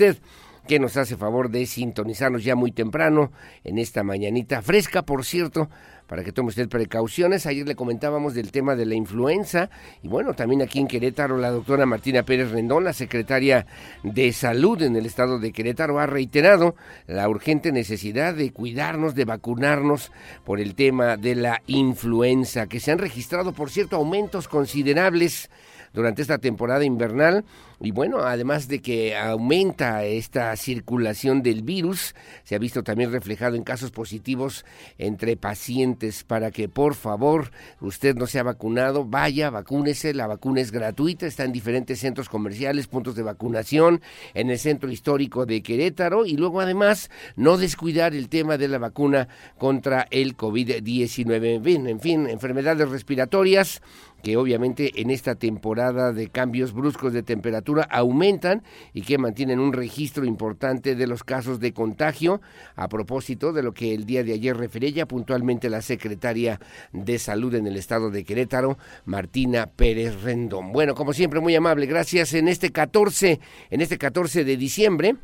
que 0.68 0.80
nos 0.80 0.98
hace 0.98 1.16
favor 1.16 1.50
de 1.50 1.66
sintonizarnos 1.66 2.44
ya 2.44 2.56
muy 2.56 2.72
temprano 2.72 3.32
en 3.64 3.78
esta 3.78 4.04
mañanita 4.04 4.62
fresca, 4.62 5.04
por 5.04 5.24
cierto, 5.24 5.70
para 6.08 6.24
que 6.24 6.32
tome 6.32 6.50
usted 6.50 6.70
precauciones. 6.70 7.46
Ayer 7.46 7.68
le 7.68 7.76
comentábamos 7.76 8.34
del 8.34 8.52
tema 8.52 8.76
de 8.76 8.86
la 8.86 8.96
influenza 8.96 9.70
y 10.02 10.08
bueno, 10.08 10.34
también 10.34 10.62
aquí 10.62 10.80
en 10.80 10.88
Querétaro 10.88 11.38
la 11.38 11.52
doctora 11.52 11.86
Martina 11.86 12.24
Pérez 12.24 12.52
Rendón, 12.52 12.84
la 12.84 12.94
secretaria 12.94 13.66
de 14.04 14.32
Salud 14.34 14.82
en 14.82 14.96
el 14.96 15.06
estado 15.06 15.40
de 15.40 15.52
Querétaro, 15.52 16.00
ha 16.00 16.08
reiterado 16.08 16.76
la 17.08 17.28
urgente 17.30 17.72
necesidad 17.72 18.34
de 18.34 18.52
cuidarnos, 18.52 19.16
de 19.16 19.26
vacunarnos 19.26 20.12
por 20.44 20.60
el 20.60 20.76
tema 20.76 21.18
de 21.18 21.36
la 21.36 21.62
influenza, 21.68 22.68
que 22.68 22.80
se 22.80 22.92
han 22.92 23.00
registrado, 23.00 23.54
por 23.54 23.70
cierto, 23.70 23.98
aumentos 23.98 24.48
considerables 24.48 25.50
durante 25.94 26.22
esta 26.22 26.38
temporada 26.38 26.84
invernal 26.84 27.46
y 27.80 27.92
bueno, 27.92 28.20
además 28.20 28.68
de 28.68 28.82
que 28.82 29.16
aumenta 29.16 30.04
esta 30.06 30.56
circulación 30.56 31.42
del 31.42 31.64
virus, 31.64 32.16
se 32.44 32.56
ha 32.56 32.60
visto 32.60 32.84
también 32.84 33.12
reflejado 33.12 33.56
en 33.56 33.64
casos 33.64 33.92
positivos 33.92 34.66
entre 34.98 35.36
pacientes 35.38 36.24
para 36.24 36.52
que 36.52 36.70
por 36.70 36.96
favor 36.96 37.52
usted 37.82 38.16
no 38.16 38.28
sea 38.28 38.44
vacunado, 38.44 39.06
vaya, 39.06 39.50
vacúnese, 39.50 40.14
la 40.14 40.28
vacuna 40.28 40.62
es 40.62 40.72
gratuita, 40.72 41.26
está 41.26 41.44
en 41.44 41.52
diferentes 41.52 42.00
centros 42.00 42.30
comerciales, 42.30 42.88
puntos 42.88 43.16
de 43.16 43.24
vacunación, 43.24 44.02
en 44.34 44.50
el 44.50 44.60
centro 44.60 44.90
histórico 44.90 45.46
de 45.46 45.62
Querétaro 45.62 46.26
y 46.26 46.38
luego 46.38 46.62
además 46.62 47.10
no 47.36 47.58
descuidar 47.58 48.14
el 48.14 48.30
tema 48.30 48.58
de 48.58 48.68
la 48.68 48.78
vacuna 48.78 49.28
contra 49.58 50.08
el 50.12 50.38
COVID-19. 50.38 51.56
En 51.56 51.64
fin, 51.64 51.88
en 51.88 52.00
fin, 52.00 52.28
enfermedades 52.28 52.90
respiratorias 52.90 53.82
que 54.26 54.38
obviamente 54.38 55.02
en 55.02 55.12
esta 55.12 55.36
temporada 55.36 56.12
de 56.12 56.30
cambios 56.30 56.74
bruscos 56.74 57.14
de 57.14 57.22
temperatura 57.22 57.75
aumentan 57.84 58.64
y 58.94 59.02
que 59.02 59.18
mantienen 59.18 59.60
un 59.60 59.74
registro 59.74 60.26
importante 60.26 60.96
de 60.96 61.08
los 61.08 61.24
casos 61.24 61.60
de 61.60 61.74
contagio, 61.74 62.42
a 62.76 62.88
propósito 62.88 63.54
de 63.54 63.64
lo 63.64 63.74
que 63.74 63.94
el 63.94 64.06
día 64.06 64.24
de 64.24 64.34
ayer 64.34 64.56
refería 64.56 64.90
ya 64.90 65.06
puntualmente 65.06 65.70
la 65.70 65.82
secretaria 65.82 66.60
de 66.94 67.20
Salud 67.20 67.54
en 67.56 67.68
el 67.68 67.76
estado 67.76 68.10
de 68.10 68.24
Querétaro, 68.24 68.78
Martina 69.06 69.68
Pérez 69.68 70.22
Rendón. 70.22 70.72
Bueno, 70.72 70.96
como 70.96 71.14
siempre, 71.14 71.40
muy 71.40 71.56
amable, 71.56 71.86
gracias 71.86 72.34
en 72.34 72.48
este 72.48 72.72
14, 72.72 73.40
en 73.70 73.82
este 73.82 73.98
14 73.98 74.44
de 74.44 74.58
diciembre. 74.58 75.16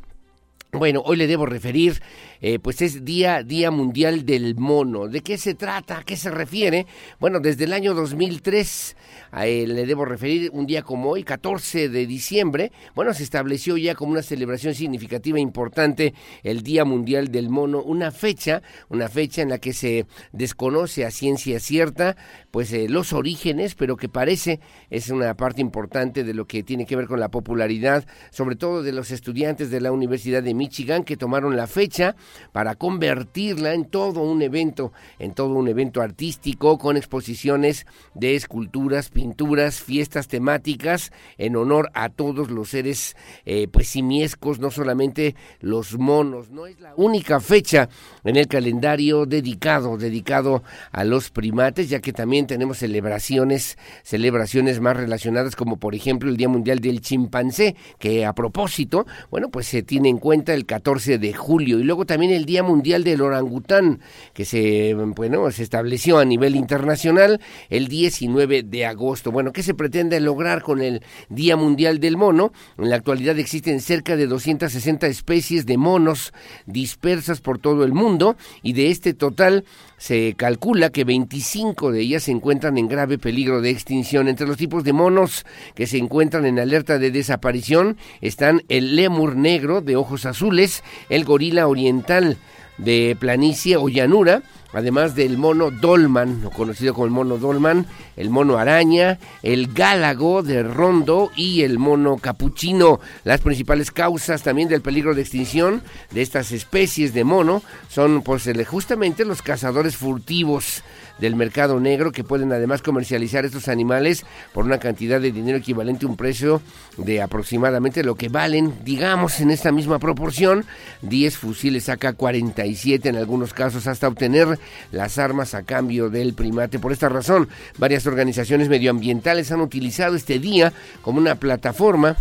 Bueno, 0.74 1.02
hoy 1.04 1.18
le 1.18 1.26
debo 1.26 1.44
referir, 1.44 2.00
eh, 2.40 2.58
pues 2.58 2.80
es 2.80 3.04
Día, 3.04 3.42
Día 3.42 3.70
Mundial 3.70 4.24
del 4.24 4.54
Mono. 4.56 5.06
¿De 5.06 5.20
qué 5.20 5.36
se 5.36 5.52
trata? 5.52 5.98
¿A 5.98 6.02
qué 6.02 6.16
se 6.16 6.30
refiere? 6.30 6.86
Bueno, 7.20 7.40
desde 7.40 7.64
el 7.64 7.74
año 7.74 7.92
2003 7.92 8.96
le 9.32 9.86
debo 9.86 10.04
referir 10.04 10.50
un 10.52 10.66
día 10.66 10.82
como 10.82 11.10
hoy, 11.10 11.24
14 11.24 11.88
de 11.88 12.06
diciembre. 12.06 12.72
Bueno, 12.94 13.12
se 13.14 13.22
estableció 13.22 13.76
ya 13.76 13.94
como 13.94 14.12
una 14.12 14.22
celebración 14.22 14.74
significativa 14.74 15.38
e 15.38 15.42
importante 15.42 16.14
el 16.42 16.62
Día 16.62 16.86
Mundial 16.86 17.30
del 17.30 17.50
Mono, 17.50 17.82
una 17.82 18.10
fecha, 18.10 18.62
una 18.88 19.08
fecha 19.08 19.42
en 19.42 19.50
la 19.50 19.58
que 19.58 19.74
se 19.74 20.06
desconoce 20.32 21.04
a 21.04 21.10
ciencia 21.10 21.60
cierta, 21.60 22.16
pues 22.50 22.72
eh, 22.72 22.88
los 22.88 23.12
orígenes, 23.12 23.74
pero 23.74 23.96
que 23.96 24.08
parece 24.08 24.60
es 24.88 25.10
una 25.10 25.34
parte 25.34 25.60
importante 25.60 26.24
de 26.24 26.34
lo 26.34 26.46
que 26.46 26.62
tiene 26.62 26.86
que 26.86 26.96
ver 26.96 27.06
con 27.08 27.20
la 27.20 27.30
popularidad, 27.30 28.06
sobre 28.30 28.56
todo 28.56 28.82
de 28.82 28.92
los 28.92 29.10
estudiantes 29.10 29.70
de 29.70 29.80
la 29.82 29.92
Universidad 29.92 30.42
de 30.42 30.61
Michigan 30.62 31.02
que 31.02 31.16
tomaron 31.16 31.56
la 31.56 31.66
fecha 31.66 32.14
para 32.52 32.76
convertirla 32.76 33.74
en 33.74 33.84
todo 33.84 34.22
un 34.22 34.42
evento, 34.42 34.92
en 35.18 35.34
todo 35.34 35.54
un 35.54 35.66
evento 35.66 36.00
artístico 36.00 36.78
con 36.78 36.96
exposiciones 36.96 37.84
de 38.14 38.36
esculturas, 38.36 39.08
pinturas, 39.08 39.80
fiestas 39.80 40.28
temáticas 40.28 41.10
en 41.36 41.56
honor 41.56 41.90
a 41.94 42.10
todos 42.10 42.48
los 42.52 42.68
seres 42.68 43.16
eh, 43.44 43.66
pues 43.72 43.88
simiescos, 43.88 44.60
no 44.60 44.70
solamente 44.70 45.34
los 45.58 45.98
monos. 45.98 46.50
No 46.50 46.66
es 46.66 46.78
la 46.80 46.94
única 46.96 47.40
fecha 47.40 47.88
en 48.22 48.36
el 48.36 48.46
calendario 48.46 49.26
dedicado, 49.26 49.96
dedicado 49.96 50.62
a 50.92 51.02
los 51.02 51.30
primates, 51.30 51.90
ya 51.90 51.98
que 51.98 52.12
también 52.12 52.46
tenemos 52.46 52.78
celebraciones, 52.78 53.78
celebraciones 54.04 54.78
más 54.78 54.96
relacionadas 54.96 55.56
como 55.56 55.78
por 55.78 55.96
ejemplo 55.96 56.30
el 56.30 56.36
Día 56.36 56.48
Mundial 56.48 56.78
del 56.78 57.00
Chimpancé, 57.00 57.74
que 57.98 58.24
a 58.24 58.32
propósito, 58.32 59.06
bueno, 59.28 59.48
pues 59.48 59.66
se 59.66 59.82
tiene 59.82 60.08
en 60.08 60.18
cuenta 60.18 60.51
el 60.54 60.66
14 60.66 61.18
de 61.18 61.32
julio 61.32 61.78
y 61.78 61.84
luego 61.84 62.06
también 62.06 62.32
el 62.32 62.44
Día 62.44 62.62
Mundial 62.62 63.04
del 63.04 63.20
Orangután 63.20 64.00
que 64.34 64.44
se 64.44 64.94
bueno, 64.94 65.50
se 65.50 65.62
estableció 65.62 66.18
a 66.18 66.24
nivel 66.24 66.56
internacional 66.56 67.40
el 67.70 67.88
19 67.88 68.62
de 68.62 68.86
agosto. 68.86 69.30
Bueno, 69.30 69.52
¿qué 69.52 69.62
se 69.62 69.74
pretende 69.74 70.20
lograr 70.20 70.62
con 70.62 70.80
el 70.80 71.02
Día 71.28 71.56
Mundial 71.56 72.00
del 72.00 72.16
Mono? 72.16 72.52
En 72.78 72.90
la 72.90 72.96
actualidad 72.96 73.38
existen 73.38 73.80
cerca 73.80 74.16
de 74.16 74.26
260 74.26 75.06
especies 75.06 75.66
de 75.66 75.76
monos 75.76 76.32
dispersas 76.66 77.40
por 77.40 77.58
todo 77.58 77.84
el 77.84 77.92
mundo 77.92 78.36
y 78.62 78.72
de 78.72 78.90
este 78.90 79.14
total 79.14 79.64
se 80.02 80.34
calcula 80.34 80.90
que 80.90 81.04
25 81.04 81.92
de 81.92 82.00
ellas 82.00 82.24
se 82.24 82.32
encuentran 82.32 82.76
en 82.76 82.88
grave 82.88 83.18
peligro 83.18 83.60
de 83.60 83.70
extinción. 83.70 84.26
Entre 84.26 84.48
los 84.48 84.56
tipos 84.56 84.82
de 84.82 84.92
monos 84.92 85.46
que 85.76 85.86
se 85.86 85.96
encuentran 85.96 86.44
en 86.44 86.58
alerta 86.58 86.98
de 86.98 87.12
desaparición 87.12 87.96
están 88.20 88.64
el 88.68 88.96
lemur 88.96 89.36
negro 89.36 89.80
de 89.80 89.94
ojos 89.94 90.26
azules, 90.26 90.82
el 91.08 91.24
gorila 91.24 91.68
oriental 91.68 92.36
de 92.78 93.16
planicie 93.20 93.76
o 93.76 93.88
llanura, 93.88 94.42
además 94.72 95.14
del 95.14 95.38
mono 95.38 95.70
dolman, 95.70 96.48
conocido 96.54 96.94
como 96.94 97.06
el 97.06 97.10
mono 97.10 97.38
dolman, 97.38 97.86
el 98.16 98.30
mono 98.30 98.58
araña, 98.58 99.18
el 99.42 99.72
gálago 99.72 100.42
de 100.42 100.62
rondo 100.62 101.30
y 101.36 101.62
el 101.62 101.78
mono 101.78 102.16
capuchino. 102.18 103.00
Las 103.24 103.40
principales 103.40 103.90
causas 103.90 104.42
también 104.42 104.68
del 104.68 104.82
peligro 104.82 105.14
de 105.14 105.22
extinción 105.22 105.82
de 106.10 106.22
estas 106.22 106.52
especies 106.52 107.14
de 107.14 107.24
mono 107.24 107.62
son 107.88 108.22
pues 108.22 108.48
justamente 108.66 109.24
los 109.24 109.42
cazadores 109.42 109.96
furtivos 109.96 110.82
del 111.18 111.36
mercado 111.36 111.80
negro 111.80 112.12
que 112.12 112.24
pueden 112.24 112.52
además 112.52 112.82
comercializar 112.82 113.44
estos 113.44 113.68
animales 113.68 114.24
por 114.52 114.64
una 114.64 114.78
cantidad 114.78 115.20
de 115.20 115.32
dinero 115.32 115.58
equivalente 115.58 116.06
a 116.06 116.08
un 116.08 116.16
precio 116.16 116.60
de 116.96 117.22
aproximadamente 117.22 118.02
lo 118.02 118.14
que 118.14 118.28
valen, 118.28 118.74
digamos 118.84 119.40
en 119.40 119.50
esta 119.50 119.72
misma 119.72 119.98
proporción, 119.98 120.64
10 121.02 121.36
fusiles 121.36 121.88
AK-47 121.88 123.06
en 123.06 123.16
algunos 123.16 123.52
casos 123.54 123.86
hasta 123.86 124.08
obtener 124.08 124.58
las 124.90 125.18
armas 125.18 125.54
a 125.54 125.62
cambio 125.62 126.10
del 126.10 126.34
primate. 126.34 126.78
Por 126.78 126.92
esta 126.92 127.08
razón, 127.08 127.48
varias 127.78 128.06
organizaciones 128.06 128.68
medioambientales 128.68 129.52
han 129.52 129.60
utilizado 129.60 130.16
este 130.16 130.38
día 130.38 130.72
como 131.02 131.18
una 131.18 131.36
plataforma 131.36 132.16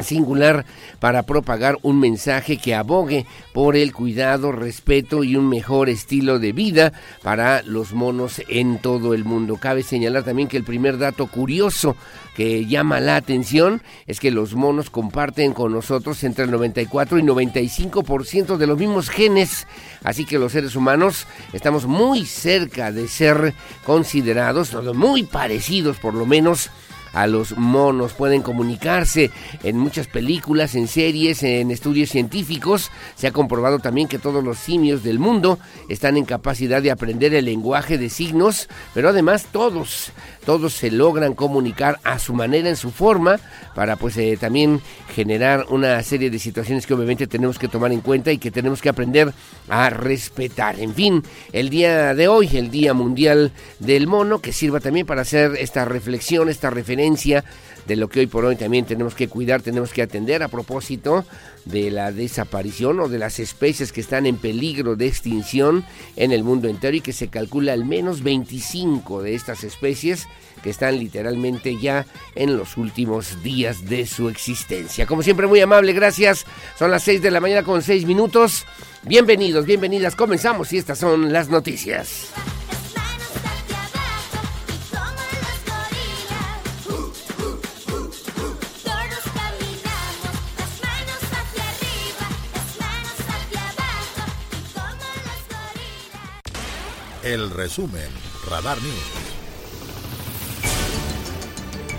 singular 0.00 0.64
para 1.00 1.24
propagar 1.24 1.78
un 1.82 2.00
mensaje 2.00 2.58
que 2.58 2.74
abogue 2.74 3.26
por 3.52 3.76
el 3.76 3.92
cuidado, 3.92 4.52
respeto 4.52 5.24
y 5.24 5.36
un 5.36 5.48
mejor 5.48 5.88
estilo 5.88 6.38
de 6.38 6.52
vida 6.52 6.92
para 7.22 7.62
los 7.62 7.92
monos 7.92 8.42
en 8.48 8.78
todo 8.78 9.14
el 9.14 9.24
mundo. 9.24 9.56
Cabe 9.56 9.82
señalar 9.82 10.24
también 10.24 10.48
que 10.48 10.56
el 10.56 10.64
primer 10.64 10.98
dato 10.98 11.26
curioso 11.26 11.96
que 12.36 12.66
llama 12.66 13.00
la 13.00 13.16
atención 13.16 13.82
es 14.06 14.20
que 14.20 14.30
los 14.30 14.54
monos 14.54 14.90
comparten 14.90 15.54
con 15.54 15.72
nosotros 15.72 16.22
entre 16.22 16.44
el 16.44 16.50
94 16.50 17.18
y 17.18 17.22
95% 17.22 18.58
de 18.58 18.66
los 18.66 18.78
mismos 18.78 19.08
genes, 19.08 19.66
así 20.04 20.26
que 20.26 20.38
los 20.38 20.52
seres 20.52 20.76
humanos 20.76 21.26
estamos 21.54 21.86
muy 21.86 22.26
cerca 22.26 22.92
de 22.92 23.08
ser 23.08 23.54
considerados, 23.86 24.74
muy 24.94 25.22
parecidos 25.22 25.96
por 25.96 26.12
lo 26.12 26.26
menos, 26.26 26.70
a 27.16 27.26
los 27.26 27.56
monos, 27.56 28.12
pueden 28.12 28.42
comunicarse 28.42 29.30
en 29.62 29.78
muchas 29.78 30.06
películas, 30.06 30.74
en 30.74 30.86
series, 30.86 31.42
en 31.42 31.70
estudios 31.70 32.10
científicos. 32.10 32.90
Se 33.16 33.26
ha 33.26 33.32
comprobado 33.32 33.78
también 33.78 34.06
que 34.06 34.18
todos 34.18 34.44
los 34.44 34.58
simios 34.58 35.02
del 35.02 35.18
mundo 35.18 35.58
están 35.88 36.18
en 36.18 36.26
capacidad 36.26 36.82
de 36.82 36.90
aprender 36.90 37.32
el 37.34 37.46
lenguaje 37.46 37.96
de 37.96 38.10
signos, 38.10 38.68
pero 38.92 39.08
además 39.08 39.46
todos, 39.50 40.12
todos 40.46 40.72
se 40.72 40.92
logran 40.92 41.34
comunicar 41.34 41.98
a 42.04 42.20
su 42.20 42.32
manera, 42.32 42.68
en 42.68 42.76
su 42.76 42.92
forma, 42.92 43.38
para 43.74 43.96
pues 43.96 44.16
eh, 44.16 44.38
también 44.40 44.80
generar 45.12 45.66
una 45.70 46.00
serie 46.04 46.30
de 46.30 46.38
situaciones 46.38 46.86
que 46.86 46.94
obviamente 46.94 47.26
tenemos 47.26 47.58
que 47.58 47.66
tomar 47.66 47.90
en 47.92 48.00
cuenta 48.00 48.30
y 48.30 48.38
que 48.38 48.52
tenemos 48.52 48.80
que 48.80 48.88
aprender 48.88 49.32
a 49.68 49.90
respetar. 49.90 50.78
En 50.78 50.94
fin, 50.94 51.24
el 51.52 51.68
día 51.68 52.14
de 52.14 52.28
hoy, 52.28 52.48
el 52.56 52.70
Día 52.70 52.94
Mundial 52.94 53.50
del 53.80 54.06
Mono, 54.06 54.38
que 54.38 54.52
sirva 54.52 54.78
también 54.78 55.04
para 55.04 55.22
hacer 55.22 55.56
esta 55.58 55.84
reflexión, 55.84 56.48
esta 56.48 56.70
referencia 56.70 57.44
de 57.86 57.96
lo 57.96 58.08
que 58.08 58.20
hoy 58.20 58.26
por 58.26 58.44
hoy 58.44 58.56
también 58.56 58.84
tenemos 58.84 59.14
que 59.14 59.28
cuidar, 59.28 59.62
tenemos 59.62 59.92
que 59.92 60.02
atender 60.02 60.42
a 60.42 60.48
propósito 60.48 61.24
de 61.64 61.90
la 61.90 62.12
desaparición 62.12 63.00
o 63.00 63.08
de 63.08 63.18
las 63.18 63.38
especies 63.38 63.92
que 63.92 64.00
están 64.00 64.26
en 64.26 64.36
peligro 64.36 64.96
de 64.96 65.06
extinción 65.06 65.84
en 66.16 66.32
el 66.32 66.44
mundo 66.44 66.68
entero 66.68 66.96
y 66.96 67.00
que 67.00 67.12
se 67.12 67.28
calcula 67.28 67.72
al 67.72 67.84
menos 67.84 68.22
25 68.22 69.22
de 69.22 69.34
estas 69.34 69.64
especies 69.64 70.26
que 70.62 70.70
están 70.70 70.98
literalmente 70.98 71.78
ya 71.78 72.06
en 72.34 72.56
los 72.56 72.76
últimos 72.76 73.42
días 73.42 73.88
de 73.88 74.06
su 74.06 74.28
existencia. 74.28 75.06
Como 75.06 75.22
siempre, 75.22 75.46
muy 75.46 75.60
amable, 75.60 75.92
gracias. 75.92 76.44
Son 76.78 76.90
las 76.90 77.04
6 77.04 77.22
de 77.22 77.30
la 77.30 77.40
mañana 77.40 77.62
con 77.62 77.82
6 77.82 78.06
minutos. 78.06 78.64
Bienvenidos, 79.02 79.66
bienvenidas. 79.66 80.16
Comenzamos 80.16 80.72
y 80.72 80.78
estas 80.78 80.98
son 80.98 81.32
las 81.32 81.48
noticias. 81.48 82.32
El 97.26 97.50
resumen, 97.50 98.08
Radar 98.48 98.80
News. 98.80 99.25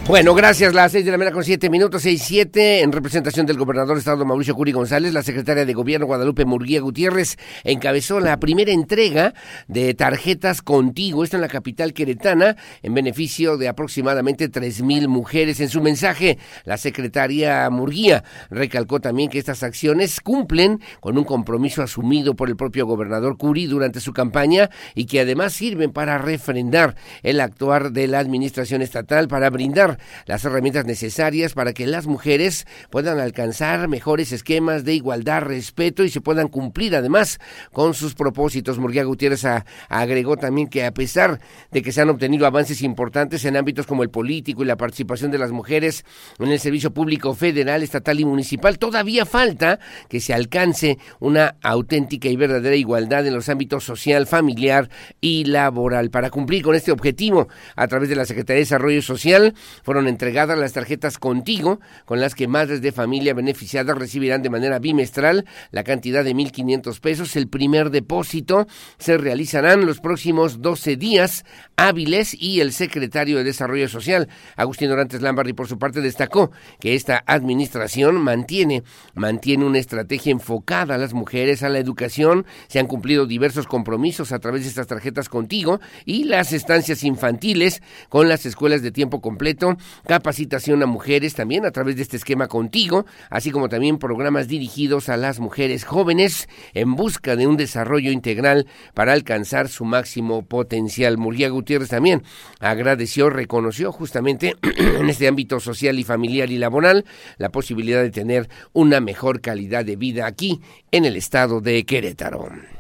Bueno, 0.08 0.34
gracias. 0.34 0.74
Las 0.74 0.94
seis 0.94 1.04
de 1.04 1.12
la 1.12 1.18
mañana 1.18 1.34
con 1.34 1.44
siete 1.44 1.70
minutos, 1.70 2.02
seis 2.02 2.24
siete, 2.24 2.80
en 2.80 2.94
representación 2.94 3.46
del 3.46 3.58
gobernador 3.58 3.96
de 3.96 4.00
Estado 4.00 4.24
Mauricio 4.24 4.56
Curi 4.56 4.72
González, 4.72 5.14
la 5.14 5.22
secretaria 5.22 5.66
de 5.66 5.74
Gobierno 5.74 6.06
Guadalupe 6.06 6.46
Murguía 6.46 6.80
Gutiérrez 6.80 7.36
encabezó 7.66 8.22
la 8.22 8.40
primera 8.40 8.72
entrega 8.72 9.34
de 9.68 9.94
tarjetas 9.96 10.62
Contigo, 10.62 11.26
esto 11.26 11.36
en 11.36 11.42
la 11.42 11.50
capital 11.50 11.92
queretana, 11.92 12.56
en 12.84 12.94
beneficio 12.94 13.58
de 13.58 13.68
aproximadamente 13.68 14.48
tres 14.48 14.82
mil 14.82 15.10
mujeres. 15.10 15.60
En 15.60 15.68
su 15.68 15.82
mensaje, 15.82 16.38
la 16.64 16.78
secretaria 16.78 17.70
Murguía 17.70 18.24
recalcó 18.50 19.02
también 19.02 19.30
que 19.30 19.40
estas 19.40 19.62
acciones 19.62 20.22
cumplen 20.22 20.80
con 21.02 21.18
un 21.18 21.26
compromiso 21.26 21.84
asumido 21.84 22.34
por 22.34 22.48
el 22.48 22.56
propio 22.56 22.86
gobernador 22.86 23.36
Curi 23.36 23.66
durante 23.66 24.00
su 24.00 24.14
campaña 24.14 24.70
y 24.96 25.06
que 25.06 25.20
además 25.20 25.52
sirven 25.52 25.92
para 25.92 26.18
refrendar 26.18 26.96
el 27.24 27.42
actuar 27.42 27.92
de 27.92 28.08
la 28.08 28.20
administración 28.20 28.82
estatal 28.82 29.28
para 29.28 29.50
brindar 29.50 29.97
las 30.26 30.44
herramientas 30.46 30.86
necesarias 30.86 31.54
para 31.54 31.74
que 31.74 31.88
las 31.88 32.08
mujeres 32.08 32.66
puedan 32.90 33.20
alcanzar 33.20 33.88
mejores 33.88 34.32
esquemas 34.32 34.84
de 34.84 34.94
igualdad, 34.94 35.42
respeto 35.42 36.04
y 36.04 36.10
se 36.10 36.22
puedan 36.22 36.48
cumplir 36.48 36.96
además 36.96 37.40
con 37.72 37.94
sus 37.94 38.16
propósitos. 38.16 38.80
Murguía 38.80 39.04
Gutiérrez 39.04 39.46
agregó 39.90 40.38
también 40.38 40.68
que 40.68 40.86
a 40.86 40.94
pesar 40.94 41.40
de 41.72 41.82
que 41.82 41.92
se 41.92 42.02
han 42.02 42.10
obtenido 42.10 42.46
avances 42.46 42.82
importantes 42.82 43.46
en 43.46 43.58
ámbitos 43.58 43.88
como 43.88 44.04
el 44.04 44.10
político 44.10 44.64
y 44.64 44.66
la 44.66 44.78
participación 44.78 45.32
de 45.32 45.38
las 45.38 45.52
mujeres 45.52 46.06
en 46.40 46.50
el 46.50 46.60
servicio 46.60 46.92
público 46.92 47.34
federal, 47.34 47.84
estatal 47.84 48.20
y 48.20 48.26
municipal, 48.26 48.78
todavía 48.78 49.26
falta 49.26 49.80
que 50.10 50.20
se 50.20 50.34
alcance 50.34 50.98
una 51.20 51.56
auténtica 51.62 52.28
y 52.28 52.36
verdadera 52.36 52.76
igualdad 52.76 53.26
en 53.28 53.34
los 53.34 53.50
ámbitos 53.50 53.84
social, 53.84 54.28
familiar 54.28 54.90
y 55.22 55.46
laboral. 55.46 56.10
Para 56.10 56.30
cumplir 56.30 56.64
con 56.64 56.76
este 56.76 56.92
objetivo, 56.92 57.48
a 57.76 57.88
través 57.88 58.10
de 58.10 58.16
la 58.16 58.26
Secretaría 58.26 58.58
de 58.58 58.66
Desarrollo 58.66 59.02
Social, 59.02 59.54
fueron 59.88 60.10
entregadas 60.10 60.60
las 60.60 60.74
tarjetas 60.74 61.18
Contigo, 61.18 61.80
con 62.04 62.20
las 62.20 62.36
que 62.36 62.50
madres 62.50 62.82
de 62.82 62.92
familia 62.92 63.34
beneficiadas 63.34 63.98
recibirán 63.98 64.42
de 64.42 64.50
manera 64.50 64.80
bimestral 64.80 65.46
la 65.72 65.86
cantidad 65.86 66.26
de 66.26 66.36
1.500 66.36 67.00
pesos. 67.00 67.38
El 67.38 67.48
primer 67.48 67.90
depósito 67.90 68.68
se 68.98 69.18
realizarán 69.18 69.86
los 69.86 70.02
próximos 70.02 70.62
12 70.62 70.98
días 70.98 71.46
hábiles 71.78 72.36
y 72.38 72.60
el 72.60 72.74
secretario 72.74 73.38
de 73.38 73.46
Desarrollo 73.46 73.88
Social, 73.88 74.28
Agustín 74.58 74.92
Orantes 74.92 75.22
Lambarri, 75.22 75.54
por 75.54 75.70
su 75.70 75.78
parte, 75.78 76.02
destacó 76.02 76.52
que 76.82 76.94
esta 76.94 77.24
administración 77.26 78.18
mantiene, 78.18 78.84
mantiene 79.16 79.64
una 79.64 79.80
estrategia 79.80 80.34
enfocada 80.34 80.96
a 80.96 80.98
las 80.98 81.14
mujeres, 81.14 81.64
a 81.64 81.70
la 81.70 81.80
educación. 81.80 82.46
Se 82.68 82.80
han 82.80 82.88
cumplido 82.88 83.26
diversos 83.26 83.68
compromisos 83.68 84.34
a 84.34 84.40
través 84.40 84.64
de 84.64 84.68
estas 84.68 84.88
tarjetas 84.88 85.30
Contigo 85.30 85.80
y 86.04 86.26
las 86.26 86.52
estancias 86.52 87.06
infantiles 87.06 87.82
con 88.10 88.28
las 88.28 88.46
escuelas 88.46 88.82
de 88.82 88.92
tiempo 88.92 89.22
completo 89.22 89.77
capacitación 90.08 90.84
a 90.84 90.86
mujeres 90.86 91.34
también 91.34 91.66
a 91.66 91.72
través 91.72 91.96
de 91.96 92.04
este 92.04 92.18
esquema 92.18 92.48
contigo, 92.48 93.06
así 93.30 93.52
como 93.52 93.70
también 93.70 93.98
programas 93.98 94.48
dirigidos 94.48 95.10
a 95.10 95.18
las 95.18 95.40
mujeres 95.40 95.84
jóvenes 95.84 96.48
en 96.74 96.96
busca 96.96 97.36
de 97.36 97.48
un 97.48 97.58
desarrollo 97.58 98.12
integral 98.12 98.68
para 98.94 99.14
alcanzar 99.14 99.68
su 99.70 99.86
máximo 99.86 100.46
potencial. 100.46 101.18
Murguía 101.18 101.50
Gutiérrez 101.50 101.90
también 101.90 102.24
agradeció, 102.60 103.30
reconoció 103.30 103.92
justamente 103.92 104.56
en 104.78 105.10
este 105.10 105.28
ámbito 105.28 105.60
social 105.60 106.00
y 106.00 106.04
familiar 106.04 106.52
y 106.52 106.58
laboral 106.58 107.06
la 107.38 107.50
posibilidad 107.50 108.02
de 108.02 108.12
tener 108.12 108.50
una 108.74 109.00
mejor 109.00 109.42
calidad 109.42 109.86
de 109.86 109.96
vida 109.96 110.26
aquí 110.26 110.62
en 110.92 111.06
el 111.06 111.16
estado 111.16 111.62
de 111.62 111.86
Querétaro. 111.86 112.77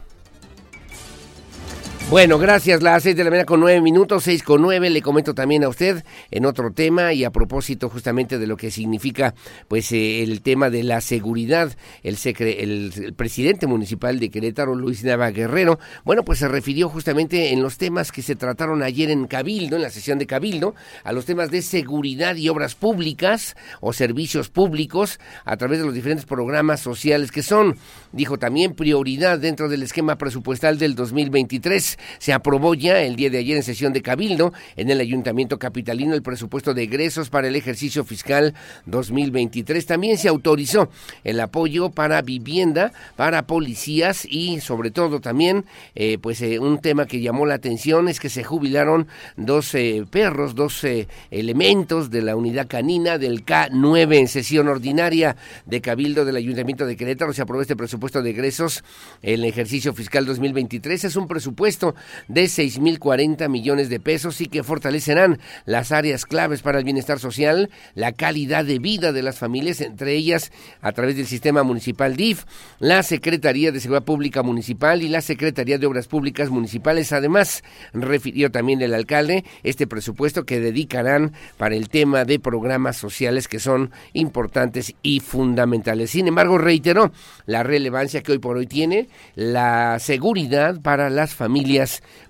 Bueno, 2.10 2.40
gracias. 2.40 2.82
Las 2.82 3.04
seis 3.04 3.18
de 3.18 3.26
la 3.26 3.30
mañana 3.30 3.46
con 3.46 3.60
nueve 3.60 3.82
minutos, 3.82 4.24
seis 4.24 4.42
con 4.42 4.62
nueve. 4.62 4.90
Le 4.90 5.02
comento 5.02 5.34
también 5.34 5.66
a 5.66 5.68
usted 5.68 6.06
en 6.32 6.46
otro 6.46 6.72
tema 6.72 7.12
y 7.12 7.26
a 7.26 7.32
propósito 7.32 7.90
justamente 7.90 8.40
de 8.40 8.48
lo 8.48 8.56
que 8.56 8.72
significa 8.72 9.36
pues 9.68 9.92
eh, 9.92 10.24
el 10.24 10.42
tema 10.42 10.70
de 10.70 10.84
la 10.84 11.02
seguridad. 11.02 11.76
El, 12.04 12.18
el, 12.24 13.14
presidente 13.14 13.68
municipal 13.68 14.22
de 14.22 14.30
Querétaro, 14.30 14.74
Luis 14.74 15.04
Nava 15.04 15.32
Guerrero, 15.32 15.80
bueno, 16.06 16.24
pues 16.24 16.40
se 16.40 16.48
refirió 16.48 16.88
justamente 16.88 17.52
en 17.52 17.62
los 17.62 17.78
temas 17.78 18.14
que 18.14 18.22
se 18.22 18.38
trataron 18.38 18.84
ayer 18.84 19.10
en 19.10 19.28
Cabildo, 19.28 19.76
en 19.76 19.82
la 19.82 19.90
sesión 19.90 20.18
de 20.18 20.28
Cabildo, 20.28 20.76
a 21.04 21.12
los 21.12 21.26
temas 21.26 21.52
de 21.52 21.62
seguridad 21.62 22.38
y 22.38 22.48
obras 22.48 22.76
públicas 22.76 23.58
o 23.82 23.92
servicios 23.92 24.48
públicos 24.48 25.20
a 25.44 25.58
través 25.58 25.80
de 25.80 25.86
los 25.86 25.94
diferentes 25.94 26.26
programas 26.26 26.80
sociales 26.80 27.34
que 27.34 27.44
son, 27.44 27.78
dijo 28.14 28.40
también, 28.40 28.76
prioridad 28.76 29.40
dentro 29.40 29.68
del 29.68 29.84
esquema 29.84 30.18
presupuestal 30.18 30.80
del 30.80 30.96
2023 30.96 31.97
Se 32.20 32.34
aprobó 32.34 32.74
ya 32.74 33.02
el 33.02 33.16
día 33.16 33.30
de 33.30 33.40
ayer 33.40 33.58
en 33.58 33.64
sesión 33.64 33.94
de 33.94 34.02
Cabildo 34.02 34.54
en 34.76 34.90
el 34.90 35.00
Ayuntamiento 35.00 35.60
Capitalino 35.60 36.14
el 36.14 36.22
presupuesto 36.22 36.74
de 36.74 36.84
egresos 36.84 37.30
para 37.30 37.48
el 37.48 37.56
ejercicio 37.56 38.04
fiscal 38.04 38.54
2023. 38.86 39.86
También 39.86 40.18
se 40.18 40.28
autorizó 40.28 40.90
el 41.24 41.40
apoyo 41.40 41.90
para 41.90 42.22
vivienda, 42.22 42.92
para 43.16 43.48
policías 43.48 44.26
y 44.26 44.60
sobre 44.60 44.92
todo 44.92 45.20
también, 45.20 45.66
eh, 45.96 46.18
pues 46.20 46.42
eh, 46.42 46.60
un 46.60 46.80
tema 46.80 47.06
que 47.06 47.22
llamó 47.22 47.46
la 47.46 47.56
atención 47.56 48.08
es 48.08 48.20
que 48.20 48.30
se 48.30 48.44
jubilaron 48.44 49.08
dos 49.36 49.74
eh, 49.76 50.06
perros, 50.10 50.56
dos 50.56 50.86
elementos 51.32 52.10
de 52.10 52.22
la 52.22 52.36
unidad 52.36 52.68
canina 52.68 53.18
del 53.18 53.46
K9 53.46 54.18
en 54.18 54.28
sesión 54.28 54.68
ordinaria 54.68 55.36
de 55.66 55.82
Cabildo 55.82 56.26
del 56.26 56.36
Ayuntamiento 56.36 56.86
de 56.86 56.96
Querétaro. 56.96 57.34
Se 57.34 57.42
aprobó 57.42 57.62
este 57.62 57.76
presupuesto 57.76 58.22
de 58.22 58.32
egresos 58.32 58.84
en 59.22 59.36
el 59.36 59.46
ejercicio 59.46 59.94
fiscal 59.94 60.26
2023. 60.26 61.04
Es 61.04 61.16
un 61.16 61.28
presupuesto 61.28 61.87
de 62.28 62.46
6.040 62.46 63.50
millones 63.50 63.90
de 63.90 64.00
pesos 64.00 64.42
y 64.42 64.48
que 64.48 64.64
fortalecerán 64.64 65.40
las 65.66 65.92
áreas 65.92 66.26
claves 66.26 66.62
para 66.62 66.80
el 66.80 66.86
bienestar 66.86 67.20
social, 67.20 67.70
la 67.96 68.12
calidad 68.12 68.66
de 68.66 68.80
vida 68.80 69.12
de 69.12 69.24
las 69.24 69.38
familias, 69.38 69.82
entre 69.82 70.14
ellas 70.14 70.52
a 70.82 70.92
través 70.92 71.16
del 71.16 71.28
sistema 71.28 71.64
municipal 71.64 72.16
DIF, 72.16 72.46
la 72.80 73.04
Secretaría 73.04 73.72
de 73.72 73.80
Seguridad 73.80 74.06
Pública 74.06 74.44
Municipal 74.44 75.02
y 75.02 75.10
la 75.10 75.22
Secretaría 75.22 75.78
de 75.78 75.88
Obras 75.88 76.08
Públicas 76.08 76.50
Municipales. 76.50 77.12
Además, 77.12 77.64
refirió 77.94 78.52
también 78.52 78.82
el 78.82 78.94
alcalde 78.94 79.44
este 79.64 79.88
presupuesto 79.88 80.46
que 80.46 80.60
dedicarán 80.60 81.34
para 81.58 81.76
el 81.76 81.90
tema 81.90 82.26
de 82.26 82.40
programas 82.40 82.98
sociales 82.98 83.48
que 83.48 83.60
son 83.60 83.92
importantes 84.14 84.96
y 85.02 85.20
fundamentales. 85.20 86.12
Sin 86.12 86.28
embargo, 86.28 86.58
reiteró 86.58 87.12
la 87.46 87.64
relevancia 87.64 88.22
que 88.22 88.32
hoy 88.34 88.40
por 88.40 88.58
hoy 88.58 88.68
tiene 88.68 89.10
la 89.36 90.00
seguridad 90.00 90.82
para 90.82 91.10
las 91.10 91.34
familias, 91.34 91.77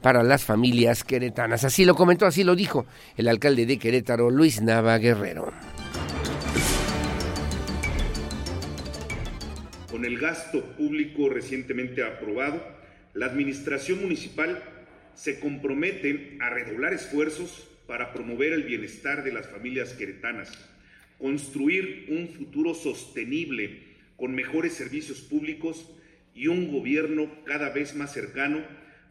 para 0.01 0.24
las 0.24 0.44
familias 0.44 1.04
queretanas. 1.04 1.63
Así 1.63 1.86
lo 1.86 1.96
comentó, 1.96 2.25
así 2.25 2.44
lo 2.44 2.56
dijo 2.56 2.86
el 3.16 3.27
alcalde 3.27 3.66
de 3.66 3.77
Querétaro, 3.77 4.30
Luis 4.30 4.62
Nava 4.62 4.98
Guerrero. 4.98 5.54
Con 9.89 10.06
el 10.06 10.20
gasto 10.20 10.63
público 10.77 11.30
recientemente 11.30 12.04
aprobado, 12.04 12.62
la 13.13 13.25
Administración 13.27 14.01
Municipal 14.01 14.62
se 15.16 15.39
compromete 15.39 16.38
a 16.39 16.50
redoblar 16.50 16.94
esfuerzos 16.94 17.68
para 17.88 18.13
promover 18.13 18.54
el 18.54 18.63
bienestar 18.63 19.24
de 19.24 19.32
las 19.32 19.48
familias 19.48 19.94
queretanas, 19.94 20.51
construir 21.18 22.06
un 22.10 22.27
futuro 22.27 22.75
sostenible 22.75 23.88
con 24.18 24.36
mejores 24.36 24.74
servicios 24.74 25.22
públicos 25.22 25.89
y 26.36 26.48
un 26.48 26.72
gobierno 26.72 27.32
cada 27.46 27.70
vez 27.70 27.96
más 27.96 28.13
cercano, 28.13 28.62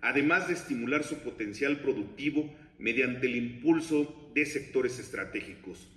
además 0.06 0.46
de 0.46 0.54
estimular 0.54 1.02
su 1.02 1.18
potencial 1.18 1.80
productivo 1.80 2.48
mediante 2.78 3.26
el 3.26 3.36
impulso 3.36 4.30
de 4.34 4.46
sectores 4.46 5.00
estratégicos. 5.00 5.88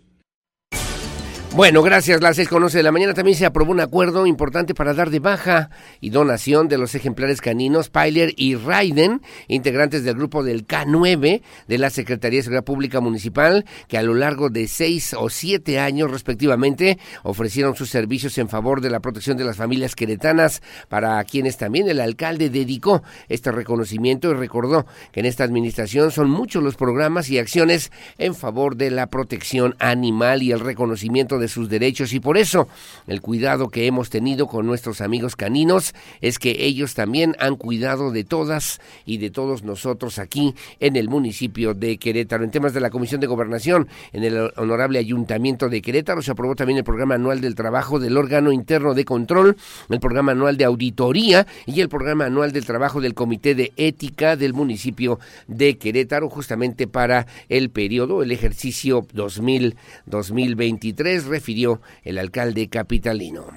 Bueno, 1.55 1.81
gracias. 1.81 2.21
Las 2.21 2.35
seis 2.35 2.47
con 2.47 2.65
de 2.67 2.83
la 2.83 2.91
mañana 2.91 3.15
también 3.15 3.35
se 3.35 3.45
aprobó 3.45 3.71
un 3.71 3.79
acuerdo 3.79 4.27
importante 4.27 4.75
para 4.75 4.93
dar 4.93 5.09
de 5.09 5.19
baja 5.19 5.71
y 5.99 6.11
donación 6.11 6.67
de 6.67 6.77
los 6.77 6.93
ejemplares 6.93 7.41
caninos 7.41 7.89
Piler 7.89 8.33
y 8.37 8.55
Raiden, 8.55 9.21
integrantes 9.47 10.03
del 10.03 10.15
grupo 10.15 10.43
del 10.43 10.67
K9 10.67 11.41
de 11.67 11.77
la 11.79 11.89
Secretaría 11.89 12.37
de 12.37 12.43
Seguridad 12.43 12.63
Pública 12.63 13.01
Municipal, 13.01 13.65
que 13.87 13.97
a 13.97 14.03
lo 14.03 14.13
largo 14.13 14.49
de 14.49 14.67
seis 14.67 15.15
o 15.17 15.29
siete 15.29 15.79
años 15.79 16.11
respectivamente 16.11 16.99
ofrecieron 17.23 17.75
sus 17.75 17.89
servicios 17.89 18.37
en 18.37 18.47
favor 18.47 18.79
de 18.79 18.91
la 18.91 18.99
protección 18.99 19.35
de 19.35 19.45
las 19.45 19.57
familias 19.57 19.95
queretanas, 19.95 20.61
para 20.87 21.21
quienes 21.23 21.57
también 21.57 21.89
el 21.89 21.99
alcalde 21.99 22.51
dedicó 22.51 23.01
este 23.27 23.51
reconocimiento 23.51 24.29
y 24.29 24.35
recordó 24.35 24.85
que 25.11 25.21
en 25.21 25.25
esta 25.25 25.45
administración 25.45 26.11
son 26.11 26.29
muchos 26.29 26.61
los 26.63 26.75
programas 26.75 27.27
y 27.31 27.39
acciones 27.39 27.91
en 28.19 28.35
favor 28.35 28.75
de 28.75 28.91
la 28.91 29.07
protección 29.07 29.75
animal 29.79 30.43
y 30.43 30.51
el 30.51 30.59
reconocimiento 30.59 31.38
de 31.39 31.47
sus 31.47 31.69
derechos 31.69 32.13
y 32.13 32.19
por 32.19 32.37
eso 32.37 32.67
el 33.07 33.21
cuidado 33.21 33.69
que 33.69 33.87
hemos 33.87 34.09
tenido 34.09 34.47
con 34.47 34.65
nuestros 34.65 35.01
amigos 35.01 35.35
caninos 35.35 35.93
es 36.21 36.39
que 36.39 36.65
ellos 36.65 36.93
también 36.93 37.35
han 37.39 37.55
cuidado 37.55 38.11
de 38.11 38.23
todas 38.23 38.79
y 39.05 39.17
de 39.17 39.29
todos 39.29 39.63
nosotros 39.63 40.19
aquí 40.19 40.55
en 40.79 40.95
el 40.95 41.09
municipio 41.09 41.73
de 41.73 41.97
Querétaro. 41.97 42.43
En 42.43 42.51
temas 42.51 42.73
de 42.73 42.79
la 42.79 42.89
Comisión 42.89 43.21
de 43.21 43.27
Gobernación, 43.27 43.87
en 44.13 44.23
el 44.23 44.51
honorable 44.55 44.99
Ayuntamiento 44.99 45.69
de 45.69 45.81
Querétaro 45.81 46.21
se 46.21 46.31
aprobó 46.31 46.55
también 46.55 46.77
el 46.77 46.83
programa 46.83 47.15
anual 47.15 47.41
del 47.41 47.55
trabajo 47.55 47.99
del 47.99 48.17
órgano 48.17 48.51
interno 48.51 48.93
de 48.93 49.05
control, 49.05 49.57
el 49.89 49.99
programa 49.99 50.31
anual 50.31 50.57
de 50.57 50.65
auditoría 50.65 51.47
y 51.65 51.81
el 51.81 51.89
programa 51.89 52.25
anual 52.25 52.51
del 52.51 52.65
trabajo 52.65 53.01
del 53.01 53.13
Comité 53.13 53.55
de 53.55 53.73
Ética 53.77 54.35
del 54.35 54.53
municipio 54.53 55.19
de 55.47 55.77
Querétaro, 55.77 56.29
justamente 56.29 56.87
para 56.87 57.27
el 57.47 57.69
periodo, 57.69 58.23
el 58.23 58.31
ejercicio 58.31 59.05
2000, 59.13 59.75
2023 60.05 61.25
refirió 61.29 61.81
el 62.03 62.17
alcalde 62.17 62.67
capitalino. 62.67 63.47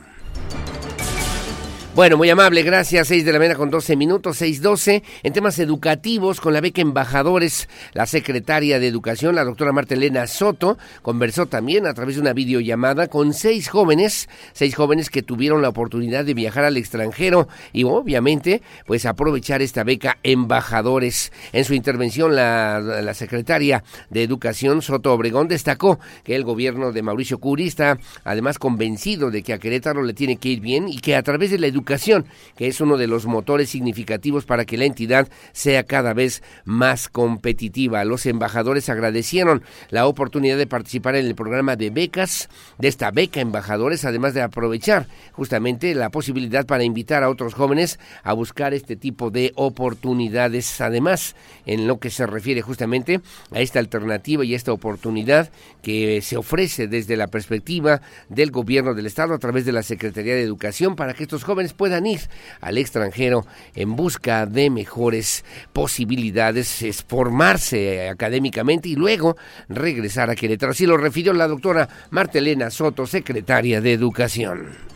Bueno, 1.94 2.16
muy 2.16 2.30
amable, 2.30 2.62
gracias. 2.62 3.08
6 3.08 3.22
de 3.22 3.32
la 3.34 3.38
mañana 3.38 3.54
con 3.54 3.68
12 3.68 3.96
minutos, 3.96 4.40
6.12. 4.40 5.02
En 5.24 5.32
temas 5.34 5.58
educativos, 5.58 6.40
con 6.40 6.54
la 6.54 6.62
beca 6.62 6.80
Embajadores, 6.80 7.68
la 7.92 8.06
secretaria 8.06 8.80
de 8.80 8.88
Educación, 8.88 9.34
la 9.34 9.44
doctora 9.44 9.72
Marta 9.72 9.92
Elena 9.92 10.26
Soto, 10.26 10.78
conversó 11.02 11.44
también 11.44 11.86
a 11.86 11.92
través 11.92 12.14
de 12.14 12.22
una 12.22 12.32
videollamada 12.32 13.08
con 13.08 13.34
seis 13.34 13.68
jóvenes, 13.68 14.30
seis 14.54 14.74
jóvenes 14.74 15.10
que 15.10 15.22
tuvieron 15.22 15.60
la 15.60 15.68
oportunidad 15.68 16.24
de 16.24 16.32
viajar 16.32 16.64
al 16.64 16.78
extranjero 16.78 17.46
y 17.74 17.84
obviamente, 17.84 18.62
pues 18.86 19.04
aprovechar 19.04 19.60
esta 19.60 19.84
beca 19.84 20.16
Embajadores. 20.22 21.30
En 21.52 21.66
su 21.66 21.74
intervención, 21.74 22.34
la, 22.34 23.12
secretaria 23.12 23.84
de 24.08 24.22
Educación, 24.22 24.80
Soto 24.80 25.12
Obregón, 25.12 25.46
destacó 25.46 26.00
que 26.24 26.36
el 26.36 26.44
gobierno 26.44 26.90
de 26.90 27.02
Mauricio 27.02 27.36
Curi 27.36 27.66
está 27.66 27.98
además 28.24 28.58
convencido 28.58 29.30
de 29.30 29.42
que 29.42 29.52
a 29.52 29.58
Querétaro 29.58 30.02
le 30.02 30.14
tiene 30.14 30.36
que 30.36 30.48
ir 30.48 30.60
bien 30.60 30.88
y 30.88 30.98
que 30.98 31.16
a 31.16 31.22
través 31.22 31.50
de 31.50 31.58
la 31.58 31.66
educación 31.66 31.81
educación, 31.82 32.26
que 32.56 32.68
es 32.68 32.80
uno 32.80 32.96
de 32.96 33.08
los 33.08 33.26
motores 33.26 33.70
significativos 33.70 34.44
para 34.44 34.64
que 34.64 34.76
la 34.76 34.84
entidad 34.84 35.28
sea 35.52 35.82
cada 35.82 36.14
vez 36.14 36.42
más 36.64 37.08
competitiva. 37.08 38.04
Los 38.04 38.24
embajadores 38.26 38.88
agradecieron 38.88 39.64
la 39.90 40.06
oportunidad 40.06 40.56
de 40.56 40.68
participar 40.68 41.16
en 41.16 41.26
el 41.26 41.34
programa 41.34 41.74
de 41.74 41.90
becas, 41.90 42.48
de 42.78 42.86
esta 42.86 43.10
beca 43.10 43.40
embajadores, 43.40 44.04
además 44.04 44.32
de 44.32 44.42
aprovechar 44.42 45.08
justamente 45.32 45.94
la 45.96 46.10
posibilidad 46.10 46.64
para 46.66 46.84
invitar 46.84 47.24
a 47.24 47.30
otros 47.30 47.54
jóvenes 47.54 47.98
a 48.22 48.32
buscar 48.32 48.74
este 48.74 48.94
tipo 48.94 49.30
de 49.30 49.52
oportunidades. 49.56 50.80
Además, 50.80 51.34
en 51.66 51.88
lo 51.88 51.98
que 51.98 52.10
se 52.10 52.26
refiere 52.26 52.62
justamente 52.62 53.20
a 53.50 53.60
esta 53.60 53.80
alternativa 53.80 54.44
y 54.44 54.54
esta 54.54 54.72
oportunidad 54.72 55.50
que 55.82 56.22
se 56.22 56.36
ofrece 56.36 56.86
desde 56.86 57.16
la 57.16 57.26
perspectiva 57.26 58.02
del 58.28 58.52
gobierno 58.52 58.94
del 58.94 59.06
Estado 59.06 59.34
a 59.34 59.38
través 59.38 59.64
de 59.64 59.72
la 59.72 59.82
Secretaría 59.82 60.34
de 60.34 60.42
Educación 60.42 60.94
para 60.94 61.14
que 61.14 61.24
estos 61.24 61.42
jóvenes 61.42 61.71
puedan 61.72 62.06
ir 62.06 62.20
al 62.60 62.78
extranjero 62.78 63.46
en 63.74 63.96
busca 63.96 64.46
de 64.46 64.70
mejores 64.70 65.44
posibilidades, 65.72 66.82
es 66.82 67.02
formarse 67.02 68.08
académicamente 68.08 68.88
y 68.88 68.96
luego 68.96 69.36
regresar 69.68 70.30
a 70.30 70.34
Querétaro. 70.34 70.72
Así 70.72 70.86
lo 70.86 70.96
refirió 70.96 71.32
la 71.32 71.48
doctora 71.48 71.88
Martelena 72.10 72.70
Soto, 72.70 73.06
secretaria 73.06 73.80
de 73.80 73.92
Educación. 73.92 74.92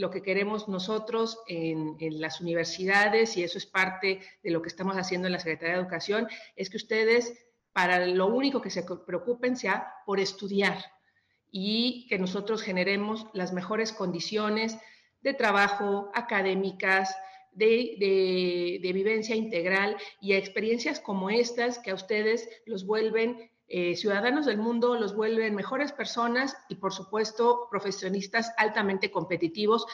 lo 0.00 0.10
que 0.10 0.22
queremos 0.22 0.66
nosotros 0.66 1.40
en, 1.46 1.96
en, 2.00 2.20
las 2.20 2.40
universidades, 2.40 3.36
y 3.36 3.44
eso 3.44 3.58
es 3.58 3.66
parte 3.66 4.20
de 4.42 4.50
lo 4.50 4.62
que 4.62 4.68
estamos 4.68 4.96
haciendo 4.96 5.26
en 5.28 5.34
la 5.34 5.38
Secretaría 5.38 5.74
de 5.74 5.82
Educación, 5.82 6.26
es 6.56 6.70
que 6.70 6.78
ustedes, 6.78 7.34
para 7.72 8.06
lo 8.06 8.28
único 8.28 8.62
que 8.62 8.70
se 8.70 8.82
preocupen 8.82 9.56
sea 9.56 9.92
por 10.06 10.18
estudiar, 10.18 10.82
y 11.50 12.06
que 12.08 12.18
nosotros 12.18 12.62
generemos 12.62 13.26
las 13.32 13.52
mejores 13.52 13.92
condiciones 13.92 14.76
de 15.22 15.34
trabajo 15.34 16.10
académicas, 16.14 17.14
de, 17.52 18.78
vivencia 18.94 19.34
integral 19.34 19.96
y 20.20 20.32
a 20.32 20.38
experiencias 20.38 21.00
como 21.00 21.30
estas 21.30 21.78
que 21.78 21.90
a 21.90 21.94
ustedes 21.94 22.48
los 22.66 22.86
vuelven 22.86 23.50
eh, 23.68 23.94
ciudadanos 23.96 24.46
del 24.46 24.58
mundo, 24.58 24.96
los 24.96 25.14
vuelven 25.14 25.54
mejores 25.54 25.92
personas 25.92 26.56
y 26.68 26.76
por 26.76 26.92
supuesto 26.92 27.68
profesionistas 27.70 28.52
altamente 28.56 29.10
competitivos 29.10 29.86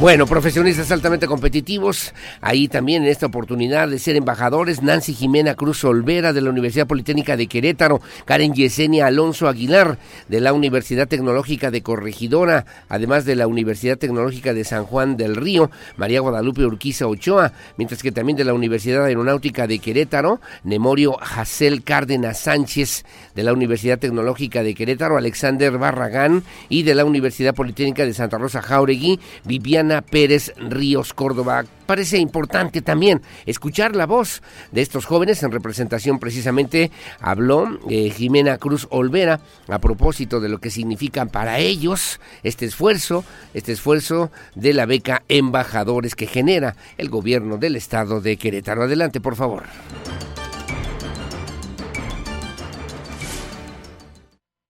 Bueno, 0.00 0.26
profesionistas 0.26 0.90
altamente 0.90 1.28
competitivos, 1.28 2.14
ahí 2.40 2.66
también 2.66 3.04
en 3.04 3.10
esta 3.10 3.26
oportunidad 3.26 3.88
de 3.88 4.00
ser 4.00 4.16
embajadores, 4.16 4.82
Nancy 4.82 5.14
Jimena 5.14 5.54
Cruz 5.54 5.84
Olvera 5.84 6.32
de 6.32 6.40
la 6.40 6.50
Universidad 6.50 6.88
Politécnica 6.88 7.36
de 7.36 7.46
Querétaro, 7.46 8.00
Karen 8.24 8.54
Yesenia 8.54 9.06
Alonso 9.06 9.46
Aguilar 9.46 9.98
de 10.28 10.40
la 10.40 10.52
Universidad 10.52 11.06
Tecnológica 11.06 11.70
de 11.70 11.82
Corregidora, 11.82 12.66
además 12.88 13.24
de 13.24 13.36
la 13.36 13.46
Universidad 13.46 13.96
Tecnológica 13.96 14.52
de 14.52 14.64
San 14.64 14.84
Juan 14.84 15.16
del 15.16 15.36
Río, 15.36 15.70
María 15.96 16.20
Guadalupe 16.20 16.66
Urquiza 16.66 17.06
Ochoa, 17.06 17.52
mientras 17.76 18.02
que 18.02 18.10
también 18.10 18.36
de 18.36 18.44
la 18.44 18.52
Universidad 18.52 19.04
Aeronáutica 19.04 19.68
de 19.68 19.78
Querétaro, 19.78 20.40
Nemorio 20.64 21.12
Jacel 21.22 21.84
Cárdenas 21.84 22.40
Sánchez 22.40 23.04
de 23.36 23.42
la 23.44 23.52
Universidad 23.52 24.00
Tecnológica 24.00 24.64
de 24.64 24.74
Querétaro, 24.74 25.16
Alexander 25.16 25.78
Barragán 25.78 26.42
y 26.68 26.82
de 26.82 26.96
la 26.96 27.04
Universidad 27.04 27.54
Politécnica 27.54 28.04
de 28.04 28.12
Santa 28.12 28.38
Rosa 28.38 28.60
Jauregui, 28.60 29.20
Viviana 29.44 29.83
Pérez 30.10 30.52
Ríos 30.56 31.12
Córdoba. 31.14 31.64
Parece 31.86 32.18
importante 32.18 32.82
también 32.82 33.22
escuchar 33.46 33.94
la 33.94 34.06
voz 34.06 34.42
de 34.72 34.82
estos 34.82 35.04
jóvenes 35.04 35.42
en 35.42 35.52
representación 35.52 36.18
precisamente 36.18 36.90
habló 37.20 37.78
eh, 37.90 38.10
Jimena 38.10 38.58
Cruz 38.58 38.86
Olvera 38.90 39.40
a 39.68 39.78
propósito 39.78 40.40
de 40.40 40.48
lo 40.48 40.58
que 40.58 40.70
significa 40.70 41.26
para 41.26 41.58
ellos 41.58 42.20
este 42.42 42.64
esfuerzo, 42.64 43.24
este 43.52 43.72
esfuerzo 43.72 44.30
de 44.54 44.72
la 44.72 44.86
beca 44.86 45.24
embajadores 45.28 46.14
que 46.14 46.26
genera 46.26 46.76
el 46.96 47.10
gobierno 47.10 47.58
del 47.58 47.76
estado 47.76 48.20
de 48.20 48.36
Querétaro. 48.36 48.84
Adelante, 48.84 49.20
por 49.20 49.36
favor. 49.36 49.64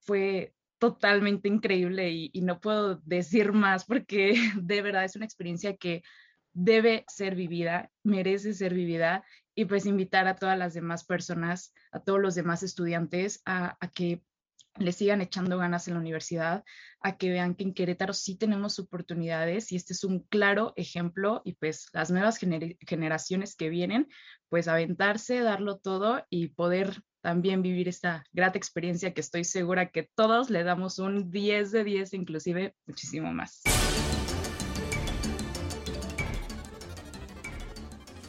Fue 0.01 0.54
totalmente 0.85 1.49
increíble 1.49 2.11
y, 2.11 2.41
no 2.43 2.61
puedo 2.61 2.97
decir 3.07 3.53
más 3.53 3.87
porque 3.87 4.35
de 4.61 4.83
verdad 4.83 5.05
es 5.05 5.17
una 5.17 5.25
experiencia 5.25 5.77
que 5.77 6.03
debe 6.53 7.07
ser 7.09 7.35
vivida, 7.35 7.91
merece 8.03 8.53
ser 8.53 8.75
vivida 8.75 9.25
y 9.55 9.65
pues 9.65 9.87
invitar 9.87 10.29
a 10.29 10.37
todas 10.37 10.59
las 10.59 10.75
demás 10.75 11.05
personas, 11.05 11.73
a 11.91 12.01
todos 12.01 12.21
los 12.21 12.35
demás 12.35 12.63
estudiantes 12.63 13.41
a, 13.47 13.79
que 13.95 14.23
le 14.79 14.93
sigan 14.93 15.21
echando 15.21 15.59
ganas 15.59 15.87
en 15.89 15.95
la 15.95 16.01
universidad, 16.01 16.65
a 17.01 17.17
que 17.17 17.31
vean 17.31 17.55
que 17.55 17.65
en 17.65 17.75
Querétaro 17.75 18.13
sí 18.13 18.37
tenemos 18.37 18.79
oportunidades 18.79 19.71
y 19.73 19.77
este 19.77 19.93
es 19.93 20.05
un 20.05 20.21
claro 20.21 20.73
ejemplo 20.77 21.43
y 21.45 21.55
pues 21.55 21.87
las 21.93 22.11
nuevas 22.11 22.39
generaciones 22.39 23.57
que 23.57 23.69
vienen, 23.69 24.09
pues 24.49 24.69
aventarse, 24.69 25.41
darlo 25.41 25.79
todo 25.79 26.25
y 26.31 26.49
poder 26.49 27.03
también 27.21 27.63
vivir 27.63 27.89
esta 27.89 28.25
grata 28.33 28.59
experiencia 28.59 29.15
que 29.15 29.23
estoy 29.23 29.45
segura 29.45 29.91
que 29.91 30.11
todos 30.15 30.51
le 30.51 30.63
damos 30.63 30.99
un 30.99 31.31
10 31.31 31.73
de 31.73 31.85
10, 31.85 32.13
inclusive 32.15 32.75
muchísimo 32.87 33.33
más. 33.33 33.63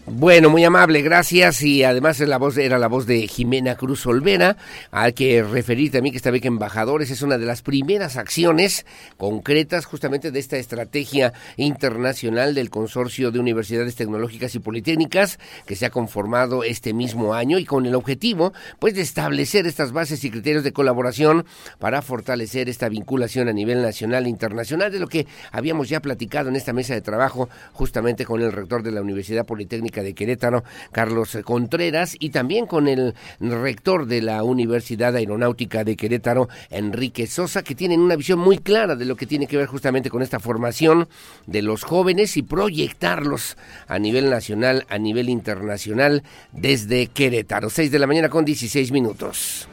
Bueno, 0.08 0.52
muy 0.52 0.64
amable, 0.64 1.02
gracias. 1.02 1.64
Y 1.64 1.84
además 1.84 2.20
la 2.20 2.38
voz 2.38 2.60
era 2.60 2.78
la 2.78 2.88
voz 2.88 3.08
de 3.08 3.28
Jimena 3.28 3.74
Cruz 3.74 4.06
Olvera. 4.06 4.56
Hay 4.92 5.14
que 5.14 5.42
referir 5.42 5.92
también 5.92 6.14
que 6.14 6.18
esta 6.18 6.30
beca 6.30 6.48
Embajadores 6.48 7.10
es 7.10 7.24
una 7.24 7.40
de 7.40 7.48
las 7.48 7.64
primeras 7.64 8.16
acciones 8.16 8.86
concretas 9.18 9.86
justamente 9.86 10.30
de 10.30 10.40
esta 10.40 10.58
estrategia 10.58 11.34
internacional 11.58 12.54
del 12.54 12.70
Consorcio 12.70 13.32
de 13.32 13.40
Universidades 13.40 13.96
Tecnológicas 13.96 14.54
y 14.54 14.60
Politécnicas 14.60 15.40
que 15.66 15.76
se 15.76 15.88
ha 15.88 15.90
conformado 15.90 16.64
este 16.64 16.94
mismo 16.94 17.34
año 17.34 17.58
y 17.58 17.66
con 17.66 17.88
el 17.88 17.96
objetivo 17.96 18.54
pues 18.78 18.94
de 18.94 19.02
establecer 19.02 19.66
estas 19.66 19.92
bases 19.92 20.24
y 20.24 20.30
criterios 20.30 20.64
de 20.64 20.72
colaboración 20.72 21.48
para 21.80 22.04
fortalecer 22.04 22.70
esta 22.70 22.90
vinculación 22.90 23.50
a 23.50 23.54
nivel 23.54 23.82
nacional 23.82 24.28
e 24.28 24.30
internacional 24.30 24.92
de 24.92 25.00
lo 25.00 25.08
que 25.08 25.26
habíamos 25.52 25.90
ya 25.90 26.00
platicado 26.00 26.50
en 26.50 26.58
esta 26.58 26.74
mesa 26.74 26.94
de 26.94 27.02
trabajo 27.02 27.50
justamente 27.74 28.24
con 28.24 28.44
el 28.44 28.52
rector 28.52 28.84
de 28.84 28.92
la 28.92 29.02
Universidad 29.02 29.48
Politécnica 29.48 29.95
de 30.04 30.14
Querétaro, 30.14 30.64
Carlos 30.92 31.38
Contreras, 31.44 32.16
y 32.20 32.30
también 32.30 32.66
con 32.66 32.88
el 32.88 33.14
rector 33.40 34.06
de 34.06 34.22
la 34.22 34.44
Universidad 34.44 35.16
Aeronáutica 35.16 35.84
de 35.84 35.96
Querétaro, 35.96 36.50
Enrique 36.70 37.28
Sosa, 37.28 37.64
que 37.64 37.76
tienen 37.76 38.00
una 38.00 38.16
visión 38.16 38.40
muy 38.40 38.58
clara 38.58 38.96
de 38.96 39.06
lo 39.06 39.16
que 39.16 39.26
tiene 39.26 39.48
que 39.48 39.58
ver 39.58 39.68
justamente 39.68 40.10
con 40.10 40.22
esta 40.22 40.40
formación 40.40 41.08
de 41.46 41.62
los 41.62 41.84
jóvenes 41.84 42.38
y 42.38 42.44
proyectarlos 42.44 43.58
a 43.88 44.00
nivel 44.00 44.30
nacional, 44.30 44.86
a 44.90 44.98
nivel 44.98 45.30
internacional, 45.30 46.24
desde 46.52 47.08
Querétaro. 47.08 47.70
6 47.70 47.92
de 47.92 48.00
la 48.00 48.08
mañana 48.08 48.30
con 48.30 48.46
16 48.46 48.92
minutos. 48.92 49.68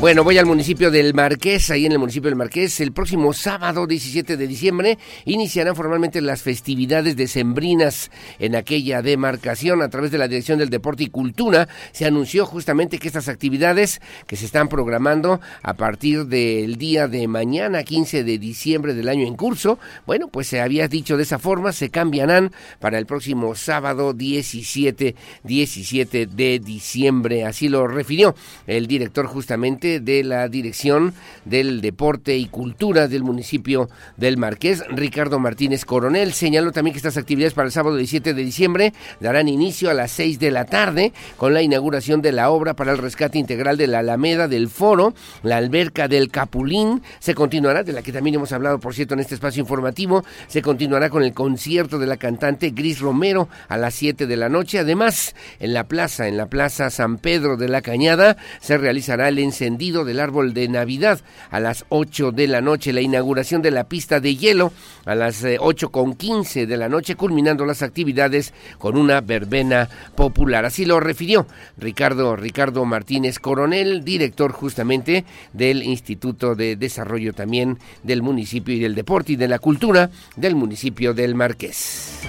Bueno, 0.00 0.22
voy 0.22 0.36
al 0.36 0.44
municipio 0.44 0.90
del 0.90 1.14
Marqués, 1.14 1.70
ahí 1.70 1.86
en 1.86 1.92
el 1.92 1.98
municipio 1.98 2.28
del 2.28 2.36
Marqués, 2.36 2.80
el 2.80 2.92
próximo 2.92 3.32
sábado 3.32 3.86
17 3.86 4.36
de 4.36 4.46
diciembre 4.46 4.98
iniciarán 5.24 5.76
formalmente 5.76 6.20
las 6.20 6.42
festividades 6.42 7.16
decembrinas 7.16 8.10
en 8.38 8.54
aquella 8.54 9.00
demarcación 9.00 9.80
a 9.80 9.88
través 9.88 10.10
de 10.10 10.18
la 10.18 10.28
Dirección 10.28 10.58
del 10.58 10.68
Deporte 10.68 11.04
y 11.04 11.10
Cultura. 11.10 11.68
Se 11.92 12.04
anunció 12.04 12.44
justamente 12.44 12.98
que 12.98 13.06
estas 13.06 13.28
actividades 13.28 14.02
que 14.26 14.36
se 14.36 14.44
están 14.44 14.68
programando 14.68 15.40
a 15.62 15.74
partir 15.74 16.26
del 16.26 16.76
día 16.76 17.08
de 17.08 17.26
mañana, 17.26 17.82
15 17.82 18.24
de 18.24 18.38
diciembre 18.38 18.92
del 18.92 19.08
año 19.08 19.26
en 19.26 19.36
curso, 19.36 19.78
bueno, 20.06 20.28
pues 20.28 20.48
se 20.48 20.60
había 20.60 20.86
dicho 20.86 21.16
de 21.16 21.22
esa 21.22 21.38
forma, 21.38 21.72
se 21.72 21.88
cambiarán 21.88 22.52
para 22.78 22.98
el 22.98 23.06
próximo 23.06 23.54
sábado 23.54 24.12
17, 24.12 25.14
17 25.44 26.26
de 26.26 26.58
diciembre. 26.58 27.44
Así 27.44 27.70
lo 27.70 27.86
refirió 27.86 28.34
el 28.66 28.86
director 28.86 29.26
justamente 29.26 29.83
de 29.84 30.24
la 30.24 30.48
Dirección 30.48 31.12
del 31.44 31.80
Deporte 31.82 32.36
y 32.36 32.46
Cultura 32.46 33.06
del 33.06 33.22
municipio 33.22 33.90
del 34.16 34.38
Marqués, 34.38 34.82
Ricardo 34.88 35.38
Martínez 35.38 35.84
Coronel. 35.84 36.32
Señaló 36.32 36.72
también 36.72 36.92
que 36.92 36.98
estas 36.98 37.18
actividades 37.18 37.52
para 37.52 37.66
el 37.66 37.72
sábado 37.72 37.96
17 37.96 38.32
de 38.32 38.44
diciembre 38.44 38.92
darán 39.20 39.48
inicio 39.48 39.90
a 39.90 39.94
las 39.94 40.10
6 40.12 40.38
de 40.38 40.50
la 40.50 40.64
tarde 40.64 41.12
con 41.36 41.52
la 41.52 41.60
inauguración 41.60 42.22
de 42.22 42.32
la 42.32 42.50
obra 42.50 42.74
para 42.74 42.92
el 42.92 42.98
rescate 42.98 43.38
integral 43.38 43.76
de 43.76 43.86
la 43.86 43.98
Alameda 43.98 44.48
del 44.48 44.70
Foro, 44.70 45.14
la 45.42 45.58
alberca 45.58 46.08
del 46.08 46.30
Capulín. 46.30 47.02
Se 47.18 47.34
continuará, 47.34 47.82
de 47.82 47.92
la 47.92 48.02
que 48.02 48.12
también 48.12 48.36
hemos 48.36 48.52
hablado, 48.52 48.80
por 48.80 48.94
cierto, 48.94 49.12
en 49.14 49.20
este 49.20 49.34
espacio 49.34 49.60
informativo, 49.60 50.24
se 50.46 50.62
continuará 50.62 51.10
con 51.10 51.22
el 51.22 51.34
concierto 51.34 51.98
de 51.98 52.06
la 52.06 52.16
cantante 52.16 52.70
Gris 52.70 53.00
Romero 53.00 53.48
a 53.68 53.76
las 53.76 53.94
7 53.94 54.26
de 54.26 54.36
la 54.36 54.48
noche. 54.48 54.78
Además, 54.78 55.34
en 55.60 55.74
la 55.74 55.84
plaza, 55.84 56.26
en 56.26 56.38
la 56.38 56.46
plaza 56.46 56.88
San 56.88 57.18
Pedro 57.18 57.56
de 57.56 57.68
la 57.68 57.82
Cañada, 57.82 58.38
se 58.60 58.78
realizará 58.78 59.28
el 59.28 59.38
encendido 59.38 59.73
del 59.78 60.20
árbol 60.20 60.54
de 60.54 60.68
Navidad 60.68 61.20
a 61.50 61.58
las 61.60 61.84
8 61.88 62.32
de 62.32 62.46
la 62.46 62.60
noche, 62.60 62.92
la 62.92 63.00
inauguración 63.00 63.60
de 63.60 63.70
la 63.70 63.84
pista 63.84 64.20
de 64.20 64.36
hielo 64.36 64.72
a 65.04 65.14
las 65.14 65.44
8 65.44 65.86
eh, 65.86 65.90
con 65.90 66.14
15 66.14 66.66
de 66.66 66.76
la 66.76 66.88
noche, 66.88 67.16
culminando 67.16 67.66
las 67.66 67.82
actividades 67.82 68.54
con 68.78 68.96
una 68.96 69.20
verbena 69.20 69.88
popular. 70.14 70.64
Así 70.64 70.84
lo 70.84 71.00
refirió 71.00 71.46
Ricardo, 71.76 72.36
Ricardo 72.36 72.84
Martínez 72.84 73.38
Coronel, 73.38 74.04
director 74.04 74.52
justamente 74.52 75.24
del 75.52 75.82
Instituto 75.82 76.54
de 76.54 76.76
Desarrollo 76.76 77.32
también 77.32 77.78
del 78.02 78.22
municipio 78.22 78.74
y 78.74 78.80
del 78.80 78.94
deporte 78.94 79.32
y 79.32 79.36
de 79.36 79.48
la 79.48 79.58
cultura 79.58 80.10
del 80.36 80.54
municipio 80.54 81.14
del 81.14 81.34
Marqués. 81.34 82.20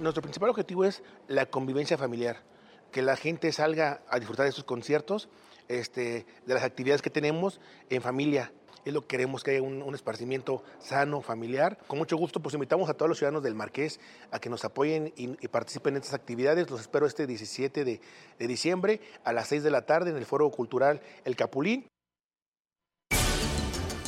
Nuestro 0.00 0.22
principal 0.22 0.50
objetivo 0.50 0.84
es 0.84 1.02
la 1.28 1.46
convivencia 1.46 1.96
familiar 1.96 2.53
que 2.94 3.02
la 3.02 3.16
gente 3.16 3.50
salga 3.50 4.02
a 4.08 4.20
disfrutar 4.20 4.46
de 4.46 4.52
sus 4.52 4.62
conciertos, 4.62 5.28
este, 5.66 6.26
de 6.46 6.54
las 6.54 6.62
actividades 6.62 7.02
que 7.02 7.10
tenemos 7.10 7.60
en 7.90 8.00
familia. 8.02 8.52
Es 8.84 8.94
lo 8.94 9.00
que 9.00 9.08
queremos, 9.08 9.42
que 9.42 9.50
haya 9.50 9.62
un, 9.62 9.92
esparcimiento 9.96 10.62
sano, 10.78 11.20
familiar. 11.20 11.76
Con 11.88 11.98
mucho 11.98 12.16
gusto, 12.16 12.38
pues 12.38 12.54
invitamos 12.54 12.88
a 12.88 12.94
todos 12.94 13.08
los 13.08 13.18
ciudadanos 13.18 13.42
del 13.42 13.56
Marqués 13.56 13.98
a 14.30 14.38
que 14.38 14.48
nos 14.48 14.64
apoyen 14.64 15.12
y, 15.16 15.26
participen 15.48 15.96
en 15.96 16.02
estas 16.02 16.14
actividades. 16.14 16.70
Los 16.70 16.82
espero 16.82 17.06
este 17.06 17.26
17 17.26 17.84
de, 17.84 18.00
de 18.38 18.46
diciembre 18.46 19.00
a 19.24 19.32
las 19.32 19.48
6 19.48 19.64
de 19.64 19.72
la 19.72 19.86
tarde 19.86 20.10
en 20.10 20.16
el 20.16 20.24
Foro 20.24 20.48
Cultural 20.50 21.00
El 21.24 21.34
Capulín. 21.34 21.88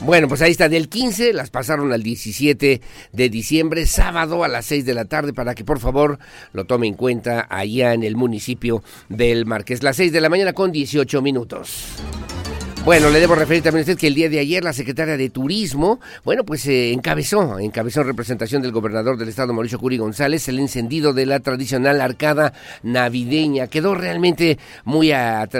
Bueno, 0.03 0.29
pues 0.29 0.43
ahí 0.43 0.51
está, 0.51 0.69
del 0.69 0.89
15 0.89 1.33
las 1.33 1.51
pasaron 1.51 1.93
al 1.93 2.03
17 2.03 2.81
de 3.13 3.29
diciembre, 3.31 3.87
sábado 3.87 4.45
a 4.45 4.49
las 4.49 4.67
6 4.67 4.85
de 4.85 4.95
la 4.95 5.07
tarde, 5.07 5.33
para 5.33 5.55
que 5.55 5.65
por 5.65 5.81
favor 5.81 6.19
lo 6.53 6.65
tome 6.65 6.87
en 6.87 6.95
cuenta 6.95 7.47
allá 7.49 7.95
en 7.95 8.03
el 8.03 8.15
municipio 8.15 8.83
del 9.09 9.47
Marqués. 9.47 9.83
Las 9.83 9.97
6 9.97 10.13
de 10.13 10.21
la 10.21 10.29
mañana 10.29 10.53
con 10.53 10.71
18 10.71 11.23
minutos. 11.23 11.97
Bueno, 12.87 13.11
le 13.11 13.19
debo 13.19 13.35
referir 13.35 13.65
también 13.65 13.81
a 13.81 13.83
usted 13.83 13.99
que 13.99 14.07
el 14.07 14.15
día 14.15 14.29
de 14.29 14.39
ayer 14.39 14.63
la 14.63 14.73
secretaria 14.73 15.17
de 15.17 15.29
Turismo, 15.29 15.99
bueno, 16.25 16.45
pues 16.45 16.65
eh, 16.69 16.93
encabezó, 16.93 17.59
encabezó 17.59 18.03
en 18.03 18.07
representación 18.07 18.63
del 18.63 18.71
gobernador 18.71 19.19
del 19.19 19.29
estado, 19.29 19.53
Mauricio 19.53 19.81
Curi 19.81 19.97
González, 19.97 20.47
el 20.47 20.61
encendido 20.61 21.13
de 21.13 21.27
la 21.27 21.41
tradicional 21.41 22.01
arcada 22.01 22.53
navideña. 22.85 23.67
Quedó 23.67 23.97
realmente 23.97 24.61
muy, 24.85 25.13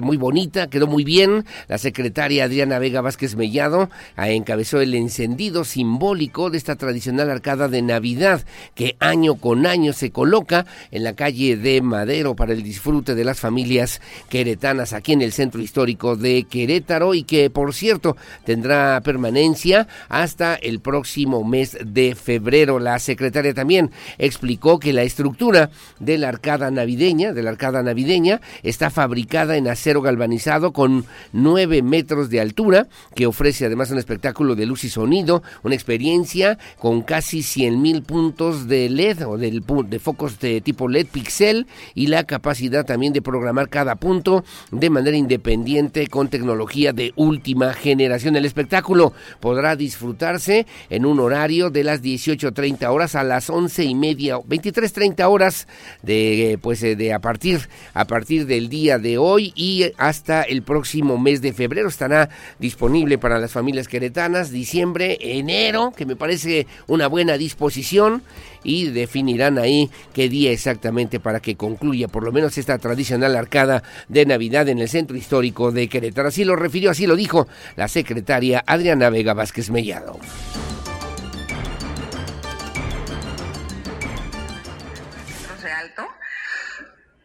muy 0.03 0.17
bonita, 0.17 0.69
quedó 0.69 0.87
muy 0.87 1.03
bien. 1.03 1.45
La 1.67 1.79
secretaria 1.79 2.45
Adriana 2.45 2.79
Vega 2.79 3.01
Vázquez 3.01 3.35
Mellado 3.35 3.91
ah, 4.15 4.31
encabezó 4.31 4.81
el 4.81 4.95
encendido 4.95 5.65
simbólico 5.65 6.51
de 6.51 6.59
esta 6.59 6.77
tradicional 6.77 7.29
arcada 7.29 7.67
de 7.67 7.83
Navidad 7.83 8.45
que 8.77 8.95
año 9.01 9.35
con 9.35 9.67
año 9.67 9.93
se 9.95 10.13
coloca 10.13 10.65
en 10.93 11.03
la 11.03 11.15
calle 11.15 11.57
de 11.57 11.83
Madero 11.83 12.37
para 12.37 12.53
el 12.53 12.63
disfrute 12.63 13.17
de 13.17 13.25
las 13.25 13.41
familias 13.41 14.01
queretanas 14.29 14.93
aquí 14.93 15.13
en 15.13 15.23
el 15.23 15.33
centro 15.33 15.61
histórico 15.61 16.15
de 16.15 16.45
Querétaro 16.49 17.16
y 17.17 17.25
que, 17.25 17.51
por 17.51 17.75
cierto, 17.75 18.17
tendrá 18.45 19.01
permanencia 19.01 19.89
hasta 20.09 20.55
el 20.55 20.81
próximo 20.81 21.45
mes 21.45 21.77
de 21.85 22.15
febrero. 22.15 22.79
La 22.79 22.99
secretaria 22.99 23.55
también 23.55 23.91
explicó 24.19 24.79
que 24.79 24.93
la 24.93 25.03
estructura 25.03 25.71
de 25.99 26.19
la 26.19 26.29
arcada 26.29 26.71
navideña, 26.71 27.33
de 27.33 27.43
la 27.43 27.51
arcada 27.51 27.83
navideña, 27.83 28.41
está 28.63 28.91
fabricada 28.91 29.57
en 29.57 29.69
acero 29.69 30.03
galvanizado 30.03 30.73
con 30.73 31.05
9 31.33 31.83
metros 31.83 32.31
de 32.31 32.41
altura, 32.41 32.87
que 33.15 33.27
ofrece 33.27 33.67
además 33.67 33.91
un 33.91 33.99
espectáculo 33.99 34.55
de 34.55 34.67
luz 34.67 34.85
y 34.85 34.89
sonido, 34.89 35.43
una 35.63 35.75
experiencia 35.75 36.59
con 36.79 37.03
casi 37.03 37.43
100 37.43 37.81
mil 37.81 38.03
puntos 38.03 38.69
de 38.69 38.89
LED 38.89 39.27
o 39.27 39.39
de, 39.39 39.63
de 39.89 39.99
focos 39.99 40.39
de 40.39 40.61
tipo 40.61 40.89
LED 40.89 41.07
pixel 41.07 41.67
y 41.95 42.09
la 42.09 42.25
capacidad 42.25 42.85
también 42.85 43.13
de 43.13 43.23
programar 43.23 43.69
cada 43.69 43.97
punto 43.97 44.45
de 44.71 44.91
manera 44.91 45.17
independiente 45.17 46.07
con 46.09 46.29
tecnología 46.29 46.93
de 46.93 47.06
última 47.15 47.73
generación. 47.73 48.37
El 48.37 48.45
espectáculo 48.45 49.13
podrá 49.41 49.77
disfrutarse 49.77 50.67
en 50.91 51.07
un 51.07 51.21
horario 51.21 51.71
de 51.71 51.85
las 51.85 52.03
18.30 52.03 52.91
horas 52.91 53.15
a 53.15 53.23
las 53.23 53.51
11 53.51 53.85
y 53.85 53.95
media, 53.95 54.39
23.30 54.39 55.29
horas 55.31 55.69
de, 56.03 56.59
pues, 56.61 56.81
de 56.81 57.13
a 57.13 57.21
partir, 57.21 57.69
a 57.95 58.07
partir 58.07 58.47
del 58.47 58.69
día 58.69 58.99
de 58.99 59.19
hoy 59.19 59.53
y 59.55 59.93
hasta 59.99 60.43
el 60.43 60.63
próximo 60.63 61.19
mes 61.19 61.43
de 61.43 61.53
febrero 61.53 61.89
estará 61.89 62.29
disponible 62.59 63.19
para 63.19 63.39
las 63.39 63.53
familias 63.53 63.89
queretanas, 63.89 64.51
diciembre, 64.51 65.19
enero, 65.21 65.93
que 65.97 66.07
me 66.07 66.17
parece 66.17 66.67
una 66.87 67.07
buena 67.07 67.37
disposición 67.39 68.23
y 68.63 68.91
definirán 68.91 69.59
ahí 69.59 69.91
qué 70.13 70.29
día 70.29 70.51
exactamente 70.51 71.21
para 71.21 71.41
que 71.41 71.57
concluya 71.57 72.09
por 72.09 72.25
lo 72.25 72.33
menos 72.33 72.59
esta 72.59 72.79
tradicional 72.79 73.37
arcada 73.37 73.83
de 74.09 74.27
Navidad 74.27 74.69
en 74.69 74.81
el 74.81 74.89
centro 74.89 75.17
histórico 75.17 75.71
de 75.73 75.89
Querétaro. 75.89 76.29
Así 76.29 76.45
lo 76.45 76.57
refirió, 76.57 76.91
así 76.97 77.07
lo 77.07 77.15
dijo 77.15 77.47
la 77.77 77.89
secretaria 77.89 78.65
Adriana 78.67 79.11
Vega 79.11 79.35
Vázquez 79.35 79.69
Mellado. 79.69 80.19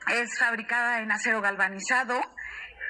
Es 0.08 0.38
fabricada 0.38 1.02
en 1.02 1.10
acero 1.10 1.40
galvanizado 1.40 2.20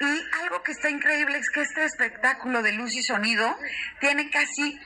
y 0.00 0.42
algo 0.42 0.60
que 0.64 0.72
está 0.72 0.90
increíble 0.90 1.38
es 1.38 1.48
que 1.50 1.60
este 1.60 1.84
espectáculo 1.84 2.62
de 2.62 2.72
luz 2.72 2.96
y 2.96 3.02
sonido 3.04 3.56
tiene 4.00 4.28
casi 4.28 4.76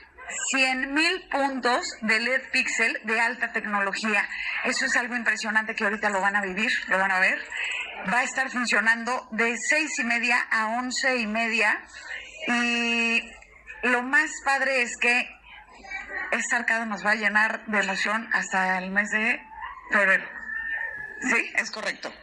100 0.51 0.93
mil 0.93 1.27
puntos 1.31 1.83
de 2.01 2.19
LED 2.19 2.41
pixel 2.51 2.99
de 3.05 3.19
alta 3.19 3.51
tecnología. 3.51 4.29
Eso 4.65 4.85
es 4.85 4.95
algo 4.97 5.15
impresionante 5.15 5.73
que 5.73 5.85
ahorita 5.85 6.11
lo 6.11 6.21
van 6.21 6.35
a 6.35 6.41
vivir, 6.41 6.71
lo 6.89 6.99
van 6.99 7.11
a 7.11 7.19
ver. 7.19 7.39
Va 8.11 8.19
a 8.19 8.23
estar 8.23 8.49
funcionando 8.49 9.27
de 9.31 9.55
seis 9.57 9.99
y 9.99 10.03
media 10.03 10.39
a 10.51 10.67
once 10.77 11.17
y 11.17 11.27
media. 11.27 11.81
Y 12.47 13.21
lo 13.83 14.03
más 14.03 14.31
padre 14.45 14.81
es 14.81 14.97
que 14.97 15.27
esta 16.31 16.57
arcada 16.57 16.85
nos 16.85 17.05
va 17.05 17.11
a 17.11 17.15
llenar 17.15 17.65
de 17.67 17.79
emoción 17.79 18.29
hasta 18.33 18.77
el 18.77 18.91
mes 18.91 19.09
de 19.09 19.41
febrero. 19.91 20.25
Sí, 21.21 21.51
es 21.55 21.71
correcto. 21.71 22.13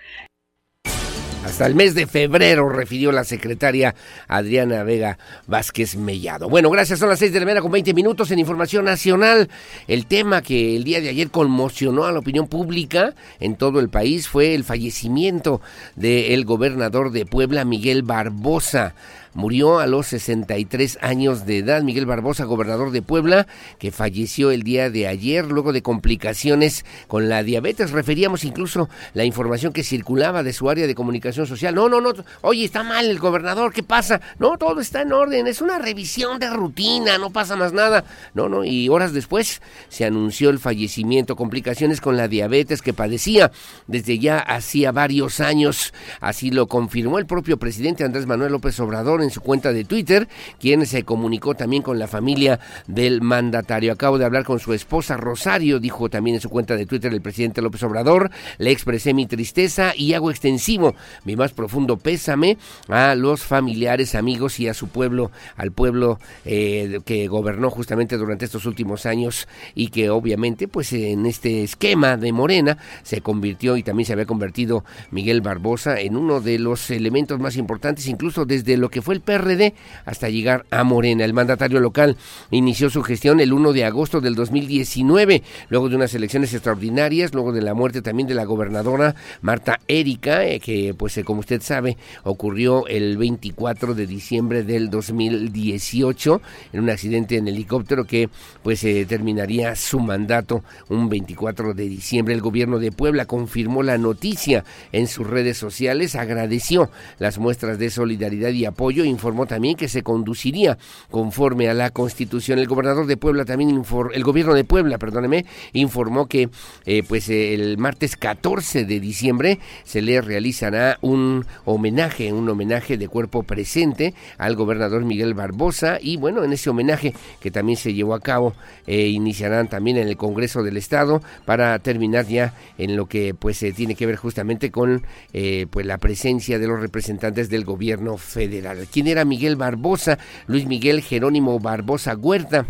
Hasta 1.45 1.67
el 1.67 1.75
mes 1.75 1.95
de 1.95 2.07
febrero, 2.07 2.71
refirió 2.71 3.13
la 3.13 3.23
secretaria 3.23 3.95
Adriana 4.29 4.83
Vega 4.83 5.19
Vázquez 5.47 5.95
Mellado. 5.95 6.49
Bueno, 6.49 6.71
gracias, 6.71 6.99
son 6.99 7.11
las 7.11 7.19
seis 7.19 7.35
de 7.35 7.39
la 7.39 7.45
mañana 7.45 7.61
con 7.61 7.71
20 7.71 7.93
minutos 7.93 8.31
en 8.31 8.39
Información 8.39 8.87
Nacional. 8.87 9.51
El 9.87 10.07
tema 10.07 10.41
que 10.41 10.75
el 10.75 10.85
día 10.85 11.03
de 11.03 11.11
ayer 11.11 11.31
conmocionó 11.31 12.07
a 12.07 12.13
la 12.13 12.21
opinión 12.21 12.49
pública 12.49 13.15
en 13.41 13.57
todo 13.57 13.79
el 13.79 13.91
país 13.91 14.27
fue 14.27 14.55
el 14.55 14.65
fallecimiento 14.65 15.61
del 15.97 16.47
gobernador 16.47 17.13
de 17.13 17.27
Puebla, 17.27 17.67
Miguel 17.67 18.03
Barbosa. 18.03 18.95
Murió 19.35 19.81
a 19.81 19.89
los 19.89 20.07
63 20.07 20.99
años 21.01 21.45
de 21.45 21.59
edad 21.59 21.83
Miguel 21.83 22.07
Barbosa, 22.07 22.45
gobernador 22.45 22.93
de 22.93 23.03
Puebla, 23.03 23.49
que 23.81 23.91
falleció 23.91 24.53
el 24.53 24.63
día 24.63 24.91
de 24.91 25.09
ayer 25.09 25.47
luego 25.47 25.73
de 25.73 25.83
complicaciones 25.83 26.85
con 27.09 27.29
la 27.29 27.43
diabetes. 27.43 27.91
Referíamos 27.91 28.45
incluso 28.45 28.89
la 29.13 29.25
información 29.25 29.73
que 29.73 29.83
circulaba 29.83 30.45
de 30.45 30.53
su 30.53 30.71
área 30.71 30.87
de 30.87 30.95
comunicación 30.95 31.49
social. 31.49 31.75
No, 31.75 31.89
no, 31.89 32.01
no. 32.01 32.13
Oye, 32.43 32.65
está 32.65 32.85
mal 32.85 33.07
el 33.07 33.19
gobernador, 33.19 33.73
¿qué 33.73 33.83
pasa? 33.83 34.21
No, 34.39 34.57
todo 34.57 34.81
está 34.81 35.03
en 35.03 35.13
orden, 35.13 35.49
es 35.49 35.61
una 35.61 35.81
revisión 35.81 36.39
de 36.39 36.51
rutina, 36.51 37.19
no 37.19 37.31
pasa 37.31 37.57
más 37.57 37.73
nada. 37.73 38.05
No, 38.35 38.49
no, 38.49 38.65
y 38.65 38.89
horas 38.89 39.13
después 39.13 39.63
se 39.89 40.05
anunció 40.05 40.51
el 40.51 40.61
fallecimiento, 40.61 41.35
complicaciones 41.35 42.01
con 42.01 42.17
la 42.17 42.29
diabetes 42.29 42.83
que 42.83 42.93
padecía 42.93 43.51
desde 43.89 44.21
ya 44.21 44.39
hacía 44.39 44.93
varios 44.93 45.41
años. 45.41 45.93
Así 46.21 46.53
lo 46.53 46.69
confirmó 46.69 47.19
el 47.19 47.27
propio 47.27 47.57
presidente 47.57 48.05
Andrés 48.05 48.27
Manuel 48.27 48.53
López 48.53 48.79
Obrador 48.79 49.24
en 49.25 49.31
su 49.31 49.41
cuenta 49.41 49.73
de 49.73 49.85
Twitter, 49.85 50.29
quien 50.61 50.87
se 50.87 51.03
comunicó 51.03 51.55
también 51.55 51.83
con 51.83 51.99
la 51.99 52.07
familia 52.07 52.61
del 52.87 53.21
mandatario. 53.21 53.93
Acabo 53.93 54.19
de 54.19 54.25
hablar 54.25 54.45
con 54.45 54.61
su 54.61 54.73
esposa 54.73 55.17
Rosario, 55.17 55.81
dijo 55.81 56.09
también 56.09 56.37
en 56.37 56.41
su 56.41 56.51
cuenta 56.51 56.77
de 56.77 56.87
Twitter 56.87 57.13
el 57.13 57.21
presidente 57.21 57.63
López 57.63 57.83
Obrador. 57.83 58.31
Le 58.59 58.71
expresé 58.71 59.15
mi 59.15 59.27
tristeza 59.27 59.93
y 59.97 60.15
hago 60.15 60.31
extensivo 60.31 60.95
mi 61.25 61.37
más 61.37 61.53
profundo 61.53 61.97
pésame 61.97 62.59
a 62.89 63.15
los 63.15 63.43
familiares, 63.43 64.15
amigos 64.15 64.61
y 64.61 64.69
a 64.69 64.75
su 64.75 64.89
pueblo, 64.89 65.31
al 65.57 65.73
pueblo 65.73 66.19
eh, 66.45 67.01
que 67.05 67.29
gobernó 67.29 67.71
justamente 67.71 68.17
durante 68.17 68.45
estos 68.45 68.67
últimos 68.67 69.07
años 69.07 69.49
y 69.75 69.89
que 69.89 70.11
obviamente 70.11 70.69
pues 70.69 70.93
en 70.93 71.27
este 71.27 71.63
esquema 71.63 72.17
de 72.17 72.33
Morena 72.33 72.79
se 73.03 73.21
convirtió 73.21 73.77
y 73.77 73.83
también 73.83 74.07
se 74.07 74.13
había 74.13 74.27
convertido 74.27 74.85
Miguel 75.11 75.41
Barbosa 75.41 76.01
en 76.01 76.17
uno 76.17 76.41
de 76.41 76.59
los 76.59 76.91
elementos 76.91 77.39
más 77.41 77.57
importantes 77.57 78.07
incluso 78.07 78.45
desde 78.45 78.77
lo 78.77 78.91
que 78.91 79.03
fue 79.03 79.14
el 79.15 79.23
PRD 79.23 79.75
hasta 80.05 80.29
llegar 80.29 80.67
a 80.71 80.85
Morena. 80.85 81.25
El 81.25 81.33
mandatario 81.33 81.81
local 81.81 82.17
inició 82.51 82.91
su 82.91 83.03
gestión 83.03 83.41
el 83.41 83.53
1 83.53 83.73
de 83.73 83.85
agosto 83.85 84.21
del 84.21 84.35
2019, 84.35 85.43
luego 85.69 85.89
de 85.89 85.97
unas 85.97 86.15
elecciones 86.15 86.53
extraordinarias, 86.53 87.33
luego 87.33 87.53
de 87.53 87.63
la 87.63 87.75
muerte 87.75 88.03
también 88.03 88.29
de 88.29 88.35
la 88.35 88.45
gobernadora 88.45 89.15
Marta 89.41 89.81
Erika, 89.89 90.45
eh, 90.45 90.61
que 90.61 90.95
pues 90.95 91.17
eh, 91.17 91.25
como 91.25 91.41
usted 91.41 91.63
sabe 91.63 91.97
ocurrió 92.25 92.87
el 92.87 93.17
24 93.17 93.95
de 93.95 94.07
diciembre 94.07 94.63
del 94.63 94.91
2018 94.91 96.43
en 96.73 96.81
un 96.81 96.91
accidente 96.91 97.37
en 97.37 97.49
helicóptero 97.49 98.05
que 98.05 98.29
pues 98.63 98.83
eh, 98.85 99.07
terminaría 99.09 99.77
su 99.77 100.01
mandato 100.01 100.65
un 100.89 101.09
24 101.09 101.75
de 101.75 101.89
diciembre. 101.89 102.35
El 102.35 102.41
gobierno 102.41 102.79
de 102.79 102.93
Puebla 102.93 103.27
confirmó 103.27 103.83
la 103.83 103.99
noticia 103.99 104.65
en 104.93 105.07
sus 105.07 105.27
redes 105.27 105.57
sociales, 105.57 106.17
agradeció 106.17 106.91
las 107.19 107.39
muestras 107.39 107.79
de 107.79 107.91
solidaridad 107.91 108.51
y 108.51 108.65
apoyo 108.65 109.04
informó 109.05 109.47
también 109.47 109.77
que 109.77 109.89
se 109.89 110.03
conduciría 110.03 110.79
conforme 111.11 111.69
a 111.69 111.75
la 111.75 111.91
Constitución. 111.91 112.59
El 112.59 112.67
gobernador 112.67 113.07
de 113.07 113.17
Puebla 113.17 113.45
también 113.45 113.71
informó, 113.71 114.11
el 114.13 114.25
gobierno 114.25 114.55
de 114.55 114.65
Puebla, 114.65 114.99
perdóneme, 114.99 115.47
informó 115.73 116.27
que 116.27 116.49
eh, 116.87 117.03
pues 117.07 117.29
el 117.29 117.79
martes 117.79 118.17
14 118.17 118.85
de 118.85 119.01
diciembre 119.01 119.59
se 119.85 120.03
le 120.03 120.21
realizará 120.21 120.99
un 121.01 121.47
homenaje, 121.65 122.33
un 122.33 122.49
homenaje 122.49 122.97
de 122.97 123.09
cuerpo 123.09 123.43
presente 123.43 124.15
al 124.39 124.57
gobernador 124.57 125.05
Miguel 125.05 125.35
Barbosa 125.35 125.99
y 126.01 126.17
bueno, 126.17 126.45
en 126.45 126.53
ese 126.53 126.71
homenaje 126.71 127.15
que 127.41 127.51
también 127.51 127.77
se 127.77 127.95
llevó 127.95 128.15
a 128.15 128.21
cabo 128.21 128.55
eh, 128.87 129.09
iniciarán 129.09 129.69
también 129.69 129.97
en 129.97 130.09
el 130.09 130.17
Congreso 130.17 130.63
del 130.63 130.77
Estado 130.77 131.23
para 131.45 131.79
terminar 131.79 132.27
ya 132.27 132.55
en 132.79 132.97
lo 132.97 133.07
que 133.07 133.35
pues 133.35 133.59
se 133.59 133.73
tiene 133.73 133.95
que 133.95 134.07
ver 134.07 134.17
justamente 134.17 134.71
con 134.71 135.05
eh, 135.33 135.67
pues 135.71 135.87
la 135.87 135.99
presencia 135.99 136.59
de 136.59 136.67
los 136.67 136.81
representantes 136.81 137.49
del 137.49 137.65
gobierno 137.65 138.17
federal. 138.17 138.87
¿Quién 138.95 139.09
era 139.09 139.25
Miguel 139.25 139.57
Barbosa? 139.57 140.21
Luis 140.47 140.67
Miguel 140.67 141.03
Jerónimo 141.03 141.59
Barbosa 141.59 142.15
Huerta. 142.15 142.65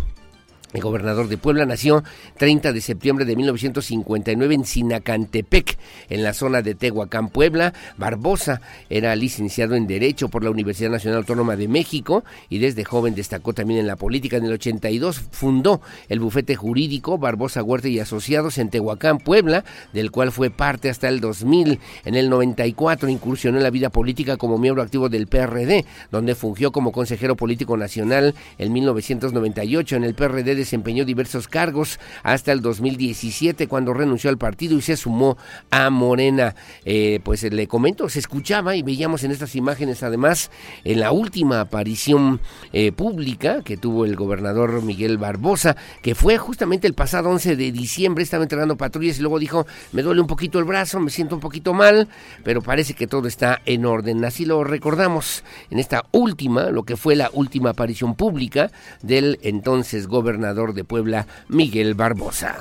El 0.74 0.80
gobernador 0.80 1.28
de 1.28 1.38
Puebla 1.38 1.66
nació 1.66 2.02
30 2.36 2.72
de 2.72 2.80
septiembre 2.80 3.24
de 3.24 3.36
1959 3.36 4.54
en 4.56 4.64
Sinacantepec, 4.64 5.78
en 6.08 6.24
la 6.24 6.34
zona 6.34 6.62
de 6.62 6.74
Tehuacán, 6.74 7.28
Puebla. 7.28 7.72
Barbosa 7.96 8.60
era 8.90 9.14
licenciado 9.14 9.76
en 9.76 9.86
Derecho 9.86 10.28
por 10.28 10.42
la 10.42 10.50
Universidad 10.50 10.90
Nacional 10.90 11.18
Autónoma 11.20 11.54
de 11.54 11.68
México 11.68 12.24
y 12.48 12.58
desde 12.58 12.82
joven 12.82 13.14
destacó 13.14 13.52
también 13.52 13.78
en 13.78 13.86
la 13.86 13.94
política. 13.94 14.36
En 14.36 14.46
el 14.46 14.54
82 14.54 15.20
fundó 15.30 15.80
el 16.08 16.18
bufete 16.18 16.56
jurídico 16.56 17.18
Barbosa 17.18 17.62
Huerta 17.62 17.86
y 17.86 18.00
Asociados 18.00 18.58
en 18.58 18.68
Tehuacán, 18.68 19.18
Puebla, 19.18 19.64
del 19.92 20.10
cual 20.10 20.32
fue 20.32 20.50
parte 20.50 20.90
hasta 20.90 21.08
el 21.08 21.20
2000. 21.20 21.78
En 22.04 22.16
el 22.16 22.28
94 22.28 23.08
incursionó 23.08 23.58
en 23.58 23.62
la 23.62 23.70
vida 23.70 23.90
política 23.90 24.36
como 24.36 24.58
miembro 24.58 24.82
activo 24.82 25.08
del 25.08 25.28
PRD, 25.28 25.84
donde 26.10 26.34
fungió 26.34 26.72
como 26.72 26.90
consejero 26.90 27.36
político 27.36 27.76
nacional 27.76 28.34
en 28.58 28.72
1998 28.72 29.94
en 29.94 30.02
el 30.02 30.14
PRD 30.14 30.56
de 30.56 30.63
desempeñó 30.64 31.04
diversos 31.04 31.46
cargos 31.46 32.00
hasta 32.22 32.52
el 32.52 32.60
2017 32.60 33.68
cuando 33.68 33.94
renunció 33.94 34.30
al 34.30 34.38
partido 34.38 34.76
y 34.76 34.82
se 34.82 34.96
sumó 34.96 35.36
a 35.70 35.90
Morena. 35.90 36.56
Eh, 36.84 37.20
pues 37.22 37.42
le 37.44 37.68
comento, 37.68 38.08
se 38.08 38.18
escuchaba 38.18 38.74
y 38.76 38.82
veíamos 38.82 39.24
en 39.24 39.30
estas 39.30 39.54
imágenes 39.54 40.02
además 40.02 40.50
en 40.84 41.00
la 41.00 41.12
última 41.12 41.60
aparición 41.60 42.40
eh, 42.72 42.92
pública 42.92 43.62
que 43.62 43.76
tuvo 43.76 44.04
el 44.04 44.16
gobernador 44.16 44.82
Miguel 44.82 45.18
Barbosa, 45.18 45.76
que 46.02 46.14
fue 46.14 46.38
justamente 46.38 46.86
el 46.86 46.94
pasado 46.94 47.28
11 47.30 47.56
de 47.56 47.72
diciembre, 47.72 48.24
estaba 48.24 48.42
entregando 48.42 48.76
patrullas 48.76 49.18
y 49.18 49.20
luego 49.20 49.38
dijo, 49.38 49.66
me 49.92 50.02
duele 50.02 50.20
un 50.20 50.26
poquito 50.26 50.58
el 50.58 50.64
brazo, 50.64 50.98
me 50.98 51.10
siento 51.10 51.34
un 51.34 51.40
poquito 51.40 51.74
mal, 51.74 52.08
pero 52.42 52.62
parece 52.62 52.94
que 52.94 53.06
todo 53.06 53.28
está 53.28 53.60
en 53.66 53.84
orden. 53.84 54.24
Así 54.24 54.44
lo 54.46 54.64
recordamos 54.64 55.44
en 55.70 55.78
esta 55.78 56.04
última, 56.12 56.70
lo 56.70 56.84
que 56.84 56.96
fue 56.96 57.16
la 57.16 57.30
última 57.32 57.70
aparición 57.70 58.14
pública 58.14 58.70
del 59.02 59.38
entonces 59.42 60.06
gobernador 60.06 60.53
de 60.54 60.84
Puebla, 60.84 61.26
Miguel 61.48 61.94
Barbosa. 61.94 62.56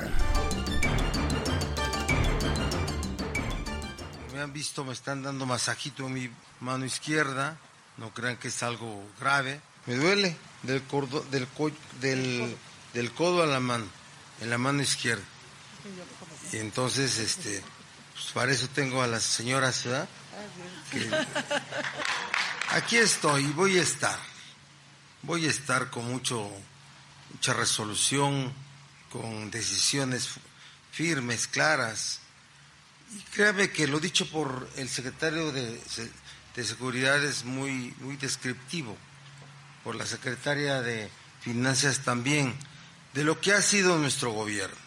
Me 4.32 4.40
han 4.40 4.52
visto, 4.52 4.84
me 4.84 4.92
están 4.92 5.22
dando 5.22 5.46
masajito 5.46 6.06
en 6.06 6.12
mi 6.12 6.30
mano 6.60 6.84
izquierda, 6.84 7.56
no 7.96 8.12
crean 8.12 8.36
que 8.36 8.48
es 8.48 8.62
algo 8.62 9.04
grave. 9.20 9.60
Me 9.86 9.94
duele 9.94 10.36
del, 10.62 10.82
del, 11.30 11.46
del, 12.00 12.56
del 12.92 13.12
codo 13.12 13.42
a 13.42 13.46
la 13.46 13.60
mano, 13.60 13.86
en 14.40 14.50
la 14.50 14.58
mano 14.58 14.82
izquierda. 14.82 15.22
Y 16.52 16.56
entonces, 16.56 17.18
este, 17.18 17.62
pues 18.14 18.26
para 18.32 18.52
eso 18.52 18.68
tengo 18.74 19.02
a 19.02 19.06
las 19.06 19.22
señoras, 19.22 19.84
¿verdad? 19.84 20.08
aquí 22.70 22.96
estoy, 22.96 23.44
voy 23.48 23.78
a 23.78 23.82
estar. 23.82 24.18
Voy 25.22 25.46
a 25.46 25.50
estar 25.50 25.90
con 25.90 26.10
mucho, 26.10 26.50
mucha 27.34 27.52
resolución, 27.52 28.52
con 29.10 29.50
decisiones 29.50 30.30
firmes, 30.92 31.48
claras. 31.48 32.20
Y 33.12 33.18
créame 33.34 33.70
que 33.70 33.88
lo 33.88 33.98
dicho 33.98 34.30
por 34.30 34.68
el 34.76 34.88
secretario 34.88 35.50
de, 35.52 35.80
de 36.54 36.64
Seguridad 36.64 37.22
es 37.22 37.44
muy, 37.44 37.92
muy 38.00 38.16
descriptivo, 38.16 38.96
por 39.82 39.96
la 39.96 40.06
secretaria 40.06 40.80
de 40.80 41.10
Finanzas 41.40 42.00
también, 42.04 42.54
de 43.12 43.24
lo 43.24 43.40
que 43.40 43.52
ha 43.52 43.62
sido 43.62 43.98
nuestro 43.98 44.30
gobierno. 44.30 44.83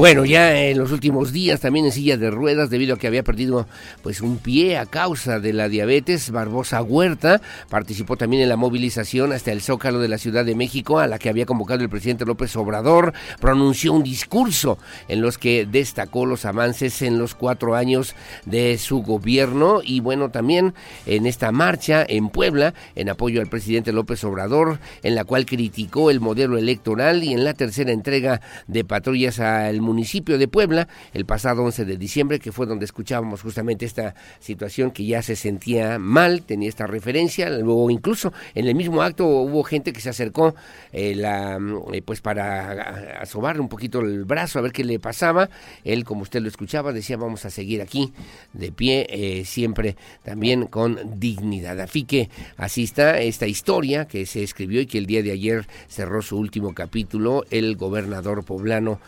Bueno, 0.00 0.24
ya 0.24 0.58
en 0.58 0.78
los 0.78 0.92
últimos 0.92 1.30
días 1.30 1.60
también 1.60 1.84
en 1.84 1.92
silla 1.92 2.16
de 2.16 2.30
ruedas 2.30 2.70
debido 2.70 2.94
a 2.94 2.98
que 2.98 3.06
había 3.06 3.22
perdido 3.22 3.68
pues 4.02 4.22
un 4.22 4.38
pie 4.38 4.78
a 4.78 4.86
causa 4.86 5.40
de 5.40 5.52
la 5.52 5.68
diabetes, 5.68 6.30
Barbosa 6.30 6.80
Huerta 6.80 7.42
participó 7.68 8.16
también 8.16 8.42
en 8.42 8.48
la 8.48 8.56
movilización 8.56 9.34
hasta 9.34 9.52
el 9.52 9.60
Zócalo 9.60 9.98
de 9.98 10.08
la 10.08 10.16
Ciudad 10.16 10.46
de 10.46 10.54
México 10.54 11.00
a 11.00 11.06
la 11.06 11.18
que 11.18 11.28
había 11.28 11.44
convocado 11.44 11.82
el 11.82 11.90
presidente 11.90 12.24
López 12.24 12.56
Obrador, 12.56 13.12
pronunció 13.42 13.92
un 13.92 14.02
discurso 14.02 14.78
en 15.06 15.20
los 15.20 15.36
que 15.36 15.66
destacó 15.66 16.24
los 16.24 16.46
avances 16.46 17.02
en 17.02 17.18
los 17.18 17.34
cuatro 17.34 17.74
años 17.74 18.14
de 18.46 18.78
su 18.78 19.02
gobierno 19.02 19.82
y 19.84 20.00
bueno 20.00 20.30
también 20.30 20.72
en 21.04 21.26
esta 21.26 21.52
marcha 21.52 22.06
en 22.08 22.30
Puebla 22.30 22.72
en 22.94 23.10
apoyo 23.10 23.42
al 23.42 23.48
presidente 23.48 23.92
López 23.92 24.24
Obrador 24.24 24.78
en 25.02 25.14
la 25.14 25.24
cual 25.24 25.44
criticó 25.44 26.10
el 26.10 26.20
modelo 26.20 26.56
electoral 26.56 27.22
y 27.22 27.34
en 27.34 27.44
la 27.44 27.52
tercera 27.52 27.92
entrega 27.92 28.40
de 28.66 28.82
patrullas 28.82 29.40
al 29.40 29.89
de 30.38 30.48
Puebla 30.48 30.88
el 31.12 31.24
pasado 31.24 31.62
11 31.62 31.84
de 31.84 31.96
diciembre, 31.96 32.38
que 32.38 32.52
fue 32.52 32.66
donde 32.66 32.84
escuchábamos 32.84 33.42
justamente 33.42 33.86
esta 33.86 34.14
situación 34.38 34.90
que 34.90 35.04
ya 35.04 35.22
se 35.22 35.36
sentía 35.36 35.98
mal, 35.98 36.42
tenía 36.42 36.68
esta 36.68 36.86
referencia, 36.86 37.50
luego 37.50 37.90
incluso 37.90 38.32
en 38.54 38.66
el 38.66 38.74
mismo 38.74 39.02
acto 39.02 39.26
hubo 39.26 39.62
gente 39.62 39.92
que 39.92 40.00
se 40.00 40.08
acercó 40.08 40.54
eh, 40.92 41.14
la, 41.14 41.58
eh, 41.92 42.02
pues 42.02 42.20
para 42.20 43.20
asomarle 43.20 43.60
un 43.60 43.68
poquito 43.68 44.00
el 44.00 44.24
brazo 44.24 44.58
a 44.58 44.62
ver 44.62 44.72
qué 44.72 44.84
le 44.84 44.98
pasaba, 44.98 45.50
él 45.84 46.04
como 46.04 46.22
usted 46.22 46.40
lo 46.40 46.48
escuchaba 46.48 46.92
decía 46.92 47.16
vamos 47.16 47.44
a 47.44 47.50
seguir 47.50 47.82
aquí 47.82 48.12
de 48.52 48.72
pie, 48.72 49.06
eh, 49.10 49.44
siempre 49.44 49.96
también 50.22 50.66
con 50.66 51.18
dignidad. 51.18 51.80
Así 51.80 52.04
que 52.04 52.30
así 52.56 52.84
está 52.84 53.20
esta 53.20 53.46
historia 53.46 54.06
que 54.06 54.26
se 54.26 54.42
escribió 54.42 54.80
y 54.80 54.86
que 54.86 54.98
el 54.98 55.06
día 55.06 55.22
de 55.22 55.32
ayer 55.32 55.66
cerró 55.88 56.22
su 56.22 56.36
último 56.38 56.74
capítulo, 56.74 57.44
el 57.50 57.76
gobernador 57.76 58.44
poblano 58.44 59.00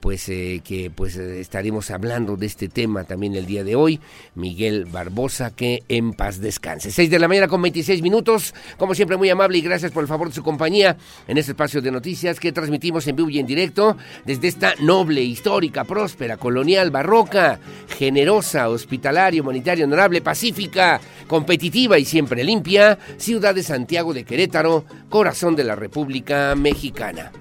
pues 0.00 0.13
eh, 0.28 0.60
que 0.64 0.90
pues 0.90 1.16
eh, 1.16 1.40
estaremos 1.40 1.90
hablando 1.90 2.36
de 2.36 2.46
este 2.46 2.68
tema 2.68 3.04
también 3.04 3.34
el 3.34 3.46
día 3.46 3.64
de 3.64 3.74
hoy. 3.74 4.00
Miguel 4.34 4.84
Barbosa, 4.86 5.54
que 5.54 5.82
en 5.88 6.12
paz 6.12 6.40
descanse. 6.40 6.90
6 6.90 7.10
de 7.10 7.18
la 7.18 7.28
mañana 7.28 7.48
con 7.48 7.60
26 7.60 8.02
minutos. 8.02 8.54
Como 8.78 8.94
siempre, 8.94 9.16
muy 9.16 9.30
amable 9.30 9.58
y 9.58 9.62
gracias 9.62 9.92
por 9.92 10.02
el 10.02 10.08
favor 10.08 10.28
de 10.28 10.34
su 10.34 10.42
compañía 10.42 10.96
en 11.26 11.38
este 11.38 11.52
espacio 11.52 11.80
de 11.80 11.90
noticias 11.90 12.38
que 12.38 12.52
transmitimos 12.52 13.06
en 13.06 13.16
vivo 13.16 13.30
y 13.30 13.38
en 13.38 13.46
directo 13.46 13.96
desde 14.24 14.48
esta 14.48 14.74
noble, 14.80 15.22
histórica, 15.22 15.84
próspera, 15.84 16.36
colonial, 16.36 16.90
barroca, 16.90 17.58
generosa, 17.98 18.68
hospitalaria, 18.68 19.42
humanitaria, 19.42 19.84
honorable, 19.84 20.20
pacífica, 20.20 21.00
competitiva 21.26 21.98
y 21.98 22.04
siempre 22.04 22.44
limpia, 22.44 22.98
ciudad 23.16 23.54
de 23.54 23.62
Santiago 23.62 24.14
de 24.14 24.24
Querétaro, 24.24 24.84
corazón 25.08 25.56
de 25.56 25.64
la 25.64 25.74
República 25.74 26.54
Mexicana. 26.54 27.32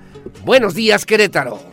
Buenos 0.46 0.74
días, 0.74 1.06
Querétaro. 1.06 1.73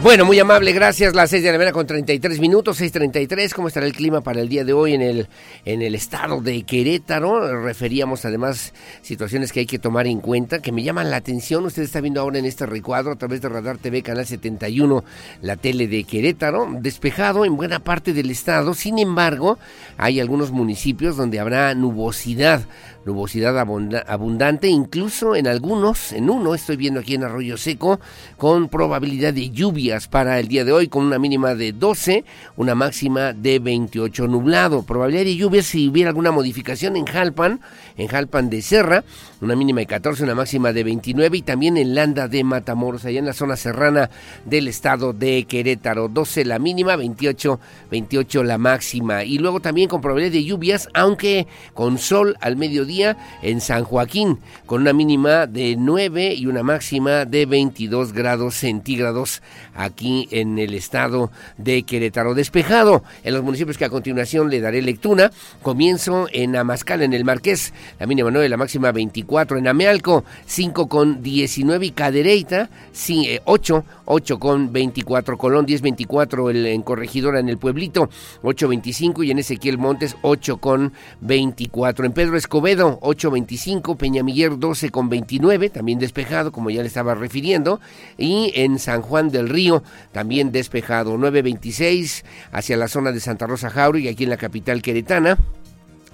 Bueno, 0.00 0.24
muy 0.24 0.38
amable, 0.38 0.70
gracias. 0.72 1.12
Las 1.16 1.30
6 1.30 1.42
de 1.42 1.50
la 1.50 1.58
mañana 1.58 1.72
con 1.72 1.84
33 1.84 2.38
minutos, 2.38 2.80
6.33. 2.80 3.52
¿Cómo 3.52 3.66
estará 3.66 3.84
el 3.84 3.92
clima 3.92 4.20
para 4.20 4.40
el 4.40 4.48
día 4.48 4.62
de 4.64 4.72
hoy 4.72 4.94
en 4.94 5.02
el, 5.02 5.28
en 5.64 5.82
el 5.82 5.96
estado 5.96 6.40
de 6.40 6.62
Querétaro? 6.62 7.64
Referíamos 7.64 8.24
además 8.24 8.74
situaciones 9.02 9.50
que 9.50 9.58
hay 9.58 9.66
que 9.66 9.80
tomar 9.80 10.06
en 10.06 10.20
cuenta, 10.20 10.60
que 10.60 10.70
me 10.70 10.84
llaman 10.84 11.10
la 11.10 11.16
atención. 11.16 11.66
Usted 11.66 11.82
está 11.82 12.00
viendo 12.00 12.20
ahora 12.20 12.38
en 12.38 12.44
este 12.44 12.64
recuadro 12.64 13.10
a 13.10 13.16
través 13.16 13.42
de 13.42 13.48
Radar 13.48 13.78
TV, 13.78 14.04
Canal 14.04 14.24
71, 14.24 15.02
la 15.42 15.56
tele 15.56 15.88
de 15.88 16.04
Querétaro, 16.04 16.68
despejado 16.78 17.44
en 17.44 17.56
buena 17.56 17.80
parte 17.80 18.12
del 18.12 18.30
estado. 18.30 18.74
Sin 18.74 19.00
embargo, 19.00 19.58
hay 19.96 20.20
algunos 20.20 20.52
municipios 20.52 21.16
donde 21.16 21.40
habrá 21.40 21.74
nubosidad 21.74 22.62
nubosidad 23.08 23.58
abundante, 23.58 24.68
incluso 24.68 25.34
en 25.34 25.46
algunos, 25.46 26.12
en 26.12 26.28
uno 26.28 26.54
estoy 26.54 26.76
viendo 26.76 27.00
aquí 27.00 27.14
en 27.14 27.24
Arroyo 27.24 27.56
Seco, 27.56 28.00
con 28.36 28.68
probabilidad 28.68 29.32
de 29.32 29.48
lluvias 29.48 30.08
para 30.08 30.38
el 30.38 30.46
día 30.46 30.62
de 30.66 30.72
hoy, 30.72 30.88
con 30.88 31.06
una 31.06 31.18
mínima 31.18 31.54
de 31.54 31.72
12, 31.72 32.24
una 32.58 32.74
máxima 32.74 33.32
de 33.32 33.60
28 33.60 34.28
nublado. 34.28 34.82
Probabilidad 34.82 35.24
de 35.24 35.36
lluvias 35.36 35.64
si 35.64 35.88
hubiera 35.88 36.10
alguna 36.10 36.32
modificación 36.32 36.96
en 36.96 37.06
Jalpan, 37.06 37.60
en 37.98 38.06
Jalpan 38.08 38.48
de 38.48 38.62
Serra, 38.62 39.04
una 39.40 39.54
mínima 39.54 39.80
de 39.80 39.86
14, 39.86 40.24
una 40.24 40.34
máxima 40.34 40.72
de 40.72 40.84
29 40.84 41.36
y 41.36 41.42
también 41.42 41.76
en 41.76 41.94
Landa 41.94 42.28
de 42.28 42.42
Matamoros, 42.44 43.04
allá 43.04 43.18
en 43.18 43.26
la 43.26 43.32
zona 43.32 43.56
serrana 43.56 44.10
del 44.44 44.68
estado 44.68 45.12
de 45.12 45.44
Querétaro, 45.44 46.08
12 46.08 46.44
la 46.44 46.58
mínima, 46.58 46.96
28, 46.96 47.60
28 47.90 48.44
la 48.44 48.58
máxima 48.58 49.24
y 49.24 49.38
luego 49.38 49.60
también 49.60 49.88
con 49.88 50.00
probabilidad 50.00 50.32
de 50.32 50.44
lluvias, 50.44 50.88
aunque 50.94 51.46
con 51.74 51.98
sol 51.98 52.36
al 52.40 52.56
mediodía 52.56 53.16
en 53.42 53.60
San 53.60 53.84
Joaquín, 53.84 54.38
con 54.66 54.82
una 54.82 54.92
mínima 54.92 55.46
de 55.46 55.76
9 55.76 56.34
y 56.34 56.46
una 56.46 56.62
máxima 56.62 57.24
de 57.24 57.46
22 57.46 58.12
grados 58.12 58.54
centígrados 58.54 59.42
aquí 59.74 60.28
en 60.30 60.58
el 60.58 60.74
estado 60.74 61.30
de 61.56 61.82
Querétaro. 61.82 62.34
Despejado 62.34 63.02
en 63.24 63.34
los 63.34 63.42
municipios 63.42 63.76
que 63.76 63.84
a 63.84 63.90
continuación 63.90 64.50
le 64.50 64.60
daré 64.60 64.82
lectura, 64.82 65.30
comienzo 65.62 66.26
en 66.32 66.56
Amascal, 66.56 67.02
en 67.02 67.12
el 67.12 67.24
Marqués, 67.24 67.72
la 67.98 68.06
mínima 68.06 68.30
9, 68.30 68.48
la 68.48 68.56
máxima 68.56 68.92
24 68.92 69.58
en 69.58 69.68
Amealco, 69.68 70.24
5 70.46 70.88
con 70.88 71.22
19 71.22 71.86
y 71.86 71.90
Cadereyta, 71.90 72.70
8, 73.44 73.84
8 74.04 74.38
con 74.38 74.72
24 74.72 75.38
Colón, 75.38 75.66
10 75.66 75.82
24 75.82 76.50
el, 76.50 76.66
en 76.66 76.82
Corregidora 76.82 77.40
en 77.40 77.48
el 77.48 77.58
Pueblito, 77.58 78.08
8 78.42 78.68
25 78.68 79.22
y 79.22 79.30
en 79.30 79.38
Ezequiel 79.38 79.78
Montes 79.78 80.16
8 80.22 80.58
con 80.58 80.92
24. 81.20 82.06
En 82.06 82.12
Pedro 82.12 82.36
Escobedo 82.36 82.98
8 83.02 83.30
25, 83.30 83.96
Peñamiller 83.96 84.58
12 84.58 84.90
con 84.90 85.08
29, 85.08 85.70
también 85.70 85.98
despejado 85.98 86.52
como 86.52 86.70
ya 86.70 86.82
le 86.82 86.88
estaba 86.88 87.14
refiriendo, 87.14 87.80
y 88.16 88.52
en 88.54 88.78
San 88.78 89.02
Juan 89.02 89.30
del 89.30 89.48
Río 89.48 89.82
también 90.12 90.52
despejado 90.52 91.16
9 91.18 91.42
26 91.42 92.24
hacia 92.52 92.76
la 92.76 92.88
zona 92.88 93.12
de 93.12 93.20
Santa 93.20 93.46
Rosa 93.46 93.70
Jauro 93.70 93.98
y 93.98 94.08
aquí 94.08 94.24
en 94.24 94.30
la 94.30 94.36
capital 94.36 94.82
queretana. 94.82 95.38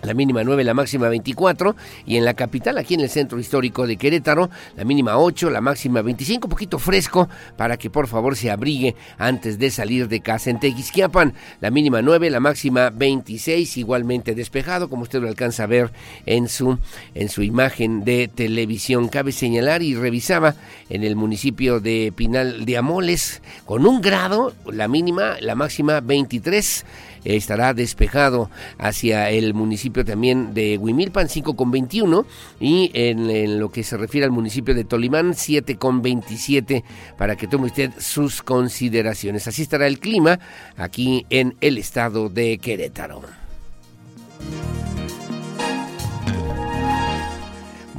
La 0.04 0.14
mínima 0.14 0.44
9, 0.44 0.64
la 0.64 0.74
máxima 0.74 1.08
24, 1.08 1.76
y 2.06 2.16
en 2.16 2.24
la 2.24 2.34
capital, 2.34 2.78
aquí 2.78 2.94
en 2.94 3.00
el 3.00 3.10
centro 3.10 3.38
histórico 3.38 3.86
de 3.86 3.96
Querétaro, 3.96 4.50
la 4.76 4.84
mínima 4.84 5.18
8, 5.18 5.50
la 5.50 5.60
máxima 5.60 6.02
25, 6.02 6.46
un 6.46 6.50
poquito 6.50 6.78
fresco, 6.78 7.28
para 7.56 7.76
que 7.76 7.90
por 7.90 8.06
favor 8.06 8.36
se 8.36 8.50
abrigue 8.50 8.94
antes 9.18 9.58
de 9.58 9.70
salir 9.70 10.08
de 10.08 10.20
casa. 10.20 10.50
En 10.50 10.60
Tequisquiapan, 10.60 11.34
la 11.60 11.70
mínima 11.70 12.02
9, 12.02 12.30
la 12.30 12.40
máxima 12.40 12.90
26, 12.90 13.76
igualmente 13.78 14.34
despejado, 14.34 14.88
como 14.88 15.02
usted 15.02 15.20
lo 15.20 15.28
alcanza 15.28 15.64
a 15.64 15.66
ver 15.66 15.92
en 16.26 16.48
su, 16.48 16.78
en 17.14 17.28
su 17.28 17.42
imagen 17.42 18.04
de 18.04 18.28
televisión. 18.28 19.08
Cabe 19.08 19.32
señalar 19.32 19.82
y 19.82 19.94
revisaba 19.94 20.54
en 20.88 21.04
el 21.04 21.16
municipio 21.16 21.80
de 21.80 22.12
Pinal 22.14 22.64
de 22.64 22.76
Amoles, 22.76 23.42
con 23.64 23.86
un 23.86 24.00
grado, 24.00 24.52
la 24.70 24.88
mínima, 24.88 25.36
la 25.40 25.54
máxima 25.54 26.00
23, 26.00 26.84
estará 27.24 27.74
despejado 27.74 28.50
hacia 28.78 29.30
el 29.30 29.54
municipio 29.54 30.04
también 30.04 30.54
de 30.54 30.78
Huimilpan, 30.78 31.28
5 31.28 31.56
con 31.56 31.70
21, 31.70 32.26
y 32.60 32.90
en, 32.94 33.58
lo 33.58 33.70
que 33.70 33.82
se 33.82 33.96
refiere 33.96 34.24
al 34.24 34.30
municipio 34.30 34.74
de 34.74 34.84
Tolimán, 34.84 35.34
7 35.34 35.76
con 35.76 36.02
27, 36.02 36.84
para 37.16 37.37
que 37.37 37.46
tome 37.46 37.66
usted 37.66 37.90
sus 37.98 38.42
consideraciones. 38.42 39.48
Así 39.48 39.62
estará 39.62 39.87
el 39.87 39.98
clima 39.98 40.38
aquí 40.76 41.26
en 41.30 41.56
el 41.60 41.78
estado 41.78 42.28
de 42.28 42.58
Querétaro. 42.58 43.22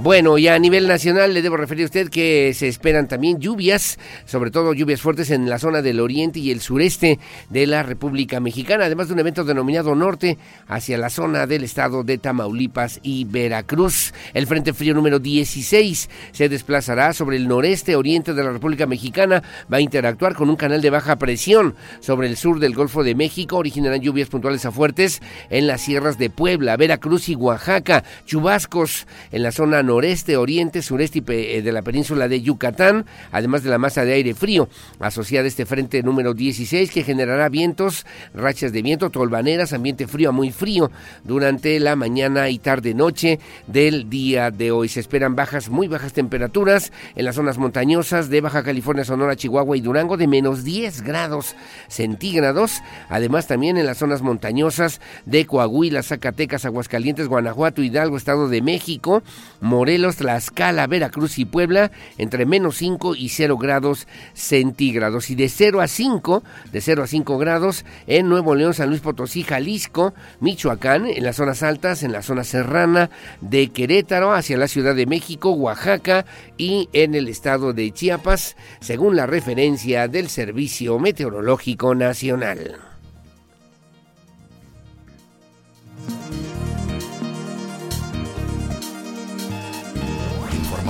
Bueno, 0.06 0.38
ya 0.38 0.54
a 0.54 0.60
nivel 0.60 0.88
nacional 0.88 1.34
le 1.34 1.42
debo 1.42 1.58
referir 1.58 1.82
a 1.82 1.86
usted 1.86 2.10
que 2.10 2.54
se 2.54 2.68
esperan 2.68 3.08
también 3.08 3.40
lluvias, 3.40 3.98
sobre 4.26 4.52
todo 4.52 4.76
lluvias 4.76 5.02
fuertes 5.02 5.32
en 5.32 5.50
la 5.50 5.58
zona 5.58 5.82
del 5.82 6.00
oriente 6.00 6.40
y 6.40 6.52
el 6.52 6.62
sureste 6.62 7.18
de 7.50 7.66
la 7.66 7.82
República 7.82 8.40
Mexicana, 8.40 8.86
además 8.86 9.08
de 9.08 9.16
un 9.16 9.22
evento 9.22 9.44
denominado 9.44 9.96
Norte 9.96 10.38
hacia 10.68 11.00
la 11.00 11.10
zona 11.10 11.48
del 11.48 11.64
estado 11.64 12.04
de 12.04 12.20
Tamaulipas 12.20 13.00
y 13.02 13.26
Veracruz. 13.26 14.14
El 14.36 14.46
Frente 14.46 14.74
Frío 14.74 14.94
número 14.94 15.18
16 15.18 16.08
se 16.32 16.50
desplazará 16.50 17.12
sobre 17.12 17.38
el 17.38 17.48
noreste 17.48 17.96
oriente 17.96 18.36
de 18.36 18.44
la 18.44 18.52
República 18.52 18.86
Mexicana, 18.86 19.42
va 19.74 19.78
a 19.78 19.82
interactuar 19.82 20.36
con 20.36 20.52
un 20.52 20.56
canal 20.56 20.84
de 20.84 20.92
baja 20.92 21.16
presión 21.16 21.74
sobre 22.00 22.28
el 22.28 22.38
sur 22.38 22.60
del 22.60 22.76
Golfo 22.76 23.04
de 23.04 23.16
México, 23.16 23.58
originarán 23.58 24.02
lluvias 24.02 24.30
puntuales 24.30 24.68
a 24.68 24.72
fuertes 24.72 25.20
en 25.50 25.66
las 25.66 25.82
sierras 25.82 26.20
de 26.20 26.30
Puebla, 26.30 26.78
Veracruz 26.78 27.28
y 27.28 27.34
Oaxaca, 27.34 28.04
chubascos 28.28 29.08
en 29.32 29.42
la 29.42 29.52
zona 29.52 29.82
noreste 29.82 29.95
noreste, 29.96 30.36
oriente, 30.36 30.82
sureste 30.82 31.24
eh, 31.26 31.62
de 31.62 31.72
la 31.72 31.82
península 31.82 32.28
de 32.28 32.42
Yucatán, 32.42 33.06
además 33.32 33.64
de 33.64 33.70
la 33.70 33.78
masa 33.78 34.04
de 34.04 34.12
aire 34.12 34.34
frío 34.34 34.68
asociada 35.00 35.46
a 35.46 35.48
este 35.48 35.66
frente 35.66 36.04
número 36.04 36.34
16 36.34 36.92
que 36.92 37.04
generará 37.04 37.48
vientos, 37.48 38.06
rachas 38.34 38.74
de 38.74 38.82
viento, 38.82 39.10
tolvaneras, 39.10 39.72
ambiente 39.72 40.06
frío 40.08 40.30
a 40.30 40.32
muy 40.34 40.52
frío 40.52 40.92
durante 41.24 41.80
la 41.80 41.96
mañana 41.96 42.50
y 42.50 42.60
tarde 42.60 42.94
noche 42.94 43.40
del 43.68 44.10
día 44.10 44.52
de 44.52 44.72
hoy. 44.72 44.90
Se 44.90 45.00
esperan 45.00 45.34
bajas, 45.34 45.70
muy 45.70 45.88
bajas 45.88 46.12
temperaturas 46.12 46.92
en 47.16 47.24
las 47.24 47.36
zonas 47.36 47.58
montañosas 47.58 48.30
de 48.30 48.42
Baja 48.42 48.64
California, 48.64 49.06
Sonora, 49.06 49.38
Chihuahua 49.38 49.78
y 49.78 49.82
Durango 49.82 50.18
de 50.18 50.28
menos 50.28 50.66
10 50.66 51.04
grados 51.04 51.56
centígrados. 51.88 52.82
Además 53.08 53.48
también 53.48 53.78
en 53.78 53.86
las 53.86 54.00
zonas 54.00 54.22
montañosas 54.22 55.00
de 55.26 55.46
Coahuila, 55.46 56.04
Zacatecas, 56.04 56.66
Aguascalientes, 56.66 57.30
Guanajuato, 57.30 57.82
Hidalgo, 57.82 58.18
Estado 58.18 58.50
de 58.50 58.62
México, 58.62 59.24
Morelos, 59.62 59.85
Tlaxcala, 59.86 60.88
Veracruz 60.88 61.40
y 61.40 61.46
Puebla 61.46 61.92
entre 62.18 62.46
menos 62.46 62.78
5 62.78 63.16
y 63.16 63.30
0 63.30 63.58
grados 63.58 64.08
centígrados. 64.34 65.30
Y 65.30 65.36
de 65.36 65.50
0 65.50 65.82
a 65.82 65.88
5, 65.88 66.44
de 66.72 66.82
0 66.82 67.04
a 67.04 67.08
5 67.08 67.38
grados 67.38 67.86
en 68.08 68.28
Nuevo 68.30 68.56
León, 68.56 68.74
San 68.74 68.90
Luis 68.90 69.02
Potosí, 69.02 69.44
Jalisco, 69.44 70.14
Michoacán, 70.40 71.06
en 71.08 71.24
las 71.24 71.38
zonas 71.38 71.64
altas, 71.64 72.04
en 72.04 72.12
la 72.12 72.22
zona 72.22 72.44
serrana 72.44 73.10
de 73.42 73.70
Querétaro, 73.70 74.34
hacia 74.34 74.58
la 74.58 74.68
Ciudad 74.68 74.96
de 74.96 75.06
México, 75.06 75.52
Oaxaca 75.52 76.26
y 76.58 76.90
en 76.94 77.16
el 77.16 77.28
estado 77.28 77.74
de 77.74 77.92
Chiapas, 77.92 78.56
según 78.80 79.16
la 79.16 79.26
referencia 79.26 80.08
del 80.08 80.30
Servicio 80.30 81.00
Meteorológico 81.00 81.96
Nacional. 81.96 82.95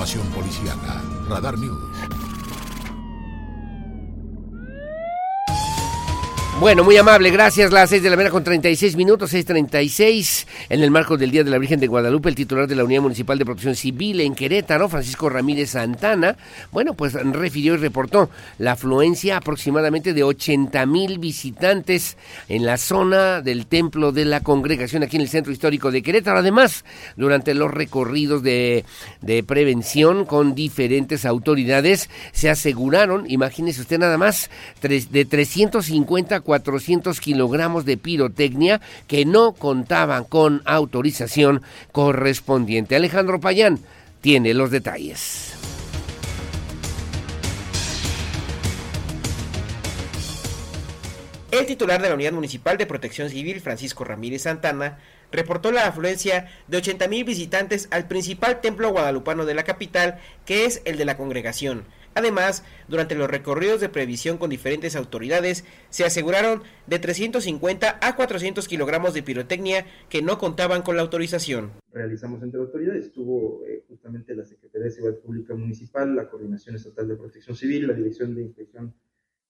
Información 0.06 0.32
policiaca. 0.40 1.02
Radar 1.28 1.58
News. 1.58 1.85
Bueno, 6.58 6.84
muy 6.84 6.96
amable, 6.96 7.30
gracias. 7.30 7.70
Las 7.70 7.90
6 7.90 8.02
de 8.02 8.08
la 8.08 8.16
mañana 8.16 8.32
con 8.32 8.42
36 8.42 8.96
minutos, 8.96 9.34
6.36. 9.34 10.46
En 10.70 10.82
el 10.82 10.90
marco 10.90 11.18
del 11.18 11.30
Día 11.30 11.44
de 11.44 11.50
la 11.50 11.58
Virgen 11.58 11.78
de 11.78 11.86
Guadalupe, 11.86 12.30
el 12.30 12.34
titular 12.34 12.66
de 12.66 12.74
la 12.74 12.82
Unidad 12.82 13.02
Municipal 13.02 13.36
de 13.36 13.44
Protección 13.44 13.76
Civil 13.76 14.22
en 14.22 14.34
Querétaro, 14.34 14.88
Francisco 14.88 15.28
Ramírez 15.28 15.70
Santana, 15.70 16.38
bueno, 16.72 16.94
pues 16.94 17.12
refirió 17.12 17.74
y 17.74 17.76
reportó 17.76 18.30
la 18.56 18.72
afluencia 18.72 19.36
aproximadamente 19.36 20.14
de 20.14 20.22
80 20.22 20.86
mil 20.86 21.18
visitantes 21.18 22.16
en 22.48 22.64
la 22.64 22.78
zona 22.78 23.42
del 23.42 23.66
Templo 23.66 24.10
de 24.10 24.24
la 24.24 24.40
Congregación 24.40 25.02
aquí 25.02 25.16
en 25.16 25.22
el 25.22 25.28
Centro 25.28 25.52
Histórico 25.52 25.90
de 25.90 26.02
Querétaro. 26.02 26.38
Además, 26.38 26.86
durante 27.18 27.52
los 27.52 27.70
recorridos 27.70 28.42
de, 28.42 28.86
de 29.20 29.42
prevención 29.42 30.24
con 30.24 30.54
diferentes 30.54 31.26
autoridades, 31.26 32.08
se 32.32 32.48
aseguraron, 32.48 33.30
imagínese 33.30 33.82
usted 33.82 33.98
nada 33.98 34.16
más, 34.16 34.48
de 34.80 35.24
350 35.26 36.45
400 36.46 37.20
kilogramos 37.20 37.84
de 37.84 37.96
pirotecnia 37.96 38.80
que 39.08 39.26
no 39.26 39.52
contaban 39.52 40.24
con 40.24 40.62
autorización 40.64 41.62
correspondiente. 41.90 42.94
Alejandro 42.94 43.40
Payán 43.40 43.80
tiene 44.20 44.54
los 44.54 44.70
detalles. 44.70 45.52
El 51.50 51.66
titular 51.66 52.00
de 52.00 52.08
la 52.08 52.14
Unidad 52.14 52.32
Municipal 52.32 52.76
de 52.76 52.86
Protección 52.86 53.30
Civil, 53.30 53.60
Francisco 53.60 54.04
Ramírez 54.04 54.42
Santana, 54.42 54.98
reportó 55.32 55.72
la 55.72 55.86
afluencia 55.86 56.48
de 56.68 56.78
80.000 56.78 57.24
visitantes 57.24 57.88
al 57.90 58.06
principal 58.06 58.60
templo 58.60 58.90
guadalupano 58.90 59.46
de 59.46 59.54
la 59.54 59.64
capital, 59.64 60.18
que 60.44 60.64
es 60.66 60.82
el 60.84 60.96
de 60.96 61.04
la 61.04 61.16
congregación, 61.16 61.84
Además, 62.16 62.64
durante 62.88 63.14
los 63.14 63.28
recorridos 63.28 63.82
de 63.82 63.90
previsión 63.90 64.38
con 64.38 64.48
diferentes 64.48 64.96
autoridades, 64.96 65.66
se 65.90 66.06
aseguraron 66.06 66.62
de 66.86 66.98
350 66.98 67.98
a 68.00 68.16
400 68.16 68.66
kilogramos 68.66 69.12
de 69.12 69.22
pirotecnia 69.22 69.84
que 70.08 70.22
no 70.22 70.38
contaban 70.38 70.80
con 70.80 70.96
la 70.96 71.02
autorización. 71.02 71.72
Realizamos 71.92 72.42
entre 72.42 72.58
autoridades, 72.58 73.04
estuvo 73.04 73.62
eh, 73.66 73.84
justamente 73.86 74.34
la 74.34 74.46
Secretaría 74.46 74.86
de 74.86 74.92
Seguridad 74.92 75.20
Pública 75.20 75.54
Municipal, 75.54 76.16
la 76.16 76.30
Coordinación 76.30 76.76
Estatal 76.76 77.06
de 77.06 77.16
Protección 77.16 77.54
Civil, 77.54 77.86
la 77.86 77.92
Dirección 77.92 78.34
de 78.34 78.44
Inspección 78.44 78.94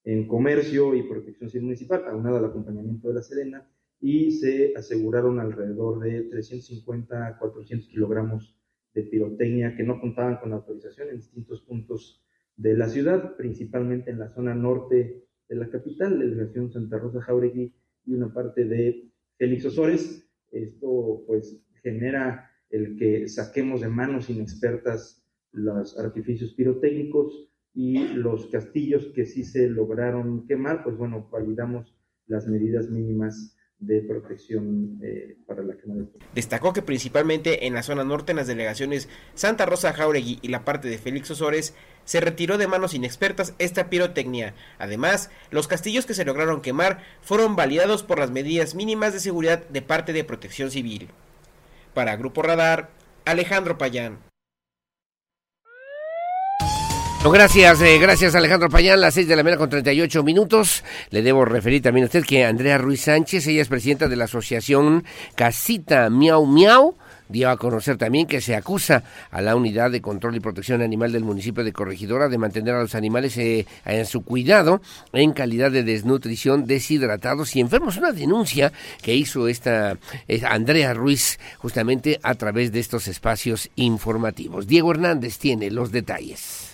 en 0.02 0.26
Comercio 0.26 0.92
y 0.96 1.04
Protección 1.04 1.48
Civil 1.48 1.66
Municipal, 1.66 2.04
aunado 2.08 2.38
al 2.38 2.46
acompañamiento 2.46 3.06
de 3.06 3.14
la 3.14 3.22
Sedena, 3.22 3.70
y 4.00 4.32
se 4.32 4.72
aseguraron 4.76 5.38
alrededor 5.38 6.00
de 6.00 6.22
350 6.22 7.28
a 7.28 7.38
400 7.38 7.88
kilogramos 7.88 8.56
de 8.92 9.04
pirotecnia 9.04 9.76
que 9.76 9.84
no 9.84 10.00
contaban 10.00 10.38
con 10.38 10.50
la 10.50 10.56
autorización 10.56 11.10
en 11.10 11.18
distintos 11.18 11.60
puntos 11.62 12.24
de 12.56 12.76
la 12.76 12.88
ciudad, 12.88 13.36
principalmente 13.36 14.10
en 14.10 14.18
la 14.18 14.30
zona 14.30 14.54
norte 14.54 15.24
de 15.48 15.56
la 15.56 15.68
capital, 15.68 16.18
la 16.18 16.24
delegación 16.24 16.72
Santa 16.72 16.98
Rosa 16.98 17.20
Jauregui 17.20 17.74
y 18.06 18.14
una 18.14 18.32
parte 18.32 18.64
de 18.64 19.10
Félix 19.36 19.66
Osores. 19.66 20.28
Esto 20.50 21.24
pues 21.26 21.60
genera 21.82 22.50
el 22.70 22.96
que 22.96 23.28
saquemos 23.28 23.80
de 23.80 23.88
manos 23.88 24.30
inexpertas 24.30 25.22
los 25.52 25.98
artificios 25.98 26.54
pirotécnicos 26.54 27.50
y 27.74 28.08
los 28.08 28.46
castillos 28.48 29.12
que 29.14 29.26
sí 29.26 29.44
se 29.44 29.68
lograron 29.68 30.46
quemar, 30.46 30.82
pues 30.82 30.96
bueno, 30.96 31.28
validamos 31.30 31.94
las 32.26 32.46
medidas 32.48 32.90
mínimas 32.90 33.55
de 33.78 34.00
protección 34.00 34.98
eh, 35.02 35.36
para 35.46 35.62
la 35.62 35.74
Destacó 36.34 36.72
que 36.72 36.82
principalmente 36.82 37.66
en 37.66 37.74
la 37.74 37.82
zona 37.82 38.04
norte, 38.04 38.32
en 38.32 38.36
las 38.36 38.46
delegaciones 38.46 39.08
Santa 39.34 39.66
Rosa 39.66 39.92
Jauregui 39.92 40.38
y 40.40 40.48
la 40.48 40.64
parte 40.64 40.88
de 40.88 40.98
Félix 40.98 41.30
Osores, 41.30 41.74
se 42.04 42.20
retiró 42.20 42.56
de 42.56 42.68
manos 42.68 42.94
inexpertas 42.94 43.54
esta 43.58 43.90
pirotecnia. 43.90 44.54
Además, 44.78 45.30
los 45.50 45.68
castillos 45.68 46.06
que 46.06 46.14
se 46.14 46.24
lograron 46.24 46.62
quemar 46.62 47.02
fueron 47.20 47.56
validados 47.56 48.02
por 48.02 48.18
las 48.18 48.30
medidas 48.30 48.74
mínimas 48.74 49.12
de 49.12 49.20
seguridad 49.20 49.66
de 49.68 49.82
parte 49.82 50.12
de 50.12 50.24
Protección 50.24 50.70
Civil. 50.70 51.08
Para 51.92 52.16
Grupo 52.16 52.42
Radar, 52.42 52.90
Alejandro 53.24 53.76
Payán. 53.76 54.18
Gracias, 57.32 57.80
eh, 57.82 57.98
gracias 57.98 58.34
Alejandro 58.34 58.68
Payán, 58.68 59.00
las 59.00 59.14
6 59.14 59.26
de 59.26 59.36
la 59.36 59.42
mañana 59.42 59.58
con 59.58 59.68
38 59.68 60.22
minutos. 60.22 60.84
Le 61.10 61.22
debo 61.22 61.44
referir 61.44 61.82
también 61.82 62.04
a 62.04 62.06
usted 62.06 62.24
que 62.24 62.44
Andrea 62.44 62.78
Ruiz 62.78 63.02
Sánchez, 63.02 63.46
ella 63.48 63.62
es 63.62 63.68
presidenta 63.68 64.06
de 64.06 64.16
la 64.16 64.24
asociación 64.24 65.04
Casita 65.34 66.08
Miau 66.08 66.46
Miau 66.46 66.94
dio 67.28 67.50
a 67.50 67.56
conocer 67.56 67.96
también 67.96 68.26
que 68.26 68.40
se 68.40 68.54
acusa 68.54 69.02
a 69.30 69.40
la 69.40 69.56
Unidad 69.56 69.90
de 69.90 70.00
Control 70.00 70.36
y 70.36 70.40
Protección 70.40 70.82
Animal 70.82 71.10
del 71.10 71.24
municipio 71.24 71.64
de 71.64 71.72
Corregidora 71.72 72.28
de 72.28 72.38
mantener 72.38 72.74
a 72.74 72.82
los 72.82 72.94
animales 72.94 73.36
eh, 73.38 73.66
en 73.84 74.06
su 74.06 74.22
cuidado 74.22 74.80
en 75.12 75.32
calidad 75.32 75.72
de 75.72 75.82
desnutrición, 75.82 76.66
deshidratados 76.66 77.56
y 77.56 77.60
enfermos. 77.60 77.96
Una 77.96 78.12
denuncia 78.12 78.72
que 79.02 79.14
hizo 79.14 79.48
esta 79.48 79.98
Andrea 80.48 80.94
Ruiz 80.94 81.38
justamente 81.58 82.20
a 82.22 82.34
través 82.34 82.72
de 82.72 82.80
estos 82.80 83.08
espacios 83.08 83.70
informativos. 83.74 84.66
Diego 84.66 84.92
Hernández 84.92 85.38
tiene 85.38 85.70
los 85.70 85.90
detalles. 85.90 86.65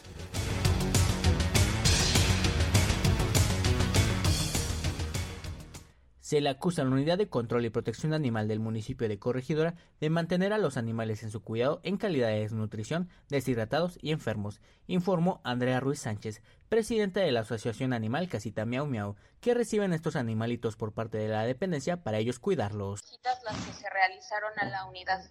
Se 6.33 6.41
le 6.41 6.49
acusa 6.49 6.81
a 6.81 6.87
la 6.87 6.93
Unidad 6.93 7.19
de 7.19 7.29
Control 7.29 7.67
y 7.67 7.69
Protección 7.69 8.15
Animal 8.15 8.49
del 8.49 8.59
municipio 8.59 9.07
de 9.07 9.19
Corregidora 9.19 9.75
de 10.01 10.09
mantener 10.09 10.55
a 10.55 10.59
los 10.59 10.79
animales 10.79 11.23
en 11.23 11.31
su 11.31 11.43
cuidado 11.43 11.81
en 11.83 11.99
calidad 11.99 12.29
de 12.29 12.41
desnutrición, 12.41 13.11
deshidratados 13.29 13.99
y 14.01 14.13
enfermos, 14.13 14.63
informó 14.87 15.43
Andrea 15.45 15.79
Ruiz 15.79 16.01
Sánchez, 16.01 16.41
presidenta 16.71 17.21
de 17.21 17.33
la 17.33 17.41
Asociación 17.41 17.93
Animal 17.93 18.31
Casita 18.31 18.65
Miau 18.65 18.87
Miau, 18.87 19.15
que 19.43 19.53
reciben 19.53 19.93
estos 19.93 20.17
animalitos 20.17 20.77
por 20.77 20.95
parte 20.95 21.19
de 21.19 21.29
la 21.29 21.45
dependencia 21.45 22.03
para 22.03 22.17
ellos 22.17 22.39
cuidarlos. 22.39 23.03
Las 23.45 23.67
que 23.67 23.73
se 23.75 23.91
realizaron 23.91 24.59
a 24.59 24.65
la 24.71 24.87
unidad 24.87 25.31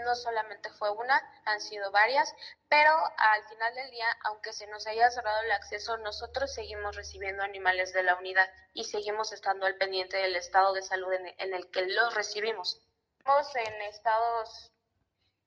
no 0.00 0.14
solamente 0.14 0.70
fue 0.70 0.90
una, 0.90 1.20
han 1.44 1.60
sido 1.60 1.90
varias, 1.90 2.34
pero 2.68 2.92
al 3.16 3.44
final 3.44 3.74
del 3.74 3.90
día, 3.90 4.06
aunque 4.24 4.52
se 4.52 4.66
nos 4.66 4.86
haya 4.86 5.10
cerrado 5.10 5.42
el 5.42 5.52
acceso, 5.52 5.96
nosotros 5.98 6.52
seguimos 6.52 6.96
recibiendo 6.96 7.42
animales 7.42 7.92
de 7.92 8.02
la 8.02 8.16
unidad 8.16 8.48
y 8.72 8.84
seguimos 8.84 9.32
estando 9.32 9.66
al 9.66 9.76
pendiente 9.76 10.16
del 10.16 10.36
estado 10.36 10.72
de 10.72 10.82
salud 10.82 11.12
en, 11.12 11.54
el 11.54 11.70
que 11.70 11.86
los 11.86 12.14
recibimos. 12.14 12.80
Estamos 13.18 13.54
en 13.56 13.82
estados 13.82 14.72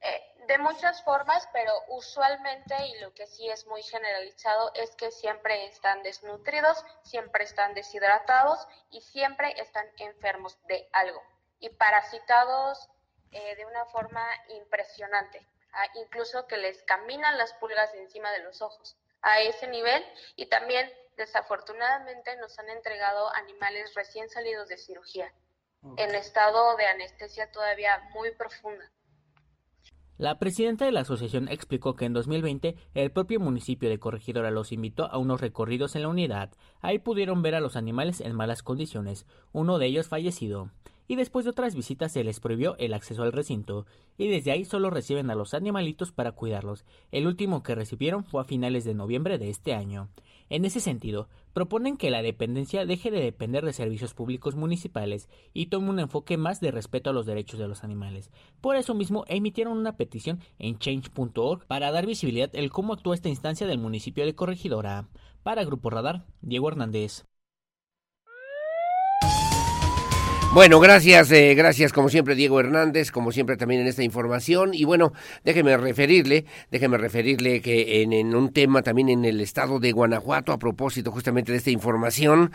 eh, 0.02 0.22
de 0.48 0.58
muchas 0.60 1.04
formas, 1.04 1.48
pero 1.52 1.72
usualmente, 1.90 2.76
y 2.88 3.00
lo 3.00 3.14
que 3.14 3.26
sí 3.28 3.50
es 3.50 3.66
muy 3.66 3.82
generalizado, 3.82 4.72
es 4.76 4.96
que 4.96 5.12
siempre 5.12 5.66
están 5.66 6.04
desnutridos, 6.04 6.84
siempre 7.04 7.44
están 7.44 7.74
deshidratados 7.74 8.68
y 8.92 9.02
siempre 9.02 9.60
están 9.60 9.88
enfermos 9.98 10.58
de 10.68 10.88
algo. 10.94 11.22
Y 11.60 11.70
parasitados 11.70 12.90
eh, 13.36 13.56
de 13.58 13.66
una 13.66 13.86
forma 13.88 14.26
impresionante, 14.48 15.46
ah, 15.74 15.86
incluso 15.96 16.48
que 16.48 16.56
les 16.56 16.82
caminan 16.84 17.38
las 17.38 17.52
pulgas 17.56 17.94
encima 17.96 18.32
de 18.32 18.44
los 18.44 18.62
ojos 18.62 18.96
a 19.22 19.42
ese 19.42 19.68
nivel 19.68 20.02
y 20.38 20.46
también 20.46 20.90
desafortunadamente 21.18 22.38
nos 22.38 22.58
han 22.60 22.70
entregado 22.70 23.30
animales 23.36 23.94
recién 23.94 24.30
salidos 24.30 24.70
de 24.70 24.78
cirugía 24.78 25.34
en 25.98 26.16
estado 26.16 26.78
de 26.78 26.86
anestesia 26.86 27.52
todavía 27.52 28.10
muy 28.14 28.32
profunda. 28.32 28.90
La 30.18 30.40
presidenta 30.40 30.86
de 30.86 30.94
la 30.94 31.02
asociación 31.02 31.50
explicó 31.50 31.98
que 31.98 32.06
en 32.06 32.14
2020 32.14 32.76
el 32.94 33.12
propio 33.12 33.42
municipio 33.42 33.90
de 33.90 34.00
Corregidora 34.00 34.50
los 34.50 34.72
invitó 34.72 35.12
a 35.12 35.18
unos 35.18 35.42
recorridos 35.42 35.94
en 35.98 36.04
la 36.04 36.08
unidad. 36.08 36.52
Ahí 36.80 37.00
pudieron 37.00 37.42
ver 37.42 37.54
a 37.54 37.60
los 37.60 37.76
animales 37.76 38.22
en 38.22 38.34
malas 38.34 38.64
condiciones, 38.64 39.26
uno 39.52 39.78
de 39.78 39.88
ellos 39.88 40.08
fallecido 40.08 40.72
y 41.08 41.16
después 41.16 41.46
de 41.46 41.52
otras 41.52 41.76
visitas 41.76 42.12
se 42.12 42.24
les 42.24 42.40
prohibió 42.40 42.76
el 42.78 42.94
acceso 42.94 43.24
al 43.24 43.32
recinto, 43.32 43.86
y 44.18 44.28
desde 44.28 44.52
ahí 44.52 44.66
solo 44.66 44.90
reciben 44.90 45.30
a 45.30 45.36
los 45.36 45.54
animalitos 45.54 46.12
para 46.12 46.32
cuidarlos. 46.32 46.86
El 47.12 47.28
último 47.28 47.64
que 47.64 47.76
recibieron 47.76 48.24
fue 48.24 48.42
a 48.42 48.46
finales 48.46 48.84
de 48.84 48.94
noviembre 48.94 49.38
de 49.38 49.50
este 49.50 49.74
año. 49.74 50.10
En 50.50 50.64
ese 50.64 50.80
sentido, 50.80 51.28
proponen 51.54 51.98
que 51.98 52.12
la 52.12 52.22
dependencia 52.22 52.86
deje 52.86 53.10
de 53.10 53.22
depender 53.22 53.66
de 53.66 53.74
servicios 53.74 54.14
públicos 54.14 54.56
municipales 54.56 55.30
y 55.54 55.68
tome 55.68 55.90
un 55.90 56.00
enfoque 56.00 56.38
más 56.38 56.60
de 56.60 56.72
respeto 56.72 57.10
a 57.10 57.14
los 57.14 57.26
derechos 57.26 57.60
de 57.60 57.68
los 57.68 57.84
animales. 57.84 58.30
Por 58.62 58.76
eso 58.76 58.94
mismo 58.94 59.26
emitieron 59.28 59.78
una 59.78 59.98
petición 59.98 60.40
en 60.60 60.78
change.org 60.78 61.66
para 61.66 61.92
dar 61.92 62.06
visibilidad 62.06 62.50
el 62.54 62.72
cómo 62.72 62.94
actúa 62.94 63.16
esta 63.16 63.30
instancia 63.30 63.66
del 63.68 63.80
municipio 63.80 64.26
de 64.26 64.36
Corregidora. 64.36 65.08
Para 65.44 65.64
Grupo 65.64 65.90
Radar, 65.90 66.26
Diego 66.42 66.70
Hernández. 66.70 67.26
Bueno, 70.56 70.80
gracias, 70.80 71.34
eh, 71.34 71.54
gracias 71.54 71.92
como 71.92 72.08
siempre 72.08 72.34
Diego 72.34 72.62
Hernández, 72.62 73.12
como 73.12 73.34
siempre 73.34 73.58
también 73.58 73.82
en 73.82 73.88
esta 73.88 74.04
información. 74.04 74.74
Y 74.74 74.86
bueno, 74.86 75.12
déjeme 75.44 75.76
referirle, 75.76 76.46
déjeme 76.72 76.98
referirle 76.98 77.60
que 77.60 78.02
en, 78.02 78.14
en 78.14 78.34
un 78.34 78.54
tema 78.54 78.82
también 78.82 79.10
en 79.10 79.26
el 79.26 79.42
estado 79.42 79.82
de 79.82 79.92
Guanajuato, 79.92 80.54
a 80.54 80.58
propósito 80.58 81.12
justamente 81.12 81.52
de 81.52 81.58
esta 81.58 81.72
información, 81.72 82.54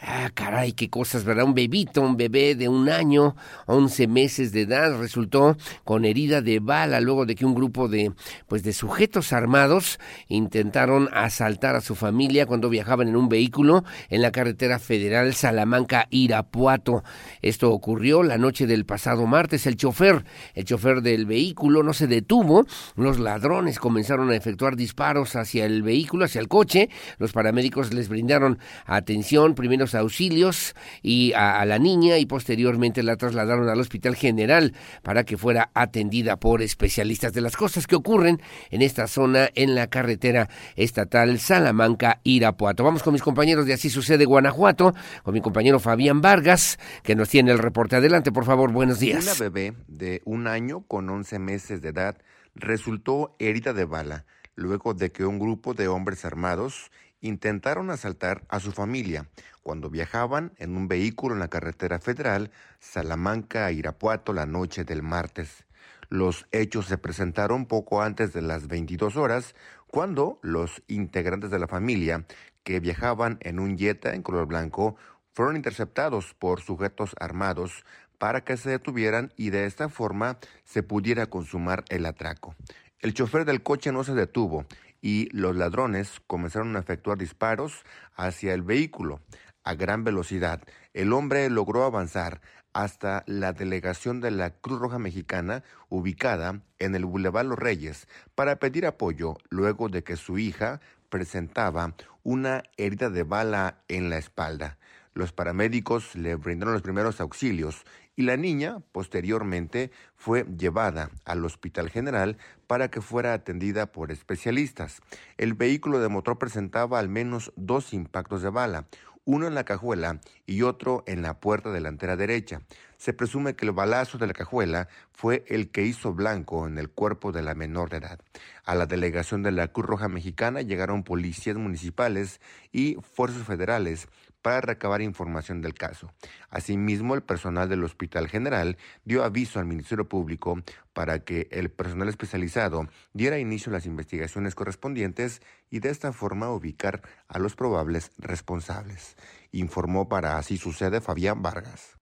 Ah, 0.00 0.30
caray, 0.32 0.74
qué 0.74 0.88
cosas, 0.88 1.24
¿verdad? 1.24 1.44
Un 1.44 1.54
bebito, 1.54 2.02
un 2.02 2.16
bebé 2.16 2.54
de 2.54 2.68
un 2.68 2.88
año, 2.88 3.34
once 3.66 4.06
meses 4.06 4.52
de 4.52 4.60
edad, 4.60 4.96
resultó 4.96 5.56
con 5.82 6.04
herida 6.04 6.40
de 6.40 6.60
bala 6.60 7.00
luego 7.00 7.26
de 7.26 7.34
que 7.34 7.44
un 7.44 7.52
grupo 7.52 7.88
de, 7.88 8.12
pues, 8.46 8.62
de 8.62 8.72
sujetos 8.72 9.32
armados 9.32 9.98
intentaron 10.28 11.08
asaltar 11.12 11.74
a 11.74 11.80
su 11.80 11.96
familia 11.96 12.46
cuando 12.46 12.68
viajaban 12.68 13.08
en 13.08 13.16
un 13.16 13.28
vehículo 13.28 13.82
en 14.08 14.22
la 14.22 14.30
carretera 14.30 14.78
federal 14.78 15.34
Salamanca-Irapuato. 15.34 17.02
Esto 17.42 17.72
ocurrió 17.72 18.22
la 18.22 18.38
noche 18.38 18.68
del 18.68 18.84
pasado 18.86 19.26
martes. 19.26 19.66
El 19.66 19.76
chofer, 19.76 20.24
el 20.54 20.64
chofer 20.64 21.02
del 21.02 21.26
vehículo 21.26 21.82
no 21.82 21.92
se 21.92 22.06
detuvo. 22.06 22.66
Los 22.94 23.18
ladrones 23.18 23.80
comenzaron 23.80 24.30
a 24.30 24.36
efectuar 24.36 24.76
disparos 24.76 25.34
hacia 25.34 25.64
el 25.64 25.82
vehículo, 25.82 26.26
hacia 26.26 26.40
el 26.40 26.46
coche. 26.46 26.88
Los 27.18 27.32
paramédicos 27.32 27.92
les 27.92 28.08
brindaron 28.08 28.60
atención, 28.86 29.56
primero 29.56 29.87
auxilios 29.94 30.74
y 31.02 31.32
a, 31.34 31.64
la 31.64 31.78
niña 31.78 32.18
y 32.18 32.26
posteriormente 32.26 33.02
la 33.02 33.16
trasladaron 33.16 33.68
al 33.68 33.80
Hospital 33.80 34.16
General 34.16 34.74
para 35.02 35.24
que 35.24 35.36
fuera 35.36 35.70
atendida 35.74 36.38
por 36.38 36.62
especialistas 36.62 37.32
de 37.32 37.40
las 37.40 37.56
cosas 37.56 37.86
que 37.86 37.96
ocurren 37.96 38.40
en 38.70 38.82
esta 38.82 39.06
zona 39.06 39.48
en 39.54 39.74
la 39.74 39.88
carretera 39.88 40.48
estatal 40.76 41.38
Salamanca-Irapuato. 41.38 42.84
Vamos 42.84 43.02
con 43.02 43.12
mis 43.12 43.22
compañeros 43.22 43.66
de 43.66 43.74
Así 43.74 43.90
Sucede 43.90 44.24
Guanajuato, 44.24 44.94
con 45.22 45.34
mi 45.34 45.40
compañero 45.40 45.80
Fabián 45.80 46.20
Vargas, 46.20 46.78
que 47.02 47.14
nos 47.14 47.28
tiene 47.28 47.52
el 47.52 47.58
reporte. 47.58 47.96
Adelante, 47.96 48.32
por 48.32 48.44
favor, 48.44 48.72
buenos 48.72 48.98
días. 48.98 49.24
Una 49.24 49.34
bebé 49.34 49.74
de 49.86 50.22
un 50.24 50.46
año 50.46 50.82
con 50.86 51.08
11 51.08 51.38
meses 51.38 51.82
de 51.82 51.90
edad 51.90 52.18
resultó 52.54 53.36
herida 53.38 53.72
de 53.72 53.84
bala 53.84 54.24
luego 54.58 54.92
de 54.92 55.12
que 55.12 55.24
un 55.24 55.38
grupo 55.38 55.72
de 55.72 55.88
hombres 55.88 56.24
armados 56.24 56.90
intentaron 57.20 57.90
asaltar 57.90 58.44
a 58.48 58.60
su 58.60 58.72
familia 58.72 59.28
cuando 59.68 59.90
viajaban 59.90 60.52
en 60.56 60.78
un 60.78 60.88
vehículo 60.88 61.34
en 61.34 61.40
la 61.40 61.48
carretera 61.48 61.98
federal 61.98 62.50
Salamanca-Irapuato 62.80 64.32
la 64.32 64.46
noche 64.46 64.82
del 64.84 65.02
martes. 65.02 65.66
Los 66.08 66.46
hechos 66.52 66.86
se 66.86 66.96
presentaron 66.96 67.66
poco 67.66 68.00
antes 68.00 68.32
de 68.32 68.40
las 68.40 68.66
22 68.66 69.16
horas, 69.18 69.54
cuando 69.86 70.38
los 70.40 70.82
integrantes 70.88 71.50
de 71.50 71.58
la 71.58 71.68
familia 71.68 72.24
que 72.62 72.80
viajaban 72.80 73.36
en 73.42 73.58
un 73.58 73.76
Jetta 73.76 74.14
en 74.14 74.22
color 74.22 74.46
blanco 74.46 74.96
fueron 75.34 75.54
interceptados 75.56 76.32
por 76.32 76.62
sujetos 76.62 77.14
armados 77.20 77.84
para 78.16 78.44
que 78.44 78.56
se 78.56 78.70
detuvieran 78.70 79.34
y 79.36 79.50
de 79.50 79.66
esta 79.66 79.90
forma 79.90 80.38
se 80.64 80.82
pudiera 80.82 81.26
consumar 81.26 81.84
el 81.90 82.06
atraco. 82.06 82.54
El 83.00 83.12
chofer 83.12 83.44
del 83.44 83.62
coche 83.62 83.92
no 83.92 84.02
se 84.02 84.14
detuvo 84.14 84.64
y 85.00 85.28
los 85.36 85.54
ladrones 85.54 86.20
comenzaron 86.26 86.74
a 86.74 86.80
efectuar 86.80 87.18
disparos 87.18 87.84
hacia 88.16 88.54
el 88.54 88.62
vehículo 88.62 89.20
a 89.68 89.74
gran 89.74 90.02
velocidad. 90.02 90.62
El 90.94 91.12
hombre 91.12 91.50
logró 91.50 91.84
avanzar 91.84 92.40
hasta 92.72 93.22
la 93.26 93.52
delegación 93.52 94.22
de 94.22 94.30
la 94.30 94.50
Cruz 94.50 94.80
Roja 94.80 94.98
Mexicana 94.98 95.62
ubicada 95.90 96.62
en 96.78 96.94
el 96.94 97.04
Boulevard 97.04 97.46
Los 97.46 97.58
Reyes 97.58 98.08
para 98.34 98.56
pedir 98.56 98.86
apoyo 98.86 99.36
luego 99.50 99.90
de 99.90 100.02
que 100.02 100.16
su 100.16 100.38
hija 100.38 100.80
presentaba 101.10 101.94
una 102.22 102.62
herida 102.78 103.10
de 103.10 103.24
bala 103.24 103.82
en 103.88 104.08
la 104.08 104.16
espalda. 104.16 104.78
Los 105.12 105.32
paramédicos 105.32 106.14
le 106.14 106.36
brindaron 106.36 106.72
los 106.72 106.82
primeros 106.82 107.20
auxilios 107.20 107.84
y 108.16 108.22
la 108.22 108.36
niña 108.36 108.80
posteriormente 108.92 109.90
fue 110.16 110.44
llevada 110.44 111.10
al 111.24 111.44
Hospital 111.44 111.90
General 111.90 112.38
para 112.66 112.88
que 112.90 113.00
fuera 113.00 113.32
atendida 113.32 113.92
por 113.92 114.12
especialistas. 114.12 115.02
El 115.36 115.54
vehículo 115.54 116.00
de 116.00 116.08
motor 116.08 116.38
presentaba 116.38 116.98
al 116.98 117.08
menos 117.08 117.52
dos 117.56 117.92
impactos 117.92 118.42
de 118.42 118.50
bala, 118.50 118.86
uno 119.28 119.46
en 119.46 119.54
la 119.54 119.64
cajuela 119.64 120.20
y 120.46 120.62
otro 120.62 121.04
en 121.06 121.20
la 121.20 121.38
puerta 121.38 121.70
delantera 121.70 122.16
derecha. 122.16 122.62
Se 122.96 123.12
presume 123.12 123.54
que 123.54 123.66
el 123.66 123.72
balazo 123.72 124.16
de 124.16 124.26
la 124.26 124.32
cajuela 124.32 124.88
fue 125.12 125.44
el 125.48 125.70
que 125.70 125.84
hizo 125.84 126.14
blanco 126.14 126.66
en 126.66 126.78
el 126.78 126.88
cuerpo 126.88 127.30
de 127.30 127.42
la 127.42 127.54
menor 127.54 127.90
de 127.90 127.98
edad. 127.98 128.20
A 128.64 128.74
la 128.74 128.86
delegación 128.86 129.42
de 129.42 129.52
la 129.52 129.68
Cruz 129.68 129.84
Roja 129.84 130.08
Mexicana 130.08 130.62
llegaron 130.62 131.04
policías 131.04 131.56
municipales 131.56 132.40
y 132.72 132.96
fuerzas 133.02 133.42
federales 133.42 134.08
para 134.40 134.62
recabar 134.62 135.02
información 135.02 135.60
del 135.60 135.74
caso. 135.74 136.10
Asimismo, 136.48 137.14
el 137.14 137.22
personal 137.22 137.68
del 137.68 137.84
Hospital 137.84 138.28
General 138.28 138.78
dio 139.04 139.24
aviso 139.24 139.58
al 139.58 139.66
Ministerio 139.66 140.08
Público 140.08 140.62
para 140.94 141.18
que 141.18 141.48
el 141.50 141.70
personal 141.70 142.08
especializado 142.08 142.88
diera 143.12 143.38
inicio 143.38 143.70
a 143.70 143.74
las 143.74 143.84
investigaciones 143.84 144.54
correspondientes 144.54 145.42
y 145.70 145.80
de 145.80 145.90
esta 145.90 146.12
forma 146.12 146.50
ubicar 146.50 147.02
a 147.28 147.38
los 147.38 147.54
probables 147.54 148.12
responsables. 148.18 149.16
Informó 149.52 150.08
para 150.08 150.38
Así 150.38 150.56
Sucede 150.56 151.00
Fabián 151.00 151.42
Vargas. 151.42 151.98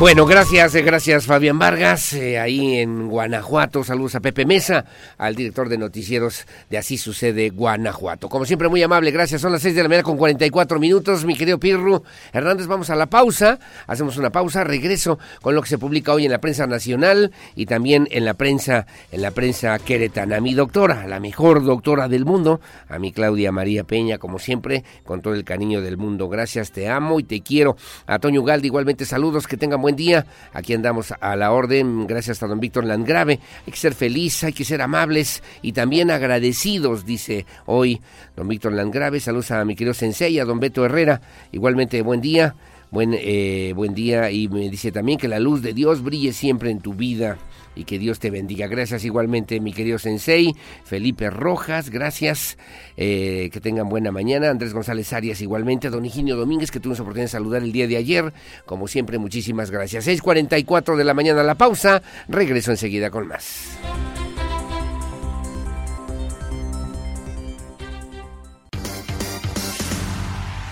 Bueno, 0.00 0.24
gracias, 0.24 0.74
eh, 0.74 0.80
gracias 0.80 1.26
Fabián 1.26 1.58
Vargas, 1.58 2.14
eh, 2.14 2.38
ahí 2.38 2.78
en 2.78 3.10
Guanajuato. 3.10 3.84
Saludos 3.84 4.14
a 4.14 4.20
Pepe 4.20 4.46
Mesa, 4.46 4.86
al 5.18 5.34
director 5.36 5.68
de 5.68 5.76
noticieros 5.76 6.46
de 6.70 6.78
Así 6.78 6.96
Sucede 6.96 7.50
Guanajuato. 7.50 8.30
Como 8.30 8.46
siempre, 8.46 8.70
muy 8.70 8.82
amable, 8.82 9.10
gracias. 9.10 9.42
Son 9.42 9.52
las 9.52 9.60
6 9.60 9.74
de 9.74 9.82
la 9.82 9.90
mañana 9.90 10.02
con 10.02 10.16
44 10.16 10.80
minutos, 10.80 11.26
mi 11.26 11.36
querido 11.36 11.60
Pirru 11.60 12.02
Hernández. 12.32 12.66
Vamos 12.66 12.88
a 12.88 12.96
la 12.96 13.10
pausa, 13.10 13.58
hacemos 13.86 14.16
una 14.16 14.30
pausa, 14.30 14.64
regreso 14.64 15.18
con 15.42 15.54
lo 15.54 15.60
que 15.60 15.68
se 15.68 15.76
publica 15.76 16.14
hoy 16.14 16.24
en 16.24 16.32
la 16.32 16.40
prensa 16.40 16.66
nacional 16.66 17.30
y 17.54 17.66
también 17.66 18.08
en 18.10 18.24
la 18.24 18.32
prensa, 18.32 18.86
en 19.12 19.20
la 19.20 19.32
prensa 19.32 19.78
queretana. 19.80 20.40
Mi 20.40 20.54
doctora, 20.54 21.06
la 21.08 21.20
mejor 21.20 21.62
doctora 21.62 22.08
del 22.08 22.24
mundo, 22.24 22.62
a 22.88 22.98
mi 22.98 23.12
Claudia 23.12 23.52
María 23.52 23.84
Peña, 23.84 24.16
como 24.16 24.38
siempre, 24.38 24.82
con 25.04 25.20
todo 25.20 25.34
el 25.34 25.44
cariño 25.44 25.82
del 25.82 25.98
mundo. 25.98 26.30
Gracias, 26.30 26.72
te 26.72 26.88
amo 26.88 27.20
y 27.20 27.24
te 27.24 27.42
quiero. 27.42 27.76
A 28.06 28.18
Toño 28.18 28.42
Galdi, 28.42 28.68
igualmente 28.68 29.04
saludos, 29.04 29.46
que 29.46 29.58
tengan 29.58 29.82
buen 29.82 29.89
buen 29.90 29.96
día. 29.96 30.24
Aquí 30.52 30.72
andamos 30.72 31.12
a 31.20 31.34
la 31.34 31.50
orden, 31.50 32.06
gracias 32.06 32.40
a 32.44 32.46
don 32.46 32.60
Víctor 32.60 32.84
Landgrave. 32.84 33.40
Hay 33.66 33.72
que 33.72 33.76
ser 33.76 33.92
feliz, 33.92 34.44
hay 34.44 34.52
que 34.52 34.64
ser 34.64 34.82
amables 34.82 35.42
y 35.62 35.72
también 35.72 36.12
agradecidos, 36.12 37.04
dice 37.04 37.44
hoy 37.66 38.00
don 38.36 38.46
Víctor 38.46 38.72
Landgrave. 38.72 39.18
Saludos 39.18 39.50
a 39.50 39.64
mi 39.64 39.74
querido 39.74 39.92
Sensei, 39.92 40.38
a 40.38 40.44
don 40.44 40.60
Beto 40.60 40.84
Herrera. 40.84 41.20
Igualmente, 41.50 42.02
buen 42.02 42.20
día. 42.20 42.54
Buen, 42.92 43.14
eh, 43.16 43.72
buen 43.76 43.94
día 43.94 44.32
y 44.32 44.48
me 44.48 44.68
dice 44.68 44.90
también 44.90 45.16
que 45.16 45.28
la 45.28 45.38
luz 45.38 45.62
de 45.62 45.72
Dios 45.72 46.02
brille 46.02 46.32
siempre 46.32 46.72
en 46.72 46.80
tu 46.80 46.94
vida 46.94 47.38
y 47.74 47.84
que 47.84 47.98
Dios 47.98 48.18
te 48.18 48.30
bendiga. 48.30 48.66
Gracias 48.66 49.04
igualmente, 49.04 49.60
mi 49.60 49.72
querido 49.72 49.98
Sensei, 49.98 50.54
Felipe 50.84 51.30
Rojas, 51.30 51.90
gracias, 51.90 52.58
eh, 52.96 53.50
que 53.52 53.60
tengan 53.60 53.88
buena 53.88 54.12
mañana. 54.12 54.50
Andrés 54.50 54.72
González 54.72 55.12
Arias 55.12 55.40
igualmente, 55.40 55.90
don 55.90 56.04
Higinio 56.04 56.36
Domínguez, 56.36 56.70
que 56.70 56.80
tuvimos 56.80 57.00
oportunidad 57.00 57.26
de 57.26 57.32
saludar 57.32 57.62
el 57.62 57.72
día 57.72 57.86
de 57.86 57.96
ayer. 57.96 58.32
Como 58.66 58.88
siempre, 58.88 59.18
muchísimas 59.18 59.70
gracias. 59.70 60.06
6.44 60.06 60.96
de 60.96 61.04
la 61.04 61.14
mañana 61.14 61.42
la 61.42 61.54
pausa, 61.56 62.02
regreso 62.28 62.70
enseguida 62.70 63.10
con 63.10 63.28
más. 63.28 63.78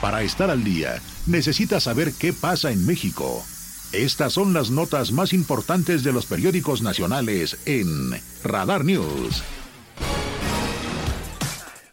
Para 0.00 0.22
estar 0.22 0.48
al 0.48 0.62
día, 0.62 1.00
necesita 1.26 1.80
saber 1.80 2.12
qué 2.18 2.32
pasa 2.32 2.70
en 2.70 2.86
México. 2.86 3.44
Estas 3.92 4.34
son 4.34 4.52
las 4.52 4.70
notas 4.70 5.12
más 5.12 5.32
importantes 5.32 6.04
de 6.04 6.12
los 6.12 6.26
periódicos 6.26 6.82
nacionales 6.82 7.56
en 7.64 8.20
Radar 8.44 8.84
News. 8.84 9.42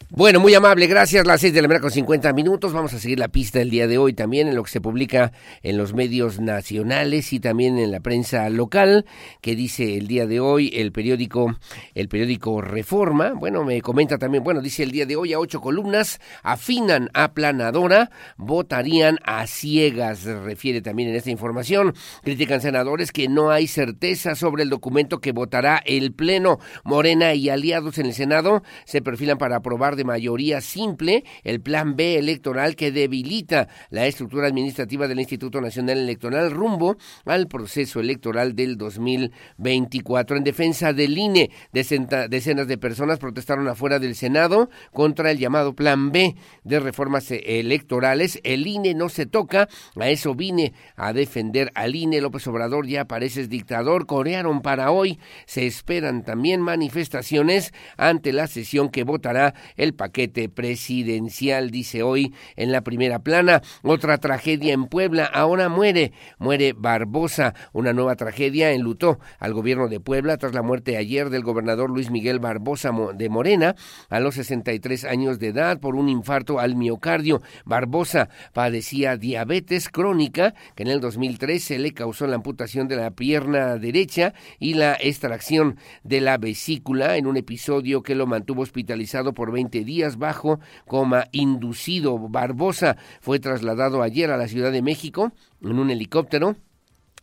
Bueno, 0.08 0.38
muy 0.38 0.54
amable, 0.54 0.86
gracias. 0.86 1.26
Las 1.26 1.40
seis 1.40 1.52
de 1.52 1.60
la 1.60 1.66
mañana 1.66 1.82
con 1.82 1.90
50 1.90 2.32
minutos. 2.32 2.72
Vamos 2.72 2.94
a 2.94 3.00
seguir 3.00 3.18
la 3.18 3.26
pista 3.26 3.60
el 3.60 3.70
día 3.70 3.88
de 3.88 3.98
hoy 3.98 4.12
también 4.12 4.46
en 4.46 4.54
lo 4.54 4.62
que 4.62 4.70
se 4.70 4.80
publica 4.80 5.32
en 5.64 5.76
los 5.76 5.94
medios 5.94 6.38
nacionales 6.38 7.32
y 7.32 7.40
también 7.40 7.76
en 7.76 7.90
la 7.90 7.98
prensa 7.98 8.48
local, 8.48 9.04
que 9.40 9.56
dice 9.56 9.96
el 9.96 10.06
día 10.06 10.28
de 10.28 10.38
hoy 10.38 10.70
el 10.72 10.92
periódico, 10.92 11.56
el 11.96 12.08
periódico 12.08 12.60
Reforma. 12.60 13.32
Bueno, 13.32 13.64
me 13.64 13.82
comenta 13.82 14.16
también, 14.16 14.44
bueno, 14.44 14.60
dice 14.60 14.84
el 14.84 14.92
día 14.92 15.06
de 15.06 15.16
hoy 15.16 15.32
a 15.32 15.40
ocho 15.40 15.60
columnas, 15.60 16.20
afinan 16.44 17.10
a 17.12 17.34
planadora, 17.34 18.10
votarían 18.36 19.18
a 19.24 19.44
ciegas, 19.48 20.22
refiere 20.22 20.82
también 20.82 21.08
en 21.08 21.16
esta 21.16 21.30
información. 21.30 21.94
Critican 22.22 22.60
senadores 22.60 23.10
que 23.10 23.26
no 23.26 23.50
hay 23.50 23.66
certeza 23.66 24.36
sobre 24.36 24.62
el 24.62 24.70
documento 24.70 25.20
que 25.20 25.32
votará 25.32 25.82
el 25.84 26.12
Pleno. 26.12 26.60
Morena 26.84 27.34
y 27.34 27.48
aliados 27.48 27.98
en 27.98 28.06
el 28.06 28.14
Senado 28.14 28.62
se 28.84 29.02
perfilan 29.02 29.36
para 29.38 29.56
aprobar 29.56 29.95
de 29.96 30.04
mayoría 30.04 30.60
simple 30.60 31.24
el 31.42 31.60
plan 31.60 31.96
B 31.96 32.18
electoral 32.18 32.76
que 32.76 32.92
debilita 32.92 33.68
la 33.90 34.06
estructura 34.06 34.46
administrativa 34.46 35.08
del 35.08 35.20
Instituto 35.20 35.60
Nacional 35.60 35.98
Electoral 35.98 36.50
rumbo 36.50 36.96
al 37.24 37.48
proceso 37.48 38.00
electoral 38.00 38.54
del 38.54 38.76
2024. 38.76 40.36
En 40.36 40.44
defensa 40.44 40.92
del 40.92 41.16
INE, 41.16 41.50
decenas 41.72 42.68
de 42.68 42.78
personas 42.78 43.18
protestaron 43.18 43.68
afuera 43.68 43.98
del 43.98 44.14
Senado 44.14 44.68
contra 44.92 45.30
el 45.30 45.38
llamado 45.38 45.74
plan 45.74 46.12
B 46.12 46.36
de 46.64 46.80
reformas 46.80 47.30
electorales. 47.30 48.40
El 48.44 48.66
INE 48.66 48.94
no 48.94 49.08
se 49.08 49.26
toca, 49.26 49.68
a 49.98 50.08
eso 50.08 50.34
vine 50.34 50.72
a 50.94 51.12
defender 51.12 51.72
al 51.74 51.96
INE. 51.96 52.20
López 52.20 52.46
Obrador 52.46 52.86
ya 52.86 53.06
parece 53.06 53.46
dictador. 53.48 54.06
Corearon 54.06 54.62
para 54.62 54.90
hoy. 54.90 55.18
Se 55.46 55.66
esperan 55.66 56.24
también 56.24 56.60
manifestaciones 56.60 57.72
ante 57.96 58.32
la 58.32 58.46
sesión 58.46 58.88
que 58.88 59.04
votará 59.04 59.54
el 59.76 59.85
paquete 59.94 60.48
presidencial, 60.48 61.70
dice 61.70 62.02
hoy 62.02 62.34
en 62.56 62.72
la 62.72 62.82
primera 62.82 63.20
plana. 63.20 63.62
Otra 63.82 64.18
tragedia 64.18 64.72
en 64.72 64.86
Puebla, 64.86 65.24
ahora 65.24 65.68
muere, 65.68 66.12
muere 66.38 66.72
Barbosa, 66.72 67.54
una 67.72 67.92
nueva 67.92 68.16
tragedia 68.16 68.72
enlutó 68.72 69.18
al 69.38 69.52
gobierno 69.52 69.88
de 69.88 70.00
Puebla 70.00 70.36
tras 70.36 70.54
la 70.54 70.62
muerte 70.62 70.96
ayer 70.96 71.30
del 71.30 71.42
gobernador 71.42 71.90
Luis 71.90 72.10
Miguel 72.10 72.38
Barbosa 72.38 72.92
de 73.14 73.28
Morena 73.28 73.74
a 74.08 74.20
los 74.20 74.36
63 74.36 75.04
años 75.04 75.38
de 75.38 75.48
edad 75.48 75.80
por 75.80 75.96
un 75.96 76.08
infarto 76.08 76.58
al 76.58 76.76
miocardio. 76.76 77.42
Barbosa 77.64 78.28
padecía 78.52 79.16
diabetes 79.16 79.88
crónica 79.88 80.54
que 80.74 80.82
en 80.82 80.88
el 80.88 81.00
2013 81.00 81.78
le 81.78 81.92
causó 81.92 82.26
la 82.26 82.36
amputación 82.36 82.88
de 82.88 82.96
la 82.96 83.10
pierna 83.10 83.76
derecha 83.76 84.34
y 84.58 84.74
la 84.74 84.94
extracción 84.94 85.78
de 86.02 86.20
la 86.20 86.38
vesícula 86.38 87.16
en 87.16 87.26
un 87.26 87.36
episodio 87.36 88.02
que 88.02 88.14
lo 88.14 88.26
mantuvo 88.26 88.62
hospitalizado 88.62 89.34
por 89.34 89.52
20 89.52 89.75
días 89.84 90.18
bajo 90.18 90.60
coma 90.86 91.26
inducido. 91.32 92.18
Barbosa 92.18 92.96
fue 93.20 93.38
trasladado 93.38 94.02
ayer 94.02 94.30
a 94.30 94.36
la 94.36 94.48
Ciudad 94.48 94.72
de 94.72 94.82
México 94.82 95.32
en 95.62 95.78
un 95.78 95.90
helicóptero 95.90 96.56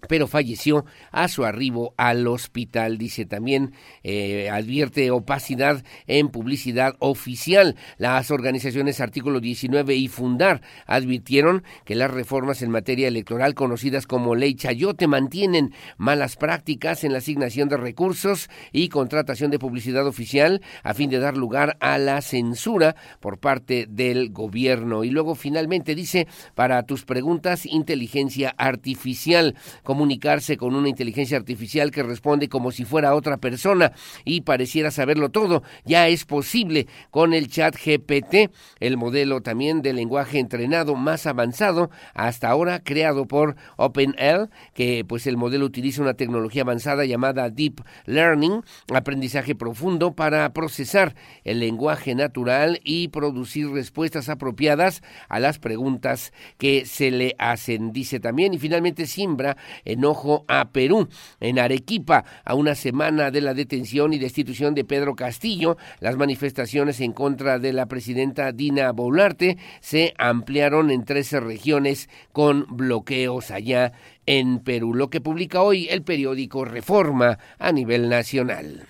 pero 0.08 0.28
falleció 0.28 0.86
a 1.12 1.28
su 1.28 1.45
arribo 1.45 1.93
al 1.97 2.28
hospital. 2.28 2.97
Dice 2.97 3.26
también, 3.26 3.74
eh, 4.04 4.49
advierte 4.49 5.12
opacidad 5.12 5.84
en 6.08 6.30
publicidad 6.30 6.95
oficial. 6.99 7.76
Las 7.97 8.32
organizaciones 8.32 8.99
Artículo 8.99 9.39
19 9.39 9.95
y 9.95 10.08
Fundar 10.08 10.62
advirtieron 10.86 11.64
que 11.86 11.95
las 11.95 12.12
reformas 12.12 12.62
en 12.62 12.72
materia 12.72 13.08
electoral 13.08 13.54
conocidas 13.54 14.08
como 14.08 14.36
Ley 14.36 14.56
Chayote 14.56 15.08
mantienen 15.08 15.74
malas 15.97 16.36
prácticas 16.36 17.04
en 17.04 17.12
la 17.12 17.20
asignación 17.20 17.70
de 17.70 17.78
recursos 17.78 18.49
y 18.72 18.89
contratación 18.89 19.51
de 19.51 19.60
publicidad 19.60 20.08
oficial 20.08 20.62
a 20.84 20.93
fin 20.93 21.10
de 21.10 21.20
dar 21.20 21.38
lugar 21.38 21.78
a 21.80 21.97
la 21.97 22.22
censura 22.22 22.95
por 23.20 23.39
parte 23.39 23.88
del 23.89 24.32
gobierno. 24.32 25.04
Y 25.04 25.10
luego 25.10 25.36
finalmente 25.36 25.95
dice, 25.95 26.28
para 26.56 26.84
tus 26.84 27.06
preguntas, 27.06 27.66
inteligencia 27.66 28.54
artificial 28.58 29.56
comunicarse 29.93 30.57
con 30.57 30.73
una 30.73 30.89
inteligencia 30.89 31.37
artificial 31.37 31.91
que 31.91 32.01
responde 32.01 32.49
como 32.49 32.71
si 32.71 32.83
fuera 32.83 33.13
otra 33.13 33.37
persona 33.37 33.91
y 34.25 34.41
pareciera 34.41 34.89
saberlo 34.89 35.29
todo. 35.29 35.61
Ya 35.85 36.07
es 36.07 36.25
posible 36.25 36.87
con 37.11 37.35
el 37.35 37.47
chat 37.47 37.75
GPT, 37.75 38.49
el 38.79 38.97
modelo 38.97 39.41
también 39.41 39.83
de 39.83 39.93
lenguaje 39.93 40.39
entrenado 40.39 40.95
más 40.95 41.27
avanzado 41.27 41.91
hasta 42.15 42.49
ahora 42.49 42.79
creado 42.79 43.27
por 43.27 43.55
OpenAI, 43.77 44.49
que 44.73 45.05
pues 45.07 45.27
el 45.27 45.37
modelo 45.37 45.63
utiliza 45.63 46.01
una 46.01 46.15
tecnología 46.15 46.63
avanzada 46.63 47.05
llamada 47.05 47.51
Deep 47.51 47.83
Learning, 48.07 48.63
aprendizaje 48.91 49.53
profundo 49.53 50.13
para 50.13 50.51
procesar 50.53 51.13
el 51.43 51.59
lenguaje 51.59 52.15
natural 52.15 52.79
y 52.83 53.09
producir 53.09 53.69
respuestas 53.69 54.27
apropiadas 54.27 55.03
a 55.29 55.39
las 55.39 55.59
preguntas 55.59 56.33
que 56.57 56.87
se 56.87 57.11
le 57.11 57.35
hacen. 57.37 57.93
Dice 57.93 58.19
también 58.19 58.55
y 58.55 58.57
finalmente 58.57 59.05
Simbra 59.05 59.55
enojo 59.86 60.45
a 60.47 60.69
Perú. 60.71 61.07
En 61.39 61.59
Arequipa, 61.59 62.25
a 62.45 62.55
una 62.55 62.75
semana 62.75 63.31
de 63.31 63.41
la 63.41 63.53
detención 63.53 64.13
y 64.13 64.19
destitución 64.19 64.73
de 64.75 64.84
Pedro 64.84 65.15
Castillo, 65.15 65.77
las 65.99 66.17
manifestaciones 66.17 66.99
en 67.01 67.13
contra 67.13 67.59
de 67.59 67.73
la 67.73 67.88
presidenta 67.88 68.51
Dina 68.51 68.91
Boluarte 68.91 69.57
se 69.81 70.13
ampliaron 70.17 70.91
en 70.91 71.03
13 71.03 71.39
regiones 71.39 72.09
con 72.31 72.65
bloqueos 72.69 73.51
allá 73.51 73.93
en 74.25 74.59
Perú, 74.59 74.93
lo 74.93 75.09
que 75.09 75.21
publica 75.21 75.61
hoy 75.61 75.88
el 75.89 76.03
periódico 76.03 76.65
Reforma 76.65 77.38
a 77.59 77.71
nivel 77.71 78.09
nacional. 78.09 78.88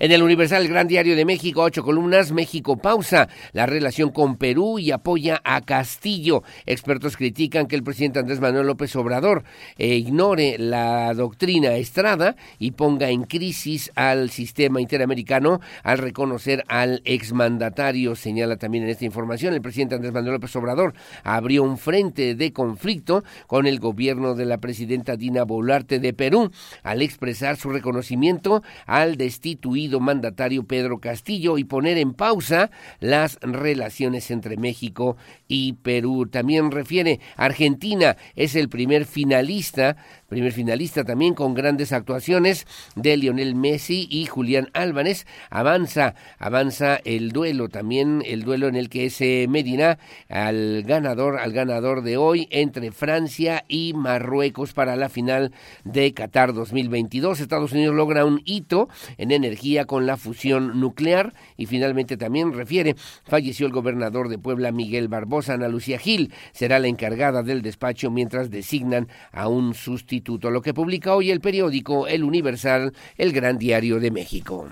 En 0.00 0.12
el 0.12 0.22
Universal, 0.22 0.62
el 0.62 0.68
Gran 0.68 0.86
Diario 0.86 1.16
de 1.16 1.24
México, 1.24 1.62
ocho 1.62 1.82
columnas, 1.82 2.30
México 2.30 2.76
pausa 2.76 3.28
la 3.52 3.66
relación 3.66 4.10
con 4.10 4.36
Perú 4.36 4.78
y 4.78 4.92
apoya 4.92 5.40
a 5.42 5.60
Castillo. 5.60 6.44
Expertos 6.66 7.16
critican 7.16 7.66
que 7.66 7.74
el 7.74 7.82
presidente 7.82 8.20
Andrés 8.20 8.38
Manuel 8.38 8.68
López 8.68 8.94
Obrador 8.94 9.42
eh, 9.76 9.96
ignore 9.96 10.56
la 10.56 11.12
doctrina 11.14 11.74
Estrada 11.74 12.36
y 12.60 12.70
ponga 12.70 13.10
en 13.10 13.24
crisis 13.24 13.90
al 13.96 14.30
sistema 14.30 14.80
interamericano 14.80 15.60
al 15.82 15.98
reconocer 15.98 16.62
al 16.68 17.02
exmandatario. 17.04 18.14
Señala 18.14 18.56
también 18.56 18.84
en 18.84 18.90
esta 18.90 19.04
información, 19.04 19.52
el 19.52 19.62
presidente 19.62 19.96
Andrés 19.96 20.12
Manuel 20.12 20.34
López 20.34 20.54
Obrador 20.54 20.94
abrió 21.24 21.64
un 21.64 21.76
frente 21.76 22.36
de 22.36 22.52
conflicto 22.52 23.24
con 23.48 23.66
el 23.66 23.80
gobierno 23.80 24.36
de 24.36 24.46
la 24.46 24.58
presidenta 24.58 25.16
Dina 25.16 25.42
Boluarte 25.42 25.98
de 25.98 26.12
Perú 26.12 26.52
al 26.84 27.02
expresar 27.02 27.56
su 27.56 27.70
reconocimiento 27.70 28.62
al 28.86 29.16
destituido 29.16 29.87
mandatario 29.96 30.64
Pedro 30.64 31.00
Castillo 31.00 31.58
y 31.58 31.64
poner 31.64 31.98
en 31.98 32.14
pausa 32.14 32.70
las 33.00 33.38
relaciones 33.40 34.30
entre 34.30 34.56
México 34.56 35.16
y 35.48 35.72
Perú. 35.72 36.28
También 36.30 36.70
refiere, 36.70 37.20
Argentina 37.36 38.16
es 38.36 38.54
el 38.54 38.68
primer 38.68 39.06
finalista 39.06 39.96
primer 40.28 40.52
finalista 40.52 41.04
también 41.04 41.34
con 41.34 41.54
grandes 41.54 41.92
actuaciones 41.92 42.66
de 42.94 43.16
Lionel 43.16 43.54
Messi 43.54 44.06
y 44.10 44.26
Julián 44.26 44.68
Álvarez. 44.74 45.26
Avanza, 45.50 46.14
avanza 46.38 46.96
el 47.04 47.32
duelo 47.32 47.68
también, 47.68 48.22
el 48.26 48.42
duelo 48.42 48.68
en 48.68 48.76
el 48.76 48.90
que 48.90 49.08
se 49.10 49.46
medirá 49.48 49.98
al 50.28 50.82
ganador, 50.82 51.38
al 51.38 51.52
ganador 51.52 52.02
de 52.02 52.18
hoy 52.18 52.46
entre 52.50 52.92
Francia 52.92 53.64
y 53.68 53.94
Marruecos 53.94 54.74
para 54.74 54.96
la 54.96 55.08
final 55.08 55.52
de 55.84 56.12
Qatar 56.12 56.52
2022. 56.52 57.40
Estados 57.40 57.72
Unidos 57.72 57.94
logra 57.94 58.26
un 58.26 58.42
hito 58.44 58.88
en 59.16 59.30
energía 59.30 59.86
con 59.86 60.06
la 60.06 60.18
fusión 60.18 60.78
nuclear 60.78 61.32
y 61.56 61.66
finalmente 61.66 62.18
también 62.18 62.52
refiere, 62.52 62.96
falleció 63.24 63.66
el 63.66 63.72
gobernador 63.72 64.28
de 64.28 64.38
Puebla 64.38 64.72
Miguel 64.72 65.08
Barbosa, 65.08 65.37
Ana 65.46 65.68
Lucía 65.68 65.98
Gil, 65.98 66.32
será 66.52 66.78
la 66.78 66.88
encargada 66.88 67.42
del 67.42 67.62
despacho 67.62 68.10
mientras 68.10 68.50
designan 68.50 69.08
a 69.30 69.48
un 69.48 69.74
sustituto 69.74 70.50
lo 70.50 70.62
que 70.62 70.74
publica 70.74 71.14
hoy 71.14 71.30
el 71.30 71.40
periódico 71.40 72.08
El 72.08 72.24
Universal, 72.24 72.92
el 73.16 73.32
Gran 73.32 73.58
Diario 73.58 74.00
de 74.00 74.10
México. 74.10 74.68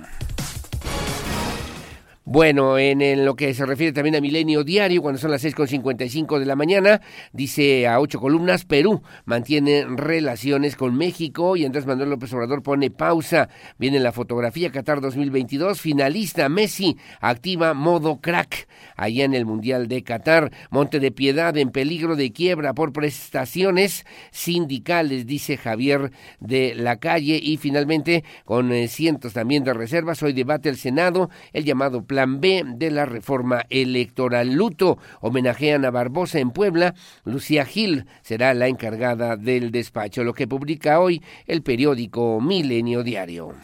Bueno, 2.28 2.76
en, 2.76 3.24
lo 3.24 3.36
que 3.36 3.54
se 3.54 3.64
refiere 3.64 3.92
también 3.92 4.16
a 4.16 4.20
Milenio 4.20 4.64
Diario, 4.64 5.00
cuando 5.00 5.20
son 5.20 5.30
las 5.30 5.44
6.55 5.44 6.40
de 6.40 6.44
la 6.44 6.56
mañana, 6.56 7.00
dice 7.32 7.86
a 7.86 8.00
ocho 8.00 8.18
columnas, 8.18 8.64
Perú 8.64 9.00
mantiene 9.26 9.86
relaciones 9.88 10.74
con 10.74 10.96
México 10.96 11.56
y 11.56 11.64
Andrés 11.64 11.86
Manuel 11.86 12.10
López 12.10 12.32
Obrador 12.32 12.64
pone 12.64 12.90
pausa. 12.90 13.48
Viene 13.78 14.00
la 14.00 14.10
fotografía 14.10 14.72
Qatar 14.72 15.00
2022, 15.00 15.80
finalista 15.80 16.48
Messi 16.48 16.96
activa 17.20 17.74
modo 17.74 18.20
crack 18.20 18.66
allá 18.96 19.24
en 19.24 19.34
el 19.34 19.46
Mundial 19.46 19.86
de 19.86 20.02
Qatar. 20.02 20.50
Monte 20.70 20.98
de 20.98 21.12
Piedad 21.12 21.56
en 21.56 21.70
peligro 21.70 22.16
de 22.16 22.32
quiebra 22.32 22.74
por 22.74 22.92
prestaciones 22.92 24.04
sindicales, 24.32 25.26
dice 25.26 25.56
Javier 25.56 26.10
de 26.40 26.74
la 26.74 26.96
Calle. 26.96 27.38
Y 27.40 27.56
finalmente, 27.56 28.24
con 28.44 28.72
eh, 28.72 28.88
cientos 28.88 29.32
también 29.32 29.62
de 29.62 29.74
reservas, 29.74 30.24
hoy 30.24 30.32
debate 30.32 30.68
el 30.68 30.76
Senado 30.76 31.30
el 31.52 31.64
llamado 31.64 32.04
plan 32.04 32.15
B 32.24 32.62
de 32.64 32.90
la 32.90 33.04
reforma 33.04 33.66
electoral. 33.68 34.54
Luto 34.54 34.98
homenajean 35.20 35.84
a 35.84 35.90
Barbosa 35.90 36.38
en 36.38 36.50
Puebla. 36.50 36.94
Lucía 37.24 37.66
Gil 37.66 38.06
será 38.22 38.54
la 38.54 38.68
encargada 38.68 39.36
del 39.36 39.70
despacho, 39.70 40.24
lo 40.24 40.32
que 40.32 40.48
publica 40.48 41.00
hoy 41.00 41.22
el 41.46 41.62
periódico 41.62 42.40
Milenio 42.40 43.02
Diario. 43.02 43.54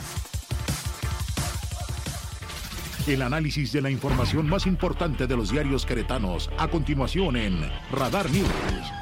El 3.07 3.22
análisis 3.22 3.72
de 3.72 3.80
la 3.80 3.90
información 3.90 4.48
más 4.48 4.66
importante 4.66 5.26
de 5.26 5.36
los 5.36 5.50
diarios 5.50 5.84
queretanos, 5.84 6.50
a 6.57 6.68
continuación 6.68 7.36
en 7.36 7.59
Radar 7.90 8.30
News. 8.30 9.01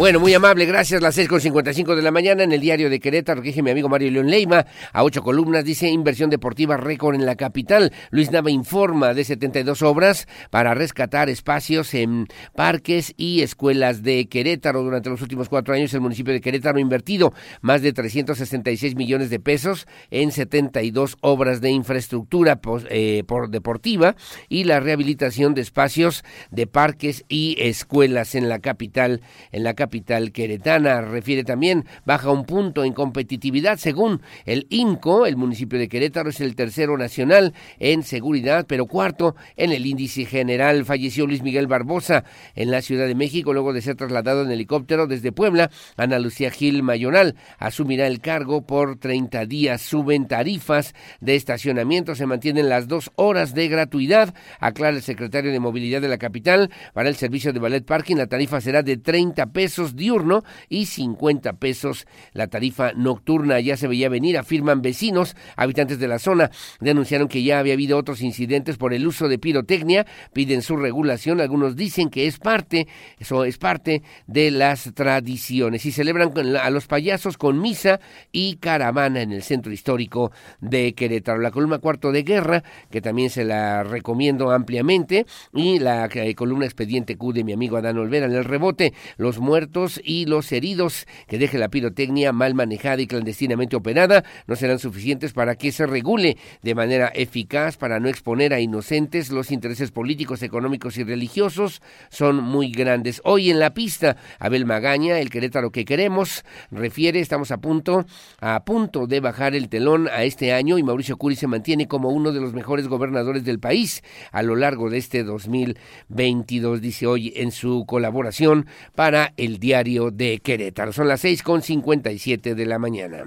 Bueno, 0.00 0.18
muy 0.18 0.32
amable, 0.32 0.64
gracias. 0.64 1.02
Las 1.02 1.18
6.55 1.18 1.94
de 1.94 2.00
la 2.00 2.10
mañana 2.10 2.42
en 2.42 2.52
el 2.52 2.60
diario 2.62 2.88
de 2.88 3.00
Querétaro, 3.00 3.42
que 3.42 3.48
dije 3.48 3.62
mi 3.62 3.70
amigo 3.70 3.90
Mario 3.90 4.10
León 4.10 4.30
Leima, 4.30 4.64
a 4.94 5.04
ocho 5.04 5.22
columnas, 5.22 5.62
dice 5.62 5.90
inversión 5.90 6.30
deportiva 6.30 6.78
récord 6.78 7.14
en 7.14 7.26
la 7.26 7.36
capital. 7.36 7.92
Luis 8.08 8.30
Nava 8.30 8.50
informa 8.50 9.12
de 9.12 9.24
72 9.24 9.82
obras 9.82 10.26
para 10.48 10.72
rescatar 10.72 11.28
espacios 11.28 11.92
en 11.92 12.28
parques 12.56 13.12
y 13.18 13.42
escuelas 13.42 14.02
de 14.02 14.26
Querétaro. 14.26 14.82
Durante 14.82 15.10
los 15.10 15.20
últimos 15.20 15.50
cuatro 15.50 15.74
años, 15.74 15.92
el 15.92 16.00
municipio 16.00 16.32
de 16.32 16.40
Querétaro 16.40 16.78
ha 16.78 16.80
invertido 16.80 17.34
más 17.60 17.82
de 17.82 17.92
366 17.92 18.96
millones 18.96 19.28
de 19.28 19.38
pesos 19.38 19.86
en 20.10 20.32
72 20.32 21.18
obras 21.20 21.60
de 21.60 21.72
infraestructura 21.72 22.58
eh, 22.88 23.22
por 23.26 23.50
deportiva 23.50 24.16
y 24.48 24.64
la 24.64 24.80
rehabilitación 24.80 25.52
de 25.52 25.60
espacios 25.60 26.24
de 26.50 26.66
parques 26.66 27.26
y 27.28 27.56
escuelas 27.60 28.34
en 28.34 28.48
la 28.48 28.60
capital, 28.60 29.20
en 29.52 29.62
la 29.62 29.74
capital 29.74 29.89
capital 29.90 30.30
queretana. 30.30 31.00
Refiere 31.00 31.42
también, 31.42 31.84
baja 32.04 32.30
un 32.30 32.44
punto 32.44 32.84
en 32.84 32.92
competitividad 32.92 33.76
según 33.76 34.22
el 34.44 34.68
INCO. 34.70 35.26
El 35.26 35.36
municipio 35.36 35.80
de 35.80 35.88
Querétaro 35.88 36.30
es 36.30 36.40
el 36.40 36.54
tercero 36.54 36.96
nacional 36.96 37.54
en 37.80 38.04
seguridad, 38.04 38.66
pero 38.68 38.86
cuarto 38.86 39.34
en 39.56 39.72
el 39.72 39.84
índice 39.84 40.26
general. 40.26 40.84
Falleció 40.84 41.26
Luis 41.26 41.42
Miguel 41.42 41.66
Barbosa 41.66 42.22
en 42.54 42.70
la 42.70 42.82
Ciudad 42.82 43.08
de 43.08 43.16
México 43.16 43.52
luego 43.52 43.72
de 43.72 43.82
ser 43.82 43.96
trasladado 43.96 44.44
en 44.44 44.52
helicóptero 44.52 45.08
desde 45.08 45.32
Puebla. 45.32 45.72
Ana 45.96 46.20
Lucía 46.20 46.52
Gil 46.52 46.84
Mayonal 46.84 47.34
asumirá 47.58 48.06
el 48.06 48.20
cargo 48.20 48.64
por 48.64 48.96
30 48.96 49.44
días. 49.46 49.82
Suben 49.82 50.28
tarifas 50.28 50.94
de 51.20 51.34
estacionamiento, 51.34 52.14
se 52.14 52.26
mantienen 52.26 52.68
las 52.68 52.86
dos 52.86 53.10
horas 53.16 53.54
de 53.54 53.66
gratuidad. 53.66 54.34
Aclara 54.60 54.96
el 54.96 55.02
secretario 55.02 55.50
de 55.50 55.58
Movilidad 55.58 56.00
de 56.00 56.06
la 56.06 56.18
capital. 56.18 56.70
Para 56.94 57.08
el 57.08 57.16
servicio 57.16 57.52
de 57.52 57.58
ballet 57.58 57.84
parking, 57.84 58.14
la 58.14 58.28
tarifa 58.28 58.60
será 58.60 58.84
de 58.84 58.96
30 58.96 59.46
pesos 59.46 59.79
diurno 59.88 60.44
y 60.68 60.86
50 60.86 61.54
pesos 61.54 62.06
la 62.32 62.46
tarifa 62.46 62.92
nocturna. 62.92 63.60
Ya 63.60 63.76
se 63.76 63.88
veía 63.88 64.08
venir, 64.08 64.38
afirman 64.38 64.82
vecinos, 64.82 65.36
habitantes 65.56 65.98
de 65.98 66.08
la 66.08 66.18
zona. 66.18 66.50
Denunciaron 66.80 67.28
que 67.28 67.42
ya 67.42 67.58
había 67.58 67.74
habido 67.74 67.98
otros 67.98 68.22
incidentes 68.22 68.76
por 68.76 68.94
el 68.94 69.06
uso 69.06 69.28
de 69.28 69.38
pirotecnia, 69.38 70.06
piden 70.32 70.62
su 70.62 70.76
regulación. 70.76 71.40
Algunos 71.40 71.76
dicen 71.76 72.10
que 72.10 72.26
es 72.26 72.38
parte, 72.38 72.86
eso 73.18 73.44
es 73.44 73.58
parte 73.58 74.02
de 74.26 74.50
las 74.50 74.92
tradiciones. 74.94 75.86
Y 75.86 75.92
celebran 75.92 76.32
a 76.56 76.70
los 76.70 76.86
payasos 76.86 77.36
con 77.36 77.60
misa 77.60 78.00
y 78.32 78.56
caravana 78.56 79.22
en 79.22 79.32
el 79.32 79.42
centro 79.42 79.72
histórico 79.72 80.32
de 80.60 80.94
Querétaro. 80.94 81.40
La 81.40 81.50
columna 81.50 81.78
cuarto 81.78 82.12
de 82.12 82.22
guerra, 82.22 82.62
que 82.90 83.00
también 83.00 83.30
se 83.30 83.44
la 83.44 83.82
recomiendo 83.82 84.50
ampliamente, 84.50 85.26
y 85.52 85.78
la 85.78 86.08
eh, 86.12 86.34
columna 86.34 86.64
expediente 86.64 87.16
Q 87.16 87.32
de 87.32 87.44
mi 87.44 87.52
amigo 87.52 87.76
Adán 87.76 87.98
Olvera 87.98 88.26
en 88.26 88.32
el 88.32 88.44
rebote, 88.44 88.92
los 89.16 89.38
muertos 89.38 89.59
y 90.04 90.26
los 90.26 90.52
heridos 90.52 91.06
que 91.26 91.38
deje 91.38 91.58
la 91.58 91.68
pirotecnia 91.68 92.32
mal 92.32 92.54
manejada 92.54 93.02
y 93.02 93.06
clandestinamente 93.06 93.76
operada 93.76 94.24
no 94.46 94.56
serán 94.56 94.78
suficientes 94.78 95.32
para 95.32 95.56
que 95.56 95.72
se 95.72 95.86
regule 95.86 96.36
de 96.62 96.74
manera 96.74 97.08
eficaz 97.14 97.76
para 97.76 98.00
no 98.00 98.08
exponer 98.08 98.54
a 98.54 98.60
inocentes. 98.60 99.30
Los 99.30 99.50
intereses 99.50 99.90
políticos, 99.90 100.42
económicos 100.42 100.96
y 100.96 101.04
religiosos 101.04 101.82
son 102.08 102.42
muy 102.42 102.70
grandes. 102.70 103.20
Hoy 103.24 103.50
en 103.50 103.58
la 103.58 103.74
pista, 103.74 104.16
Abel 104.38 104.64
Magaña, 104.64 105.18
el 105.18 105.30
Querétaro 105.30 105.70
que 105.70 105.84
queremos, 105.84 106.44
refiere, 106.70 107.20
estamos 107.20 107.50
a 107.50 107.58
punto, 107.58 108.06
a 108.40 108.64
punto 108.64 109.06
de 109.06 109.20
bajar 109.20 109.54
el 109.54 109.68
telón 109.68 110.08
a 110.08 110.24
este 110.24 110.52
año 110.52 110.78
y 110.78 110.82
Mauricio 110.82 111.16
Curi 111.16 111.36
se 111.36 111.46
mantiene 111.46 111.88
como 111.88 112.10
uno 112.10 112.32
de 112.32 112.40
los 112.40 112.54
mejores 112.54 112.88
gobernadores 112.88 113.44
del 113.44 113.58
país 113.58 114.02
a 114.32 114.42
lo 114.42 114.56
largo 114.56 114.90
de 114.90 114.98
este 114.98 115.24
2022, 115.24 116.80
dice 116.80 117.06
hoy 117.06 117.32
en 117.36 117.50
su 117.50 117.84
colaboración 117.86 118.66
para 118.94 119.32
el 119.36 119.49
diario 119.58 120.10
de 120.10 120.38
Querétaro. 120.38 120.92
Son 120.92 121.08
las 121.08 121.20
seis 121.20 121.42
con 121.42 121.62
cincuenta 121.62 122.12
y 122.12 122.18
siete 122.18 122.54
de 122.54 122.66
la 122.66 122.78
mañana. 122.78 123.24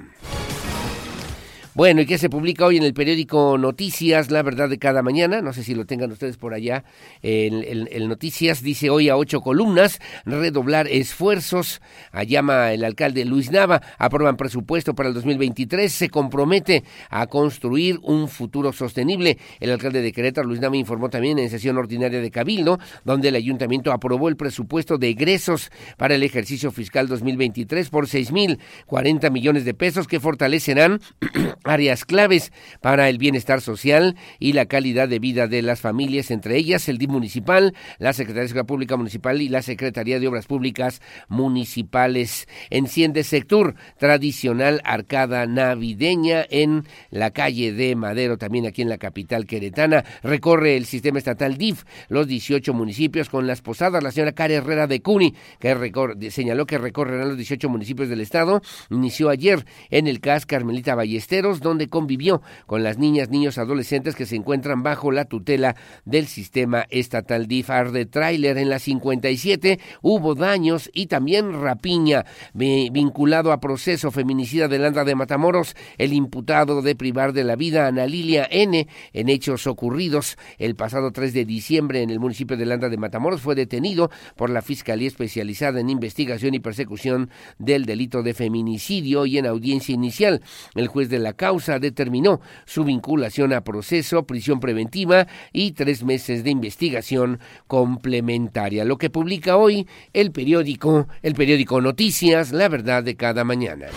Bueno, 1.75 2.01
¿y 2.01 2.05
qué 2.05 2.19
se 2.19 2.29
publica 2.29 2.67
hoy 2.67 2.77
en 2.77 2.83
el 2.83 2.93
periódico 2.93 3.57
Noticias, 3.57 4.29
La 4.29 4.43
Verdad 4.43 4.69
de 4.69 4.77
cada 4.77 5.01
mañana? 5.01 5.41
No 5.41 5.53
sé 5.53 5.63
si 5.63 5.73
lo 5.73 5.85
tengan 5.85 6.11
ustedes 6.11 6.37
por 6.37 6.53
allá. 6.53 6.83
El, 7.23 7.89
el, 7.91 8.07
Noticias 8.07 8.61
dice 8.61 8.91
hoy 8.91 9.09
a 9.09 9.17
ocho 9.17 9.41
columnas, 9.41 9.99
redoblar 10.23 10.87
esfuerzos. 10.87 11.81
Llama 12.27 12.73
el 12.73 12.83
alcalde 12.83 13.25
Luis 13.25 13.49
Nava, 13.49 13.81
aprueban 13.97 14.37
presupuesto 14.37 14.93
para 14.93 15.09
el 15.09 15.15
2023, 15.15 15.91
se 15.91 16.09
compromete 16.09 16.83
a 17.09 17.25
construir 17.25 17.97
un 18.03 18.27
futuro 18.27 18.71
sostenible. 18.71 19.39
El 19.59 19.71
alcalde 19.71 20.03
de 20.03 20.11
Querétaro, 20.11 20.47
Luis 20.47 20.61
Nava, 20.61 20.77
informó 20.77 21.09
también 21.09 21.39
en 21.39 21.49
sesión 21.49 21.79
ordinaria 21.79 22.21
de 22.21 22.29
Cabildo, 22.29 22.77
donde 23.03 23.29
el 23.29 23.35
ayuntamiento 23.35 23.91
aprobó 23.91 24.29
el 24.29 24.35
presupuesto 24.35 24.99
de 24.99 25.09
egresos 25.09 25.71
para 25.97 26.13
el 26.13 26.21
ejercicio 26.21 26.71
fiscal 26.71 27.07
2023 27.07 27.89
por 27.89 28.07
seis 28.07 28.31
mil 28.31 28.59
cuarenta 28.85 29.31
millones 29.31 29.65
de 29.65 29.73
pesos 29.73 30.07
que 30.07 30.19
fortalecerán 30.19 31.01
áreas 31.63 32.05
claves 32.05 32.51
para 32.81 33.09
el 33.09 33.17
bienestar 33.17 33.61
social 33.61 34.15
y 34.39 34.53
la 34.53 34.65
calidad 34.65 35.07
de 35.07 35.19
vida 35.19 35.47
de 35.47 35.61
las 35.61 35.81
familias, 35.81 36.31
entre 36.31 36.57
ellas 36.57 36.89
el 36.89 36.97
DIF 36.97 37.09
municipal, 37.09 37.73
la 37.99 38.13
Secretaría 38.13 38.43
de 38.43 38.47
Seguridad 38.49 38.67
Pública 38.67 38.97
Municipal 38.97 39.41
y 39.41 39.49
la 39.49 39.61
Secretaría 39.61 40.19
de 40.19 40.27
Obras 40.27 40.45
Públicas 40.45 41.01
Municipales. 41.27 42.47
Enciende 42.69 43.23
sector 43.23 43.75
tradicional 43.97 44.81
arcada 44.83 45.45
navideña 45.45 46.45
en 46.49 46.85
la 47.09 47.31
calle 47.31 47.73
de 47.73 47.95
Madero, 47.95 48.37
también 48.37 48.65
aquí 48.65 48.81
en 48.81 48.89
la 48.89 48.97
capital 48.97 49.45
queretana. 49.45 50.03
Recorre 50.23 50.77
el 50.77 50.85
sistema 50.85 51.17
estatal 51.17 51.57
DIF 51.57 51.83
los 52.09 52.27
18 52.27 52.73
municipios 52.73 53.29
con 53.29 53.47
las 53.47 53.61
posadas. 53.61 54.03
La 54.03 54.11
señora 54.11 54.33
Cara 54.33 54.53
Herrera 54.55 54.87
de 54.87 55.01
Cuni, 55.01 55.33
que 55.59 56.31
señaló 56.31 56.65
que 56.65 56.77
recorrerán 56.77 57.29
los 57.29 57.37
18 57.37 57.69
municipios 57.69 58.09
del 58.09 58.21
estado, 58.21 58.61
inició 58.89 59.29
ayer 59.29 59.65
en 59.89 60.07
el 60.07 60.19
CAS 60.19 60.45
Carmelita 60.45 60.95
Ballesteros 60.95 61.52
Donde 61.59 61.89
convivió 61.89 62.41
con 62.65 62.83
las 62.83 62.97
niñas, 62.97 63.29
niños, 63.29 63.57
adolescentes 63.57 64.15
que 64.15 64.25
se 64.25 64.35
encuentran 64.35 64.83
bajo 64.83 65.11
la 65.11 65.25
tutela 65.25 65.75
del 66.05 66.27
sistema 66.27 66.85
estatal. 66.89 67.47
DIFAR 67.47 67.91
de 67.91 68.05
tráiler. 68.05 68.57
En 68.57 68.69
la 68.69 68.79
57 68.79 69.79
hubo 70.01 70.35
daños 70.35 70.89
y 70.93 71.07
también 71.07 71.61
rapiña 71.61 72.25
vinculado 72.53 73.51
a 73.51 73.59
proceso 73.59 74.11
feminicida 74.11 74.67
de 74.67 74.79
Landa 74.79 75.03
de 75.03 75.15
Matamoros, 75.15 75.75
el 75.97 76.13
imputado 76.13 76.81
de 76.81 76.95
privar 76.95 77.33
de 77.33 77.43
la 77.43 77.55
vida 77.55 77.85
a 77.85 77.87
Ana 77.87 78.05
Lilia 78.05 78.47
N 78.49 78.87
en 79.13 79.29
hechos 79.29 79.67
ocurridos 79.67 80.37
el 80.57 80.75
pasado 80.75 81.11
3 81.11 81.33
de 81.33 81.45
diciembre 81.45 82.01
en 82.01 82.09
el 82.09 82.19
municipio 82.19 82.57
de 82.57 82.65
Landa 82.65 82.89
de 82.89 82.97
Matamoros. 82.97 83.41
Fue 83.41 83.55
detenido 83.55 84.09
por 84.35 84.49
la 84.49 84.61
Fiscalía 84.61 85.07
Especializada 85.07 85.79
en 85.79 85.89
Investigación 85.89 86.53
y 86.53 86.59
Persecución 86.59 87.29
del 87.57 87.85
Delito 87.85 88.23
de 88.23 88.33
Feminicidio 88.33 89.25
y 89.25 89.37
en 89.37 89.45
audiencia 89.45 89.93
inicial. 89.93 90.41
El 90.75 90.87
juez 90.87 91.09
de 91.09 91.19
la 91.19 91.33
causa 91.43 91.77
determinó 91.77 92.39
su 92.65 92.85
vinculación 92.85 93.51
a 93.51 93.65
proceso, 93.65 94.25
prisión 94.25 94.61
preventiva 94.61 95.27
y 95.51 95.73
tres 95.73 96.01
meses 96.01 96.45
de 96.45 96.51
investigación 96.51 97.41
complementaria. 97.67 98.85
Lo 98.85 98.97
que 98.97 99.09
publica 99.09 99.57
hoy 99.57 99.85
el 100.13 100.31
periódico, 100.31 101.09
el 101.21 101.35
periódico 101.35 101.81
Noticias, 101.81 102.53
la 102.53 102.69
verdad 102.69 103.03
de 103.03 103.17
cada 103.17 103.43
mañana. 103.43 103.87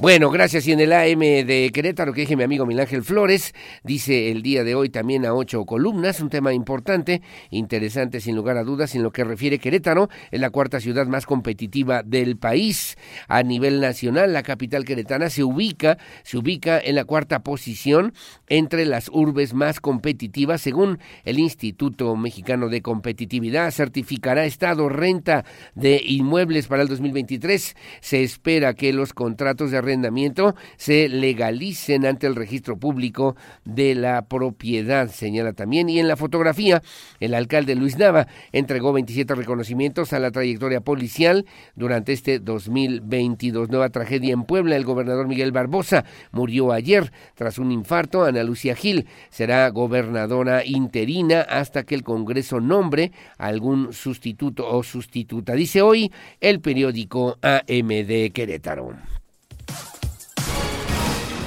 Bueno, 0.00 0.30
gracias. 0.30 0.64
Y 0.68 0.70
en 0.70 0.78
el 0.78 0.92
AM 0.92 1.18
de 1.18 1.72
Querétaro, 1.74 2.12
que 2.12 2.20
dije 2.20 2.36
mi 2.36 2.44
amigo 2.44 2.64
Ángel 2.64 3.02
Flores, 3.02 3.52
dice 3.82 4.30
el 4.30 4.42
día 4.42 4.62
de 4.62 4.76
hoy 4.76 4.90
también 4.90 5.26
a 5.26 5.34
ocho 5.34 5.64
columnas, 5.64 6.20
un 6.20 6.30
tema 6.30 6.52
importante, 6.52 7.20
interesante 7.50 8.20
sin 8.20 8.36
lugar 8.36 8.58
a 8.58 8.62
dudas, 8.62 8.94
en 8.94 9.02
lo 9.02 9.10
que 9.10 9.24
refiere 9.24 9.58
Querétaro, 9.58 10.08
es 10.30 10.40
la 10.40 10.50
cuarta 10.50 10.78
ciudad 10.78 11.08
más 11.08 11.26
competitiva 11.26 12.04
del 12.04 12.36
país. 12.36 12.96
A 13.26 13.42
nivel 13.42 13.80
nacional, 13.80 14.32
la 14.32 14.44
capital 14.44 14.84
queretana 14.84 15.30
se 15.30 15.42
ubica, 15.42 15.98
se 16.22 16.38
ubica 16.38 16.78
en 16.78 16.94
la 16.94 17.04
cuarta 17.04 17.40
posición 17.40 18.14
entre 18.48 18.86
las 18.86 19.08
urbes 19.08 19.52
más 19.52 19.80
competitivas, 19.80 20.60
según 20.60 21.00
el 21.24 21.40
Instituto 21.40 22.14
Mexicano 22.14 22.68
de 22.68 22.82
Competitividad. 22.82 23.72
Certificará 23.72 24.44
Estado 24.44 24.88
renta 24.88 25.44
de 25.74 26.00
inmuebles 26.06 26.68
para 26.68 26.82
el 26.82 26.88
2023. 26.88 27.74
Se 28.00 28.22
espera 28.22 28.74
que 28.74 28.92
los 28.92 29.12
contratos 29.12 29.72
de 29.72 29.87
arrendamiento 29.88 30.54
se 30.76 31.08
legalicen 31.08 32.04
ante 32.04 32.26
el 32.26 32.36
registro 32.36 32.76
público 32.76 33.36
de 33.64 33.94
la 33.94 34.22
propiedad, 34.22 35.08
señala 35.08 35.54
también. 35.54 35.88
Y 35.88 35.98
en 35.98 36.08
la 36.08 36.16
fotografía, 36.16 36.82
el 37.20 37.34
alcalde 37.34 37.74
Luis 37.74 37.96
Nava 37.96 38.26
entregó 38.52 38.92
27 38.92 39.34
reconocimientos 39.34 40.12
a 40.12 40.18
la 40.18 40.30
trayectoria 40.30 40.80
policial 40.80 41.46
durante 41.74 42.12
este 42.12 42.38
2022. 42.38 43.70
Nueva 43.70 43.88
tragedia 43.88 44.34
en 44.34 44.44
Puebla. 44.44 44.76
El 44.76 44.84
gobernador 44.84 45.26
Miguel 45.26 45.52
Barbosa 45.52 46.04
murió 46.32 46.72
ayer 46.72 47.10
tras 47.34 47.58
un 47.58 47.72
infarto. 47.72 48.24
Ana 48.24 48.42
Lucía 48.42 48.74
Gil 48.74 49.06
será 49.30 49.68
gobernadora 49.70 50.64
interina 50.64 51.40
hasta 51.40 51.84
que 51.84 51.94
el 51.94 52.02
Congreso 52.02 52.60
nombre 52.60 53.12
algún 53.38 53.92
sustituto 53.92 54.68
o 54.68 54.82
sustituta. 54.82 55.54
Dice 55.54 55.82
hoy 55.82 56.12
el 56.40 56.60
periódico 56.60 57.38
AM 57.42 57.88
de 57.88 58.30
Querétaro. 58.34 59.17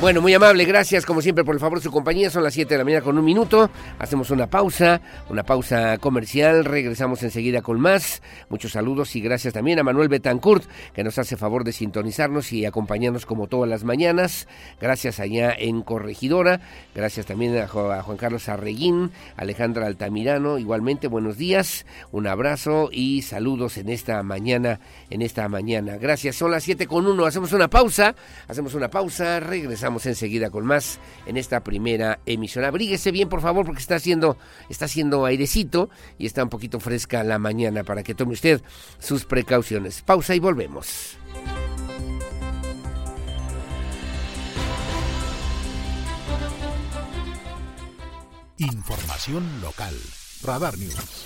Bueno, 0.01 0.19
muy 0.19 0.33
amable, 0.33 0.65
gracias 0.65 1.05
como 1.05 1.21
siempre 1.21 1.43
por 1.43 1.53
el 1.53 1.61
favor 1.61 1.77
de 1.77 1.83
su 1.83 1.91
compañía. 1.91 2.31
Son 2.31 2.43
las 2.43 2.55
7 2.55 2.73
de 2.73 2.79
la 2.79 2.83
mañana 2.83 3.03
con 3.03 3.19
un 3.19 3.23
minuto. 3.23 3.69
Hacemos 3.99 4.31
una 4.31 4.47
pausa, 4.47 4.99
una 5.29 5.43
pausa 5.43 5.99
comercial. 5.99 6.65
Regresamos 6.65 7.21
enseguida 7.21 7.61
con 7.61 7.79
más. 7.79 8.23
Muchos 8.49 8.71
saludos 8.71 9.15
y 9.15 9.21
gracias 9.21 9.53
también 9.53 9.77
a 9.77 9.83
Manuel 9.83 10.09
Betancourt, 10.09 10.63
que 10.95 11.03
nos 11.03 11.19
hace 11.19 11.37
favor 11.37 11.63
de 11.63 11.71
sintonizarnos 11.71 12.51
y 12.51 12.65
acompañarnos 12.65 13.27
como 13.27 13.45
todas 13.45 13.69
las 13.69 13.83
mañanas. 13.83 14.47
Gracias 14.81 15.19
allá 15.19 15.53
en 15.55 15.83
Corregidora. 15.83 16.61
Gracias 16.95 17.27
también 17.27 17.55
a 17.55 17.67
Juan 17.67 18.17
Carlos 18.17 18.49
Arreguín, 18.49 19.11
Alejandra 19.37 19.85
Altamirano. 19.85 20.57
Igualmente, 20.57 21.09
buenos 21.09 21.37
días, 21.37 21.85
un 22.11 22.25
abrazo 22.25 22.89
y 22.91 23.21
saludos 23.21 23.77
en 23.77 23.89
esta 23.89 24.23
mañana, 24.23 24.79
en 25.11 25.21
esta 25.21 25.47
mañana. 25.47 25.97
Gracias, 25.97 26.37
son 26.37 26.49
las 26.49 26.63
7 26.63 26.87
con 26.87 27.05
1. 27.05 27.23
Hacemos 27.23 27.53
una 27.53 27.69
pausa, 27.69 28.15
hacemos 28.47 28.73
una 28.73 28.89
pausa, 28.89 29.39
regresamos 29.39 29.90
enseguida 29.99 30.49
con 30.49 30.65
más 30.65 30.99
en 31.25 31.37
esta 31.37 31.63
primera 31.63 32.19
emisión. 32.25 32.65
Abríguese 32.65 33.11
bien, 33.11 33.29
por 33.29 33.41
favor, 33.41 33.65
porque 33.65 33.81
está 33.81 33.95
haciendo, 33.95 34.37
está 34.69 34.85
haciendo 34.85 35.25
airecito 35.25 35.89
y 36.17 36.25
está 36.25 36.43
un 36.43 36.49
poquito 36.49 36.79
fresca 36.79 37.23
la 37.23 37.39
mañana 37.39 37.83
para 37.83 38.03
que 38.03 38.15
tome 38.15 38.33
usted 38.33 38.61
sus 38.99 39.25
precauciones. 39.25 40.01
Pausa 40.01 40.35
y 40.35 40.39
volvemos. 40.39 41.17
Información 48.57 49.43
local. 49.61 49.95
Radar 50.43 50.77
News. 50.77 51.25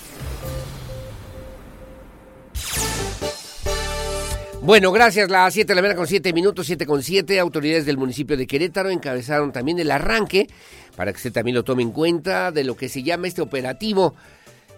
Bueno, 4.62 4.90
gracias. 4.90 5.30
Las 5.30 5.54
7 5.54 5.68
de 5.68 5.74
la 5.76 5.82
mañana 5.82 5.96
con 5.96 6.06
7 6.06 6.32
minutos, 6.32 6.66
7 6.66 6.86
con 6.86 7.02
7. 7.02 7.38
Autoridades 7.38 7.86
del 7.86 7.98
municipio 7.98 8.36
de 8.36 8.46
Querétaro 8.46 8.90
encabezaron 8.90 9.52
también 9.52 9.78
el 9.78 9.90
arranque, 9.90 10.48
para 10.96 11.12
que 11.12 11.16
usted 11.16 11.32
también 11.32 11.54
lo 11.54 11.62
tome 11.62 11.82
en 11.82 11.92
cuenta, 11.92 12.50
de 12.50 12.64
lo 12.64 12.76
que 12.76 12.88
se 12.88 13.02
llama 13.02 13.28
este 13.28 13.42
operativo 13.42 14.14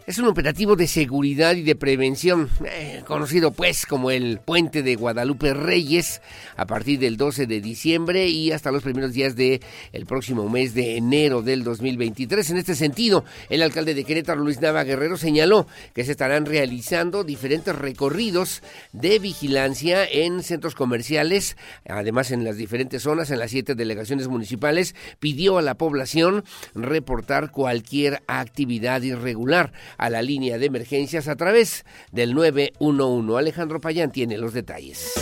es 0.09 0.17
un 0.17 0.27
operativo 0.27 0.75
de 0.75 0.87
seguridad 0.87 1.55
y 1.55 1.63
de 1.63 1.77
prevención, 1.77 2.49
eh, 2.65 3.03
conocido 3.07 3.51
pues 3.51 3.85
como 3.85 4.11
el 4.11 4.41
Puente 4.41 4.83
de 4.83 4.97
Guadalupe 4.97 5.53
Reyes, 5.53 6.23
a 6.57 6.65
partir 6.65 6.99
del 6.99 7.19
12 7.19 7.47
de 7.47 7.61
diciembre 7.61 8.27
y 8.27 8.53
hasta 8.53 8.73
los 8.73 8.83
primeros 8.83 9.13
días 9.13 9.37
del 9.37 9.61
el 9.93 10.07
próximo 10.07 10.49
mes 10.49 10.73
de 10.73 10.97
enero 10.97 11.43
del 11.43 11.63
2023. 11.63 12.49
En 12.49 12.57
este 12.57 12.75
sentido, 12.75 13.27
el 13.51 13.61
alcalde 13.61 13.93
de 13.93 14.05
Querétaro, 14.05 14.41
Luis 14.43 14.63
Nava 14.63 14.83
Guerrero, 14.83 15.19
señaló 15.19 15.67
que 15.93 16.07
se 16.07 16.13
estarán 16.13 16.47
realizando 16.47 17.23
diferentes 17.23 17.77
recorridos 17.77 18.63
de 18.95 19.19
vigilancia 19.19 20.07
en 20.07 20.43
centros 20.43 20.75
comerciales, 20.75 21.59
además 21.87 22.31
en 22.31 22.45
las 22.45 22.57
diferentes 22.57 23.03
zonas, 23.03 23.31
en 23.31 23.41
las 23.41 23.51
siete 23.51 23.75
delegaciones 23.75 24.29
municipales, 24.29 24.95
pidió 25.21 25.59
a 25.59 25.63
la 25.63 25.75
población 25.75 26.45
reportar 26.75 27.51
cualquier 27.51 28.23
actividad 28.27 29.03
irregular 29.03 29.71
a 29.99 30.09
la 30.09 30.23
línea 30.23 30.57
de 30.57 30.67
emergencias 30.67 31.29
a 31.29 31.37
través 31.37 31.85
del 32.13 32.35
911. 32.35 33.37
Alejandro 33.37 33.81
Payán 33.81 34.13
tiene 34.13 34.39
los 34.39 34.55
detalles. 34.55 35.13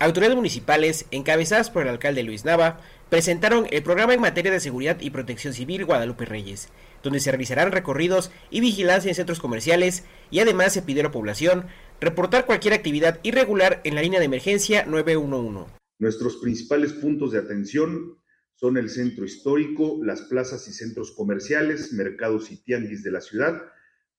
Autoridades 0.00 0.36
municipales, 0.36 1.06
encabezadas 1.12 1.70
por 1.70 1.82
el 1.82 1.88
alcalde 1.88 2.24
Luis 2.24 2.44
Nava, 2.44 2.80
presentaron 3.08 3.66
el 3.70 3.82
programa 3.82 4.12
en 4.12 4.20
materia 4.20 4.50
de 4.50 4.60
seguridad 4.60 5.00
y 5.00 5.10
protección 5.10 5.54
civil 5.54 5.84
Guadalupe 5.84 6.24
Reyes, 6.24 6.68
donde 7.02 7.20
se 7.20 7.30
realizarán 7.30 7.72
recorridos 7.72 8.30
y 8.50 8.60
vigilancia 8.60 9.08
en 9.08 9.14
centros 9.14 9.40
comerciales 9.40 10.04
y 10.30 10.40
además 10.40 10.72
se 10.72 10.82
pidió 10.82 11.00
a 11.00 11.04
la 11.04 11.12
población 11.12 11.66
reportar 12.00 12.44
cualquier 12.44 12.74
actividad 12.74 13.20
irregular 13.22 13.80
en 13.84 13.94
la 13.94 14.02
línea 14.02 14.18
de 14.18 14.26
emergencia 14.26 14.84
911. 14.84 15.72
Nuestros 16.00 16.36
principales 16.36 16.92
puntos 16.92 17.30
de 17.30 17.38
atención 17.38 18.18
son 18.54 18.76
el 18.76 18.88
centro 18.88 19.24
histórico, 19.24 20.00
las 20.02 20.22
plazas 20.22 20.66
y 20.68 20.72
centros 20.72 21.12
comerciales, 21.12 21.92
mercados 21.92 22.50
y 22.50 22.62
tianguis 22.62 23.02
de 23.02 23.10
la 23.10 23.20
ciudad, 23.20 23.62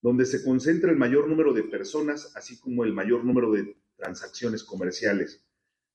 donde 0.02 0.26
se 0.26 0.44
concentra 0.44 0.90
el 0.90 0.96
mayor 0.96 1.28
número 1.28 1.52
de 1.52 1.64
personas, 1.64 2.32
así 2.36 2.60
como 2.60 2.84
el 2.84 2.92
mayor 2.92 3.24
número 3.24 3.50
de 3.52 3.76
transacciones 3.96 4.62
comerciales. 4.62 5.44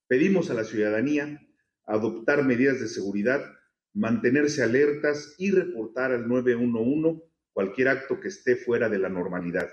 Pedimos 0.07 0.49
a 0.49 0.53
la 0.53 0.63
ciudadanía 0.63 1.39
adoptar 1.85 2.43
medidas 2.43 2.79
de 2.79 2.87
seguridad, 2.87 3.45
mantenerse 3.93 4.63
alertas 4.63 5.35
y 5.37 5.51
reportar 5.51 6.11
al 6.11 6.27
911 6.27 7.23
cualquier 7.53 7.89
acto 7.89 8.19
que 8.19 8.29
esté 8.29 8.55
fuera 8.55 8.89
de 8.89 8.97
la 8.97 9.09
normalidad. 9.09 9.69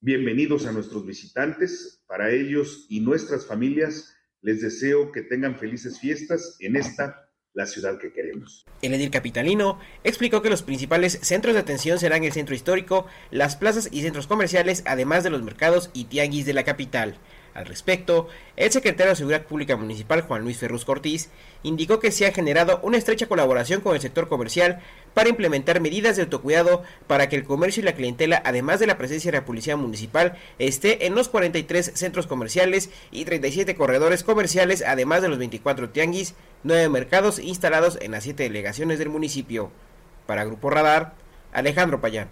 Bienvenidos 0.00 0.66
a 0.66 0.72
nuestros 0.72 1.04
visitantes, 1.04 2.02
para 2.06 2.30
ellos 2.30 2.86
y 2.88 3.00
nuestras 3.00 3.46
familias 3.46 4.16
les 4.40 4.62
deseo 4.62 5.12
que 5.12 5.22
tengan 5.22 5.58
felices 5.58 6.00
fiestas 6.00 6.56
en 6.60 6.76
esta 6.76 7.29
la 7.54 7.66
ciudad 7.66 7.98
que 7.98 8.12
queremos. 8.12 8.64
El 8.82 8.94
edil 8.94 9.10
capitalino 9.10 9.78
explicó 10.04 10.42
que 10.42 10.50
los 10.50 10.62
principales 10.62 11.18
centros 11.22 11.54
de 11.54 11.60
atención 11.60 11.98
serán 11.98 12.24
el 12.24 12.32
centro 12.32 12.54
histórico, 12.54 13.06
las 13.30 13.56
plazas 13.56 13.88
y 13.90 14.02
centros 14.02 14.26
comerciales, 14.26 14.82
además 14.86 15.24
de 15.24 15.30
los 15.30 15.42
mercados 15.42 15.90
y 15.92 16.04
tianguis 16.04 16.46
de 16.46 16.54
la 16.54 16.64
capital. 16.64 17.18
Al 17.52 17.66
respecto, 17.66 18.28
el 18.56 18.70
secretario 18.70 19.10
de 19.10 19.16
Seguridad 19.16 19.44
Pública 19.44 19.76
Municipal, 19.76 20.22
Juan 20.22 20.42
Luis 20.42 20.58
Ferrus 20.58 20.84
Cortiz, 20.84 21.30
indicó 21.64 21.98
que 21.98 22.12
se 22.12 22.26
ha 22.26 22.32
generado 22.32 22.80
una 22.84 22.96
estrecha 22.96 23.26
colaboración 23.26 23.80
con 23.80 23.94
el 23.94 24.00
sector 24.00 24.28
comercial 24.28 24.80
para 25.14 25.28
implementar 25.28 25.80
medidas 25.80 26.16
de 26.16 26.22
autocuidado 26.22 26.82
para 27.06 27.28
que 27.28 27.36
el 27.36 27.44
comercio 27.44 27.82
y 27.82 27.84
la 27.84 27.94
clientela, 27.94 28.42
además 28.44 28.80
de 28.80 28.86
la 28.86 28.98
presencia 28.98 29.30
de 29.30 29.38
la 29.38 29.44
Policía 29.44 29.76
Municipal, 29.76 30.36
esté 30.58 31.06
en 31.06 31.14
los 31.14 31.28
43 31.28 31.92
centros 31.94 32.26
comerciales 32.26 32.90
y 33.10 33.24
37 33.24 33.74
corredores 33.74 34.22
comerciales, 34.22 34.82
además 34.86 35.22
de 35.22 35.28
los 35.28 35.38
24 35.38 35.90
tianguis, 35.90 36.34
9 36.62 36.88
mercados 36.88 37.38
instalados 37.38 37.98
en 38.00 38.12
las 38.12 38.24
7 38.24 38.42
delegaciones 38.42 38.98
del 38.98 39.08
municipio. 39.08 39.70
Para 40.26 40.44
Grupo 40.44 40.70
Radar, 40.70 41.14
Alejandro 41.52 42.00
Payán. 42.00 42.30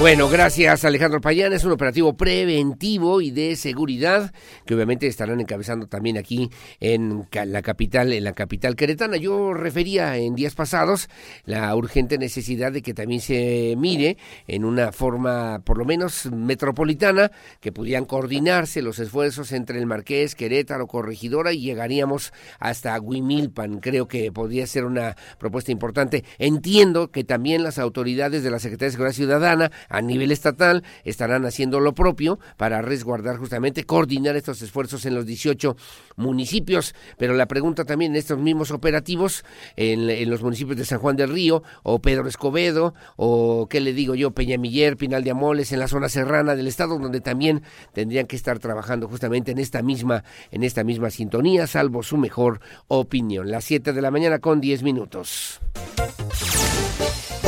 Bueno, 0.00 0.28
gracias 0.28 0.84
Alejandro 0.84 1.20
Payán. 1.20 1.52
Es 1.52 1.64
un 1.64 1.72
operativo 1.72 2.16
preventivo 2.16 3.20
y 3.20 3.32
de 3.32 3.56
seguridad 3.56 4.32
que 4.64 4.76
obviamente 4.76 5.08
estarán 5.08 5.40
encabezando 5.40 5.88
también 5.88 6.16
aquí 6.16 6.50
en 6.78 7.26
la 7.32 7.62
capital, 7.62 8.12
en 8.12 8.22
la 8.22 8.32
capital 8.32 8.76
queretana. 8.76 9.16
Yo 9.16 9.54
refería 9.54 10.16
en 10.16 10.36
días 10.36 10.54
pasados 10.54 11.08
la 11.46 11.74
urgente 11.74 12.16
necesidad 12.16 12.70
de 12.70 12.80
que 12.80 12.94
también 12.94 13.20
se 13.20 13.74
mire 13.76 14.18
en 14.46 14.64
una 14.64 14.92
forma 14.92 15.62
por 15.64 15.78
lo 15.78 15.84
menos 15.84 16.26
metropolitana 16.26 17.32
que 17.58 17.72
pudieran 17.72 18.04
coordinarse 18.04 18.82
los 18.82 19.00
esfuerzos 19.00 19.50
entre 19.50 19.80
el 19.80 19.86
Marqués, 19.86 20.36
Querétaro, 20.36 20.86
Corregidora 20.86 21.52
y 21.52 21.60
llegaríamos 21.60 22.32
hasta 22.60 23.00
Huimilpan. 23.00 23.80
Creo 23.80 24.06
que 24.06 24.30
podría 24.30 24.68
ser 24.68 24.84
una 24.84 25.16
propuesta 25.40 25.72
importante. 25.72 26.22
Entiendo 26.38 27.10
que 27.10 27.24
también 27.24 27.64
las 27.64 27.80
autoridades 27.80 28.44
de 28.44 28.50
la 28.52 28.60
Secretaría 28.60 28.86
de 28.86 28.92
Seguridad 28.92 29.16
Ciudadana 29.16 29.72
a 29.88 30.00
nivel 30.00 30.32
estatal 30.32 30.84
estarán 31.04 31.44
haciendo 31.46 31.80
lo 31.80 31.94
propio 31.94 32.38
para 32.56 32.82
resguardar 32.82 33.36
justamente, 33.36 33.84
coordinar 33.84 34.36
estos 34.36 34.62
esfuerzos 34.62 35.04
en 35.06 35.14
los 35.14 35.26
18 35.26 35.76
municipios. 36.16 36.94
Pero 37.16 37.34
la 37.34 37.46
pregunta 37.46 37.84
también 37.84 38.12
en 38.12 38.16
estos 38.16 38.38
mismos 38.38 38.70
operativos, 38.70 39.44
en, 39.76 40.28
los 40.28 40.42
municipios 40.42 40.76
de 40.76 40.84
San 40.84 40.98
Juan 40.98 41.16
del 41.16 41.30
Río, 41.30 41.62
o 41.82 42.00
Pedro 42.00 42.28
Escobedo, 42.28 42.94
o 43.16 43.66
qué 43.68 43.80
le 43.80 43.92
digo 43.92 44.14
yo, 44.14 44.32
Peñamiller, 44.32 44.96
Pinal 44.96 45.24
de 45.24 45.30
Amoles, 45.30 45.72
en 45.72 45.80
la 45.80 45.88
zona 45.88 46.08
serrana 46.08 46.54
del 46.54 46.66
estado, 46.66 46.98
donde 46.98 47.20
también 47.20 47.62
tendrían 47.92 48.26
que 48.26 48.36
estar 48.36 48.58
trabajando 48.58 49.08
justamente 49.08 49.52
en 49.52 49.58
esta 49.58 49.82
misma, 49.82 50.24
en 50.50 50.64
esta 50.64 50.84
misma 50.84 51.10
sintonía, 51.10 51.66
salvo 51.66 52.02
su 52.02 52.16
mejor 52.16 52.60
opinión. 52.88 53.50
Las 53.50 53.64
7 53.64 53.92
de 53.92 54.02
la 54.02 54.10
mañana 54.10 54.38
con 54.38 54.60
10 54.60 54.82
minutos. 54.82 55.60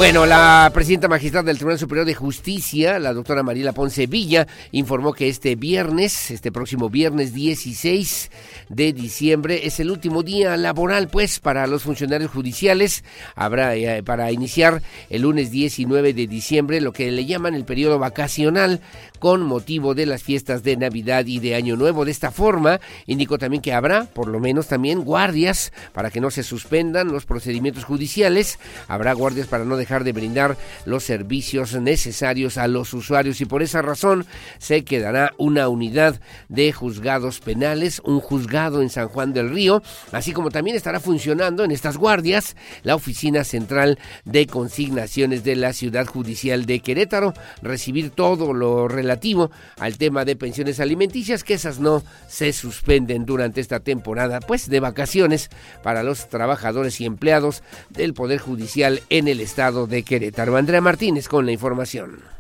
Bueno, 0.01 0.25
la 0.25 0.71
presidenta 0.73 1.09
magistrada 1.09 1.49
del 1.49 1.59
Tribunal 1.59 1.79
Superior 1.79 2.07
de 2.07 2.15
Justicia, 2.15 2.99
la 2.99 3.13
doctora 3.13 3.43
Mariela 3.43 3.75
Ponce 3.75 4.07
Villa, 4.07 4.47
informó 4.73 5.13
que 5.13 5.29
este 5.29 5.57
viernes, 5.57 6.31
este 6.31 6.51
próximo 6.51 6.89
viernes 6.89 7.35
16 7.35 8.31
de 8.71 8.95
diciembre, 8.95 9.67
es 9.67 9.79
el 9.79 9.91
último 9.91 10.23
día 10.23 10.57
laboral, 10.57 11.09
pues, 11.09 11.39
para 11.39 11.67
los 11.67 11.83
funcionarios 11.83 12.31
judiciales. 12.31 13.05
Habrá 13.35 13.77
eh, 13.77 14.03
para 14.03 14.33
iniciar 14.33 14.81
el 15.11 15.21
lunes 15.21 15.51
19 15.51 16.15
de 16.15 16.27
diciembre 16.27 16.81
lo 16.81 16.95
que 16.95 17.11
le 17.11 17.27
llaman 17.27 17.55
el 17.55 17.67
periodo 17.67 17.99
vacacional 17.99 18.81
con 19.19 19.43
motivo 19.43 19.95
de 19.95 20.07
las 20.07 20.23
fiestas 20.23 20.63
de 20.63 20.79
Navidad 20.79 21.27
y 21.27 21.41
de 21.41 21.57
Año 21.57 21.77
Nuevo. 21.77 22.07
De 22.07 22.11
esta 22.11 22.31
forma, 22.31 22.81
indicó 23.05 23.37
también 23.37 23.61
que 23.61 23.75
habrá, 23.75 24.05
por 24.07 24.29
lo 24.29 24.41
menos 24.41 24.67
también, 24.67 25.05
guardias 25.05 25.75
para 25.93 26.11
que 26.11 26.23
no 26.23 26.31
se 26.31 26.43
suspendan 26.43 27.13
los 27.13 27.27
procedimientos 27.27 27.85
judiciales. 27.85 28.59
Habrá 28.89 29.13
guardias 29.13 29.47
para 29.47 29.67
no 29.67 29.77
dejar 29.77 29.90
de 29.99 30.13
brindar 30.13 30.57
los 30.85 31.03
servicios 31.03 31.75
necesarios 31.75 32.57
a 32.57 32.69
los 32.69 32.95
usuarios 32.95 33.41
y 33.41 33.45
por 33.45 33.63
esa 33.63 33.83
razón 33.83 34.25
se 34.59 34.85
quedará 34.85 35.33
una 35.37 35.69
unidad 35.69 36.21
de 36.49 36.73
juzgados 36.73 37.41
penales, 37.41 38.01
un 38.05 38.21
juzgado 38.21 38.83
en 38.83 38.89
San 38.89 39.09
Juan 39.09 39.33
del 39.33 39.51
Río, 39.51 39.83
así 40.13 40.33
como 40.33 40.51
también 40.51 40.77
estará 40.77 41.01
funcionando 41.01 41.65
en 41.65 41.73
estas 41.73 41.97
guardias 41.97 42.57
la 42.85 42.95
oficina 42.95 43.43
central 43.43 43.99
de 44.25 44.47
consignaciones 44.47 45.43
de 45.43 45.57
la 45.57 45.73
ciudad 45.73 46.07
judicial 46.07 46.67
de 46.67 46.81
Querétaro, 46.81 47.35
recibir 47.61 48.11
todo 48.11 48.53
lo 48.53 48.87
relativo 48.87 49.51
al 49.79 49.99
tema 49.99 50.25
de 50.25 50.37
pensiones 50.37 50.79
alimenticias, 50.79 51.43
que 51.43 51.55
esas 51.55 51.81
no 51.81 52.05
se 52.29 52.53
suspenden 52.53 53.27
durante 53.27 53.61
esta 53.61 53.81
temporada, 53.81 54.39
pues 54.41 54.69
de 54.69 54.79
vacaciones 54.79 55.51
para 55.83 56.05
los 56.05 56.29
trabajadores 56.29 57.01
y 57.01 57.07
empleados 57.07 57.63
del 57.89 58.15
Poder 58.15 58.39
Judicial 58.39 59.03
en 59.11 59.29
el 59.29 59.41
estado 59.41 59.80
de 59.87 60.03
Querétaro. 60.03 60.57
Andrea 60.57 60.81
Martínez 60.81 61.29
con 61.29 61.47
la 61.47 61.53
información. 61.53 62.40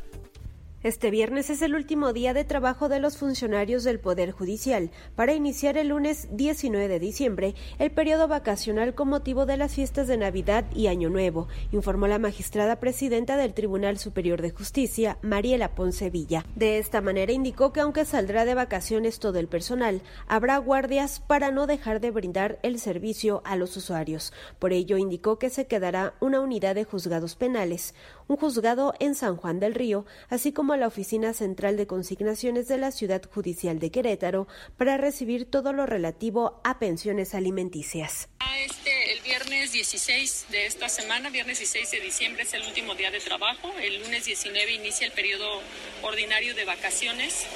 Este 0.82 1.10
viernes 1.10 1.50
es 1.50 1.60
el 1.60 1.74
último 1.74 2.14
día 2.14 2.32
de 2.32 2.46
trabajo 2.46 2.88
de 2.88 3.00
los 3.00 3.18
funcionarios 3.18 3.84
del 3.84 4.00
Poder 4.00 4.30
Judicial 4.30 4.90
para 5.14 5.34
iniciar 5.34 5.76
el 5.76 5.88
lunes 5.88 6.28
19 6.32 6.88
de 6.88 6.98
diciembre 6.98 7.54
el 7.78 7.90
periodo 7.90 8.28
vacacional 8.28 8.94
con 8.94 9.10
motivo 9.10 9.44
de 9.44 9.58
las 9.58 9.74
fiestas 9.74 10.08
de 10.08 10.16
Navidad 10.16 10.64
y 10.74 10.86
Año 10.86 11.10
Nuevo, 11.10 11.48
informó 11.70 12.06
la 12.06 12.18
magistrada 12.18 12.80
presidenta 12.80 13.36
del 13.36 13.52
Tribunal 13.52 13.98
Superior 13.98 14.40
de 14.40 14.52
Justicia, 14.52 15.18
Mariela 15.20 15.74
Ponce 15.74 16.08
Villa. 16.08 16.46
De 16.56 16.78
esta 16.78 17.02
manera 17.02 17.30
indicó 17.30 17.74
que 17.74 17.80
aunque 17.80 18.06
saldrá 18.06 18.46
de 18.46 18.54
vacaciones 18.54 19.18
todo 19.18 19.38
el 19.38 19.48
personal, 19.48 20.00
habrá 20.28 20.56
guardias 20.56 21.20
para 21.20 21.50
no 21.50 21.66
dejar 21.66 22.00
de 22.00 22.10
brindar 22.10 22.58
el 22.62 22.78
servicio 22.78 23.42
a 23.44 23.54
los 23.54 23.76
usuarios. 23.76 24.32
Por 24.58 24.72
ello 24.72 24.96
indicó 24.96 25.38
que 25.38 25.50
se 25.50 25.66
quedará 25.66 26.14
una 26.20 26.40
unidad 26.40 26.74
de 26.74 26.84
juzgados 26.84 27.36
penales, 27.36 27.94
un 28.30 28.36
juzgado 28.36 28.94
en 29.00 29.16
San 29.16 29.36
Juan 29.36 29.58
del 29.58 29.74
Río, 29.74 30.06
así 30.28 30.52
como 30.52 30.76
la 30.76 30.86
Oficina 30.86 31.34
Central 31.34 31.76
de 31.76 31.88
Consignaciones 31.88 32.68
de 32.68 32.78
la 32.78 32.92
Ciudad 32.92 33.20
Judicial 33.28 33.80
de 33.80 33.90
Querétaro 33.90 34.46
para 34.76 34.96
recibir 34.96 35.50
todo 35.50 35.72
lo 35.72 35.84
relativo 35.84 36.60
a 36.62 36.78
pensiones 36.78 37.34
alimenticias. 37.34 38.28
Este, 38.64 39.14
el 39.14 39.20
viernes 39.22 39.72
16 39.72 40.46
de 40.50 40.66
esta 40.66 40.88
semana, 40.88 41.30
viernes 41.30 41.58
16 41.58 41.90
de 41.90 42.00
diciembre, 42.00 42.44
es 42.44 42.54
el 42.54 42.62
último 42.62 42.94
día 42.94 43.10
de 43.10 43.18
trabajo. 43.18 43.68
El 43.82 44.00
lunes 44.00 44.24
19 44.24 44.74
inicia 44.74 45.08
el 45.08 45.12
periodo 45.12 45.60
ordinario 46.02 46.54
de 46.54 46.64
vacaciones 46.64 47.46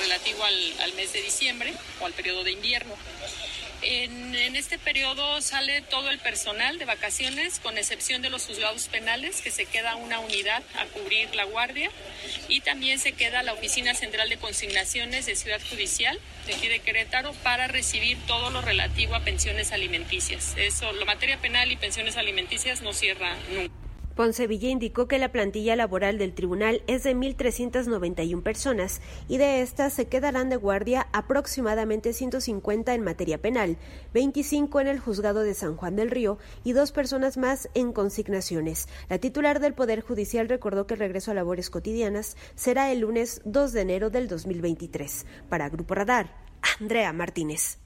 relativo 0.00 0.42
al, 0.44 0.80
al 0.80 0.94
mes 0.94 1.12
de 1.12 1.20
diciembre 1.20 1.74
o 2.00 2.06
al 2.06 2.14
periodo 2.14 2.42
de 2.42 2.52
invierno. 2.52 2.94
En, 3.82 4.56
este 4.56 4.78
periodo 4.78 5.40
sale 5.42 5.82
todo 5.82 6.10
el 6.10 6.18
personal 6.18 6.78
de 6.78 6.86
vacaciones, 6.86 7.60
con 7.60 7.76
excepción 7.76 8.22
de 8.22 8.30
los 8.30 8.46
juzgados 8.46 8.88
penales, 8.88 9.42
que 9.42 9.50
se 9.50 9.66
queda 9.66 9.96
una 9.96 10.18
unidad 10.18 10.62
a 10.78 10.86
cubrir 10.86 11.34
la 11.34 11.44
guardia, 11.44 11.90
y 12.48 12.60
también 12.60 12.98
se 12.98 13.12
queda 13.12 13.42
la 13.42 13.52
Oficina 13.52 13.94
Central 13.94 14.28
de 14.28 14.38
Consignaciones 14.38 15.26
de 15.26 15.36
Ciudad 15.36 15.60
Judicial, 15.68 16.18
de 16.46 16.54
aquí 16.54 16.68
de 16.68 16.80
Querétaro, 16.80 17.32
para 17.42 17.66
recibir 17.66 18.18
todo 18.26 18.50
lo 18.50 18.62
relativo 18.62 19.14
a 19.14 19.20
pensiones 19.20 19.72
alimenticias. 19.72 20.54
Eso, 20.56 20.92
la 20.92 21.04
materia 21.04 21.38
penal 21.38 21.70
y 21.70 21.76
pensiones 21.76 22.16
alimenticias 22.16 22.80
no 22.80 22.92
cierra 22.92 23.36
nunca. 23.50 23.85
Poncevilla 24.16 24.70
indicó 24.70 25.06
que 25.06 25.18
la 25.18 25.30
plantilla 25.30 25.76
laboral 25.76 26.16
del 26.16 26.32
tribunal 26.32 26.82
es 26.86 27.04
de 27.04 27.14
1.391 27.14 28.42
personas 28.42 29.02
y 29.28 29.36
de 29.36 29.60
estas 29.60 29.92
se 29.92 30.06
quedarán 30.06 30.48
de 30.48 30.56
guardia 30.56 31.06
aproximadamente 31.12 32.14
150 32.14 32.94
en 32.94 33.04
materia 33.04 33.38
penal, 33.38 33.76
25 34.14 34.80
en 34.80 34.88
el 34.88 35.00
juzgado 35.00 35.42
de 35.42 35.52
San 35.52 35.76
Juan 35.76 35.96
del 35.96 36.10
Río 36.10 36.38
y 36.64 36.72
dos 36.72 36.92
personas 36.92 37.36
más 37.36 37.68
en 37.74 37.92
consignaciones. 37.92 38.88
La 39.10 39.18
titular 39.18 39.60
del 39.60 39.74
Poder 39.74 40.00
Judicial 40.00 40.48
recordó 40.48 40.86
que 40.86 40.94
el 40.94 41.00
regreso 41.00 41.30
a 41.30 41.34
labores 41.34 41.68
cotidianas 41.68 42.38
será 42.54 42.90
el 42.90 43.00
lunes 43.00 43.42
2 43.44 43.72
de 43.74 43.80
enero 43.82 44.08
del 44.08 44.28
2023. 44.28 45.26
Para 45.50 45.68
Grupo 45.68 45.94
Radar, 45.94 46.34
Andrea 46.80 47.12
Martínez. 47.12 47.78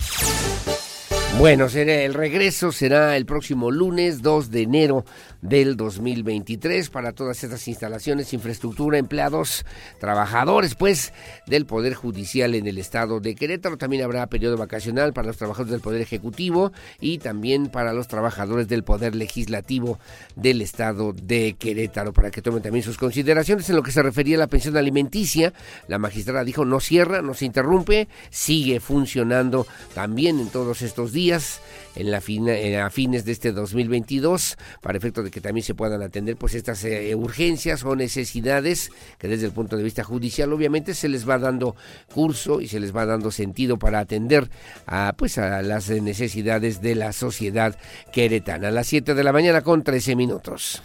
Bueno, 1.38 1.70
será, 1.70 1.94
el 2.02 2.12
regreso 2.12 2.70
será 2.70 3.16
el 3.16 3.24
próximo 3.24 3.70
lunes 3.70 4.20
2 4.20 4.50
de 4.50 4.62
enero 4.62 5.04
del 5.42 5.76
2023 5.76 6.90
para 6.90 7.12
todas 7.12 7.42
estas 7.42 7.66
instalaciones, 7.68 8.32
infraestructura, 8.32 8.98
empleados, 8.98 9.64
trabajadores, 9.98 10.74
pues, 10.74 11.12
del 11.46 11.66
Poder 11.66 11.94
Judicial 11.94 12.54
en 12.54 12.66
el 12.66 12.78
estado 12.78 13.20
de 13.20 13.34
Querétaro. 13.34 13.76
También 13.76 14.02
habrá 14.02 14.26
periodo 14.26 14.56
vacacional 14.56 15.12
para 15.12 15.28
los 15.28 15.36
trabajadores 15.36 15.72
del 15.72 15.80
Poder 15.80 16.00
Ejecutivo 16.00 16.72
y 17.00 17.18
también 17.18 17.68
para 17.68 17.92
los 17.92 18.08
trabajadores 18.08 18.68
del 18.68 18.84
Poder 18.84 19.14
Legislativo 19.14 19.98
del 20.36 20.62
estado 20.62 21.12
de 21.12 21.56
Querétaro, 21.58 22.12
para 22.12 22.30
que 22.30 22.42
tomen 22.42 22.62
también 22.62 22.84
sus 22.84 22.98
consideraciones 22.98 23.68
en 23.70 23.76
lo 23.76 23.82
que 23.82 23.92
se 23.92 24.02
refería 24.02 24.36
a 24.36 24.40
la 24.40 24.46
pensión 24.46 24.76
alimenticia. 24.76 25.52
La 25.88 25.98
magistrada 25.98 26.44
dijo 26.44 26.64
no 26.64 26.80
cierra, 26.80 27.22
no 27.22 27.34
se 27.34 27.46
interrumpe, 27.46 28.08
sigue 28.30 28.80
funcionando 28.80 29.66
también 29.94 30.40
en 30.40 30.48
todos 30.48 30.82
estos 30.82 31.12
días 31.12 31.60
en 31.96 32.10
la 32.10 32.18
a 32.18 32.90
fines 32.90 33.24
de 33.24 33.32
este 33.32 33.52
2022 33.52 34.56
para 34.80 34.98
efecto 34.98 35.22
de 35.22 35.30
que 35.30 35.40
también 35.40 35.64
se 35.64 35.74
puedan 35.74 36.02
atender 36.02 36.36
pues 36.36 36.54
estas 36.54 36.84
eh, 36.84 37.14
urgencias 37.14 37.84
o 37.84 37.96
necesidades 37.96 38.90
que 39.18 39.28
desde 39.28 39.46
el 39.46 39.52
punto 39.52 39.76
de 39.76 39.82
vista 39.82 40.04
judicial 40.04 40.52
obviamente 40.52 40.94
se 40.94 41.08
les 41.08 41.28
va 41.28 41.38
dando 41.38 41.74
curso 42.12 42.60
y 42.60 42.68
se 42.68 42.80
les 42.80 42.94
va 42.94 43.06
dando 43.06 43.30
sentido 43.30 43.78
para 43.78 44.00
atender 44.00 44.50
a 44.86 45.14
pues 45.16 45.38
a 45.38 45.62
las 45.62 45.90
necesidades 45.90 46.80
de 46.80 46.94
la 46.94 47.12
sociedad 47.12 47.76
queretana. 48.12 48.68
A 48.68 48.70
las 48.70 48.86
7 48.86 49.14
de 49.14 49.24
la 49.24 49.32
mañana 49.32 49.62
con 49.62 49.82
13 49.82 50.16
minutos. 50.16 50.82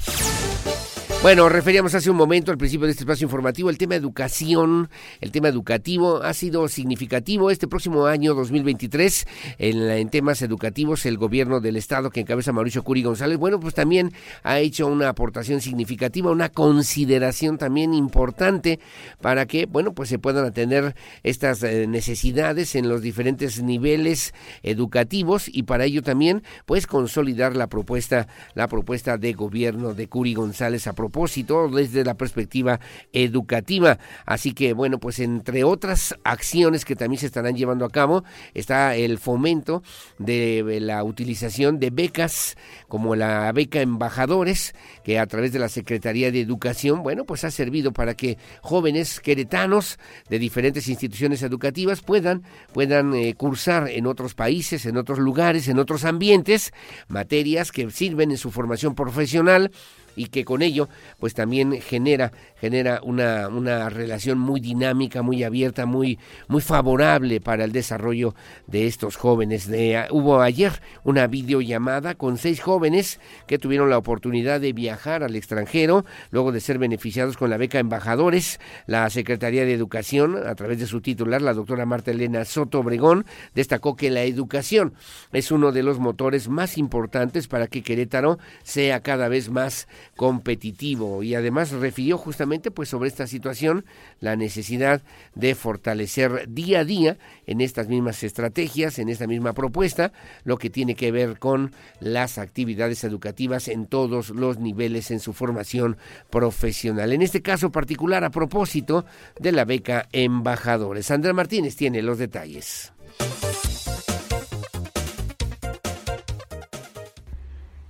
Bueno, 1.21 1.49
referíamos 1.49 1.95
hace 1.95 2.11
un 2.11 2.17
momento 2.17 2.51
al 2.51 2.57
principio 2.59 2.85
de 2.85 2.91
este 2.91 3.01
espacio 3.01 3.25
informativo, 3.25 3.71
el 3.71 3.79
tema 3.79 3.95
educación, 3.95 4.89
el 5.21 5.31
tema 5.31 5.47
educativo 5.47 6.21
ha 6.21 6.35
sido 6.35 6.67
significativo 6.67 7.49
este 7.49 7.67
próximo 7.67 8.05
año 8.05 8.35
2023 8.35 9.25
en, 9.57 9.89
en 9.89 10.09
temas 10.09 10.43
educativos 10.43 11.03
el 11.07 11.17
gobierno 11.17 11.61
del 11.61 11.77
estado 11.77 12.11
que 12.11 12.19
encabeza 12.19 12.51
Mauricio 12.51 12.83
Curi 12.83 13.01
González, 13.01 13.39
bueno, 13.39 13.59
pues 13.59 13.73
también 13.73 14.11
ha 14.43 14.59
hecho 14.59 14.85
una 14.85 15.09
aportación 15.09 15.61
significativa, 15.61 16.29
una 16.29 16.49
consideración 16.49 17.57
también 17.57 17.95
importante 17.95 18.79
para 19.19 19.47
que, 19.47 19.65
bueno, 19.65 19.93
pues 19.93 20.09
se 20.09 20.19
puedan 20.19 20.45
atender 20.45 20.95
estas 21.23 21.63
eh, 21.63 21.87
necesidades 21.87 22.75
en 22.75 22.87
los 22.87 23.01
diferentes 23.01 23.63
niveles 23.63 24.35
educativos 24.61 25.49
y 25.51 25.63
para 25.63 25.85
ello 25.85 26.03
también 26.03 26.43
pues 26.67 26.85
consolidar 26.85 27.55
la 27.55 27.65
propuesta 27.65 28.27
la 28.53 28.67
propuesta 28.67 29.17
de 29.17 29.33
gobierno 29.33 29.95
de 29.95 30.07
Curi 30.07 30.35
González 30.35 30.85
propósito 31.05 31.69
desde 31.69 32.03
la 32.03 32.15
perspectiva 32.15 32.79
educativa. 33.13 33.99
Así 34.25 34.53
que 34.53 34.73
bueno, 34.73 34.99
pues 34.99 35.19
entre 35.19 35.63
otras 35.63 36.15
acciones 36.23 36.83
que 36.83 36.95
también 36.95 37.19
se 37.19 37.27
estarán 37.27 37.55
llevando 37.55 37.85
a 37.85 37.89
cabo 37.89 38.23
está 38.55 38.95
el 38.95 39.19
fomento 39.19 39.83
de 40.17 40.79
la 40.81 41.03
utilización 41.03 41.79
de 41.79 41.91
becas 41.91 42.57
como 42.87 43.15
la 43.15 43.51
beca 43.51 43.81
embajadores 43.81 44.73
que 45.03 45.19
a 45.19 45.27
través 45.27 45.53
de 45.53 45.59
la 45.59 45.69
Secretaría 45.69 46.31
de 46.31 46.41
Educación, 46.41 47.03
bueno, 47.03 47.25
pues 47.25 47.43
ha 47.43 47.51
servido 47.51 47.91
para 47.93 48.15
que 48.15 48.37
jóvenes 48.61 49.19
queretanos 49.19 49.99
de 50.29 50.39
diferentes 50.39 50.87
instituciones 50.87 51.43
educativas 51.43 52.01
puedan 52.01 52.43
puedan 52.73 53.13
eh, 53.13 53.35
cursar 53.35 53.89
en 53.89 54.07
otros 54.07 54.33
países, 54.33 54.85
en 54.87 54.97
otros 54.97 55.19
lugares, 55.19 55.67
en 55.67 55.77
otros 55.77 56.03
ambientes 56.03 56.73
materias 57.07 57.71
que 57.71 57.91
sirven 57.91 58.31
en 58.31 58.37
su 58.37 58.49
formación 58.49 58.95
profesional 58.95 59.71
y 60.15 60.27
que 60.27 60.45
con 60.45 60.61
ello 60.61 60.89
pues 61.19 61.33
también 61.33 61.81
genera 61.81 62.31
genera 62.65 62.99
una, 63.03 63.47
una 63.47 63.89
relación 63.89 64.39
muy 64.39 64.59
dinámica, 64.59 65.21
muy 65.21 65.43
abierta, 65.43 65.85
muy, 65.85 66.17
muy 66.47 66.61
favorable 66.61 67.39
para 67.39 67.63
el 67.63 67.71
desarrollo 67.71 68.33
de 68.67 68.87
estos 68.87 69.17
jóvenes. 69.17 69.67
De, 69.67 70.07
hubo 70.09 70.41
ayer 70.41 70.81
una 71.03 71.27
videollamada 71.27 72.15
con 72.15 72.37
seis 72.37 72.61
jóvenes 72.61 73.19
que 73.45 73.59
tuvieron 73.59 73.89
la 73.89 73.97
oportunidad 73.99 74.61
de 74.61 74.73
viajar 74.73 75.23
al 75.23 75.35
extranjero, 75.35 76.05
luego 76.31 76.51
de 76.51 76.59
ser 76.59 76.79
beneficiados 76.79 77.37
con 77.37 77.49
la 77.49 77.57
beca 77.57 77.77
Embajadores. 77.77 78.59
La 78.87 79.09
Secretaría 79.09 79.65
de 79.65 79.73
Educación, 79.73 80.35
a 80.47 80.55
través 80.55 80.79
de 80.79 80.87
su 80.87 81.01
titular, 81.01 81.41
la 81.41 81.53
doctora 81.53 81.85
Marta 81.85 82.11
Elena 82.11 82.45
Soto 82.45 82.79
Obregón, 82.79 83.25
destacó 83.53 83.95
que 83.95 84.09
la 84.09 84.23
educación 84.23 84.93
es 85.33 85.51
uno 85.51 85.71
de 85.71 85.83
los 85.83 85.99
motores 85.99 86.49
más 86.49 86.77
importantes 86.79 87.47
para 87.47 87.67
que 87.67 87.83
Querétaro 87.83 88.39
sea 88.63 89.01
cada 89.01 89.27
vez 89.27 89.49
más 89.49 89.87
competitivo 90.15 91.23
y 91.23 91.35
además 91.35 91.71
refirió 91.71 92.17
justamente 92.17 92.71
pues 92.71 92.89
sobre 92.89 93.09
esta 93.09 93.27
situación 93.27 93.85
la 94.19 94.35
necesidad 94.35 95.01
de 95.35 95.55
fortalecer 95.55 96.47
día 96.49 96.79
a 96.79 96.85
día 96.85 97.17
en 97.45 97.61
estas 97.61 97.87
mismas 97.87 98.23
estrategias, 98.23 98.99
en 98.99 99.09
esta 99.09 99.27
misma 99.27 99.53
propuesta, 99.53 100.11
lo 100.43 100.57
que 100.57 100.69
tiene 100.69 100.95
que 100.95 101.11
ver 101.11 101.39
con 101.39 101.73
las 101.99 102.37
actividades 102.37 103.03
educativas 103.03 103.67
en 103.67 103.87
todos 103.87 104.29
los 104.29 104.59
niveles 104.59 105.11
en 105.11 105.19
su 105.19 105.33
formación 105.33 105.97
profesional. 106.29 107.13
En 107.13 107.21
este 107.21 107.41
caso 107.41 107.71
particular 107.71 108.23
a 108.23 108.29
propósito 108.29 109.05
de 109.39 109.51
la 109.51 109.65
beca 109.65 110.07
Embajadores. 110.11 111.11
Andrea 111.11 111.33
Martínez 111.33 111.75
tiene 111.75 112.01
los 112.01 112.17
detalles. 112.17 112.93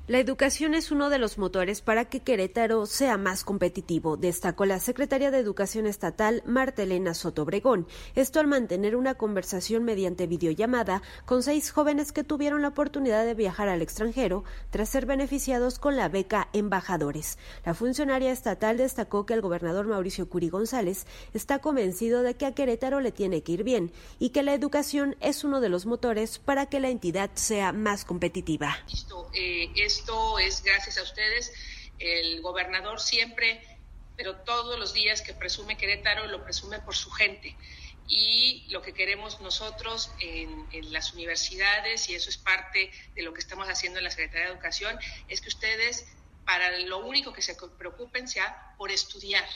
La 0.07 0.19
educación 0.19 0.75
es 0.75 0.91
uno 0.91 1.09
de 1.09 1.17
los 1.17 1.39
motores 1.39 1.81
para 1.81 2.05
que 2.05 2.19
Querétaro 2.19 2.85
sea 2.85 3.17
más 3.17 3.43
competitivo, 3.43 4.17
destacó 4.17 4.65
la 4.65 4.79
secretaria 4.79 5.31
de 5.31 5.39
Educación 5.39 5.87
Estatal 5.87 6.43
Martelena 6.45 7.15
Soto 7.15 7.41
Obregón. 7.41 7.87
Esto 8.13 8.39
al 8.39 8.45
mantener 8.45 8.95
una 8.95 9.15
conversación 9.15 9.83
mediante 9.83 10.27
videollamada 10.27 11.01
con 11.25 11.41
seis 11.41 11.71
jóvenes 11.71 12.11
que 12.11 12.23
tuvieron 12.23 12.61
la 12.61 12.67
oportunidad 12.67 13.25
de 13.25 13.33
viajar 13.33 13.67
al 13.67 13.81
extranjero 13.81 14.43
tras 14.69 14.89
ser 14.89 15.07
beneficiados 15.07 15.79
con 15.79 15.97
la 15.97 16.07
beca 16.07 16.49
Embajadores. 16.53 17.39
La 17.65 17.73
funcionaria 17.73 18.31
estatal 18.31 18.77
destacó 18.77 19.25
que 19.25 19.33
el 19.33 19.41
gobernador 19.41 19.87
Mauricio 19.87 20.29
Curi 20.29 20.49
González 20.49 21.07
está 21.33 21.57
convencido 21.61 22.21
de 22.21 22.35
que 22.35 22.45
a 22.45 22.53
Querétaro 22.53 23.01
le 23.01 23.11
tiene 23.11 23.41
que 23.41 23.53
ir 23.53 23.63
bien 23.63 23.91
y 24.19 24.29
que 24.29 24.43
la 24.43 24.53
educación 24.53 25.15
es 25.19 25.43
uno 25.43 25.61
de 25.61 25.69
los 25.69 25.87
motores 25.87 26.37
para 26.37 26.67
que 26.67 26.79
la 26.79 26.89
entidad 26.89 27.31
sea 27.33 27.71
más 27.71 28.05
competitiva. 28.05 28.77
Eh, 29.33 29.71
esto 29.99 30.39
es 30.39 30.61
gracias 30.61 30.97
a 30.97 31.03
ustedes. 31.03 31.53
El 31.99 32.41
gobernador 32.41 32.99
siempre, 32.99 33.61
pero 34.17 34.35
todos 34.37 34.77
los 34.77 34.93
días 34.93 35.21
que 35.21 35.33
presume 35.33 35.77
Querétaro, 35.77 36.27
lo 36.27 36.43
presume 36.43 36.79
por 36.79 36.95
su 36.95 37.09
gente. 37.11 37.55
Y 38.07 38.67
lo 38.69 38.81
que 38.81 38.93
queremos 38.93 39.39
nosotros 39.41 40.11
en, 40.19 40.67
las 40.91 41.13
universidades, 41.13 42.09
y 42.09 42.15
eso 42.15 42.29
es 42.29 42.37
parte 42.37 42.91
de 43.15 43.23
lo 43.23 43.33
que 43.33 43.39
estamos 43.39 43.67
haciendo 43.67 43.99
en 43.99 44.03
la 44.03 44.11
Secretaría 44.11 44.47
de 44.47 44.51
Educación, 44.53 44.99
es 45.27 45.41
que 45.41 45.47
ustedes, 45.47 46.05
para 46.45 46.77
lo 46.79 46.99
único 46.99 47.33
que 47.33 47.41
se 47.41 47.55
preocupen 47.55 48.27
sea 48.27 48.75
por 48.77 48.91
estudiar 48.91 49.47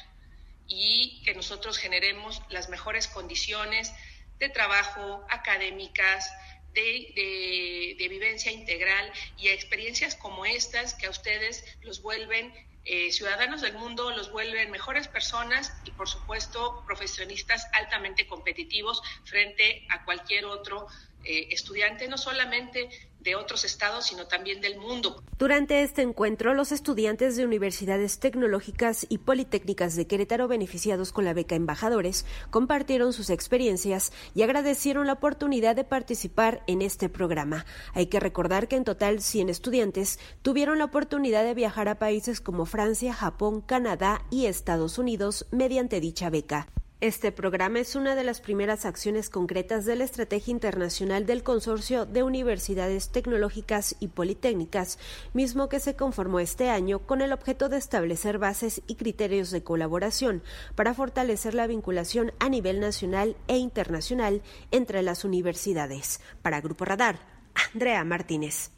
y 0.68 1.22
que 1.26 1.36
nosotros 1.36 1.78
generemos 1.78 2.42
las 2.50 2.70
mejores 2.70 3.08
condiciones 3.08 3.92
de 4.40 4.50
trabajo 4.50 5.26
académicas, 5.30 6.32
de, 6.74 7.96
vivencia 8.10 8.52
integral 8.52 9.12
y 9.38 9.50
a 9.50 9.54
experiencias 9.54 10.16
como 10.16 10.46
estas 10.46 10.94
que 10.96 11.08
a 11.08 11.10
ustedes 11.10 11.64
los 11.82 12.02
vuelven 12.02 12.54
eh, 12.86 13.12
ciudadanos 13.12 13.62
del 13.62 13.74
mundo, 13.74 14.12
los 14.12 14.32
vuelven 14.32 14.72
mejores 14.72 15.08
personas 15.08 15.72
y 15.86 15.92
por 15.92 16.10
supuesto 16.10 16.84
profesionistas 16.86 17.68
altamente 17.74 18.26
competitivos 18.26 19.02
frente 19.26 19.86
a 19.90 20.04
cualquier 20.06 20.46
otro 20.46 20.88
eh, 21.24 21.48
estudiante, 21.52 22.08
no 22.08 22.18
solamente 22.18 22.90
de 23.22 23.36
otros 23.36 23.66
estados, 23.66 24.06
sino 24.06 24.28
también 24.28 24.62
del 24.62 24.78
mundo. 24.78 25.22
Durante 25.38 25.84
este 25.84 26.02
encuentro, 26.02 26.54
los 26.54 26.72
estudiantes 26.72 27.36
de 27.36 27.46
universidades 27.46 28.20
tecnológicas 28.20 29.06
y 29.10 29.20
politécnicas 29.20 29.96
de 29.96 30.08
Querétaro 30.08 30.48
beneficiados 30.48 31.12
con 31.12 31.26
la 31.26 31.34
beca 31.34 31.56
Embajadores 31.56 32.26
compartieron 32.50 33.14
sus 33.14 33.30
experiencias 33.30 34.12
y 34.34 34.44
agradecieron 34.44 35.08
la 35.08 35.14
oportunidad 35.14 35.76
de 35.76 35.84
participar 35.84 36.64
en 36.68 36.82
este 36.82 37.10
programa. 37.10 37.66
Hay 37.94 38.08
que 38.08 38.20
recordar 38.20 38.68
que 38.68 38.76
en 38.76 38.84
total 38.84 39.22
100 39.22 39.50
estudiantes 39.50 40.20
tuvieron 40.42 40.78
la 40.78 40.86
oportunidad 40.86 41.44
de 41.44 41.54
viajar 41.54 41.88
a 41.88 42.00
países 42.00 42.42
como 42.42 42.66
Francia, 42.66 43.14
Japón, 43.14 43.62
Canadá 43.62 44.26
y 44.30 44.46
Estados 44.46 44.98
Unidos 44.98 45.48
mediante 45.52 46.00
dicha 46.00 46.30
beca. 46.30 46.68
Este 47.02 47.32
programa 47.32 47.80
es 47.80 47.96
una 47.96 48.14
de 48.14 48.26
las 48.26 48.42
primeras 48.42 48.84
acciones 48.84 49.30
concretas 49.30 49.86
de 49.86 49.96
la 49.96 50.04
Estrategia 50.04 50.52
Internacional 50.52 51.26
del 51.26 51.44
Consorcio 51.44 52.06
de 52.06 52.24
Universidades 52.24 53.08
Tecnológicas 53.08 53.96
y 54.02 54.10
Politécnicas, 54.10 55.00
mismo 55.32 55.70
que 55.70 55.80
se 55.80 55.96
conformó 55.96 56.42
este 56.42 56.70
año 56.70 57.00
con 57.00 57.22
el 57.22 57.32
objeto 57.32 57.70
de 57.70 57.78
establecer 57.78 58.38
bases 58.38 58.82
y 58.86 58.96
criterios 58.96 59.50
de 59.50 59.64
colaboración 59.64 60.44
para 60.76 60.94
fortalecer 60.94 61.54
la 61.54 61.68
vinculación 61.68 62.34
a 62.38 62.50
nivel 62.50 62.82
nacional 62.82 63.38
e 63.48 63.56
internacional 63.56 64.42
entre 64.72 65.02
las 65.02 65.24
universidades. 65.24 66.20
Para 66.42 66.60
Grupo 66.60 66.84
Radar, 66.84 67.22
Andrea 67.74 68.04
Martínez. 68.04 68.72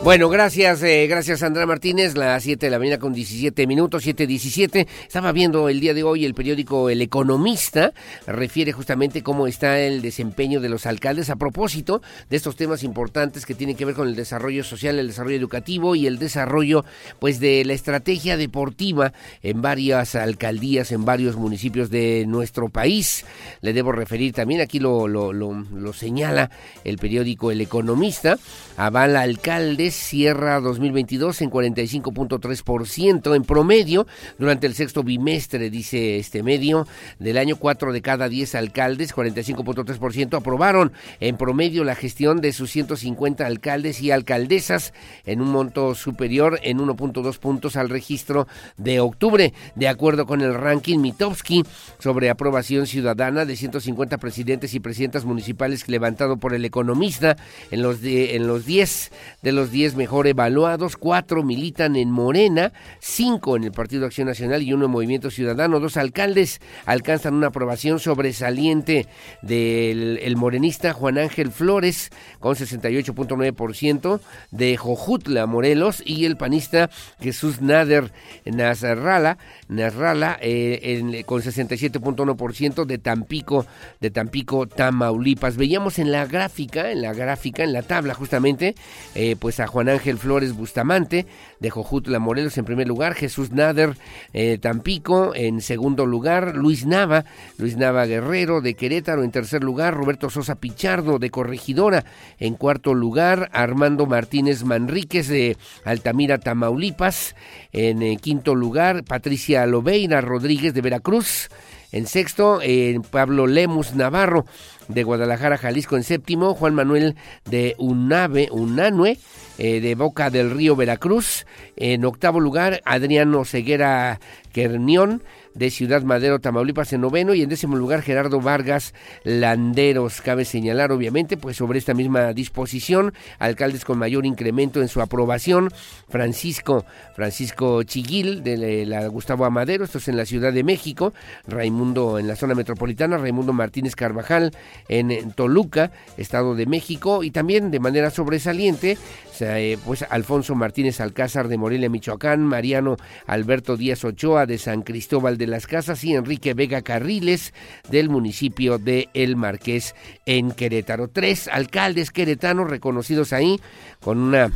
Bueno, 0.00 0.28
gracias, 0.28 0.80
eh, 0.84 1.08
gracias 1.08 1.42
Andrea 1.42 1.66
Martínez, 1.66 2.16
las 2.16 2.44
7 2.44 2.66
de 2.66 2.70
la 2.70 2.78
mañana 2.78 2.98
con 3.00 3.12
17 3.12 3.66
minutos, 3.66 4.06
7.17. 4.06 4.86
Estaba 5.02 5.32
viendo 5.32 5.68
el 5.68 5.80
día 5.80 5.92
de 5.92 6.04
hoy 6.04 6.24
el 6.24 6.34
periódico 6.34 6.88
El 6.88 7.02
Economista, 7.02 7.92
refiere 8.24 8.70
justamente 8.70 9.24
cómo 9.24 9.48
está 9.48 9.80
el 9.80 10.00
desempeño 10.00 10.60
de 10.60 10.68
los 10.68 10.86
alcaldes 10.86 11.30
a 11.30 11.36
propósito 11.36 12.00
de 12.30 12.36
estos 12.36 12.54
temas 12.54 12.84
importantes 12.84 13.44
que 13.44 13.54
tienen 13.54 13.74
que 13.74 13.84
ver 13.84 13.96
con 13.96 14.06
el 14.06 14.14
desarrollo 14.14 14.62
social, 14.62 15.00
el 15.00 15.08
desarrollo 15.08 15.36
educativo 15.36 15.96
y 15.96 16.06
el 16.06 16.20
desarrollo 16.20 16.84
pues 17.18 17.40
de 17.40 17.64
la 17.64 17.72
estrategia 17.72 18.36
deportiva 18.36 19.12
en 19.42 19.62
varias 19.62 20.14
alcaldías, 20.14 20.92
en 20.92 21.04
varios 21.04 21.34
municipios 21.34 21.90
de 21.90 22.24
nuestro 22.28 22.68
país. 22.68 23.26
Le 23.62 23.72
debo 23.72 23.90
referir 23.90 24.32
también, 24.32 24.60
aquí 24.60 24.78
lo, 24.78 25.08
lo, 25.08 25.32
lo, 25.32 25.52
lo 25.52 25.92
señala 25.92 26.52
el 26.84 26.98
periódico 26.98 27.50
El 27.50 27.60
Economista, 27.60 28.38
avala 28.76 29.22
alcalde 29.22 29.87
cierra 29.94 30.60
2022 30.60 31.42
en 31.42 31.50
45.3% 31.50 33.34
en 33.34 33.42
promedio 33.42 34.06
durante 34.38 34.66
el 34.66 34.74
sexto 34.74 35.02
bimestre, 35.02 35.70
dice 35.70 36.18
este 36.18 36.42
medio, 36.42 36.86
del 37.18 37.38
año 37.38 37.56
4 37.56 37.92
de 37.92 38.02
cada 38.02 38.28
10 38.28 38.54
alcaldes, 38.54 39.14
45.3% 39.14 40.36
aprobaron 40.36 40.92
en 41.20 41.36
promedio 41.36 41.84
la 41.84 41.94
gestión 41.94 42.40
de 42.40 42.52
sus 42.52 42.70
150 42.70 43.46
alcaldes 43.46 44.00
y 44.00 44.10
alcaldesas 44.10 44.92
en 45.24 45.40
un 45.40 45.50
monto 45.50 45.94
superior 45.94 46.60
en 46.62 46.78
1.2 46.78 47.38
puntos 47.38 47.76
al 47.76 47.88
registro 47.88 48.46
de 48.76 49.00
octubre, 49.00 49.52
de 49.74 49.88
acuerdo 49.88 50.26
con 50.26 50.40
el 50.40 50.54
ranking 50.54 50.98
Mitowski 50.98 51.64
sobre 51.98 52.30
aprobación 52.30 52.86
ciudadana 52.86 53.44
de 53.44 53.56
150 53.56 54.18
presidentes 54.18 54.74
y 54.74 54.80
presidentas 54.80 55.24
municipales 55.24 55.88
levantado 55.88 56.36
por 56.36 56.54
el 56.54 56.64
economista 56.64 57.36
en 57.70 57.82
los 57.82 58.00
de, 58.00 58.36
en 58.36 58.46
los 58.46 58.66
10 58.66 59.10
de 59.42 59.52
los 59.52 59.70
10 59.70 59.77
mejor 59.94 60.26
evaluados, 60.26 60.96
cuatro 60.96 61.42
militan 61.42 61.96
en 61.96 62.10
Morena, 62.10 62.72
cinco 63.00 63.56
en 63.56 63.64
el 63.64 63.72
Partido 63.72 64.06
Acción 64.06 64.28
Nacional 64.28 64.62
y 64.62 64.72
uno 64.72 64.86
en 64.86 64.90
Movimiento 64.90 65.30
Ciudadano. 65.30 65.80
Dos 65.80 65.96
alcaldes 65.96 66.60
alcanzan 66.84 67.34
una 67.34 67.48
aprobación 67.48 67.98
sobresaliente 68.00 69.06
del 69.42 70.18
el 70.22 70.36
morenista 70.36 70.92
Juan 70.92 71.18
Ángel 71.18 71.52
Flores 71.52 72.10
con 72.40 72.54
68.9% 72.56 74.20
de 74.50 74.76
Jojutla, 74.76 75.46
Morelos, 75.46 76.02
y 76.04 76.24
el 76.24 76.36
panista 76.36 76.90
Jesús 77.20 77.60
Nader 77.60 78.12
Nazarrala, 78.44 79.38
Nazrala 79.68 80.38
eh, 80.40 81.22
con 81.24 81.42
67.1% 81.42 82.84
de 82.84 82.98
Tampico, 82.98 83.66
de 84.00 84.10
Tampico, 84.10 84.66
Tamaulipas. 84.66 85.56
Veíamos 85.56 85.98
en 85.98 86.10
la 86.10 86.26
gráfica, 86.26 86.90
en 86.90 87.02
la 87.02 87.12
gráfica, 87.12 87.62
en 87.62 87.72
la 87.72 87.82
tabla 87.82 88.14
justamente, 88.14 88.74
eh, 89.14 89.36
pues 89.38 89.60
a 89.60 89.67
Juan 89.68 89.88
Ángel 89.88 90.18
Flores 90.18 90.56
Bustamante 90.56 91.26
de 91.60 91.70
Jojutla 91.70 92.18
Morelos 92.18 92.58
en 92.58 92.64
primer 92.64 92.88
lugar, 92.88 93.14
Jesús 93.14 93.52
Nader 93.52 93.96
eh, 94.32 94.58
Tampico 94.58 95.34
en 95.34 95.60
segundo 95.60 96.06
lugar, 96.06 96.56
Luis 96.56 96.86
Nava, 96.86 97.24
Luis 97.58 97.76
Nava 97.76 98.06
Guerrero 98.06 98.60
de 98.60 98.74
Querétaro 98.74 99.22
en 99.22 99.30
tercer 99.30 99.62
lugar, 99.62 99.94
Roberto 99.94 100.30
Sosa 100.30 100.56
Pichardo 100.56 101.18
de 101.20 101.30
Corregidora 101.30 102.04
en 102.38 102.54
cuarto 102.54 102.94
lugar, 102.94 103.48
Armando 103.52 104.06
Martínez 104.06 104.64
Manríquez 104.64 105.28
de 105.28 105.56
Altamira, 105.84 106.38
Tamaulipas 106.38 107.36
en 107.72 108.02
eh, 108.02 108.16
quinto 108.16 108.56
lugar, 108.56 109.04
Patricia 109.04 109.64
Lobeira 109.66 110.20
Rodríguez 110.20 110.74
de 110.74 110.80
Veracruz 110.80 111.48
en 111.92 112.06
sexto, 112.06 112.60
eh, 112.62 112.98
Pablo 113.10 113.46
Lemus 113.46 113.94
Navarro 113.94 114.44
de 114.88 115.02
Guadalajara, 115.02 115.58
Jalisco 115.58 115.96
en 115.96 116.02
séptimo, 116.02 116.54
Juan 116.54 116.74
Manuel 116.74 117.16
de 117.44 117.74
Unave, 117.78 118.48
Unanue 118.50 119.18
eh, 119.58 119.80
de 119.80 119.94
Boca 119.94 120.30
del 120.30 120.50
Río, 120.50 120.76
Veracruz. 120.76 121.46
En 121.76 122.04
octavo 122.04 122.40
lugar, 122.40 122.80
Adriano 122.84 123.44
Ceguera 123.44 124.20
Kernión 124.52 125.22
de 125.58 125.70
Ciudad 125.70 126.02
Madero, 126.02 126.38
Tamaulipas 126.38 126.92
en 126.92 127.00
noveno 127.00 127.34
y 127.34 127.42
en 127.42 127.48
décimo 127.48 127.76
lugar 127.76 128.02
Gerardo 128.02 128.40
Vargas 128.40 128.94
Landeros. 129.24 130.20
Cabe 130.20 130.44
señalar, 130.44 130.92
obviamente, 130.92 131.36
pues 131.36 131.56
sobre 131.56 131.78
esta 131.78 131.94
misma 131.94 132.32
disposición, 132.32 133.12
alcaldes 133.38 133.84
con 133.84 133.98
mayor 133.98 134.24
incremento 134.24 134.80
en 134.80 134.88
su 134.88 135.00
aprobación, 135.00 135.70
Francisco, 136.08 136.84
Francisco 137.16 137.82
Chiguil 137.82 138.44
de 138.44 138.86
la 138.86 139.06
Gustavo 139.08 139.44
Amadero, 139.44 139.84
esto 139.84 139.98
es 139.98 140.08
en 140.08 140.16
la 140.16 140.26
Ciudad 140.26 140.52
de 140.52 140.62
México, 140.62 141.12
Raimundo 141.46 142.18
en 142.18 142.28
la 142.28 142.36
zona 142.36 142.54
metropolitana, 142.54 143.18
Raimundo 143.18 143.52
Martínez 143.52 143.96
Carvajal 143.96 144.52
en 144.88 145.32
Toluca, 145.32 145.90
Estado 146.16 146.54
de 146.54 146.66
México, 146.66 147.24
y 147.24 147.32
también 147.32 147.72
de 147.72 147.80
manera 147.80 148.10
sobresaliente, 148.10 148.96
eh, 149.40 149.78
pues 149.84 150.04
Alfonso 150.08 150.54
Martínez 150.54 151.00
Alcázar 151.00 151.48
de 151.48 151.58
Morelia, 151.58 151.90
Michoacán, 151.90 152.44
Mariano 152.44 152.96
Alberto 153.26 153.76
Díaz 153.76 154.04
Ochoa 154.04 154.46
de 154.46 154.58
San 154.58 154.82
Cristóbal 154.82 155.38
de 155.38 155.47
las 155.48 155.66
Casas 155.66 156.04
y 156.04 156.14
Enrique 156.14 156.54
Vega 156.54 156.82
Carriles 156.82 157.52
del 157.90 158.08
municipio 158.08 158.78
de 158.78 159.08
El 159.14 159.36
Marqués 159.36 159.94
en 160.26 160.52
Querétaro. 160.52 161.08
Tres 161.08 161.48
alcaldes 161.48 162.10
queretanos 162.10 162.70
reconocidos 162.70 163.32
ahí 163.32 163.60
con 164.00 164.18
una 164.18 164.52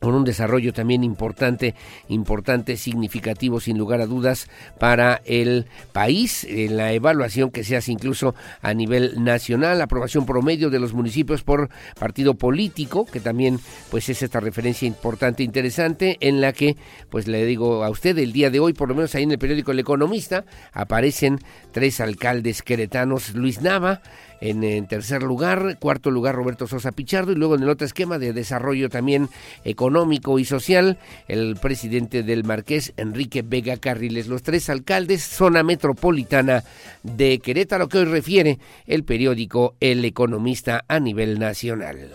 con 0.00 0.14
un 0.14 0.24
desarrollo 0.24 0.72
también 0.72 1.04
importante, 1.04 1.74
importante, 2.08 2.76
significativo, 2.76 3.60
sin 3.60 3.78
lugar 3.78 4.00
a 4.00 4.06
dudas, 4.06 4.48
para 4.78 5.20
el 5.24 5.66
país, 5.92 6.44
en 6.44 6.76
la 6.76 6.92
evaluación 6.92 7.50
que 7.50 7.64
se 7.64 7.76
hace 7.76 7.92
incluso 7.92 8.34
a 8.62 8.74
nivel 8.74 9.22
nacional, 9.22 9.80
aprobación 9.80 10.26
promedio 10.26 10.70
de 10.70 10.78
los 10.78 10.92
municipios 10.92 11.42
por 11.42 11.68
partido 11.98 12.34
político, 12.34 13.06
que 13.06 13.20
también 13.20 13.58
pues 13.90 14.08
es 14.08 14.22
esta 14.22 14.40
referencia 14.40 14.86
importante, 14.86 15.42
interesante, 15.42 16.16
en 16.20 16.40
la 16.40 16.52
que, 16.52 16.76
pues 17.10 17.26
le 17.26 17.44
digo 17.44 17.84
a 17.84 17.90
usted, 17.90 18.16
el 18.18 18.32
día 18.32 18.50
de 18.50 18.60
hoy, 18.60 18.72
por 18.72 18.88
lo 18.88 18.94
menos 18.94 19.14
ahí 19.14 19.24
en 19.24 19.32
el 19.32 19.38
periódico 19.38 19.72
El 19.72 19.80
Economista, 19.80 20.44
aparecen 20.72 21.38
tres 21.72 22.00
alcaldes 22.00 22.62
queretanos, 22.62 23.34
Luis 23.34 23.60
Nava, 23.62 24.02
en, 24.40 24.86
tercer 24.86 25.22
lugar, 25.22 25.78
cuarto 25.78 26.10
lugar 26.10 26.34
Roberto 26.34 26.66
Sosa 26.66 26.92
Pichardo 26.92 27.32
y 27.32 27.36
luego 27.36 27.54
en 27.54 27.62
el 27.62 27.68
otro 27.68 27.86
esquema 27.86 28.18
de 28.18 28.32
desarrollo 28.32 28.88
también 28.88 29.28
económico 29.64 30.38
y 30.38 30.44
social, 30.44 30.98
el 31.26 31.56
presidente 31.56 32.22
del 32.22 32.44
Marqués, 32.44 32.92
Enrique 32.96 33.42
Vega 33.42 33.76
Carriles. 33.76 34.28
Los 34.28 34.42
tres 34.42 34.70
alcaldes, 34.70 35.22
zona 35.22 35.62
metropolitana 35.62 36.64
de 37.02 37.38
Querétaro, 37.38 37.88
que 37.88 37.98
hoy 37.98 38.04
refiere 38.04 38.58
el 38.86 39.04
periódico 39.04 39.74
El 39.80 40.04
Economista 40.04 40.84
a 40.88 41.00
nivel 41.00 41.38
nacional. 41.38 42.10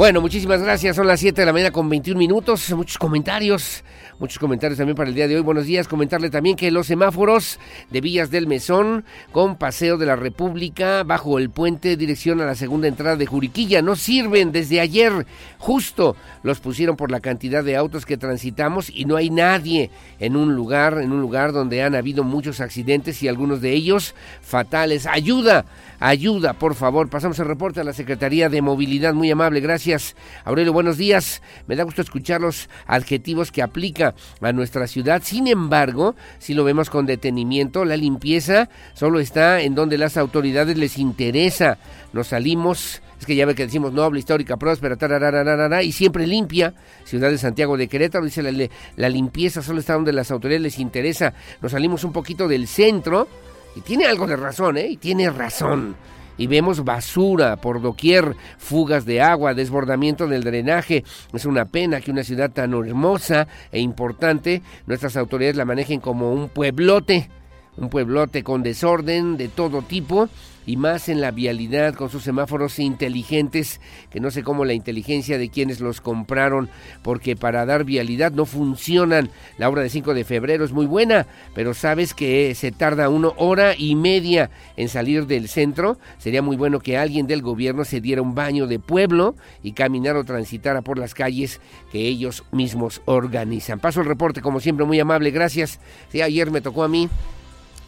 Bueno, 0.00 0.22
muchísimas 0.22 0.62
gracias. 0.62 0.96
Son 0.96 1.06
las 1.06 1.20
7 1.20 1.42
de 1.42 1.44
la 1.44 1.52
mañana 1.52 1.72
con 1.72 1.86
21 1.86 2.18
minutos. 2.18 2.72
Muchos 2.72 2.96
comentarios 2.96 3.84
Muchos 4.20 4.38
comentarios 4.38 4.76
también 4.76 4.96
para 4.96 5.08
el 5.08 5.14
día 5.14 5.26
de 5.26 5.36
hoy. 5.36 5.40
Buenos 5.40 5.64
días. 5.64 5.88
Comentarle 5.88 6.28
también 6.28 6.54
que 6.54 6.70
los 6.70 6.88
semáforos 6.88 7.58
de 7.88 8.02
Villas 8.02 8.30
del 8.30 8.46
Mesón 8.46 9.06
con 9.32 9.56
Paseo 9.56 9.96
de 9.96 10.04
la 10.04 10.14
República 10.14 11.04
bajo 11.04 11.38
el 11.38 11.48
puente 11.48 11.96
dirección 11.96 12.42
a 12.42 12.44
la 12.44 12.54
segunda 12.54 12.86
entrada 12.86 13.16
de 13.16 13.24
Juriquilla 13.24 13.80
no 13.80 13.96
sirven 13.96 14.52
desde 14.52 14.78
ayer. 14.78 15.26
Justo 15.56 16.16
los 16.42 16.60
pusieron 16.60 16.96
por 16.96 17.10
la 17.10 17.20
cantidad 17.20 17.64
de 17.64 17.78
autos 17.78 18.04
que 18.04 18.18
transitamos 18.18 18.90
y 18.94 19.06
no 19.06 19.16
hay 19.16 19.30
nadie 19.30 19.90
en 20.18 20.36
un 20.36 20.54
lugar, 20.54 20.98
en 21.00 21.12
un 21.12 21.22
lugar 21.22 21.52
donde 21.52 21.82
han 21.82 21.94
habido 21.94 22.22
muchos 22.22 22.60
accidentes 22.60 23.22
y 23.22 23.28
algunos 23.28 23.62
de 23.62 23.72
ellos 23.72 24.14
fatales. 24.42 25.06
Ayuda, 25.06 25.64
ayuda, 25.98 26.52
por 26.52 26.74
favor. 26.74 27.08
Pasamos 27.08 27.38
el 27.38 27.46
reporte 27.46 27.80
a 27.80 27.84
la 27.84 27.94
Secretaría 27.94 28.50
de 28.50 28.60
Movilidad. 28.60 29.14
Muy 29.14 29.30
amable, 29.30 29.60
gracias. 29.60 30.14
Aurelio, 30.44 30.74
buenos 30.74 30.98
días. 30.98 31.40
Me 31.66 31.74
da 31.74 31.84
gusto 31.84 32.02
escuchar 32.02 32.42
los 32.42 32.68
adjetivos 32.86 33.50
que 33.50 33.62
aplica 33.62 34.09
a 34.40 34.52
nuestra 34.52 34.86
ciudad. 34.86 35.22
Sin 35.24 35.46
embargo, 35.46 36.14
si 36.38 36.54
lo 36.54 36.64
vemos 36.64 36.90
con 36.90 37.06
detenimiento, 37.06 37.84
la 37.84 37.96
limpieza 37.96 38.68
solo 38.94 39.20
está 39.20 39.60
en 39.60 39.74
donde 39.74 39.98
las 39.98 40.16
autoridades 40.16 40.76
les 40.76 40.98
interesa. 40.98 41.78
Nos 42.12 42.28
salimos 42.28 43.02
es 43.20 43.26
que 43.26 43.36
ya 43.36 43.44
ve 43.44 43.54
que 43.54 43.66
decimos 43.66 43.92
noble, 43.92 44.18
histórica, 44.18 44.56
próspera, 44.56 44.96
tararararara, 44.96 45.82
y 45.82 45.92
siempre 45.92 46.26
limpia. 46.26 46.72
Ciudad 47.04 47.30
de 47.30 47.36
Santiago 47.36 47.76
de 47.76 47.86
Querétaro 47.86 48.24
dice 48.24 48.42
la, 48.42 48.68
la, 48.96 49.08
limpieza 49.10 49.60
solo 49.60 49.80
está 49.80 49.92
donde 49.92 50.14
las 50.14 50.30
autoridades 50.30 50.62
les 50.62 50.78
interesa. 50.78 51.34
Nos 51.60 51.72
salimos 51.72 52.02
un 52.02 52.12
poquito 52.12 52.48
del 52.48 52.66
centro 52.66 53.28
y 53.76 53.82
tiene 53.82 54.06
algo 54.06 54.26
de 54.26 54.36
razón, 54.36 54.78
¿eh? 54.78 54.88
Y 54.88 54.96
tiene 54.96 55.28
razón 55.28 55.96
y 56.40 56.46
vemos 56.46 56.84
basura 56.84 57.56
por 57.56 57.82
doquier, 57.82 58.34
fugas 58.56 59.04
de 59.04 59.20
agua, 59.20 59.52
desbordamiento 59.52 60.26
del 60.26 60.42
drenaje. 60.42 61.04
Es 61.34 61.44
una 61.44 61.66
pena 61.66 62.00
que 62.00 62.10
una 62.10 62.24
ciudad 62.24 62.50
tan 62.50 62.72
hermosa 62.72 63.46
e 63.70 63.80
importante, 63.80 64.62
nuestras 64.86 65.18
autoridades 65.18 65.56
la 65.56 65.66
manejen 65.66 66.00
como 66.00 66.32
un 66.32 66.48
pueblote, 66.48 67.28
un 67.76 67.88
pueblote 67.88 68.42
con 68.42 68.62
desorden 68.62 69.36
de 69.36 69.48
todo 69.48 69.82
tipo 69.82 70.28
y 70.66 70.76
más 70.76 71.08
en 71.08 71.20
la 71.20 71.30
vialidad 71.30 71.94
con 71.94 72.10
sus 72.10 72.22
semáforos 72.22 72.78
inteligentes, 72.78 73.80
que 74.10 74.20
no 74.20 74.30
sé 74.30 74.42
cómo 74.42 74.64
la 74.64 74.74
inteligencia 74.74 75.38
de 75.38 75.48
quienes 75.48 75.80
los 75.80 76.00
compraron, 76.00 76.68
porque 77.02 77.34
para 77.34 77.66
dar 77.66 77.84
vialidad 77.84 78.32
no 78.32 78.46
funcionan. 78.46 79.30
La 79.58 79.68
obra 79.68 79.82
de 79.82 79.88
5 79.88 80.14
de 80.14 80.24
febrero 80.24 80.64
es 80.64 80.72
muy 80.72 80.86
buena, 80.86 81.26
pero 81.54 81.74
sabes 81.74 82.14
que 82.14 82.54
se 82.54 82.72
tarda 82.72 83.08
una 83.08 83.30
hora 83.36 83.74
y 83.76 83.94
media 83.94 84.50
en 84.76 84.88
salir 84.88 85.26
del 85.26 85.48
centro. 85.48 85.98
Sería 86.18 86.42
muy 86.42 86.56
bueno 86.56 86.78
que 86.78 86.98
alguien 86.98 87.26
del 87.26 87.42
gobierno 87.42 87.84
se 87.84 88.00
diera 88.00 88.22
un 88.22 88.34
baño 88.34 88.66
de 88.66 88.78
pueblo 88.78 89.34
y 89.62 89.72
caminara 89.72 90.20
o 90.20 90.24
transitara 90.24 90.82
por 90.82 90.98
las 90.98 91.14
calles 91.14 91.60
que 91.90 92.06
ellos 92.06 92.44
mismos 92.52 93.02
organizan. 93.06 93.80
Paso 93.80 94.02
el 94.02 94.06
reporte, 94.06 94.40
como 94.40 94.60
siempre, 94.60 94.84
muy 94.86 95.00
amable, 95.00 95.30
gracias. 95.30 95.80
Sí, 96.10 96.22
ayer 96.22 96.50
me 96.50 96.60
tocó 96.60 96.84
a 96.84 96.88
mí 96.88 97.08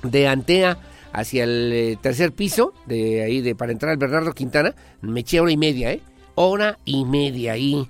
de 0.03 0.29
Antea 0.29 0.79
hacia 1.13 1.45
el 1.45 1.73
eh, 1.73 1.99
tercer 2.01 2.33
piso, 2.33 2.73
de 2.87 3.23
ahí 3.23 3.41
de 3.41 3.55
para 3.55 3.73
entrar 3.73 3.93
al 3.93 3.99
Bernardo 3.99 4.33
Quintana, 4.33 4.75
me 5.01 5.21
eché 5.21 5.41
hora 5.41 5.53
y 5.53 5.57
media, 5.57 5.93
¿eh? 5.93 6.01
Hora 6.35 6.79
y 6.85 7.05
media 7.05 7.53
ahí. 7.53 7.87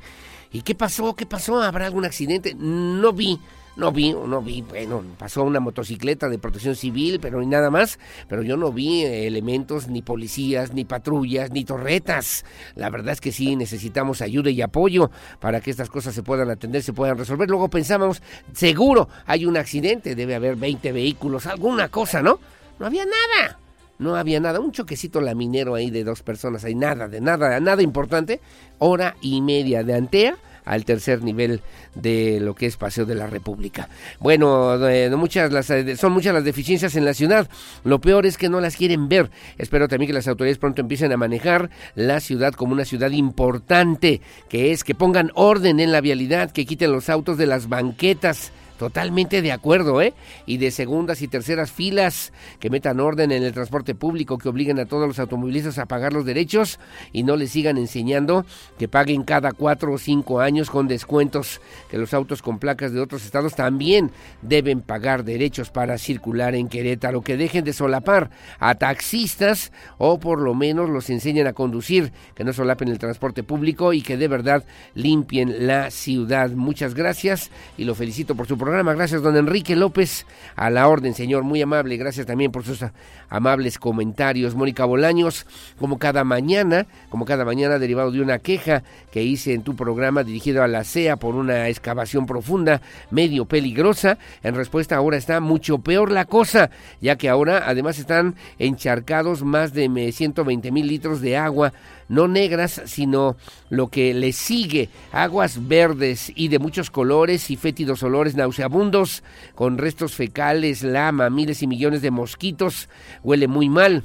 ¿Y 0.53 0.63
qué 0.63 0.75
pasó? 0.75 1.15
¿Qué 1.15 1.25
pasó? 1.25 1.63
¿Habrá 1.63 1.87
algún 1.87 2.05
accidente? 2.05 2.55
No 2.59 3.13
vi, 3.13 3.39
no 3.75 3.91
vi, 3.91 4.13
no 4.13 4.43
vi, 4.43 4.63
bueno, 4.63 5.03
pasó 5.19 5.45
una 5.45 5.61
motocicleta 5.61 6.29
de 6.29 6.39
protección 6.39 6.77
civil, 6.77 7.19
pero 7.21 7.41
ni 7.41 7.47
nada 7.47 7.71
más, 7.71 7.99
pero 8.29 8.43
yo 8.43 8.57
no 8.57 8.71
vi 8.71 9.03
elementos, 9.03 9.89
ni 9.89 10.03
policías, 10.03 10.75
ni 10.75 10.85
patrullas, 10.85 11.51
ni 11.51 11.65
torretas. 11.65 12.45
La 12.75 12.91
verdad 12.91 13.13
es 13.13 13.21
que 13.21 13.33
sí, 13.33 13.57
necesitamos 13.57 14.21
ayuda 14.21 14.51
y 14.51 14.61
apoyo 14.61 15.11
para 15.41 15.61
que 15.61 15.71
estas 15.71 15.89
cosas 15.89 16.15
se 16.15 16.23
puedan 16.23 16.51
atender, 16.51 16.83
se 16.83 16.93
puedan 16.93 17.17
resolver. 17.17 17.49
Luego 17.49 17.69
pensábamos, 17.69 18.23
seguro 18.53 19.09
hay 19.27 19.47
un 19.47 19.57
accidente, 19.57 20.15
debe 20.15 20.35
haber 20.35 20.57
20 20.57 20.93
vehículos, 20.93 21.47
alguna 21.47 21.89
cosa, 21.89 22.23
¿no? 22.23 22.39
No 22.79 22.87
había 22.87 23.05
nada. 23.05 23.59
No 23.99 24.17
había 24.17 24.41
nada. 24.41 24.59
Un 24.59 24.73
choquecito 24.73 25.21
laminero 25.21 25.77
ahí 25.77 25.91
de 25.91 26.03
dos 26.03 26.23
personas. 26.23 26.65
Hay 26.65 26.75
nada, 26.75 27.07
de 27.07 27.21
nada, 27.21 27.61
nada 27.61 27.83
importante. 27.83 28.41
Hora 28.79 29.15
y 29.21 29.41
media 29.41 29.85
de 29.85 29.95
Antea 29.95 30.37
al 30.65 30.85
tercer 30.85 31.23
nivel 31.23 31.61
de 31.95 32.41
lo 32.41 32.55
que 32.55 32.67
es 32.67 32.77
Paseo 32.77 33.05
de 33.05 33.15
la 33.15 33.27
República. 33.27 33.89
Bueno, 34.21 34.79
muchas 35.17 35.53
las, 35.53 35.71
eh, 35.71 35.97
son 35.97 36.13
muchas 36.13 36.35
las 36.35 36.45
deficiencias 36.45 36.97
en 36.97 37.05
la 37.05 37.15
ciudad. 37.15 37.49
Lo 37.85 38.01
peor 38.01 38.27
es 38.27 38.39
que 38.39 38.49
no 38.49 38.61
las 38.61 38.77
quieren 38.77 39.09
ver. 39.09 39.31
Espero 39.59 39.89
también 39.89 40.09
que 40.09 40.15
las 40.15 40.29
autoridades 40.29 40.59
pronto 40.59 40.81
empiecen 40.81 41.13
a 41.13 41.17
manejar 41.17 41.71
la 41.95 42.21
ciudad 42.21 42.53
como 42.53 42.73
una 42.73 42.85
ciudad 42.85 43.11
importante, 43.11 44.21
que 44.49 44.73
es 44.73 44.85
que 44.85 44.95
pongan 44.95 45.31
orden 45.35 45.81
en 45.81 45.93
la 45.93 46.01
vialidad, 46.01 46.51
que 46.51 46.67
quiten 46.67 46.93
los 46.93 47.09
autos 47.09 47.39
de 47.39 47.47
las 47.47 47.69
banquetas 47.69 48.53
Totalmente 48.83 49.43
de 49.43 49.53
acuerdo, 49.53 50.03
¿eh? 50.03 50.13
Y 50.45 50.57
de 50.57 50.73
segundas 50.73 51.23
y 51.23 51.29
terceras 51.29 51.71
filas 51.71 52.33
que 52.59 52.69
metan 52.69 52.99
orden 52.99 53.31
en 53.31 53.45
el 53.45 53.53
transporte 53.53 53.95
público, 53.95 54.39
que 54.39 54.49
obliguen 54.49 54.81
a 54.81 54.87
todos 54.87 55.07
los 55.07 55.21
automovilistas 55.21 55.79
a 55.79 55.87
pagar 55.87 56.13
los 56.13 56.25
derechos 56.25 56.81
y 57.13 57.23
no 57.23 57.37
les 57.37 57.53
sigan 57.53 57.79
enseñando 57.79 58.45
que 58.81 58.89
paguen 58.89 59.23
cada 59.23 59.53
cuatro 59.53 59.93
o 59.93 59.99
cinco 59.99 60.41
años 60.41 60.69
con 60.69 60.89
descuentos, 60.89 61.61
que 61.93 61.97
los 61.97 62.13
autos 62.13 62.43
con 62.43 62.59
placas 62.59 62.93
de 62.93 62.99
otros 62.99 63.25
estados 63.25 63.55
también 63.55 64.11
deben 64.41 64.81
pagar 64.81 65.23
derechos 65.23 65.71
para 65.71 65.97
circular 65.97 66.57
en 66.57 66.67
Querétaro, 66.67 67.23
que 67.23 67.37
dejen 67.37 67.63
de 67.63 67.75
solapar 67.75 68.31
a 68.59 68.75
taxistas 68.75 69.71
o 69.99 70.19
por 70.19 70.41
lo 70.41 70.55
menos 70.55 70.91
los 70.91 71.09
enseñen 71.09 71.47
a 71.47 71.53
conducir, 71.53 72.13
que 72.35 72.43
no 72.43 72.53
solapen 72.53 72.89
el 72.89 72.99
transporte 72.99 73.45
público 73.45 73.93
y 73.93 74.03
que 74.03 74.17
de 74.17 74.27
verdad 74.27 74.65
limpien 74.95 75.69
la 75.69 75.93
ciudad. 75.93 76.51
Muchas 76.51 76.95
gracias 76.95 77.53
y 77.79 77.85
lo 77.85 77.95
felicito 77.95 78.35
por 78.35 78.49
su 78.49 78.59
Gracias, 78.73 79.23
don 79.23 79.37
Enrique 79.37 79.77
López. 79.77 80.25
A 80.57 80.71
la 80.71 80.89
orden, 80.89 81.13
señor. 81.15 81.43
Muy 81.43 81.61
amable. 81.61 81.99
Gracias 81.99 82.27
también 82.27 82.51
por 82.51 82.65
sus 82.65 82.83
amables 83.29 83.79
comentarios. 83.79 84.55
Mónica 84.55 84.87
Bolaños, 84.87 85.47
como 85.79 85.99
cada 85.99 86.25
mañana, 86.25 86.87
como 87.11 87.27
cada 87.27 87.45
mañana, 87.45 87.79
derivado 87.79 88.11
de 88.11 88.23
una 88.23 88.39
queja 88.39 88.83
que 89.11 89.23
hice 89.23 89.53
en 89.53 89.63
tu 89.63 89.77
programa 89.77 90.25
dirigido 90.25 90.63
a 90.63 90.69
la 90.69 90.85
CEA 90.85 91.17
por 91.17 91.35
una 91.35 91.69
excavación 91.69 92.25
profunda, 92.25 92.81
medio 93.11 93.45
peligrosa. 93.45 94.17
En 94.43 94.55
respuesta, 94.55 94.97
ahora 94.97 95.19
está 95.19 95.41
mucho 95.41 95.79
peor 95.79 96.11
la 96.11 96.25
cosa, 96.25 96.71
ya 97.03 97.17
que 97.17 97.29
ahora 97.29 97.65
además 97.67 97.99
están 97.99 98.37
encharcados 98.59 99.43
más 99.43 99.75
de 99.75 100.13
120 100.13 100.71
mil 100.73 100.87
litros 100.87 101.21
de 101.21 101.37
agua 101.37 101.75
no 102.09 102.29
negras, 102.29 102.83
sino 102.87 103.37
lo 103.71 103.89
que 103.89 104.15
le 104.15 104.33
sigue, 104.33 104.89
aguas 105.13 105.69
verdes 105.69 106.33
y 106.35 106.49
de 106.49 106.59
muchos 106.59 106.91
colores 106.91 107.51
y 107.51 107.57
fétidos 107.57 108.03
olores 108.03 108.35
nauseabundos, 108.35 109.23
con 109.55 109.79
restos 109.79 110.15
fecales, 110.15 110.83
lama, 110.83 111.31
miles 111.31 111.63
y 111.63 111.67
millones 111.67 112.03
de 112.03 112.11
mosquitos, 112.11 112.89
huele 113.23 113.49
muy 113.49 113.69
mal 113.69 114.03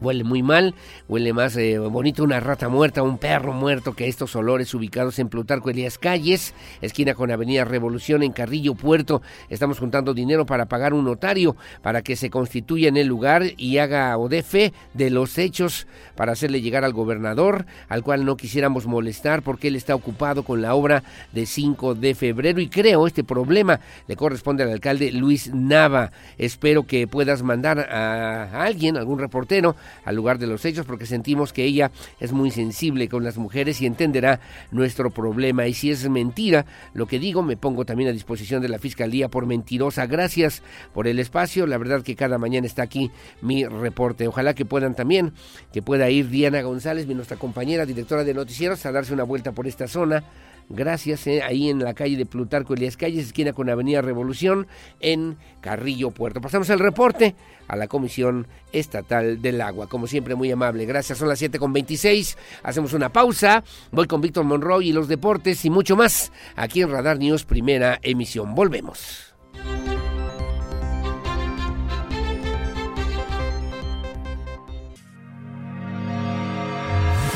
huele 0.00 0.24
muy 0.24 0.42
mal, 0.42 0.74
huele 1.08 1.32
más 1.32 1.56
eh, 1.56 1.78
bonito 1.78 2.24
una 2.24 2.40
rata 2.40 2.68
muerta, 2.68 3.02
un 3.02 3.18
perro 3.18 3.52
muerto 3.52 3.94
que 3.94 4.08
estos 4.08 4.34
olores 4.36 4.74
ubicados 4.74 5.18
en 5.18 5.28
Plutarco 5.28 5.70
Elías 5.70 5.98
Calles, 5.98 6.54
esquina 6.80 7.14
con 7.14 7.30
Avenida 7.30 7.64
Revolución 7.64 8.22
en 8.22 8.32
Carrillo 8.32 8.74
Puerto. 8.74 9.22
Estamos 9.48 9.78
juntando 9.78 10.14
dinero 10.14 10.46
para 10.46 10.66
pagar 10.66 10.94
un 10.94 11.04
notario 11.04 11.56
para 11.82 12.02
que 12.02 12.16
se 12.16 12.30
constituya 12.30 12.88
en 12.88 12.96
el 12.96 13.06
lugar 13.06 13.42
y 13.56 13.78
haga 13.78 14.16
o 14.18 14.28
dé 14.28 14.42
fe 14.42 14.72
de 14.92 15.10
los 15.10 15.38
hechos 15.38 15.86
para 16.16 16.32
hacerle 16.32 16.60
llegar 16.60 16.84
al 16.84 16.92
gobernador, 16.92 17.66
al 17.88 18.02
cual 18.02 18.24
no 18.24 18.36
quisiéramos 18.36 18.86
molestar 18.86 19.42
porque 19.42 19.68
él 19.68 19.76
está 19.76 19.94
ocupado 19.94 20.42
con 20.42 20.62
la 20.62 20.74
obra 20.74 21.02
de 21.32 21.46
5 21.46 21.94
de 21.94 22.14
febrero 22.14 22.60
y 22.60 22.68
creo 22.68 23.06
este 23.06 23.24
problema 23.24 23.80
le 24.06 24.16
corresponde 24.16 24.62
al 24.62 24.70
alcalde 24.70 25.12
Luis 25.12 25.52
Nava. 25.52 26.12
Espero 26.38 26.86
que 26.86 27.06
puedas 27.06 27.42
mandar 27.42 27.78
a 27.78 28.62
alguien, 28.62 28.96
algún 28.96 29.18
reportero, 29.18 29.76
al 30.04 30.16
lugar 30.16 30.38
de 30.38 30.46
los 30.46 30.64
hechos 30.64 30.86
porque 30.86 31.06
sentimos 31.06 31.52
que 31.52 31.64
ella 31.64 31.90
es 32.20 32.32
muy 32.32 32.50
sensible 32.50 33.08
con 33.08 33.24
las 33.24 33.38
mujeres 33.38 33.80
y 33.80 33.86
entenderá 33.86 34.40
nuestro 34.70 35.10
problema. 35.10 35.66
Y 35.66 35.74
si 35.74 35.90
es 35.90 36.08
mentira 36.08 36.66
lo 36.92 37.06
que 37.06 37.18
digo, 37.18 37.42
me 37.42 37.56
pongo 37.56 37.84
también 37.84 38.10
a 38.10 38.12
disposición 38.12 38.62
de 38.62 38.68
la 38.68 38.78
Fiscalía 38.78 39.28
por 39.28 39.46
mentirosa. 39.46 40.06
Gracias 40.06 40.62
por 40.92 41.06
el 41.06 41.18
espacio. 41.18 41.66
La 41.66 41.78
verdad 41.78 42.02
que 42.02 42.16
cada 42.16 42.38
mañana 42.38 42.66
está 42.66 42.82
aquí 42.82 43.10
mi 43.40 43.64
reporte. 43.64 44.28
Ojalá 44.28 44.54
que 44.54 44.64
puedan 44.64 44.94
también, 44.94 45.32
que 45.72 45.82
pueda 45.82 46.10
ir 46.10 46.28
Diana 46.28 46.62
González, 46.62 47.06
nuestra 47.06 47.36
compañera 47.36 47.86
directora 47.86 48.24
de 48.24 48.34
noticieros, 48.34 48.84
a 48.86 48.92
darse 48.92 49.12
una 49.12 49.24
vuelta 49.24 49.52
por 49.52 49.66
esta 49.66 49.88
zona 49.88 50.24
Gracias, 50.68 51.26
eh, 51.26 51.42
ahí 51.42 51.68
en 51.68 51.84
la 51.84 51.94
calle 51.94 52.16
de 52.16 52.26
Plutarco 52.26 52.74
Elías 52.74 52.96
Calles, 52.96 53.26
esquina 53.26 53.52
con 53.52 53.68
Avenida 53.68 54.00
Revolución, 54.00 54.66
en 55.00 55.36
Carrillo 55.60 56.10
Puerto. 56.10 56.40
Pasamos 56.40 56.70
el 56.70 56.78
reporte 56.78 57.34
a 57.68 57.76
la 57.76 57.86
Comisión 57.86 58.46
Estatal 58.72 59.42
del 59.42 59.60
Agua. 59.60 59.88
Como 59.88 60.06
siempre, 60.06 60.34
muy 60.34 60.50
amable. 60.50 60.86
Gracias, 60.86 61.18
son 61.18 61.28
las 61.28 61.38
7 61.38 61.58
con 61.58 61.72
26. 61.72 62.38
Hacemos 62.62 62.92
una 62.92 63.10
pausa. 63.10 63.62
Voy 63.92 64.06
con 64.06 64.20
Víctor 64.20 64.44
Monroy 64.44 64.88
y 64.88 64.92
los 64.92 65.08
deportes 65.08 65.64
y 65.64 65.70
mucho 65.70 65.96
más 65.96 66.32
aquí 66.56 66.82
en 66.82 66.90
Radar 66.90 67.18
News, 67.18 67.44
primera 67.44 67.98
emisión. 68.02 68.54
Volvemos. 68.54 69.33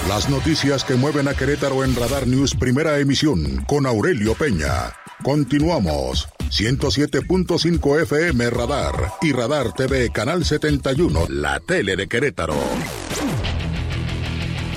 Las 0.08 0.30
noticias 0.30 0.84
que 0.84 0.94
mueven 0.94 1.28
a 1.28 1.34
Querétaro 1.34 1.84
en 1.84 1.94
Radar 1.94 2.26
News 2.26 2.54
Primera 2.54 2.98
Emisión 2.98 3.62
con 3.66 3.84
Aurelio 3.84 4.34
Peña. 4.34 4.94
Continuamos. 5.22 6.30
107.5 6.48 8.02
FM 8.04 8.48
Radar 8.48 8.94
y 9.20 9.32
Radar 9.32 9.74
TV 9.74 10.08
Canal 10.10 10.46
71, 10.46 11.26
la 11.28 11.60
tele 11.60 11.94
de 11.94 12.08
Querétaro. 12.08 12.56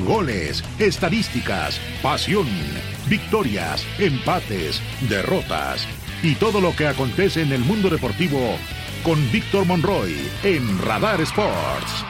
Goles, 0.06 0.66
estadísticas, 0.80 1.80
pasión, 2.04 2.48
victorias, 3.08 3.86
empates, 4.00 4.82
derrotas 5.08 5.88
y 6.24 6.36
todo 6.36 6.60
lo 6.60 6.76
que 6.76 6.88
acontece 6.88 7.42
en 7.42 7.54
el 7.54 7.62
mundo 7.62 7.90
deportivo 7.90 8.58
con 9.02 9.18
Víctor 9.32 9.66
Monroy 9.66 10.14
en 10.44 10.78
Radar 10.80 11.22
Sports. 11.22 12.04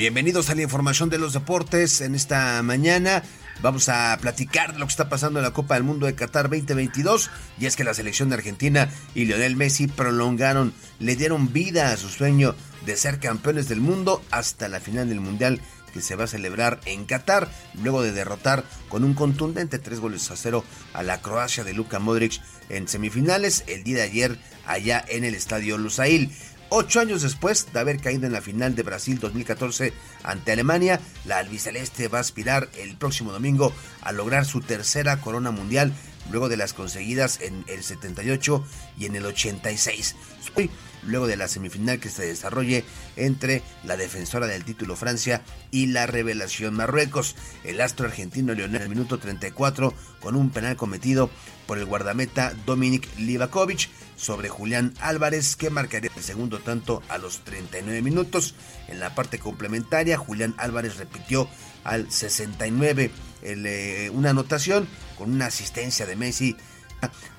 Bienvenidos 0.00 0.48
a 0.48 0.54
la 0.54 0.62
información 0.62 1.10
de 1.10 1.18
los 1.18 1.34
deportes 1.34 2.00
en 2.00 2.14
esta 2.14 2.62
mañana. 2.62 3.22
Vamos 3.60 3.90
a 3.90 4.16
platicar 4.18 4.72
de 4.72 4.78
lo 4.78 4.86
que 4.86 4.92
está 4.92 5.10
pasando 5.10 5.40
en 5.40 5.44
la 5.44 5.52
Copa 5.52 5.74
del 5.74 5.82
Mundo 5.82 6.06
de 6.06 6.14
Qatar 6.14 6.48
2022 6.48 7.30
y 7.58 7.66
es 7.66 7.76
que 7.76 7.84
la 7.84 7.92
selección 7.92 8.30
de 8.30 8.36
Argentina 8.36 8.88
y 9.14 9.26
Lionel 9.26 9.56
Messi 9.56 9.88
prolongaron, 9.88 10.72
le 11.00 11.16
dieron 11.16 11.52
vida 11.52 11.92
a 11.92 11.98
su 11.98 12.08
sueño 12.08 12.54
de 12.86 12.96
ser 12.96 13.18
campeones 13.18 13.68
del 13.68 13.82
mundo 13.82 14.22
hasta 14.30 14.70
la 14.70 14.80
final 14.80 15.10
del 15.10 15.20
Mundial 15.20 15.60
que 15.92 16.00
se 16.00 16.16
va 16.16 16.24
a 16.24 16.28
celebrar 16.28 16.80
en 16.86 17.04
Qatar 17.04 17.50
luego 17.82 18.02
de 18.02 18.12
derrotar 18.12 18.64
con 18.88 19.04
un 19.04 19.12
contundente 19.12 19.78
tres 19.78 20.00
goles 20.00 20.30
a 20.30 20.36
cero 20.36 20.64
a 20.94 21.02
la 21.02 21.20
Croacia 21.20 21.62
de 21.62 21.74
Luka 21.74 21.98
Modric 21.98 22.40
en 22.70 22.88
semifinales 22.88 23.64
el 23.66 23.84
día 23.84 23.96
de 23.96 24.02
ayer 24.02 24.38
allá 24.66 25.04
en 25.08 25.24
el 25.24 25.34
estadio 25.34 25.76
Lusail. 25.78 26.30
Ocho 26.72 27.00
años 27.00 27.22
después 27.22 27.72
de 27.72 27.80
haber 27.80 28.00
caído 28.00 28.26
en 28.26 28.32
la 28.32 28.40
final 28.40 28.76
de 28.76 28.84
Brasil 28.84 29.18
2014 29.18 29.92
ante 30.22 30.52
Alemania, 30.52 31.00
la 31.24 31.38
albiceleste 31.38 32.06
va 32.06 32.18
a 32.18 32.20
aspirar 32.20 32.68
el 32.78 32.96
próximo 32.96 33.32
domingo 33.32 33.72
a 34.02 34.12
lograr 34.12 34.44
su 34.44 34.60
tercera 34.60 35.20
corona 35.20 35.50
mundial 35.50 35.92
luego 36.30 36.48
de 36.48 36.56
las 36.56 36.72
conseguidas 36.72 37.40
en 37.40 37.64
el 37.66 37.82
78 37.82 38.64
y 38.96 39.06
en 39.06 39.16
el 39.16 39.26
86. 39.26 40.14
Hoy, 40.54 40.70
luego 41.02 41.26
de 41.26 41.36
la 41.36 41.48
semifinal 41.48 41.98
que 41.98 42.08
se 42.08 42.24
desarrolle 42.24 42.84
entre 43.16 43.62
la 43.82 43.96
defensora 43.96 44.46
del 44.46 44.64
título 44.64 44.94
Francia 44.94 45.42
y 45.72 45.86
la 45.86 46.06
revelación 46.06 46.74
Marruecos. 46.74 47.34
El 47.64 47.80
astro 47.80 48.06
argentino 48.06 48.54
Leonel 48.54 48.76
en 48.76 48.82
el 48.82 48.88
minuto 48.90 49.18
34 49.18 49.92
con 50.20 50.36
un 50.36 50.50
penal 50.50 50.76
cometido 50.76 51.30
por 51.70 51.78
el 51.78 51.84
guardameta 51.84 52.52
Dominik 52.66 53.06
Livakovic 53.16 53.90
sobre 54.16 54.48
Julián 54.48 54.92
Álvarez, 54.98 55.54
que 55.54 55.70
marcaría 55.70 56.10
el 56.16 56.22
segundo 56.24 56.58
tanto 56.58 57.00
a 57.08 57.16
los 57.16 57.44
39 57.44 58.02
minutos. 58.02 58.56
En 58.88 58.98
la 58.98 59.14
parte 59.14 59.38
complementaria, 59.38 60.18
Julián 60.18 60.52
Álvarez 60.58 60.96
repitió 60.96 61.48
al 61.84 62.10
69 62.10 63.12
eh, 63.42 64.10
una 64.12 64.30
anotación 64.30 64.88
con 65.16 65.30
una 65.30 65.46
asistencia 65.46 66.06
de 66.06 66.16
Messi 66.16 66.56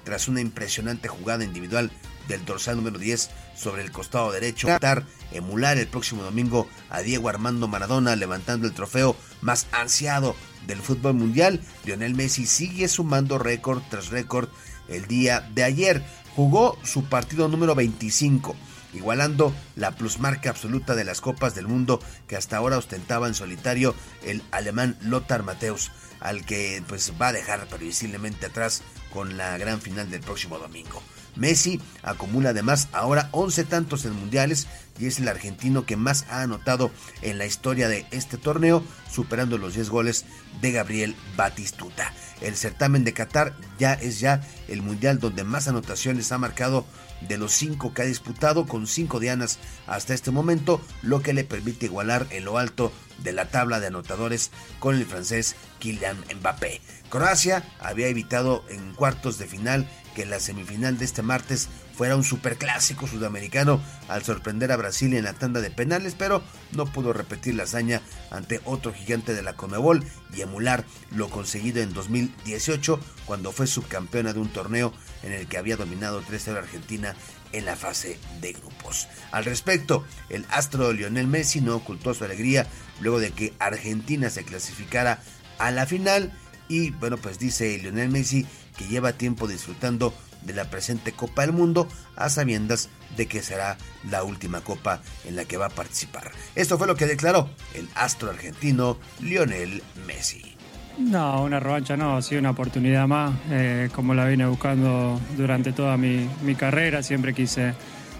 tras 0.06 0.30
una 0.30 0.40
impresionante 0.40 1.10
jugada 1.10 1.44
individual 1.44 1.92
del 2.30 2.46
dorsal 2.46 2.78
número 2.78 3.00
10 3.00 3.30
sobre 3.62 3.84
el 3.84 3.92
costado 3.92 4.32
derecho. 4.32 4.68
Qatar 4.68 5.06
emular 5.32 5.78
el 5.78 5.88
próximo 5.88 6.24
domingo 6.24 6.68
a 6.90 7.02
Diego 7.02 7.30
Armando 7.30 7.68
Maradona 7.68 8.16
levantando 8.16 8.68
el 8.68 8.74
trofeo 8.74 9.16
más 9.42 9.68
ansiado 9.72 10.36
del 10.68 10.80
fútbol 10.80 11.14
mundial. 11.14 11.62
Lionel 11.86 12.16
Messi 12.16 12.46
sigue 12.46 12.88
sumando 12.88 13.38
récord 13.38 13.82
tras 13.90 14.10
récord 14.10 14.50
el 14.88 15.08
día 15.08 15.48
de 15.54 15.64
ayer 15.64 16.04
jugó 16.36 16.78
su 16.84 17.06
partido 17.06 17.48
número 17.48 17.76
25, 17.76 18.56
igualando 18.94 19.54
la 19.76 19.92
plusmarca 19.92 20.50
absoluta 20.50 20.96
de 20.96 21.04
las 21.04 21.22
Copas 21.22 21.56
del 21.56 21.68
Mundo 21.68 22.02
que 22.28 22.36
hasta 22.36 22.58
ahora 22.58 22.78
ostentaba 22.78 23.28
en 23.28 23.34
solitario 23.34 23.96
el 24.24 24.42
alemán 24.52 24.98
Lothar 25.02 25.44
Mateus, 25.44 25.92
al 26.20 26.46
que 26.46 26.84
pues 26.88 27.14
va 27.22 27.30
a 27.30 27.34
dejar 27.34 27.68
previsiblemente 27.68 28.48
atrás 28.48 28.84
con 29.14 29.38
la 29.38 29.58
gran 29.58 29.82
final 29.82 30.10
del 30.10 30.22
próximo 30.22 30.58
domingo. 30.58 31.02
Messi 31.36 31.80
acumula 32.04 32.50
además 32.50 32.90
ahora 32.92 33.30
11 33.32 33.64
tantos 33.66 34.06
en 34.06 34.14
mundiales 34.14 34.68
y 35.00 35.08
es 35.08 35.20
el 35.20 35.28
argentino 35.28 35.86
que 35.86 35.96
más 35.96 36.26
ha 36.30 36.42
anotado 36.42 36.92
en 37.22 37.38
la 37.38 37.46
historia 37.46 37.88
de 37.88 38.06
este 38.12 38.38
torneo, 38.38 38.84
superando 39.10 39.58
los 39.58 39.74
10 39.74 39.90
goles 39.90 40.26
de 40.62 40.72
Gabriel 40.72 41.16
Batistuta. 41.36 42.14
El 42.42 42.56
certamen 42.56 43.04
de 43.04 43.14
Qatar 43.14 43.56
ya 43.80 43.94
es 43.94 44.20
ya 44.20 44.42
el 44.68 44.82
mundial 44.82 45.20
donde 45.20 45.44
más 45.44 45.68
anotaciones 45.68 46.32
ha 46.32 46.38
marcado 46.38 46.86
de 47.22 47.38
los 47.38 47.52
cinco 47.52 47.94
que 47.94 48.02
ha 48.02 48.06
disputado, 48.06 48.66
con 48.66 48.88
cinco 48.88 49.20
dianas 49.20 49.60
hasta 49.88 50.14
este 50.14 50.32
momento, 50.32 50.82
lo 51.02 51.22
que 51.22 51.34
le 51.34 51.44
permite 51.44 51.86
igualar 51.86 52.28
en 52.32 52.46
lo 52.46 52.58
alto 52.58 52.92
de 53.20 53.32
la 53.32 53.50
tabla 53.50 53.80
de 53.80 53.88
anotadores 53.88 54.52
con 54.80 54.96
el 54.96 55.06
francés 55.06 55.56
Kylian 55.80 56.18
Mbappé. 56.40 56.82
Croacia 57.10 57.64
había 57.80 58.08
evitado 58.08 58.64
en 58.70 58.94
cuartos 58.94 59.38
de 59.38 59.46
final 59.46 59.88
que 60.16 60.26
la 60.26 60.40
semifinal 60.40 60.98
de 60.98 61.06
este 61.06 61.22
martes 61.22 61.70
fuera 61.96 62.16
un 62.16 62.24
superclásico 62.24 63.08
sudamericano 63.08 63.82
al 64.08 64.24
sorprender 64.24 64.72
a 64.72 64.78
Brasil 64.78 65.14
en 65.14 65.24
la 65.24 65.34
tanda 65.34 65.62
de 65.62 65.72
penales, 65.72 66.16
pero 66.18 66.42
no 66.72 66.86
pudo 66.86 67.14
repetir 67.14 67.56
la 67.56 67.64
hazaña 67.64 68.02
ante 68.32 68.62
otro 68.66 68.94
gigante 68.94 69.34
de 69.34 69.44
la 69.44 69.54
Conmebol 69.54 70.04
y 70.36 70.42
emular 70.42 70.86
lo 71.12 71.30
conseguido 71.30 71.82
en 71.82 71.94
2018 71.94 73.00
cuando 73.26 73.52
fue 73.52 73.68
subcampeona 73.68 74.34
de 74.34 74.40
un 74.40 74.50
torneo 74.50 74.94
en 75.24 75.34
el 75.34 75.48
que 75.48 75.58
había 75.58 75.78
dominado 75.78 76.22
3-0 76.24 76.58
Argentina 76.58 77.16
en 77.52 77.66
la 77.66 77.76
fase 77.76 78.18
de 78.40 78.54
grupos. 78.54 79.08
Al 79.32 79.46
respecto, 79.46 80.06
el 80.30 80.46
astro 80.50 80.94
Lionel 80.94 81.28
Messi 81.28 81.62
no 81.62 81.76
ocultó 81.76 82.14
su 82.14 82.24
alegría 82.24 82.68
luego 83.02 83.20
de 83.20 83.32
que 83.32 83.54
Argentina 83.60 84.30
se 84.30 84.44
clasificara 84.44 85.22
a 85.60 85.72
la 85.72 85.86
final 85.86 86.32
y 86.68 86.92
bueno, 86.92 87.18
pues 87.18 87.38
dice 87.38 87.78
Lionel 87.78 88.10
Messi 88.10 88.46
que 88.78 88.88
lleva 88.88 89.14
tiempo 89.14 89.48
disfrutando 89.48 90.14
de 90.44 90.54
la 90.54 90.70
presente 90.70 91.12
Copa 91.12 91.44
del 91.44 91.54
Mundo 91.54 91.88
a 92.16 92.30
sabiendas 92.30 92.90
de 93.16 93.28
que 93.28 93.42
será 93.42 93.78
la 94.10 94.24
última 94.24 94.62
copa 94.62 95.02
en 95.26 95.36
la 95.36 95.46
que 95.46 95.58
va 95.58 95.68
a 95.68 95.70
participar. 95.70 96.32
Esto 96.56 96.78
fue 96.78 96.88
lo 96.88 96.96
que 96.96 97.06
declaró 97.06 97.50
el 97.74 97.90
astro 97.96 98.30
argentino 98.30 98.98
Lionel 99.20 99.84
Messi. 100.08 100.56
No, 100.98 101.44
una 101.44 101.60
revancha 101.60 101.96
no, 101.96 102.22
sido 102.22 102.40
una 102.40 102.52
oportunidad 102.52 103.08
más, 103.08 103.34
eh, 103.50 103.90
como 103.94 104.14
la 104.14 104.26
vine 104.26 104.46
buscando 104.46 105.20
durante 105.38 105.72
toda 105.72 105.98
mi, 105.98 106.28
carrera, 106.58 107.02
siempre 107.02 107.34
quise, 107.34 107.74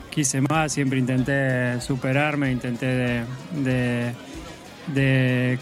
quise 0.10 0.42
más, 0.42 0.72
siempre 0.72 0.98
intenté 0.98 1.80
superarme, 1.82 2.52
intenté 2.52 3.26
de, 3.52 4.14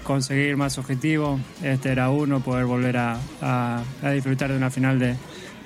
conseguir 0.03 0.57
más 0.57 0.77
objetivos, 0.77 1.39
este 1.63 1.91
era 1.91 2.09
uno, 2.09 2.39
poder 2.39 2.65
volver 2.65 2.97
a, 2.97 3.19
a 3.41 4.11
disfrutar 4.11 4.51
de 4.51 4.57
una 4.57 4.69
final 4.69 4.99
de, 4.99 5.15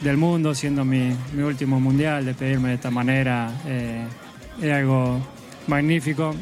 del 0.04 0.18
mundo, 0.18 0.54
siendo 0.54 0.84
mi, 0.84 1.16
último 1.38 1.80
mundial, 1.80 2.26
despedirme 2.26 2.70
de 2.70 2.76
esta 2.76 2.92
manera, 2.92 3.52
eh, 3.66 4.06
es 4.62 4.74
algo 4.74 5.20
magnífico. 5.68 6.36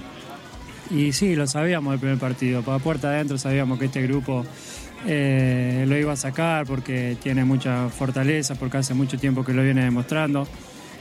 Y 0.89 1.13
sí, 1.13 1.35
lo 1.35 1.47
sabíamos 1.47 1.91
del 1.91 1.99
primer 1.99 2.17
partido, 2.17 2.63
para 2.63 2.79
puerta 2.79 3.09
adentro 3.09 3.37
sabíamos 3.37 3.79
que 3.79 3.85
este 3.85 4.01
grupo 4.01 4.43
eh, 5.07 5.85
lo 5.87 5.97
iba 5.97 6.13
a 6.13 6.17
sacar 6.17 6.65
porque 6.65 7.15
tiene 7.21 7.45
mucha 7.45 7.87
fortaleza, 7.89 8.55
porque 8.55 8.77
hace 8.77 8.93
mucho 8.93 9.17
tiempo 9.17 9.45
que 9.45 9.53
lo 9.53 9.63
viene 9.63 9.83
demostrando. 9.83 10.47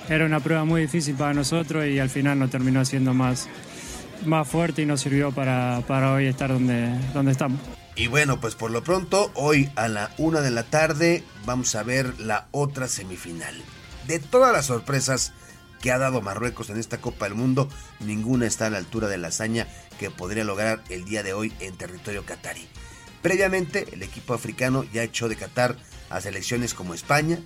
Era 0.08 0.26
una 0.26 0.40
prueba 0.40 0.64
muy 0.64 0.82
difícil 0.82 1.14
para 1.14 1.32
nosotros 1.34 1.86
y 1.86 1.98
al 1.98 2.10
final 2.10 2.38
nos 2.38 2.50
terminó 2.50 2.84
siendo 2.84 3.14
más, 3.14 3.48
más 4.24 4.48
fuerte 4.48 4.82
y 4.82 4.86
nos 4.86 5.00
sirvió 5.00 5.32
para, 5.32 5.82
para 5.86 6.12
hoy 6.12 6.26
estar 6.26 6.50
donde, 6.50 6.90
donde 7.12 7.32
estamos. 7.32 7.60
Y 7.96 8.06
bueno, 8.06 8.40
pues 8.40 8.54
por 8.54 8.70
lo 8.70 8.82
pronto, 8.82 9.30
hoy 9.34 9.70
a 9.76 9.88
la 9.88 10.10
una 10.16 10.40
de 10.40 10.50
la 10.50 10.62
tarde 10.62 11.24
vamos 11.44 11.74
a 11.74 11.82
ver 11.82 12.18
la 12.18 12.48
otra 12.50 12.88
semifinal. 12.88 13.54
De 14.06 14.18
todas 14.18 14.52
las 14.52 14.66
sorpresas 14.66 15.32
que 15.80 15.92
ha 15.92 15.98
dado 15.98 16.20
Marruecos 16.20 16.70
en 16.70 16.78
esta 16.78 17.00
Copa 17.00 17.26
del 17.26 17.34
Mundo, 17.34 17.68
ninguna 18.00 18.46
está 18.46 18.66
a 18.66 18.70
la 18.70 18.78
altura 18.78 19.08
de 19.08 19.18
la 19.18 19.28
hazaña 19.28 19.66
que 19.98 20.10
podría 20.10 20.44
lograr 20.44 20.82
el 20.88 21.04
día 21.04 21.22
de 21.22 21.32
hoy 21.32 21.52
en 21.60 21.76
territorio 21.76 22.24
catarí. 22.24 22.68
Previamente, 23.22 23.86
el 23.92 24.02
equipo 24.02 24.34
africano 24.34 24.84
ya 24.92 25.02
echó 25.02 25.28
de 25.28 25.36
Qatar 25.36 25.76
a 26.08 26.20
selecciones 26.20 26.74
como 26.74 26.94
España, 26.94 27.38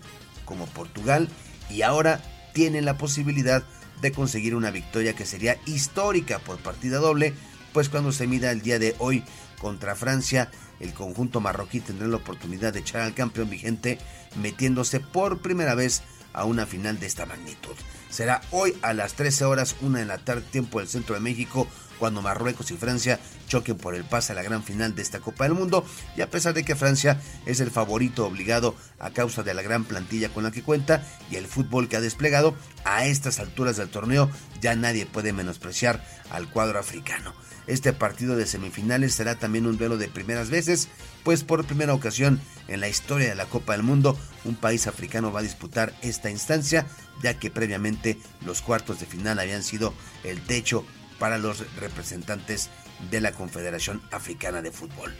como 0.44 0.66
Portugal, 0.66 1.28
y 1.68 1.82
ahora 1.82 2.20
tienen 2.52 2.84
la 2.84 2.96
posibilidad 2.96 3.64
de 4.00 4.12
conseguir 4.12 4.54
una 4.54 4.70
victoria 4.70 5.14
que 5.14 5.26
sería 5.26 5.58
histórica 5.66 6.38
por 6.38 6.58
partida 6.58 6.98
doble, 6.98 7.34
pues 7.72 7.88
cuando 7.88 8.12
se 8.12 8.26
mida 8.26 8.50
el 8.50 8.62
día 8.62 8.78
de 8.78 8.94
hoy 8.98 9.24
contra 9.60 9.94
Francia, 9.94 10.50
el 10.80 10.92
conjunto 10.92 11.40
marroquí 11.40 11.80
tendrá 11.80 12.06
la 12.06 12.16
oportunidad 12.16 12.72
de 12.72 12.80
echar 12.80 13.02
al 13.02 13.14
campeón 13.14 13.50
vigente 13.50 13.98
metiéndose 14.36 15.00
por 15.00 15.40
primera 15.40 15.74
vez 15.74 16.02
a 16.32 16.44
una 16.44 16.66
final 16.66 16.98
de 16.98 17.06
esta 17.06 17.26
magnitud. 17.26 17.74
Será 18.10 18.42
hoy 18.50 18.76
a 18.82 18.92
las 18.92 19.14
13 19.14 19.44
horas, 19.44 19.76
una 19.80 20.00
de 20.00 20.04
la 20.04 20.18
tarde, 20.18 20.42
tiempo 20.42 20.80
del 20.80 20.88
centro 20.88 21.14
de 21.14 21.20
México, 21.20 21.66
cuando 21.98 22.22
Marruecos 22.22 22.70
y 22.70 22.76
Francia 22.76 23.20
choquen 23.48 23.76
por 23.76 23.94
el 23.94 24.04
pase 24.04 24.32
a 24.32 24.34
la 24.34 24.42
gran 24.42 24.62
final 24.62 24.94
de 24.94 25.02
esta 25.02 25.20
Copa 25.20 25.44
del 25.44 25.54
Mundo. 25.54 25.84
Y 26.16 26.20
a 26.20 26.30
pesar 26.30 26.54
de 26.54 26.64
que 26.64 26.76
Francia 26.76 27.20
es 27.46 27.60
el 27.60 27.70
favorito 27.70 28.26
obligado 28.26 28.74
a 28.98 29.10
causa 29.10 29.42
de 29.42 29.54
la 29.54 29.62
gran 29.62 29.84
plantilla 29.84 30.28
con 30.28 30.44
la 30.44 30.50
que 30.50 30.62
cuenta 30.62 31.06
y 31.30 31.36
el 31.36 31.46
fútbol 31.46 31.88
que 31.88 31.96
ha 31.96 32.00
desplegado, 32.00 32.54
a 32.84 33.06
estas 33.06 33.38
alturas 33.38 33.76
del 33.76 33.88
torneo 33.88 34.30
ya 34.60 34.76
nadie 34.76 35.06
puede 35.06 35.32
menospreciar 35.32 36.04
al 36.30 36.48
cuadro 36.50 36.78
africano. 36.78 37.34
Este 37.66 37.94
partido 37.94 38.36
de 38.36 38.46
semifinales 38.46 39.14
será 39.14 39.36
también 39.36 39.66
un 39.66 39.78
duelo 39.78 39.96
de 39.96 40.08
primeras 40.08 40.50
veces, 40.50 40.88
pues 41.22 41.44
por 41.44 41.64
primera 41.64 41.94
ocasión 41.94 42.40
en 42.68 42.80
la 42.80 42.88
historia 42.88 43.28
de 43.28 43.34
la 43.34 43.46
Copa 43.46 43.72
del 43.72 43.82
Mundo, 43.82 44.18
un 44.44 44.54
país 44.54 44.86
africano 44.86 45.32
va 45.32 45.40
a 45.40 45.44
disputar 45.44 45.94
esta 46.02 46.30
instancia, 46.30 46.86
ya 47.22 47.38
que 47.38 47.50
previamente 47.50 48.18
los 48.44 48.60
cuartos 48.60 49.00
de 49.00 49.06
final 49.06 49.38
habían 49.38 49.62
sido 49.62 49.94
el 50.24 50.42
techo 50.42 50.84
para 51.18 51.38
los 51.38 51.64
representantes 51.76 52.70
de 53.10 53.20
la 53.20 53.32
Confederación 53.32 54.02
Africana 54.10 54.62
de 54.62 54.72
Fútbol. 54.72 55.14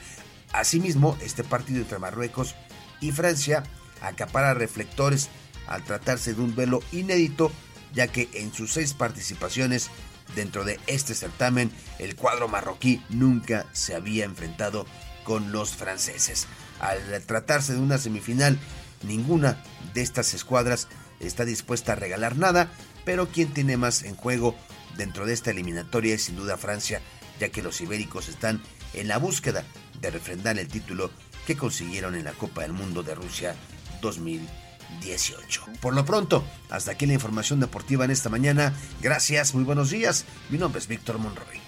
Asimismo, 0.52 1.16
este 1.20 1.44
partido 1.44 1.80
entre 1.80 1.98
Marruecos 1.98 2.54
y 3.00 3.12
Francia 3.12 3.62
acapara 4.00 4.54
reflectores 4.54 5.28
al 5.66 5.82
tratarse 5.82 6.34
de 6.34 6.42
un 6.42 6.54
duelo 6.54 6.82
inédito, 6.92 7.50
ya 7.92 8.06
que 8.08 8.28
en 8.34 8.52
sus 8.52 8.72
seis 8.72 8.92
participaciones 8.92 9.90
Dentro 10.34 10.64
de 10.64 10.80
este 10.86 11.14
certamen, 11.14 11.70
el 11.98 12.16
cuadro 12.16 12.48
marroquí 12.48 13.02
nunca 13.08 13.66
se 13.72 13.94
había 13.94 14.24
enfrentado 14.24 14.86
con 15.22 15.52
los 15.52 15.70
franceses. 15.74 16.46
Al 16.80 17.22
tratarse 17.22 17.74
de 17.74 17.78
una 17.78 17.98
semifinal, 17.98 18.58
ninguna 19.02 19.62
de 19.92 20.02
estas 20.02 20.34
escuadras 20.34 20.88
está 21.20 21.44
dispuesta 21.44 21.92
a 21.92 21.96
regalar 21.96 22.36
nada, 22.36 22.72
pero 23.04 23.28
quien 23.28 23.52
tiene 23.52 23.76
más 23.76 24.02
en 24.02 24.16
juego 24.16 24.56
dentro 24.96 25.26
de 25.26 25.32
esta 25.32 25.50
eliminatoria 25.50 26.14
es 26.14 26.24
sin 26.24 26.36
duda 26.36 26.56
Francia, 26.56 27.00
ya 27.40 27.48
que 27.48 27.62
los 27.62 27.80
ibéricos 27.80 28.28
están 28.28 28.62
en 28.92 29.08
la 29.08 29.18
búsqueda 29.18 29.64
de 30.00 30.10
refrendar 30.10 30.58
el 30.58 30.68
título 30.68 31.10
que 31.46 31.56
consiguieron 31.56 32.14
en 32.14 32.24
la 32.24 32.32
Copa 32.32 32.62
del 32.62 32.72
Mundo 32.72 33.02
de 33.02 33.14
Rusia 33.14 33.54
2020. 34.00 34.64
18. 35.00 35.64
Por 35.80 35.94
lo 35.94 36.04
pronto, 36.04 36.44
hasta 36.70 36.92
aquí 36.92 37.06
la 37.06 37.14
información 37.14 37.60
deportiva 37.60 38.04
en 38.04 38.10
esta 38.10 38.28
mañana. 38.28 38.74
Gracias, 39.00 39.54
muy 39.54 39.64
buenos 39.64 39.90
días. 39.90 40.24
Mi 40.50 40.58
nombre 40.58 40.78
es 40.78 40.88
Víctor 40.88 41.18
Monroy. 41.18 41.63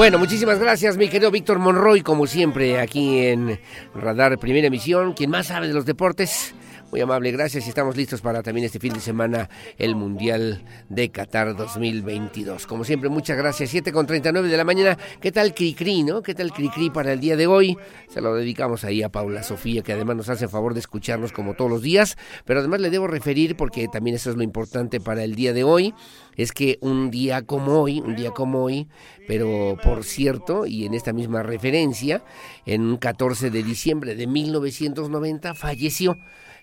Bueno, 0.00 0.18
muchísimas 0.18 0.58
gracias, 0.58 0.96
mi 0.96 1.08
querido 1.10 1.30
Víctor 1.30 1.58
Monroy, 1.58 2.00
como 2.00 2.26
siempre, 2.26 2.80
aquí 2.80 3.18
en 3.26 3.60
Radar 3.94 4.38
Primera 4.38 4.68
Emisión. 4.68 5.12
Quien 5.12 5.28
más 5.28 5.48
sabe 5.48 5.68
de 5.68 5.74
los 5.74 5.84
deportes, 5.84 6.54
muy 6.90 7.02
amable, 7.02 7.30
gracias. 7.30 7.66
Y 7.66 7.68
estamos 7.68 7.98
listos 7.98 8.22
para 8.22 8.42
también 8.42 8.64
este 8.64 8.80
fin 8.80 8.94
de 8.94 9.00
semana 9.00 9.50
el 9.76 9.94
Mundial 9.94 10.64
de 10.88 11.10
Qatar 11.10 11.54
2022. 11.54 12.66
Como 12.66 12.84
siempre, 12.84 13.10
muchas 13.10 13.36
gracias. 13.36 13.68
7 13.68 13.92
con 13.92 14.06
39 14.06 14.48
de 14.48 14.56
la 14.56 14.64
mañana. 14.64 14.96
¿Qué 15.20 15.30
tal 15.30 15.54
Cricri, 15.54 16.02
no? 16.02 16.22
¿Qué 16.22 16.34
tal 16.34 16.50
Cricri 16.50 16.88
para 16.88 17.12
el 17.12 17.20
día 17.20 17.36
de 17.36 17.46
hoy? 17.46 17.76
Se 18.08 18.22
lo 18.22 18.34
dedicamos 18.34 18.84
ahí 18.84 19.02
a 19.02 19.10
Paula 19.10 19.42
Sofía, 19.42 19.82
que 19.82 19.92
además 19.92 20.16
nos 20.16 20.28
hace 20.30 20.46
el 20.46 20.50
favor 20.50 20.72
de 20.72 20.80
escucharnos 20.80 21.30
como 21.30 21.52
todos 21.52 21.70
los 21.70 21.82
días. 21.82 22.16
Pero 22.46 22.60
además 22.60 22.80
le 22.80 22.88
debo 22.88 23.06
referir, 23.06 23.54
porque 23.54 23.86
también 23.86 24.16
eso 24.16 24.30
es 24.30 24.36
lo 24.36 24.42
importante 24.42 24.98
para 24.98 25.22
el 25.22 25.34
día 25.34 25.52
de 25.52 25.62
hoy 25.62 25.94
es 26.42 26.52
que 26.52 26.78
un 26.80 27.10
día 27.10 27.42
como 27.42 27.80
hoy, 27.82 28.00
un 28.00 28.16
día 28.16 28.30
como 28.30 28.64
hoy, 28.64 28.88
pero 29.26 29.76
por 29.82 30.04
cierto, 30.04 30.66
y 30.66 30.86
en 30.86 30.94
esta 30.94 31.12
misma 31.12 31.42
referencia, 31.42 32.22
en 32.66 32.82
un 32.82 32.96
14 32.96 33.50
de 33.50 33.62
diciembre 33.62 34.14
de 34.14 34.26
1990 34.26 35.54
falleció 35.54 36.16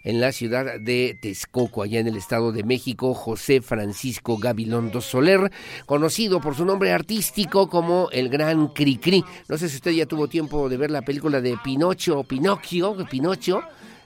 en 0.03 0.21
la 0.21 0.31
ciudad 0.31 0.79
de 0.79 1.17
Texcoco, 1.21 1.83
allá 1.83 1.99
en 1.99 2.07
el 2.07 2.17
Estado 2.17 2.51
de 2.51 2.63
México, 2.63 3.13
José 3.13 3.61
Francisco 3.61 4.37
Gabilondo 4.37 5.01
Soler, 5.01 5.51
conocido 5.85 6.39
por 6.39 6.55
su 6.55 6.65
nombre 6.65 6.91
artístico 6.91 7.69
como 7.69 8.09
el 8.11 8.29
Gran 8.29 8.69
Cricri. 8.69 9.23
No 9.49 9.57
sé 9.57 9.69
si 9.69 9.75
usted 9.75 9.91
ya 9.91 10.05
tuvo 10.05 10.27
tiempo 10.27 10.69
de 10.69 10.77
ver 10.77 10.91
la 10.91 11.01
película 11.01 11.41
de 11.41 11.57
Pinocho 11.63 12.19
o 12.19 12.23
Pinocchio, 12.23 12.95
Pinocho. 13.09 13.61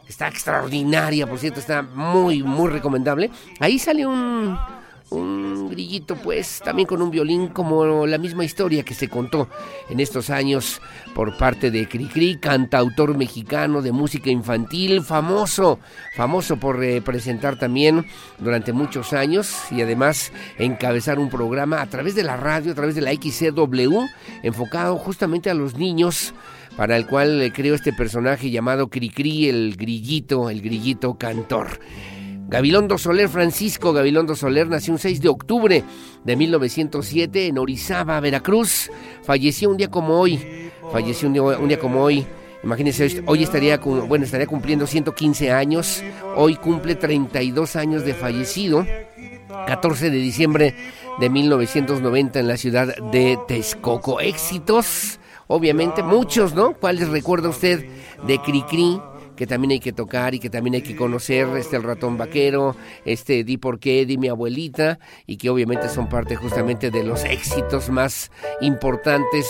Está 0.08 0.28
extraordinaria, 0.28 1.28
por 1.28 1.40
cierto, 1.40 1.60
está 1.60 1.84
muy, 1.84 2.44
muy 2.44 2.70
recomendable. 2.70 3.30
Ahí 3.60 3.80
sale 3.80 4.06
un, 4.06 4.58
un 5.12 5.70
grillito 5.70 6.16
pues 6.16 6.62
también 6.64 6.88
con 6.88 7.02
un 7.02 7.12
violín 7.12 7.48
como 7.48 8.08
la 8.08 8.18
misma 8.18 8.46
historia 8.46 8.84
que 8.84 8.94
se 8.94 9.10
contó 9.10 9.50
en 9.90 10.00
estos 10.00 10.30
años 10.30 10.82
por 11.14 11.38
parte 11.38 11.70
de 11.72 11.88
Cricri, 11.88 12.38
cantautor 12.38 13.18
mexicano 13.18 13.82
de 13.82 13.92
música 13.92 14.30
infantil, 14.30 15.02
famoso, 15.02 15.80
famoso 16.16 16.58
por 16.58 16.78
representar 16.78 17.60
también 17.60 18.06
durante 18.40 18.74
muchos 18.74 19.14
años 19.14 19.54
y 19.72 19.82
además 19.82 20.32
encabezar 20.58 21.20
un 21.20 21.30
programa 21.30 21.82
a 21.82 21.88
través 21.88 22.16
de 22.16 22.24
la 22.24 22.38
radio, 22.38 22.72
a 22.72 22.76
través 22.76 22.96
de 22.96 23.02
la 23.02 23.12
XCW, 23.12 24.06
enfocado 24.44 24.98
justamente 24.98 25.50
a 25.50 25.54
los 25.54 25.76
niños 25.76 26.34
para 26.78 26.96
el 26.96 27.06
cual 27.06 27.52
creó 27.54 27.76
este 27.76 27.92
personaje 27.92 28.50
llamado 28.50 28.88
Cricri, 28.88 29.50
el 29.50 29.76
grillito, 29.76 30.50
el 30.50 30.62
grillito 30.62 31.16
cantor. 31.16 31.80
Gabilondo 32.52 32.98
Soler, 32.98 33.30
Francisco 33.30 33.94
Gabilondo 33.94 34.36
Soler, 34.36 34.68
nació 34.68 34.92
un 34.92 35.00
6 35.00 35.22
de 35.22 35.30
octubre 35.30 35.84
de 36.26 36.36
1907 36.36 37.48
en 37.48 37.58
Orizaba, 37.58 38.20
Veracruz. 38.20 38.92
Falleció 39.24 39.70
un 39.70 39.78
día 39.78 39.90
como 39.90 40.20
hoy. 40.20 40.70
Falleció 40.92 41.30
un 41.30 41.68
día, 41.70 41.80
como 41.80 42.04
hoy. 42.04 42.28
Imagínense, 42.62 43.24
hoy 43.26 43.44
estaría, 43.44 43.78
bueno, 43.78 44.26
estaría 44.26 44.48
cumpliendo 44.48 44.86
115 44.86 45.50
años. 45.50 46.04
Hoy 46.36 46.58
cumple 46.58 46.96
32 46.96 47.78
años 47.78 48.04
de 48.04 48.14
fallecido. 48.14 48.86
14 49.68 50.10
de 50.10 50.18
diciembre 50.18 50.76
de 51.22 51.30
1990 51.30 52.38
en 52.38 52.48
la 52.50 52.58
ciudad 52.58 52.94
de 53.14 53.40
Texcoco. 53.48 54.20
Éxitos, 54.20 55.22
obviamente, 55.48 56.04
muchos, 56.04 56.54
¿no? 56.54 56.74
¿Cuáles 56.74 57.08
recuerda 57.08 57.48
usted 57.48 57.86
de 58.28 58.40
Cricri? 58.40 59.00
Que 59.36 59.48
también 59.48 59.72
hay 59.72 59.80
que 59.80 59.94
tocar 59.94 60.34
y 60.34 60.40
que 60.40 60.50
también 60.50 60.76
hay 60.76 60.82
que 60.82 60.96
conocer, 60.96 61.48
este 61.58 61.76
el 61.76 61.84
ratón 61.84 62.18
vaquero, 62.18 62.76
este 63.06 63.44
Di 63.44 63.58
por 63.58 63.80
qué, 63.80 64.06
Di 64.06 64.18
mi 64.18 64.28
abuelita, 64.28 65.00
y 65.26 65.38
que 65.38 65.50
obviamente 65.50 65.90
son 65.90 66.10
parte 66.10 66.36
justamente 66.36 66.92
de 66.92 67.04
los 67.04 67.24
éxitos 67.24 67.90
más 67.90 68.32
importantes 68.62 69.48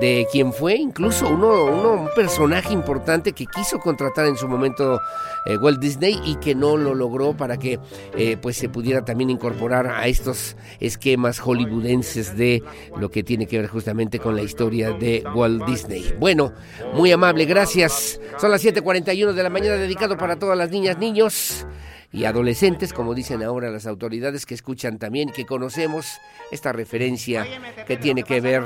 de 0.00 0.26
quien 0.30 0.52
fue, 0.52 0.76
incluso 0.76 1.28
uno, 1.28 1.64
uno 1.64 1.92
un 1.92 2.08
personaje 2.14 2.72
importante 2.72 3.32
que 3.32 3.46
quiso 3.46 3.78
contratar 3.78 4.26
en 4.26 4.36
su 4.36 4.48
momento 4.48 5.00
eh, 5.46 5.56
Walt 5.56 5.80
Disney 5.80 6.20
y 6.24 6.36
que 6.36 6.54
no 6.54 6.76
lo 6.76 6.94
logró 6.94 7.36
para 7.36 7.58
que 7.58 7.78
eh, 8.16 8.36
pues 8.40 8.56
se 8.56 8.68
pudiera 8.68 9.04
también 9.04 9.30
incorporar 9.30 9.86
a 9.86 10.06
estos 10.06 10.56
esquemas 10.80 11.38
hollywoodenses 11.38 12.36
de 12.36 12.62
lo 12.96 13.10
que 13.10 13.22
tiene 13.22 13.46
que 13.46 13.58
ver 13.58 13.68
justamente 13.68 14.18
con 14.18 14.36
la 14.36 14.42
historia 14.42 14.92
de 14.92 15.24
Walt 15.34 15.64
Disney. 15.66 16.14
Bueno, 16.18 16.52
muy 16.94 17.12
amable, 17.12 17.44
gracias. 17.44 18.20
Son 18.38 18.50
las 18.50 18.64
7:41 18.64 19.23
de 19.32 19.42
la 19.42 19.50
mañana 19.50 19.76
dedicado 19.76 20.16
para 20.16 20.36
todas 20.36 20.58
las 20.58 20.70
niñas, 20.70 20.98
niños 20.98 21.66
y 22.12 22.26
adolescentes, 22.26 22.92
como 22.92 23.14
dicen 23.14 23.42
ahora 23.42 23.70
las 23.70 23.86
autoridades 23.86 24.46
que 24.46 24.54
escuchan 24.54 24.98
también, 24.98 25.30
que 25.30 25.46
conocemos 25.46 26.20
esta 26.52 26.72
referencia 26.72 27.44
que 27.86 27.96
tiene 27.96 28.22
que 28.22 28.40
ver, 28.40 28.62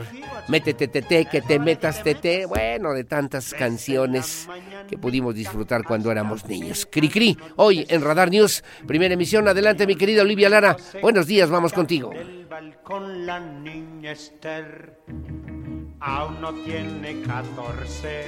métete 0.49 0.89
tete, 0.89 1.25
que 1.25 1.41
te 1.41 1.59
metas 1.59 2.03
tete, 2.03 2.45
bueno, 2.45 2.93
de 2.93 3.05
tantas 3.05 3.55
canciones 3.55 4.49
que 4.87 4.99
pudimos 4.99 5.35
disfrutar 5.35 5.85
cuando 5.85 6.11
éramos 6.13 6.47
niños. 6.47 6.87
Cri 6.91 7.39
hoy 7.57 7.87
en 7.89 8.03
Radar 8.03 8.31
News, 8.31 8.63
primera 8.87 9.15
emisión, 9.15 9.49
adelante 9.49 9.87
mi 9.87 9.97
querida 9.97 10.23
Olivia 10.23 10.51
Lara, 10.51 10.77
buenos 11.01 11.27
días, 11.27 11.49
vamos 11.49 11.73
contigo. 11.73 12.13
Con 12.83 13.25
la 13.25 13.41
niña 13.41 14.13
Esther, 14.13 14.99
aún 16.01 16.41
no 16.41 16.53
tiene 16.53 17.21
14, 17.23 18.27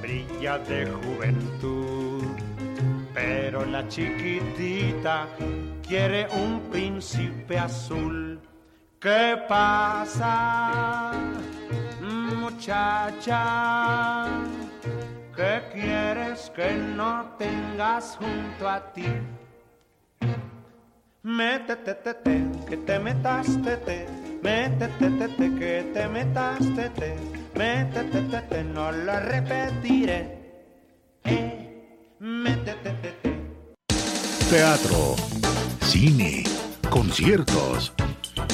brilla 0.00 0.58
de 0.58 0.86
juventud 0.86 2.16
pero 3.16 3.64
la 3.64 3.88
chiquitita 3.88 5.26
quiere 5.82 6.28
un 6.34 6.60
príncipe 6.70 7.58
azul. 7.58 8.38
¿Qué 9.00 9.38
pasa, 9.48 11.12
muchacha? 12.38 14.26
¿Qué 15.34 15.62
quieres 15.72 16.52
que 16.54 16.74
no 16.74 17.34
tengas 17.38 18.18
junto 18.18 18.68
a 18.68 18.92
ti? 18.92 19.06
Métete, 21.22 21.94
tete, 21.94 22.44
que 22.68 22.76
te 22.76 22.98
metas, 22.98 23.46
tete. 23.62 24.25
Métete, 24.46 25.10
tete, 25.10 25.54
que 25.58 25.90
te 25.92 26.06
metas, 26.06 26.60
tete. 26.76 27.16
Métete, 27.56 28.20
tete, 28.30 28.62
no 28.62 28.92
lo 28.92 29.18
repetiré. 29.18 30.20
Eh. 31.24 31.96
Teatro, 34.48 35.16
cine, 35.80 36.44
conciertos. 36.88 37.92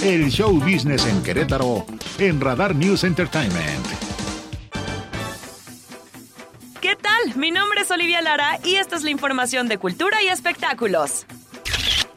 El 0.02 0.31
show 0.31 0.59
business 0.59 1.05
en 1.05 1.23
Querétaro 1.23 1.85
en 2.19 2.40
Radar 2.40 2.74
News 2.74 3.05
Entertainment. 3.05 3.86
¿Qué 6.81 6.97
tal? 6.97 7.36
Mi 7.36 7.51
nombre 7.51 7.82
es 7.82 7.90
Olivia 7.90 8.23
Lara 8.23 8.59
y 8.64 8.77
esta 8.77 8.97
es 8.97 9.02
la 9.02 9.10
información 9.10 9.69
de 9.69 9.77
cultura 9.77 10.23
y 10.23 10.28
espectáculos. 10.28 11.27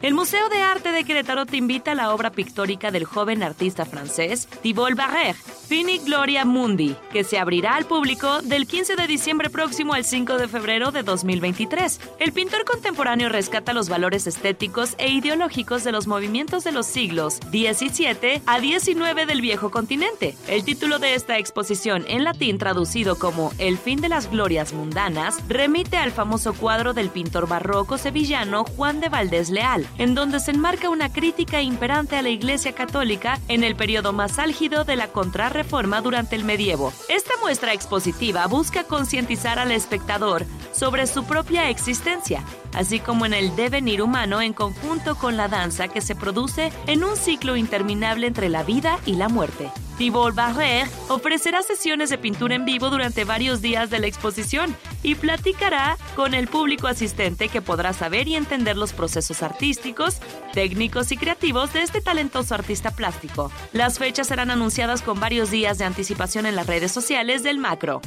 El 0.02 0.12
Museo 0.12 0.50
de 0.50 0.60
Arte 0.62 0.92
de 0.92 1.04
Querétaro 1.04 1.46
te 1.46 1.56
invita 1.56 1.92
a 1.92 1.94
la 1.94 2.12
obra 2.12 2.30
pictórica 2.30 2.90
del 2.90 3.06
joven 3.06 3.42
artista 3.42 3.86
francés 3.86 4.46
Thibault 4.60 4.96
Barrère, 4.96 5.34
Fini 5.34 5.98
Gloria 5.98 6.44
Mundi, 6.44 6.94
que 7.12 7.24
se 7.24 7.38
abrirá 7.38 7.76
al 7.76 7.86
público 7.86 8.42
del 8.42 8.66
15 8.66 8.94
de 8.94 9.06
diciembre 9.06 9.48
próximo 9.48 9.94
al 9.94 10.04
5 10.04 10.36
de 10.36 10.48
febrero 10.48 10.92
de 10.92 11.02
2023. 11.02 11.98
El 12.20 12.32
pintor 12.32 12.64
contemporáneo 12.66 13.30
rescata 13.30 13.72
los 13.72 13.88
valores 13.88 14.26
estéticos 14.26 14.94
e 14.98 15.08
ideológicos 15.08 15.82
de 15.82 15.92
los 15.92 16.06
movimientos 16.06 16.62
de 16.62 16.72
los 16.72 16.86
siglos 16.86 17.36
XVII 17.50 18.42
a 18.44 18.60
XIX 18.60 19.26
del 19.26 19.40
viejo 19.40 19.70
continente. 19.70 20.36
El 20.46 20.62
título 20.64 20.98
de 20.98 21.14
esta 21.14 21.38
exposición, 21.38 22.04
en 22.06 22.22
latín 22.22 22.58
traducido 22.58 23.18
como 23.18 23.50
El 23.58 23.78
fin 23.78 24.02
de 24.02 24.10
las 24.10 24.30
glorias 24.30 24.74
mundanas, 24.74 25.38
remite 25.48 25.96
al 25.96 26.12
famoso 26.12 26.52
cuadro 26.52 26.92
del 26.92 27.08
pintor 27.08 27.48
barroco 27.48 27.96
sevillano 27.96 28.64
Juan 28.64 29.00
de 29.00 29.08
Valdés 29.08 29.48
Leal, 29.48 29.85
en 29.98 30.14
donde 30.14 30.40
se 30.40 30.52
enmarca 30.52 30.90
una 30.90 31.12
crítica 31.12 31.60
imperante 31.60 32.16
a 32.16 32.22
la 32.22 32.28
Iglesia 32.28 32.72
Católica 32.72 33.40
en 33.48 33.64
el 33.64 33.74
periodo 33.74 34.12
más 34.12 34.38
álgido 34.38 34.84
de 34.84 34.96
la 34.96 35.08
contrarreforma 35.08 35.56
reforma 35.56 36.00
durante 36.00 36.36
el 36.36 36.44
medievo. 36.44 36.92
Esta 37.08 37.32
muestra 37.40 37.72
expositiva 37.72 38.46
busca 38.46 38.84
concientizar 38.84 39.58
al 39.58 39.72
espectador 39.72 40.44
sobre 40.72 41.06
su 41.06 41.24
propia 41.24 41.70
existencia, 41.70 42.44
así 42.74 43.00
como 43.00 43.26
en 43.26 43.32
el 43.32 43.56
devenir 43.56 44.02
humano 44.02 44.40
en 44.40 44.52
conjunto 44.52 45.16
con 45.16 45.36
la 45.36 45.48
danza 45.48 45.88
que 45.88 46.00
se 46.00 46.14
produce 46.14 46.72
en 46.86 47.04
un 47.04 47.16
ciclo 47.16 47.56
interminable 47.56 48.26
entre 48.26 48.48
la 48.48 48.62
vida 48.62 48.98
y 49.06 49.14
la 49.14 49.28
muerte. 49.28 49.70
Thibault 49.96 50.34
Barrère 50.34 50.88
ofrecerá 51.08 51.62
sesiones 51.62 52.10
de 52.10 52.18
pintura 52.18 52.54
en 52.54 52.64
vivo 52.64 52.90
durante 52.90 53.24
varios 53.24 53.62
días 53.62 53.88
de 53.88 53.98
la 53.98 54.06
exposición 54.06 54.76
y 55.02 55.14
platicará 55.14 55.96
con 56.14 56.34
el 56.34 56.48
público 56.48 56.86
asistente 56.86 57.48
que 57.48 57.62
podrá 57.62 57.92
saber 57.92 58.28
y 58.28 58.36
entender 58.36 58.76
los 58.76 58.92
procesos 58.92 59.42
artísticos, 59.42 60.18
técnicos 60.52 61.12
y 61.12 61.16
creativos 61.16 61.72
de 61.72 61.82
este 61.82 62.00
talentoso 62.00 62.54
artista 62.54 62.90
plástico. 62.90 63.50
Las 63.72 63.98
fechas 63.98 64.26
serán 64.26 64.50
anunciadas 64.50 65.00
con 65.00 65.18
varios 65.18 65.50
días 65.50 65.78
de 65.78 65.84
anticipación 65.84 66.44
en 66.44 66.56
las 66.56 66.66
redes 66.66 66.92
sociales 66.92 67.42
del 67.42 67.58
Macro. 67.58 68.02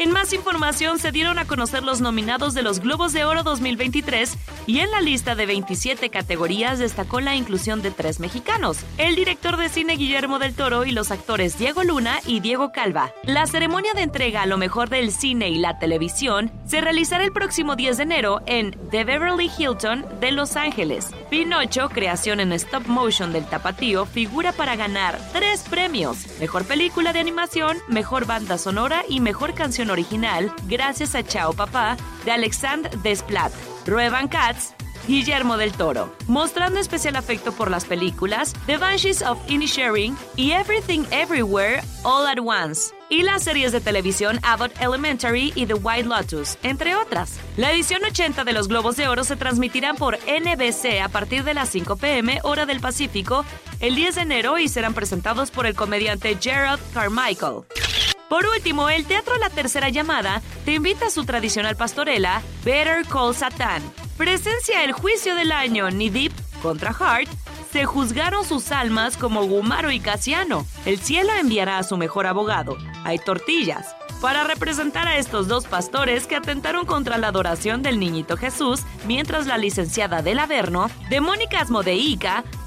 En 0.00 0.12
más 0.12 0.32
información 0.32 0.98
se 0.98 1.12
dieron 1.12 1.38
a 1.38 1.44
conocer 1.44 1.82
los 1.82 2.00
nominados 2.00 2.54
de 2.54 2.62
los 2.62 2.80
Globos 2.80 3.12
de 3.12 3.26
Oro 3.26 3.42
2023 3.42 4.34
y 4.66 4.78
en 4.78 4.90
la 4.90 5.02
lista 5.02 5.34
de 5.34 5.44
27 5.44 6.08
categorías 6.08 6.78
destacó 6.78 7.20
la 7.20 7.36
inclusión 7.36 7.82
de 7.82 7.90
tres 7.90 8.18
mexicanos, 8.18 8.78
el 8.96 9.14
director 9.14 9.58
de 9.58 9.68
cine 9.68 9.96
Guillermo 9.96 10.38
del 10.38 10.54
Toro 10.54 10.86
y 10.86 10.92
los 10.92 11.10
actores 11.10 11.58
Diego 11.58 11.84
Luna 11.84 12.20
y 12.24 12.40
Diego 12.40 12.72
Calva. 12.72 13.12
La 13.24 13.46
ceremonia 13.46 13.92
de 13.92 14.00
entrega 14.00 14.40
a 14.40 14.46
lo 14.46 14.56
mejor 14.56 14.88
del 14.88 15.12
cine 15.12 15.50
y 15.50 15.58
la 15.58 15.78
televisión 15.78 16.50
se 16.64 16.80
realizará 16.80 17.22
el 17.22 17.32
próximo 17.32 17.76
10 17.76 17.98
de 17.98 18.02
enero 18.02 18.40
en 18.46 18.70
The 18.90 19.04
Beverly 19.04 19.50
Hilton 19.58 20.06
de 20.18 20.32
Los 20.32 20.56
Ángeles. 20.56 21.10
Pinocho, 21.28 21.90
creación 21.90 22.40
en 22.40 22.52
stop 22.52 22.86
motion 22.86 23.34
del 23.34 23.44
Tapatío, 23.44 24.06
figura 24.06 24.52
para 24.52 24.76
ganar 24.76 25.20
tres 25.34 25.62
premios: 25.68 26.26
Mejor 26.40 26.64
película 26.64 27.12
de 27.12 27.20
animación, 27.20 27.76
Mejor 27.86 28.24
banda 28.24 28.56
sonora 28.56 29.04
y 29.06 29.20
Mejor 29.20 29.52
canción 29.52 29.89
original 29.90 30.52
gracias 30.66 31.14
a 31.14 31.22
Chao 31.22 31.52
Papá 31.52 31.96
de 32.24 32.32
Alexandre 32.32 32.90
Desplat, 33.02 33.52
Ruevan 33.86 34.28
Katz, 34.28 34.74
Guillermo 35.06 35.56
del 35.56 35.72
Toro, 35.72 36.14
mostrando 36.28 36.78
especial 36.78 37.16
afecto 37.16 37.52
por 37.52 37.70
las 37.70 37.84
películas 37.84 38.52
The 38.66 38.76
Banshees 38.76 39.22
of 39.22 39.38
Inisherin 39.48 40.16
y 40.36 40.52
Everything 40.52 41.04
Everywhere 41.10 41.82
All 42.04 42.26
at 42.26 42.38
Once, 42.38 42.94
y 43.08 43.22
las 43.22 43.42
series 43.42 43.72
de 43.72 43.80
televisión 43.80 44.38
Abbott 44.42 44.72
Elementary 44.80 45.52
y 45.56 45.66
The 45.66 45.74
White 45.74 46.08
Lotus, 46.08 46.58
entre 46.62 46.94
otras. 46.94 47.38
La 47.56 47.72
edición 47.72 48.04
80 48.04 48.44
de 48.44 48.52
los 48.52 48.68
Globos 48.68 48.96
de 48.96 49.08
Oro 49.08 49.24
se 49.24 49.36
transmitirán 49.36 49.96
por 49.96 50.16
NBC 50.16 51.00
a 51.02 51.08
partir 51.08 51.44
de 51.44 51.54
las 51.54 51.70
5 51.70 51.96
pm 51.96 52.40
hora 52.44 52.66
del 52.66 52.80
Pacífico 52.80 53.44
el 53.80 53.96
10 53.96 54.14
de 54.14 54.20
enero 54.20 54.58
y 54.58 54.68
serán 54.68 54.94
presentados 54.94 55.50
por 55.50 55.66
el 55.66 55.74
comediante 55.74 56.36
Gerald 56.40 56.80
Carmichael. 56.92 57.64
Por 58.30 58.46
último, 58.46 58.88
el 58.88 59.06
Teatro 59.06 59.36
La 59.38 59.50
Tercera 59.50 59.88
Llamada 59.88 60.40
te 60.64 60.74
invita 60.74 61.06
a 61.06 61.10
su 61.10 61.24
tradicional 61.24 61.74
pastorela, 61.74 62.42
Better 62.64 63.04
Call 63.04 63.34
Satan. 63.34 63.82
Presencia 64.16 64.84
el 64.84 64.92
juicio 64.92 65.34
del 65.34 65.50
año 65.50 65.90
Nidip 65.90 66.32
contra 66.62 66.92
Hart, 66.92 67.28
se 67.72 67.86
juzgaron 67.86 68.44
sus 68.44 68.70
almas 68.70 69.16
como 69.16 69.42
Gumaro 69.46 69.90
y 69.90 69.98
Casiano. 69.98 70.64
El 70.86 71.00
cielo 71.00 71.32
enviará 71.40 71.78
a 71.78 71.82
su 71.82 71.96
mejor 71.96 72.28
abogado. 72.28 72.76
Hay 73.02 73.18
tortillas. 73.18 73.96
Para 74.20 74.44
representar 74.44 75.08
a 75.08 75.16
estos 75.16 75.48
dos 75.48 75.66
pastores 75.66 76.28
que 76.28 76.36
atentaron 76.36 76.86
contra 76.86 77.18
la 77.18 77.28
adoración 77.28 77.82
del 77.82 77.98
niñito 77.98 78.36
Jesús, 78.36 78.82
mientras 79.08 79.48
la 79.48 79.58
licenciada 79.58 80.22
del 80.22 80.38
Averno, 80.38 80.88
de 81.08 81.20
Mónica 81.20 81.66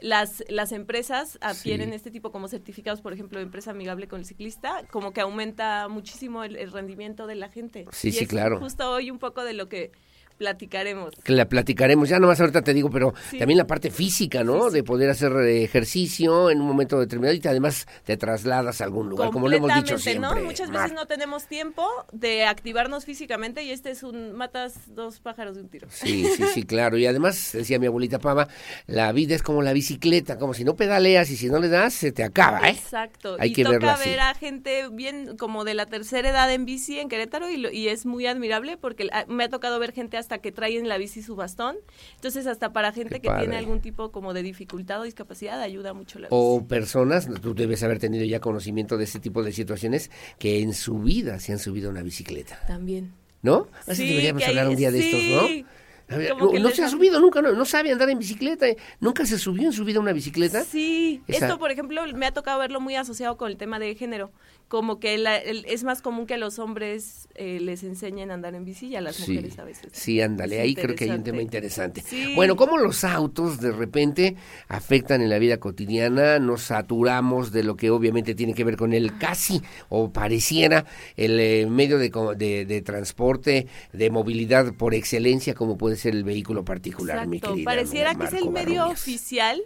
las, 0.02 0.44
las 0.48 0.72
empresas 0.72 1.38
adquieren 1.42 1.90
Sí. 1.90 1.96
este 1.96 2.12
tipo 2.12 2.32
como 2.32 2.48
certificados, 2.48 3.02
por 3.02 3.12
ejemplo, 3.14 3.40
de 3.40 3.44
empresa 3.44 3.72
amigable 3.72 4.08
con 4.08 4.20
el 4.22 4.26
ciclista, 4.26 4.84
como 4.92 5.12
que 5.12 5.22
aumenta 5.22 5.88
muchísimo 5.90 6.44
el, 6.44 6.56
el 6.56 6.72
rendimiento 6.72 7.28
de 7.28 7.36
la 7.36 7.50
gente. 7.50 7.86
Sí, 7.92 8.08
Y 8.10 8.12
sí, 8.14 8.24
es 8.24 8.30
claro. 8.30 8.60
Justo 8.60 8.90
hoy 8.92 9.12
un 9.12 9.20
poco 9.20 9.44
de 9.44 9.54
lo 9.54 9.68
que 9.68 9.92
platicaremos. 10.40 11.14
Que 11.24 11.34
la 11.34 11.48
platicaremos, 11.48 12.10
ya 12.10 12.18
nomás 12.18 12.40
ahorita 12.40 12.62
te 12.64 12.74
digo, 12.74 12.90
pero 12.90 13.14
Sí. 13.30 13.38
también 13.38 13.58
la 13.58 13.68
parte 13.68 13.92
física, 13.92 14.44
¿no? 14.44 14.72
De 14.72 14.84
poder 14.84 15.10
hacer 15.10 15.32
eh, 15.34 15.64
ejercicio 15.64 16.50
en 16.50 16.62
un 16.62 16.68
momento 16.68 17.00
determinado 17.00 17.36
y 17.36 17.40
te- 17.40 17.50
además 17.50 17.86
te 18.06 18.18
trasladas 18.18 18.82
a 18.82 18.86
algún 18.86 19.10
lugar, 19.10 19.30
como 19.32 19.48
lo 19.50 19.56
hemos 19.58 19.74
dicho 19.76 19.98
siempre. 19.98 20.30
¿no? 20.30 20.42
Muchas 20.44 20.70
Mar. 20.70 20.84
veces 20.84 20.96
no 20.96 21.06
tenemos 21.06 21.46
tiempo 21.48 21.86
de 22.14 22.46
activarnos 22.46 23.06
físicamente 23.06 23.64
y 23.64 23.72
este 23.72 23.92
es 23.92 24.02
un 24.02 24.32
matas 24.34 24.74
dos 24.96 25.20
pájaros 25.20 25.56
de 25.58 25.62
un 25.64 25.70
tiro. 25.70 25.88
Sí, 25.92 26.26
sí, 26.36 26.44
sí, 26.54 26.64
claro. 26.64 26.98
Y 26.98 27.06
además, 27.06 27.52
decía 27.54 27.78
mi 27.78 27.88
abuelita 27.88 28.20
Pava, 28.20 28.48
la 28.88 29.12
vida 29.12 29.36
es 29.36 29.44
como 29.44 29.62
la 29.62 29.74
bicicleta, 29.74 30.38
como 30.38 30.54
si 30.54 30.64
no 30.64 30.76
pedaleas 30.76 31.30
y 31.32 31.36
si 31.38 31.50
no 31.50 31.60
le 31.60 31.68
das, 31.68 31.94
se 31.94 32.12
te 32.14 32.24
acaba, 32.24 32.68
¿eh? 32.70 32.72
Exacto. 32.72 33.36
Hay 33.40 33.50
y 33.50 33.54
que 33.54 33.64
toca 33.66 33.94
así. 33.94 34.10
ver 34.10 34.20
a 34.22 34.34
gente 34.34 34.88
bien 34.90 35.36
como 35.38 35.66
de 35.66 35.74
la 35.74 35.86
tercera 35.86 36.30
edad 36.30 36.52
en 36.54 36.66
bici 36.66 36.98
en 37.00 37.10
Querétaro 37.10 37.50
y, 37.50 37.58
lo- 37.58 37.72
y 37.72 37.90
es 37.90 38.06
muy 38.06 38.26
admirable 38.26 38.78
porque 38.78 39.10
ah, 39.12 39.26
me 39.28 39.44
ha 39.44 39.50
tocado 39.50 39.80
ver 39.80 39.92
gente 39.92 40.16
hasta 40.18 40.29
que 40.38 40.52
trae 40.52 40.78
en 40.78 40.88
la 40.88 40.98
bici 40.98 41.24
su 41.24 41.36
bastón. 41.36 41.76
Entonces, 42.16 42.46
hasta 42.48 42.72
para 42.72 42.92
gente 42.94 43.20
Qué 43.20 43.28
que 43.28 43.36
tiene 43.40 43.58
algún 43.58 43.82
tipo 43.82 44.12
como 44.12 44.34
de 44.34 44.44
dificultad 44.44 45.02
o 45.02 45.04
discapacidad, 45.04 45.60
ayuda 45.60 45.94
mucho 45.94 46.20
la 46.20 46.28
bici. 46.28 46.36
O 46.38 46.66
personas, 46.68 47.28
tú 47.42 47.56
debes 47.56 47.82
haber 47.84 48.00
tenido 48.00 48.24
ya 48.26 48.40
conocimiento 48.40 48.98
de 48.98 49.06
este 49.06 49.20
tipo 49.20 49.44
de 49.44 49.52
situaciones, 49.52 50.12
que 50.38 50.62
en 50.62 50.74
su 50.74 51.00
vida 51.00 51.40
se 51.40 51.52
han 51.52 51.60
subido 51.60 51.90
a 51.90 51.92
una 51.92 52.04
bicicleta, 52.04 52.60
También. 52.68 53.12
¿no? 53.42 53.68
Así 53.88 54.04
Sí, 54.04 54.10
deberíamos 54.10 54.44
que 54.44 54.50
hablar 54.50 54.68
un 54.70 54.76
día 54.76 54.92
de 54.92 55.00
estos, 55.00 55.24
¿no? 55.24 55.66
Ver, 56.10 56.36
no 56.38 56.70
se 56.72 56.84
ha 56.84 56.90
subido 56.90 57.20
nunca, 57.20 57.42
no, 57.42 57.54
no 57.54 57.66
sabe 57.66 57.92
andar 57.92 58.10
en 58.10 58.20
bicicleta, 58.20 58.68
eh. 58.68 58.78
nunca 59.00 59.26
se 59.26 59.38
subió 59.38 59.64
en 59.68 59.74
su 59.74 59.86
vida 59.86 60.00
una 60.00 60.12
bicicleta. 60.14 60.64
Sí, 60.64 61.22
Esa- 61.28 61.46
esto 61.48 61.60
por 61.60 61.72
ejemplo 61.72 62.02
me 62.16 62.26
ha 62.26 62.32
tocado 62.34 62.60
verlo 62.60 62.80
muy 62.82 62.96
asociado 62.96 63.38
con 63.38 63.50
el 63.52 63.58
tema 63.58 63.80
de 63.80 63.94
género, 63.96 64.32
como 64.68 65.00
que 65.00 65.18
la- 65.18 65.38
el- 65.38 65.66
es 65.66 65.84
más 65.84 66.02
común 66.02 66.26
que 66.28 66.34
a 66.36 66.38
los 66.38 66.60
hombres 66.60 67.28
eh, 67.36 67.60
les 67.62 67.84
enseñen 67.84 68.32
a 68.32 68.34
andar 68.34 68.54
en 68.56 68.66
bici 68.66 68.88
y 68.88 68.96
a 68.96 69.02
las 69.02 69.16
Sí, 69.16 69.32
mujeres 69.32 69.58
a 69.60 69.64
veces. 69.64 69.92
sí, 69.94 70.20
ándale, 70.22 70.60
ahí 70.60 70.76
creo 70.76 70.96
que 70.96 71.06
hay 71.06 71.12
un 71.12 71.24
tema 71.24 71.42
interesante. 71.42 72.02
Sí. 72.06 72.34
Bueno, 72.36 72.56
¿cómo 72.56 72.78
los 72.78 73.04
autos 73.04 73.60
de 73.62 73.72
repente 73.72 74.36
afectan 74.68 75.22
en 75.22 75.30
la 75.30 75.40
vida 75.40 75.58
cotidiana? 75.58 76.38
Nos 76.40 76.64
saturamos 76.64 77.52
de 77.52 77.64
lo 77.64 77.76
que 77.76 77.90
obviamente 77.92 78.36
tiene 78.36 78.54
que 78.54 78.64
ver 78.64 78.78
con 78.78 78.94
el 78.94 79.18
casi 79.18 79.62
o 79.90 80.12
pareciera 80.12 80.86
el 81.16 81.40
eh, 81.40 81.66
medio 81.68 81.98
de, 81.98 82.10
de- 82.38 82.66
de 82.66 82.82
transporte, 82.82 83.68
de 83.94 84.10
movilidad 84.10 84.74
por 84.74 84.94
excelencia 84.94 85.54
como 85.54 85.78
puede 85.78 85.96
el 86.06 86.24
vehículo 86.24 86.66
particular, 86.66 87.28
mi 87.28 87.38
Exacto, 87.38 87.56
querida 87.56 87.66
pareciera 87.72 88.16
que 88.16 88.26
es 88.26 88.34
el 88.34 88.50
medio 88.50 88.88
oficial 88.88 89.62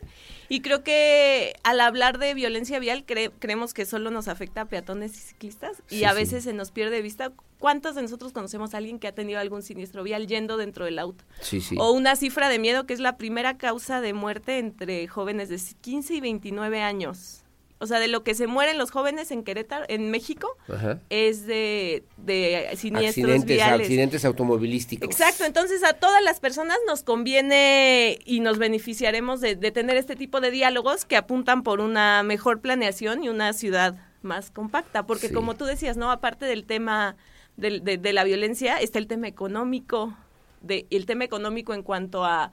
y 0.50 0.62
creo 0.62 0.84
que 0.84 1.54
al 1.64 1.80
hablar 1.82 2.20
de 2.20 2.34
violencia 2.34 2.80
vial 2.80 3.06
cre- 3.06 3.32
creemos 3.40 3.74
que 3.74 3.86
solo 3.86 4.12
nos 4.12 4.28
afecta 4.28 4.62
a 4.62 4.66
peatones 4.66 5.14
y 5.18 5.20
ciclistas 5.20 5.82
y 5.90 5.98
Sí, 6.00 6.04
a 6.06 6.10
sí. 6.12 6.16
veces 6.16 6.44
se 6.44 6.54
nos 6.54 6.72
pierde 6.72 6.96
de 6.98 7.02
vista 7.02 7.32
cuántos 7.60 7.96
de 7.96 8.02
nosotros 8.02 8.34
conocemos 8.34 8.74
a 8.74 8.78
alguien 8.78 9.00
que 9.00 9.08
ha 9.08 9.16
tenido 9.16 9.40
algún 9.40 9.62
siniestro 9.64 10.04
vial 10.04 10.28
yendo 10.28 10.58
dentro 10.58 10.86
del 10.86 11.00
auto. 11.00 11.24
Sí, 11.42 11.62
sí. 11.62 11.76
O 11.80 11.92
una 11.92 12.16
cifra 12.16 12.50
de 12.50 12.60
miedo 12.60 12.86
que 12.86 12.94
es 12.94 13.00
la 13.00 13.18
primera 13.18 13.58
causa 13.58 14.02
de 14.02 14.14
muerte 14.14 14.60
entre 14.60 15.08
jóvenes 15.08 15.50
de 15.50 15.60
15 15.82 16.14
y 16.16 16.22
29 16.22 16.82
años. 16.82 17.43
O 17.84 17.88
sea, 17.88 18.00
de 18.00 18.08
lo 18.08 18.24
que 18.24 18.34
se 18.34 18.48
mueren 18.48 18.78
los 18.78 18.90
jóvenes 18.92 19.30
en 19.32 19.44
Querétaro, 19.44 19.86
en 19.90 20.10
México, 20.10 20.48
Ajá. 20.68 21.00
es 21.10 21.46
de, 21.46 22.04
de 22.18 22.70
siniestros 22.76 23.26
Accidentes, 23.26 23.46
viales. 23.58 23.82
accidentes 23.82 24.26
automovilísticos. 24.26 25.08
Exacto, 25.10 25.44
entonces 25.46 25.84
a 25.84 25.94
todas 25.94 26.24
las 26.24 26.40
personas 26.40 26.78
nos 26.88 27.04
conviene 27.04 28.20
y 28.26 28.40
nos 28.40 28.58
beneficiaremos 28.58 29.42
de, 29.42 29.56
de 29.56 29.72
tener 29.72 29.98
este 29.98 30.16
tipo 30.16 30.42
de 30.42 30.52
diálogos 30.52 31.06
que 31.06 31.16
apuntan 31.18 31.64
por 31.64 31.80
una 31.82 32.24
mejor 32.24 32.62
planeación 32.62 33.24
y 33.24 33.30
una 33.30 33.54
ciudad 33.54 33.96
más 34.22 34.50
compacta, 34.52 35.06
porque 35.06 35.28
Sí. 35.28 35.34
como 35.34 35.56
tú 35.56 35.66
decías, 35.66 35.98
¿no? 35.98 36.10
Aparte 36.12 36.46
del 36.46 36.64
tema 36.66 37.16
del- 37.58 37.84
de, 37.84 37.98
de 37.98 38.14
la 38.14 38.24
violencia, 38.24 38.78
está 38.78 38.98
el 39.00 39.08
tema 39.08 39.28
económico, 39.28 40.16
de, 40.62 40.88
el 40.90 41.06
tema 41.06 41.24
económico 41.26 41.74
en 41.74 41.84
cuanto 41.84 42.24
a, 42.24 42.52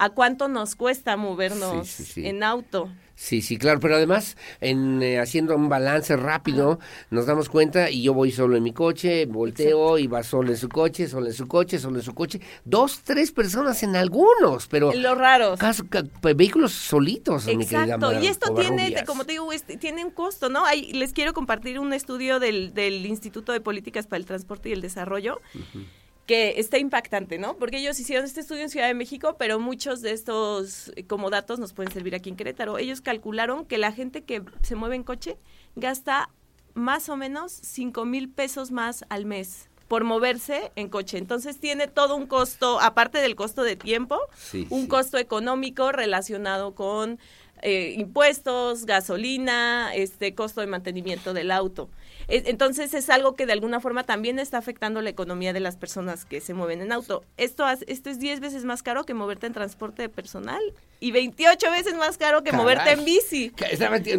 a 0.00 0.10
cuánto 0.10 0.48
nos 0.48 0.74
cuesta 0.76 1.16
movernos 1.16 1.86
Sí, 1.88 2.04
sí, 2.04 2.12
sí. 2.14 2.26
en 2.26 2.42
auto. 2.42 2.90
Sí, 3.14 3.42
sí, 3.42 3.58
claro, 3.58 3.80
pero 3.80 3.96
además, 3.96 4.38
en, 4.62 5.02
eh, 5.02 5.18
haciendo 5.20 5.54
un 5.54 5.68
balance 5.68 6.16
rápido, 6.16 6.78
nos 7.10 7.26
damos 7.26 7.50
cuenta, 7.50 7.90
y 7.90 8.02
yo 8.04 8.14
voy 8.14 8.32
solo 8.32 8.56
en 8.56 8.62
mi 8.62 8.72
coche, 8.72 9.26
volteo 9.26 9.98
y 9.98 10.06
va 10.06 10.22
solo 10.22 10.48
en 10.52 10.56
su 10.56 10.70
coche, 10.70 11.06
solo 11.06 11.26
en 11.26 11.34
su 11.34 11.46
coche, 11.46 11.78
solo 11.78 11.98
en 11.98 12.02
su 12.02 12.14
coche, 12.14 12.40
dos, 12.64 13.00
tres 13.04 13.30
personas 13.30 13.82
en 13.82 13.94
algunos, 13.94 14.68
pero... 14.68 14.90
Los 14.94 15.18
raros. 15.18 15.60
caso- 15.60 15.84
ca- 15.90 16.02
pues, 16.22 16.34
vehículos 16.34 16.72
solitos, 16.72 17.44
mi 17.44 17.58
querida 17.66 17.82
Exacto, 17.96 18.10
Mar- 18.12 18.24
y 18.24 18.26
esto 18.26 18.54
tiene, 18.54 19.04
como 19.04 19.26
te 19.26 19.32
digo, 19.32 19.52
este, 19.52 19.76
tiene 19.76 20.02
un 20.02 20.12
costo, 20.12 20.48
¿no? 20.48 20.64
Ahí 20.64 20.90
les 20.94 21.12
quiero 21.12 21.34
compartir 21.34 21.78
un 21.78 21.92
estudio 21.92 22.40
del, 22.40 22.72
del 22.72 23.04
Instituto 23.04 23.52
de 23.52 23.60
Políticas 23.60 24.06
para 24.06 24.16
el 24.16 24.24
Transporte 24.24 24.70
y 24.70 24.72
el 24.72 24.80
Desarrollo 24.80 25.42
que 26.30 26.60
está 26.60 26.78
impactante, 26.78 27.38
¿no? 27.38 27.56
Porque 27.56 27.78
ellos 27.78 27.98
hicieron 27.98 28.24
este 28.24 28.38
estudio 28.42 28.62
en 28.62 28.70
Ciudad 28.70 28.86
de 28.86 28.94
México, 28.94 29.34
pero 29.36 29.58
muchos 29.58 30.00
de 30.00 30.12
estos 30.12 30.92
eh, 30.94 31.04
como 31.04 31.28
datos 31.28 31.58
nos 31.58 31.72
pueden 31.72 31.92
servir 31.92 32.14
aquí 32.14 32.28
en 32.28 32.36
Querétaro. 32.36 32.78
Ellos 32.78 33.00
calcularon 33.00 33.66
que 33.66 33.78
la 33.78 33.90
gente 33.90 34.22
que 34.22 34.40
se 34.62 34.76
mueve 34.76 34.94
en 34.94 35.02
coche 35.02 35.38
gasta 35.74 36.30
más 36.74 37.08
o 37.08 37.16
menos 37.16 37.50
5 37.50 38.04
mil 38.04 38.28
pesos 38.28 38.70
más 38.70 39.04
al 39.08 39.26
mes 39.26 39.68
por 39.88 40.04
moverse 40.04 40.70
en 40.76 40.88
coche. 40.88 41.18
Entonces 41.18 41.58
tiene 41.58 41.88
todo 41.88 42.14
un 42.14 42.28
costo, 42.28 42.78
aparte 42.80 43.18
del 43.18 43.34
costo 43.34 43.64
de 43.64 43.74
tiempo, 43.74 44.16
Sí, 44.36 44.68
un 44.70 44.82
sí. 44.82 44.86
costo 44.86 45.18
económico 45.18 45.90
relacionado 45.90 46.76
con 46.76 47.18
eh, 47.62 47.94
impuestos, 47.98 48.86
gasolina, 48.86 49.94
este 49.94 50.34
costo 50.34 50.60
de 50.60 50.66
mantenimiento 50.66 51.34
del 51.34 51.50
auto. 51.50 51.90
Es- 52.28 52.44
Entonces 52.46 52.94
es 52.94 53.10
algo 53.10 53.34
que 53.34 53.46
de 53.46 53.52
alguna 53.52 53.80
forma 53.80 54.04
también 54.04 54.38
está 54.38 54.58
afectando 54.58 55.02
la 55.02 55.10
economía 55.10 55.52
de 55.52 55.60
las 55.60 55.76
personas 55.76 56.24
que 56.24 56.40
se 56.40 56.54
mueven 56.54 56.80
en 56.80 56.92
auto. 56.92 57.24
Esto, 57.36 57.64
esto 57.86 58.10
es 58.10 58.18
10 58.18 58.40
veces 58.40 58.64
más 58.64 58.82
caro 58.82 59.04
que 59.04 59.14
moverte 59.14 59.46
en 59.46 59.52
transporte 59.52 60.08
personal 60.08 60.60
y 61.00 61.12
28 61.12 61.70
veces 61.70 61.94
más 61.94 62.16
caro 62.18 62.42
que 62.42 62.50
Caray. 62.50 62.60
moverte 62.64 62.90
en 62.92 63.04
bici. 63.04 63.52
Espérate, 63.70 64.16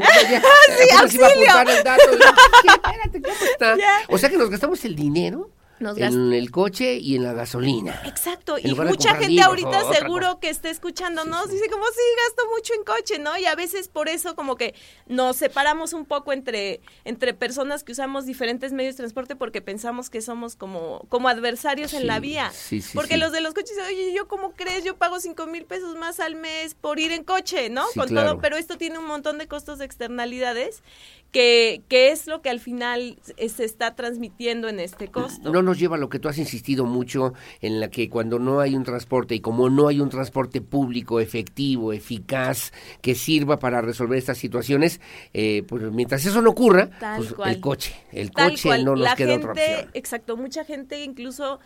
¿cómo 3.21 3.35
está? 3.43 3.77
Ya. 3.77 4.01
O 4.09 4.17
sea 4.17 4.29
que 4.29 4.37
nos 4.37 4.49
gastamos 4.49 4.83
el 4.85 4.95
dinero 4.95 5.49
en 5.81 6.33
el 6.33 6.51
coche 6.51 6.97
y 6.97 7.15
en 7.15 7.23
la 7.23 7.33
gasolina. 7.33 8.01
Exacto, 8.05 8.57
y 8.57 8.73
mucha 8.73 9.15
gente 9.15 9.41
ahorita 9.41 9.91
seguro 9.93 10.39
que 10.39 10.49
está 10.49 10.69
escuchando, 10.69 11.25
¿no? 11.25 11.45
Dice 11.47 11.69
como, 11.69 11.85
sí, 11.85 12.01
gasto 12.27 12.43
mucho 12.55 12.73
en 12.73 12.83
coche, 12.83 13.19
¿no? 13.19 13.37
Y 13.37 13.45
a 13.45 13.55
veces 13.55 13.87
por 13.87 14.09
eso 14.09 14.35
como 14.35 14.55
que 14.55 14.75
nos 15.07 15.35
separamos 15.37 15.93
un 15.93 16.05
poco 16.05 16.33
entre, 16.33 16.81
entre 17.03 17.33
personas 17.33 17.83
que 17.83 17.91
usamos 17.91 18.25
diferentes 18.25 18.73
medios 18.73 18.95
de 18.95 18.99
transporte 18.99 19.35
porque 19.35 19.61
pensamos 19.61 20.09
que 20.09 20.21
somos 20.21 20.55
como, 20.55 21.05
como 21.09 21.27
adversarios 21.29 21.93
en 21.93 22.07
la 22.07 22.19
vía. 22.19 22.51
porque 22.93 23.17
los 23.17 23.31
de 23.31 23.41
los 23.41 23.53
coches, 23.53 23.77
oye, 23.87 24.13
¿yo 24.13 24.27
cómo 24.27 24.53
crees? 24.53 24.83
Yo 24.83 24.97
pago 24.97 25.19
cinco 25.19 25.47
mil 25.47 25.65
pesos 25.65 25.95
más 25.95 26.19
al 26.19 26.35
mes 26.35 26.75
por 26.75 26.99
ir 26.99 27.11
en 27.11 27.23
coche, 27.23 27.69
¿no? 27.69 27.85
Con 27.95 28.09
todo, 28.09 28.39
pero 28.39 28.57
esto 28.57 28.77
tiene 28.77 28.99
un 28.99 29.05
montón 29.05 29.37
de 29.37 29.47
costos 29.47 29.79
de 29.79 29.85
externalidades 29.85 30.83
que, 31.31 31.83
es 31.89 32.27
lo 32.27 32.41
que 32.41 32.49
al 32.49 32.59
final 32.59 33.17
se 33.23 33.63
está 33.63 33.95
transmitiendo 33.95 34.67
en 34.67 34.79
este 34.79 35.07
costo. 35.07 35.51
No 35.51 35.61
nos 35.71 35.79
lleva 35.79 35.95
a 35.95 35.99
lo 35.99 36.09
que 36.09 36.19
tú 36.19 36.27
has 36.27 36.37
insistido 36.37 36.85
mucho, 36.85 37.33
en 37.61 37.79
la 37.79 37.89
que 37.89 38.09
cuando 38.09 38.39
no 38.39 38.59
hay 38.59 38.75
un 38.75 38.83
transporte 38.83 39.35
y 39.35 39.39
como 39.39 39.69
no 39.69 39.87
hay 39.87 40.01
un 40.01 40.09
transporte 40.09 40.59
público 40.59 41.19
efectivo, 41.21 41.93
eficaz, 41.93 42.73
que 43.01 43.15
sirva 43.15 43.57
para 43.57 43.81
resolver 43.81 44.17
estas 44.17 44.37
situaciones, 44.37 44.99
eh, 45.33 45.63
pues 45.67 45.83
mientras 45.91 46.25
eso 46.25 46.41
no 46.41 46.49
ocurra, 46.49 46.89
pues 47.17 47.33
el 47.45 47.61
coche, 47.61 47.95
el 48.11 48.31
coche 48.31 48.83
no 48.83 48.95
nos 48.95 49.15
queda 49.15 49.35
otra 49.35 49.51
opción. 49.51 49.91
Exacto, 49.93 50.37
mucha 50.37 50.65
gente 50.65 51.03
incluso... 51.03 51.59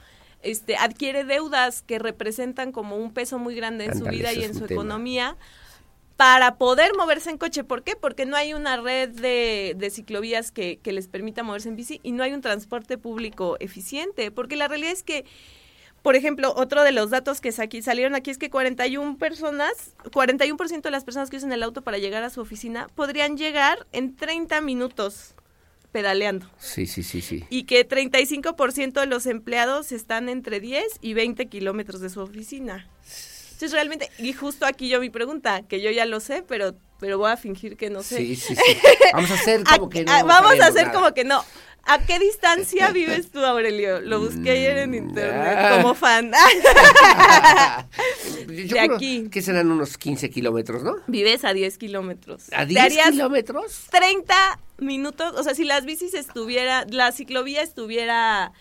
Este, 0.43 0.75
adquiere 0.75 1.23
deudas 1.23 1.81
que 1.81 1.97
representan 1.97 2.71
como 2.71 2.97
un 2.97 3.13
peso 3.13 3.39
muy 3.39 3.55
grande 3.55 3.85
en 3.85 3.97
su 3.97 4.05
vida 4.05 4.31
y 4.31 4.43
en 4.43 4.53
su 4.53 4.65
economía 4.65 5.37
para 6.17 6.55
poder 6.55 6.93
moverse 6.95 7.29
en 7.29 7.37
coche. 7.37 7.63
¿Por 7.63 7.83
qué? 7.83 7.95
Porque 7.95 8.25
no 8.25 8.35
hay 8.35 8.53
una 8.53 8.77
red 8.77 9.09
de, 9.09 9.75
de 9.77 9.89
ciclovías 9.89 10.51
que, 10.51 10.77
que, 10.81 10.93
les 10.93 11.07
permita 11.07 11.43
moverse 11.43 11.69
en 11.69 11.75
bici 11.75 11.99
y 12.03 12.11
no 12.11 12.23
hay 12.23 12.33
un 12.33 12.41
transporte 12.41 12.97
público 12.97 13.57
eficiente. 13.59 14.31
Porque 14.31 14.55
la 14.55 14.67
realidad 14.67 14.93
es 14.93 15.03
que, 15.03 15.25
por 16.01 16.15
ejemplo, 16.15 16.53
otro 16.55 16.83
de 16.83 16.93
los 16.93 17.09
datos 17.09 17.41
que 17.41 17.53
aquí, 17.57 17.81
salieron 17.81 18.15
aquí 18.15 18.31
es 18.31 18.37
que 18.37 18.49
41 18.49 19.17
personas, 19.17 19.95
41% 20.05 20.81
de 20.81 20.91
las 20.91 21.03
personas 21.03 21.29
que 21.29 21.37
usan 21.37 21.51
el 21.51 21.63
auto 21.63 21.81
para 21.81 21.97
llegar 21.97 22.23
a 22.23 22.29
su 22.29 22.39
oficina 22.39 22.87
podrían 22.95 23.37
llegar 23.37 23.85
en 23.91 24.15
30 24.15 24.61
minutos 24.61 25.35
pedaleando. 25.91 26.49
Sí, 26.57 26.87
sí, 26.87 27.03
sí, 27.03 27.21
sí. 27.21 27.43
Y 27.49 27.63
que 27.63 27.87
35% 27.87 28.99
de 28.99 29.05
los 29.05 29.25
empleados 29.25 29.91
están 29.91 30.29
entre 30.29 30.59
10 30.59 30.83
y 31.01 31.13
20 31.13 31.47
kilómetros 31.47 32.01
de 32.01 32.09
su 32.09 32.21
oficina. 32.21 32.89
Entonces 33.55 33.71
realmente, 33.71 34.11
y 34.19 34.33
justo 34.33 34.65
aquí 34.65 34.89
yo 34.89 34.99
mi 34.99 35.09
pregunta, 35.09 35.61
que 35.61 35.79
yo 35.79 35.89
ya 35.89 36.05
lo 36.05 36.19
sé, 36.19 36.43
pero, 36.45 36.75
pero 36.99 37.17
voy 37.17 37.31
a 37.31 37.37
fingir 37.37 37.77
que 37.77 37.89
no 37.89 38.03
sé. 38.03 38.17
Sí, 38.17 38.35
sí, 38.35 38.53
sí. 38.53 38.61
Vamos 39.13 39.31
a 39.31 39.35
hacer 39.35 39.63
como 39.63 39.87
que 39.89 40.03
no. 40.03 40.25
vamos 40.25 40.59
a 40.59 40.67
hacer 40.67 40.91
como 40.91 41.13
que 41.13 41.23
no. 41.23 41.41
¿A 41.85 41.99
qué 41.99 42.19
distancia 42.19 42.89
vives 42.93 43.31
tú, 43.31 43.39
Aurelio? 43.45 44.01
Lo 44.01 44.19
busqué 44.19 44.51
ayer 44.51 44.79
en 44.79 44.93
internet 44.93 45.57
mm, 45.57 45.77
como 45.77 45.95
fan. 45.95 46.31
de 48.47 48.79
aquí. 48.79 49.29
Que 49.29 49.41
serán 49.41 49.71
unos 49.71 49.97
15 49.97 50.29
kilómetros, 50.29 50.83
¿no? 50.83 50.97
Vives 51.07 51.45
a 51.45 51.53
10 51.53 51.77
kilómetros. 51.77 52.51
¿A 52.51 52.65
10 52.65 53.11
kilómetros? 53.11 53.85
30 53.89 54.35
minutos. 54.79 55.33
O 55.37 55.43
sea, 55.43 55.55
si 55.55 55.63
las 55.63 55.85
bicis 55.85 56.13
estuviera, 56.13 56.85
la 56.89 57.13
ciclovía 57.13 57.61
estuviera 57.61 58.51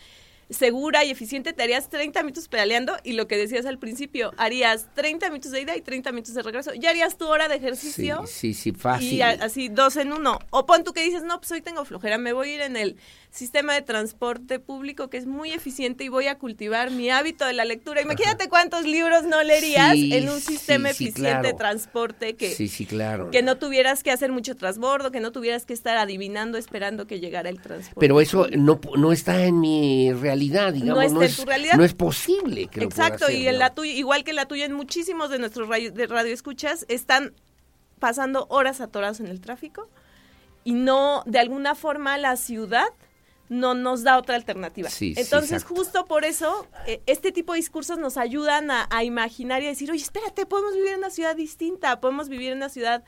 segura 0.50 1.04
y 1.04 1.10
eficiente, 1.10 1.52
te 1.52 1.62
harías 1.62 1.88
30 1.88 2.22
minutos 2.22 2.48
pedaleando 2.48 2.96
y 3.02 3.12
lo 3.12 3.26
que 3.26 3.36
decías 3.36 3.66
al 3.66 3.78
principio, 3.78 4.32
harías 4.36 4.86
30 4.94 5.28
minutos 5.30 5.50
de 5.52 5.60
ida 5.62 5.76
y 5.76 5.80
30 5.80 6.12
minutos 6.12 6.34
de 6.34 6.42
regreso. 6.42 6.72
Ya 6.74 6.90
harías 6.90 7.16
tu 7.16 7.26
hora 7.26 7.48
de 7.48 7.56
ejercicio. 7.56 8.24
Sí, 8.26 8.54
sí, 8.54 8.72
fácil. 8.72 9.12
Y 9.12 9.22
así 9.22 9.68
dos 9.68 9.96
en 9.96 10.12
uno. 10.12 10.38
O 10.50 10.66
pon 10.66 10.84
tú 10.84 10.92
que 10.92 11.02
dices, 11.02 11.22
no, 11.22 11.38
pues 11.40 11.50
hoy 11.52 11.60
tengo 11.60 11.84
flojera, 11.84 12.18
me 12.18 12.32
voy 12.32 12.50
a 12.50 12.54
ir 12.54 12.60
en 12.60 12.76
el 12.76 12.96
sistema 13.34 13.74
de 13.74 13.82
transporte 13.82 14.60
público 14.60 15.10
que 15.10 15.16
es 15.16 15.26
muy 15.26 15.50
eficiente 15.50 16.04
y 16.04 16.08
voy 16.08 16.28
a 16.28 16.38
cultivar 16.38 16.92
mi 16.92 17.10
hábito 17.10 17.44
de 17.44 17.52
la 17.52 17.64
lectura. 17.64 18.00
Imagínate 18.00 18.48
cuántos 18.48 18.84
libros 18.84 19.24
no 19.24 19.42
leerías 19.42 19.94
en 19.94 20.28
un 20.28 20.40
sistema 20.40 20.90
eficiente 20.90 21.48
de 21.48 21.52
transporte 21.52 22.34
que, 22.34 22.50
sí, 22.50 22.68
sí, 22.68 22.86
claro. 22.86 23.30
que 23.30 23.42
no 23.42 23.56
tuvieras 23.56 24.04
que 24.04 24.12
hacer 24.12 24.30
mucho 24.30 24.56
transbordo, 24.56 25.10
que 25.10 25.18
no 25.18 25.32
tuvieras 25.32 25.66
que 25.66 25.72
estar 25.72 25.96
adivinando 25.96 26.58
esperando 26.58 27.08
que 27.08 27.18
llegara 27.18 27.48
el 27.48 27.60
transporte. 27.60 27.98
Pero 27.98 28.20
eso 28.20 28.46
no, 28.56 28.80
no 28.96 29.10
está 29.10 29.44
en 29.44 29.58
mi 29.58 30.12
realidad, 30.12 30.33
digamos. 30.72 31.12
No, 31.12 31.22
es, 31.22 31.36
tu 31.36 31.44
realidad. 31.44 31.74
No 31.76 31.84
es 31.84 31.94
posible 31.94 32.66
que 32.68 32.84
Exacto, 32.84 33.30
y 33.30 33.46
en 33.48 33.58
la 33.58 33.74
tuya, 33.74 33.92
igual 33.92 34.24
que 34.24 34.32
la 34.32 34.46
tuya, 34.46 34.64
en 34.64 34.72
muchísimos 34.72 35.30
de 35.30 35.38
nuestros 35.38 35.68
radio, 35.68 35.92
de 35.92 36.06
radioescuchas 36.06 36.86
están 36.88 37.34
pasando 37.98 38.46
horas 38.50 38.80
atorados 38.80 39.20
en 39.20 39.26
el 39.26 39.40
tráfico 39.40 39.88
y 40.64 40.72
no, 40.72 41.22
de 41.26 41.38
alguna 41.38 41.74
forma, 41.74 42.18
la 42.18 42.36
ciudad 42.36 42.88
no 43.48 43.74
nos 43.74 44.02
da 44.02 44.18
otra 44.18 44.36
alternativa. 44.36 44.88
Entonces, 45.00 45.64
justo 45.64 46.06
por 46.06 46.24
eso, 46.24 46.66
eh, 46.86 47.02
este 47.06 47.30
tipo 47.30 47.52
de 47.52 47.58
discursos 47.58 47.98
nos 47.98 48.16
ayudan 48.16 48.70
a, 48.70 49.04
imaginar 49.04 49.62
y 49.62 49.66
a 49.66 49.68
decir, 49.68 49.90
oye, 49.90 50.02
espérate, 50.02 50.46
podemos 50.46 50.74
vivir 50.74 50.92
en 50.92 50.98
una 50.98 51.10
ciudad 51.10 51.36
distinta, 51.36 52.00
podemos 52.00 52.28
vivir 52.28 52.52
en 52.52 52.58
una 52.58 52.70
ciudad 52.70 53.04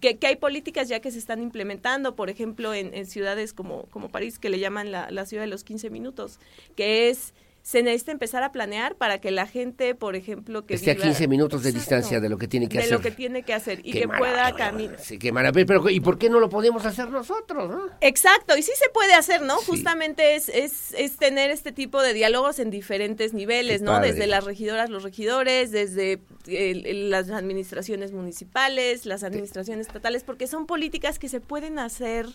que, 0.00 0.18
que 0.18 0.26
hay 0.26 0.36
políticas 0.36 0.88
ya 0.88 1.00
que 1.00 1.10
se 1.10 1.18
están 1.18 1.42
implementando, 1.42 2.14
por 2.14 2.30
ejemplo, 2.30 2.74
en, 2.74 3.06
ciudades 3.06 3.52
como, 3.52 3.84
como 3.86 4.10
París, 4.10 4.38
que 4.38 4.50
le 4.50 4.58
llaman 4.58 4.92
la, 4.92 5.10
la 5.10 5.26
ciudad 5.26 5.42
de 5.44 5.48
los 5.48 5.64
15 5.64 5.90
minutos, 5.90 6.38
que 6.76 7.08
es 7.10 7.34
se 7.68 7.82
necesita 7.82 8.12
empezar 8.12 8.42
a 8.44 8.50
planear 8.50 8.94
para 8.94 9.20
que 9.20 9.30
la 9.30 9.46
gente, 9.46 9.94
por 9.94 10.16
ejemplo, 10.16 10.64
que 10.64 10.72
esté 10.72 10.92
a 10.92 10.96
15 10.96 11.28
minutos 11.28 11.62
de 11.62 11.70
distancia 11.70 12.18
de 12.18 12.30
lo 12.30 12.38
que 12.38 12.48
tiene 12.48 12.66
que 12.66 12.78
hacer. 12.78 12.90
De 12.90 12.96
lo 12.96 13.02
que 13.02 13.10
tiene 13.10 13.42
que 13.42 13.52
hacer 13.52 13.80
y 13.84 13.92
que 13.92 14.08
pueda 14.08 14.54
caminar. 14.54 14.98
Sí, 14.98 15.18
qué 15.18 15.32
maravilla. 15.32 15.66
Pero 15.66 15.90
¿y 15.90 16.00
por 16.00 16.16
qué 16.16 16.30
no 16.30 16.40
lo 16.40 16.48
podemos 16.48 16.86
hacer 16.86 17.10
nosotros? 17.10 17.90
Exacto, 18.00 18.56
y 18.56 18.62
sí 18.62 18.72
se 18.74 18.88
puede 18.88 19.12
hacer, 19.12 19.42
¿no? 19.42 19.56
Justamente 19.56 20.34
es, 20.34 20.48
es, 20.48 20.94
es, 20.96 21.18
tener 21.18 21.50
este 21.50 21.70
tipo 21.70 22.00
de 22.00 22.14
diálogos 22.14 22.58
en 22.58 22.70
diferentes 22.70 23.34
niveles, 23.34 23.82
¿no? 23.82 24.00
Desde 24.00 24.26
las 24.26 24.44
regidoras, 24.44 24.88
los 24.88 25.02
regidores, 25.02 25.70
desde 25.70 26.20
las 26.46 27.28
administraciones 27.28 28.12
municipales, 28.12 29.04
las 29.04 29.22
administraciones 29.24 29.88
estatales, 29.88 30.24
porque 30.24 30.46
son 30.46 30.64
políticas 30.64 31.18
que 31.18 31.28
se 31.28 31.42
pueden 31.42 31.78
hacer 31.78 32.28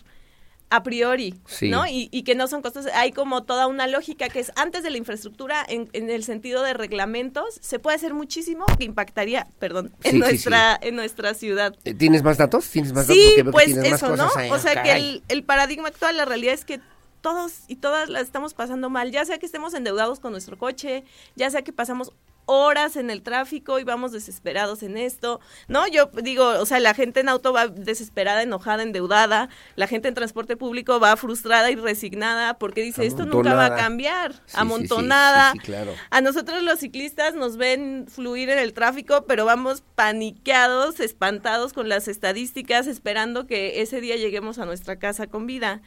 a 0.70 0.82
priori, 0.82 1.34
¿no? 1.62 1.84
Y, 1.86 2.22
que 2.24 2.34
no 2.34 2.48
son 2.48 2.62
costos, 2.62 2.86
hay 2.94 3.12
como 3.12 3.44
toda 3.44 3.66
una 3.66 3.86
lógica 3.86 4.28
que 4.28 4.40
es 4.40 4.50
antes 4.56 4.82
de 4.82 4.90
la 4.90 4.98
infraestructura, 4.98 5.64
en, 5.68 5.88
el 5.92 6.24
sentido 6.24 6.62
de 6.62 6.74
reglamentos, 6.74 7.58
se 7.60 7.78
puede 7.78 7.96
hacer 7.96 8.14
muchísimo 8.14 8.64
que 8.78 8.84
impactaría, 8.84 9.46
perdón, 9.58 9.92
en 10.02 10.18
nuestra 10.18 10.78
en 10.80 10.96
nuestra 10.96 11.34
ciudad. 11.34 11.76
Eh, 11.84 11.94
¿Tienes 11.94 12.22
más 12.22 12.38
datos? 12.38 12.68
¿Tienes 12.68 12.92
más 12.92 13.06
datos? 13.06 13.22
Sí, 13.22 13.42
pues 13.50 13.76
eso, 13.76 14.16
¿no? 14.16 14.28
o 14.50 14.58
sea 14.58 14.82
que 14.82 14.92
el, 14.92 15.22
el 15.28 15.44
paradigma 15.44 15.88
actual, 15.88 16.16
la 16.16 16.24
realidad 16.24 16.54
es 16.54 16.64
que 16.64 16.80
todos 17.24 17.60
y 17.68 17.76
todas 17.76 18.10
las 18.10 18.22
estamos 18.24 18.52
pasando 18.52 18.90
mal, 18.90 19.10
ya 19.10 19.24
sea 19.24 19.38
que 19.38 19.46
estemos 19.46 19.72
endeudados 19.72 20.20
con 20.20 20.32
nuestro 20.32 20.58
coche, 20.58 21.04
ya 21.36 21.50
sea 21.50 21.62
que 21.62 21.72
pasamos 21.72 22.12
horas 22.46 22.96
en 22.96 23.10
el 23.10 23.22
tráfico 23.22 23.78
y 23.78 23.84
vamos 23.84 24.12
desesperados 24.12 24.82
en 24.82 24.96
esto, 24.96 25.40
¿no? 25.68 25.86
Yo 25.88 26.10
digo, 26.22 26.46
o 26.46 26.66
sea, 26.66 26.80
la 26.80 26.94
gente 26.94 27.20
en 27.20 27.28
auto 27.28 27.52
va 27.52 27.68
desesperada, 27.68 28.42
enojada, 28.42 28.82
endeudada, 28.82 29.48
la 29.76 29.86
gente 29.86 30.08
en 30.08 30.14
transporte 30.14 30.56
público 30.56 31.00
va 31.00 31.16
frustrada 31.16 31.70
y 31.70 31.76
resignada 31.76 32.54
porque 32.58 32.82
dice, 32.82 33.06
esto 33.06 33.24
nunca 33.26 33.54
va 33.54 33.66
a 33.66 33.76
cambiar, 33.76 34.34
amontonada. 34.52 35.52
claro. 35.62 35.92
A 36.10 36.20
nosotros 36.20 36.62
los 36.62 36.80
ciclistas 36.80 37.34
nos 37.34 37.56
ven 37.56 38.06
fluir 38.08 38.50
en 38.50 38.58
el 38.58 38.72
tráfico, 38.72 39.24
pero 39.26 39.44
vamos 39.44 39.82
paniqueados, 39.94 41.00
espantados 41.00 41.72
con 41.72 41.88
las 41.88 42.08
estadísticas, 42.08 42.86
esperando 42.86 43.46
que 43.46 43.82
ese 43.82 44.00
día 44.00 44.16
lleguemos 44.16 44.58
a 44.58 44.66
nuestra 44.66 44.98
casa 44.98 45.26
con 45.26 45.46
vida. 45.46 45.82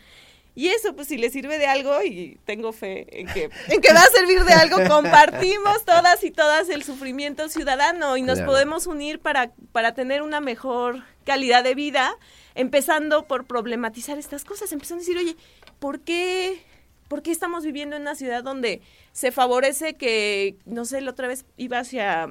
Y 0.58 0.70
eso, 0.70 0.96
pues 0.96 1.08
si 1.08 1.20
le 1.20 1.30
sirve 1.30 1.60
de 1.60 1.68
algo, 1.68 2.02
y 2.02 2.40
tengo 2.44 2.74
fe 2.74 3.06
en 3.20 3.28
que, 3.28 3.52
en 3.68 3.80
que 3.80 3.94
va 3.94 4.02
a 4.02 4.08
servir 4.08 4.44
de 4.44 4.54
algo, 4.54 4.78
compartimos 4.90 5.86
todas 5.86 6.24
y 6.24 6.32
todas 6.32 6.68
el 6.70 6.84
sufrimiento 6.84 7.48
ciudadano 7.48 8.18
y 8.18 8.24
nos 8.24 8.42
podemos 8.42 8.88
unir 8.88 9.20
para, 9.20 9.52
para 9.72 9.94
tener 9.94 10.24
una 10.24 10.42
mejor 10.42 11.04
calidad 11.26 11.64
de 11.64 11.76
vida, 11.76 12.18
empezando 12.56 13.28
por 13.28 13.46
problematizar 13.46 14.18
estas 14.18 14.46
cosas, 14.46 14.72
empezando 14.72 15.04
a 15.04 15.06
decir, 15.06 15.20
oye, 15.20 15.36
¿por 15.78 16.00
qué, 16.00 16.64
¿por 17.08 17.22
qué 17.22 17.30
estamos 17.30 17.64
viviendo 17.64 17.96
en 17.96 18.02
una 18.02 18.16
ciudad 18.16 18.44
donde 18.44 18.82
se 19.12 19.32
favorece 19.32 19.94
que, 19.94 20.56
no 20.66 20.86
sé, 20.86 21.02
la 21.02 21.12
otra 21.12 21.28
vez 21.28 21.46
iba 21.58 21.78
hacia, 21.78 22.30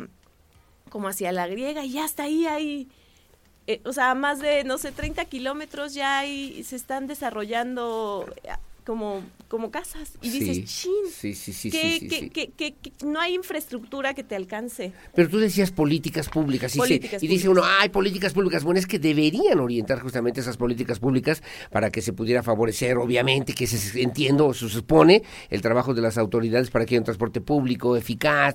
como 0.91 1.07
hacia 1.07 1.31
la 1.31 1.47
griega 1.47 1.85
y 1.85 1.93
ya 1.93 2.05
está 2.05 2.25
ahí, 2.25 2.45
ahí 2.47 2.89
eh, 3.67 3.81
o 3.85 3.93
sea, 3.93 4.15
más 4.15 4.39
de, 4.39 4.65
no 4.65 4.79
sé, 4.79 4.93
30 4.93 5.25
kilómetros 5.25 5.95
ya 5.95 6.19
hay, 6.19 6.63
se 6.65 6.77
están 6.77 7.07
desarrollando 7.07 8.27
eh, 8.45 8.51
como 8.85 9.23
como 9.49 9.71
casas 9.71 10.13
y 10.23 10.31
dices, 10.31 10.65
chin, 10.65 10.93
sí, 11.11 11.35
sí, 11.35 11.53
sí, 11.53 11.71
que, 11.71 12.31
que, 12.31 12.51
que, 12.51 12.93
no 13.05 13.21
hay 13.21 13.35
infraestructura 13.35 14.15
que 14.15 14.25
te 14.25 14.35
alcance. 14.35 14.93
Pero 15.15 15.29
tú 15.29 15.39
decías 15.39 15.71
políticas 15.71 16.29
públicas, 16.29 16.75
y, 16.77 16.95
y 16.95 17.29
dice 17.29 17.49
uno, 17.49 17.63
hay 17.65 17.89
políticas 17.89 18.33
públicas, 18.33 18.65
bueno, 18.65 18.81
es 18.81 18.87
que 18.87 18.99
deberían 18.99 19.61
orientar 19.61 20.01
justamente 20.01 20.41
esas 20.41 20.57
políticas 20.57 20.99
públicas 20.99 21.43
para 21.71 21.91
que 21.91 22.03
se 22.03 22.13
pudiera 22.13 22.43
favorecer, 22.43 22.97
obviamente, 22.97 23.55
que 23.55 23.67
se 23.67 24.01
entiendo, 24.01 24.53
se 24.53 24.69
supone, 24.69 25.23
el 25.51 25.63
trabajo 25.63 25.95
de 25.95 26.03
las 26.03 26.19
autoridades 26.19 26.71
para 26.71 26.85
que 26.85 26.95
haya 26.95 27.01
un 27.01 27.05
transporte 27.05 27.41
público 27.41 27.97
eficaz, 27.97 28.55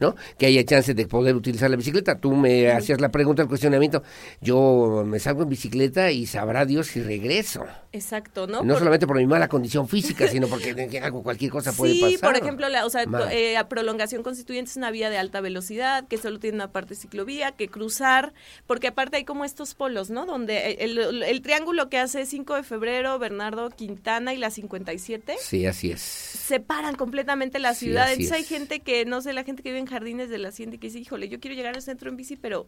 ¿no? 0.00 0.14
Que 0.38 0.46
haya 0.46 0.64
chance 0.64 0.94
de 0.94 1.06
poder 1.06 1.34
utilizar 1.34 1.70
la 1.70 1.76
bicicleta. 1.76 2.18
Tú 2.18 2.34
me 2.34 2.70
hacías 2.70 3.00
la 3.00 3.10
pregunta, 3.10 3.42
el 3.42 3.48
cuestionamiento, 3.48 4.02
yo 4.40 5.04
me 5.06 5.18
salgo 5.18 5.42
en 5.42 5.48
bicicleta 5.50 6.10
y 6.10 6.26
sabrá 6.26 6.64
Dios 6.64 6.88
si 6.88 7.02
regreso. 7.02 7.64
Exacto, 7.90 8.46
¿no? 8.46 8.62
No 8.62 8.78
solamente 8.78 9.06
por 9.06 9.16
mi 9.16 9.26
mala 9.26 9.48
condición 9.48 9.88
física, 9.88 10.28
sino 10.28 10.46
porque 10.46 10.74
cualquier 11.22 11.50
cosa 11.50 11.72
puede 11.72 11.94
pasar. 11.94 12.10
Sí, 12.10 12.18
por 12.18 12.36
ejemplo, 12.36 12.68
la, 12.68 12.84
o 12.84 12.90
sea, 12.90 13.04
eh, 13.30 13.56
prolongación 13.68 14.22
constituyente 14.22 14.70
es 14.70 14.76
una 14.76 14.90
vía 14.90 15.08
de 15.08 15.16
alta 15.16 15.40
velocidad, 15.40 16.06
que 16.06 16.18
solo 16.18 16.38
tiene 16.38 16.56
una 16.56 16.70
parte 16.70 16.94
ciclovía, 16.94 17.52
que 17.52 17.68
cruzar, 17.68 18.34
porque 18.66 18.88
aparte 18.88 19.16
hay 19.16 19.24
como 19.24 19.44
estos 19.44 19.74
polos, 19.74 20.10
¿no? 20.10 20.26
Donde 20.26 20.72
el, 20.80 21.42
triángulo 21.42 21.88
que 21.88 21.98
hace 21.98 22.26
5 22.26 22.56
de 22.56 22.62
febrero, 22.62 23.18
Bernardo 23.18 23.70
Quintana 23.70 24.34
y 24.34 24.36
la 24.36 24.50
57. 24.50 25.36
Sí, 25.40 25.64
así 25.64 25.90
es. 25.90 26.00
Separan 26.02 26.94
completamente 26.94 27.58
la 27.58 27.74
ciudad. 27.74 28.10
Entonces 28.10 28.32
hay 28.32 28.44
gente 28.44 28.80
que, 28.80 29.06
no 29.06 29.22
sé, 29.22 29.32
la 29.32 29.44
gente 29.44 29.62
que 29.62 29.70
vive 29.70 29.78
en 29.78 29.86
jardines 29.86 30.28
de 30.28 30.38
la 30.38 30.48
hacienda 30.48 30.76
y 30.76 30.78
que 30.78 30.88
dice, 30.88 30.98
híjole, 30.98 31.28
yo 31.28 31.40
quiero 31.40 31.56
llegar 31.56 31.74
al 31.74 31.82
centro 31.82 32.10
en 32.10 32.16
bici, 32.16 32.36
pero 32.36 32.66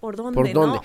¿Por 0.00 0.14
dónde? 0.14 0.54
¿no? 0.54 0.80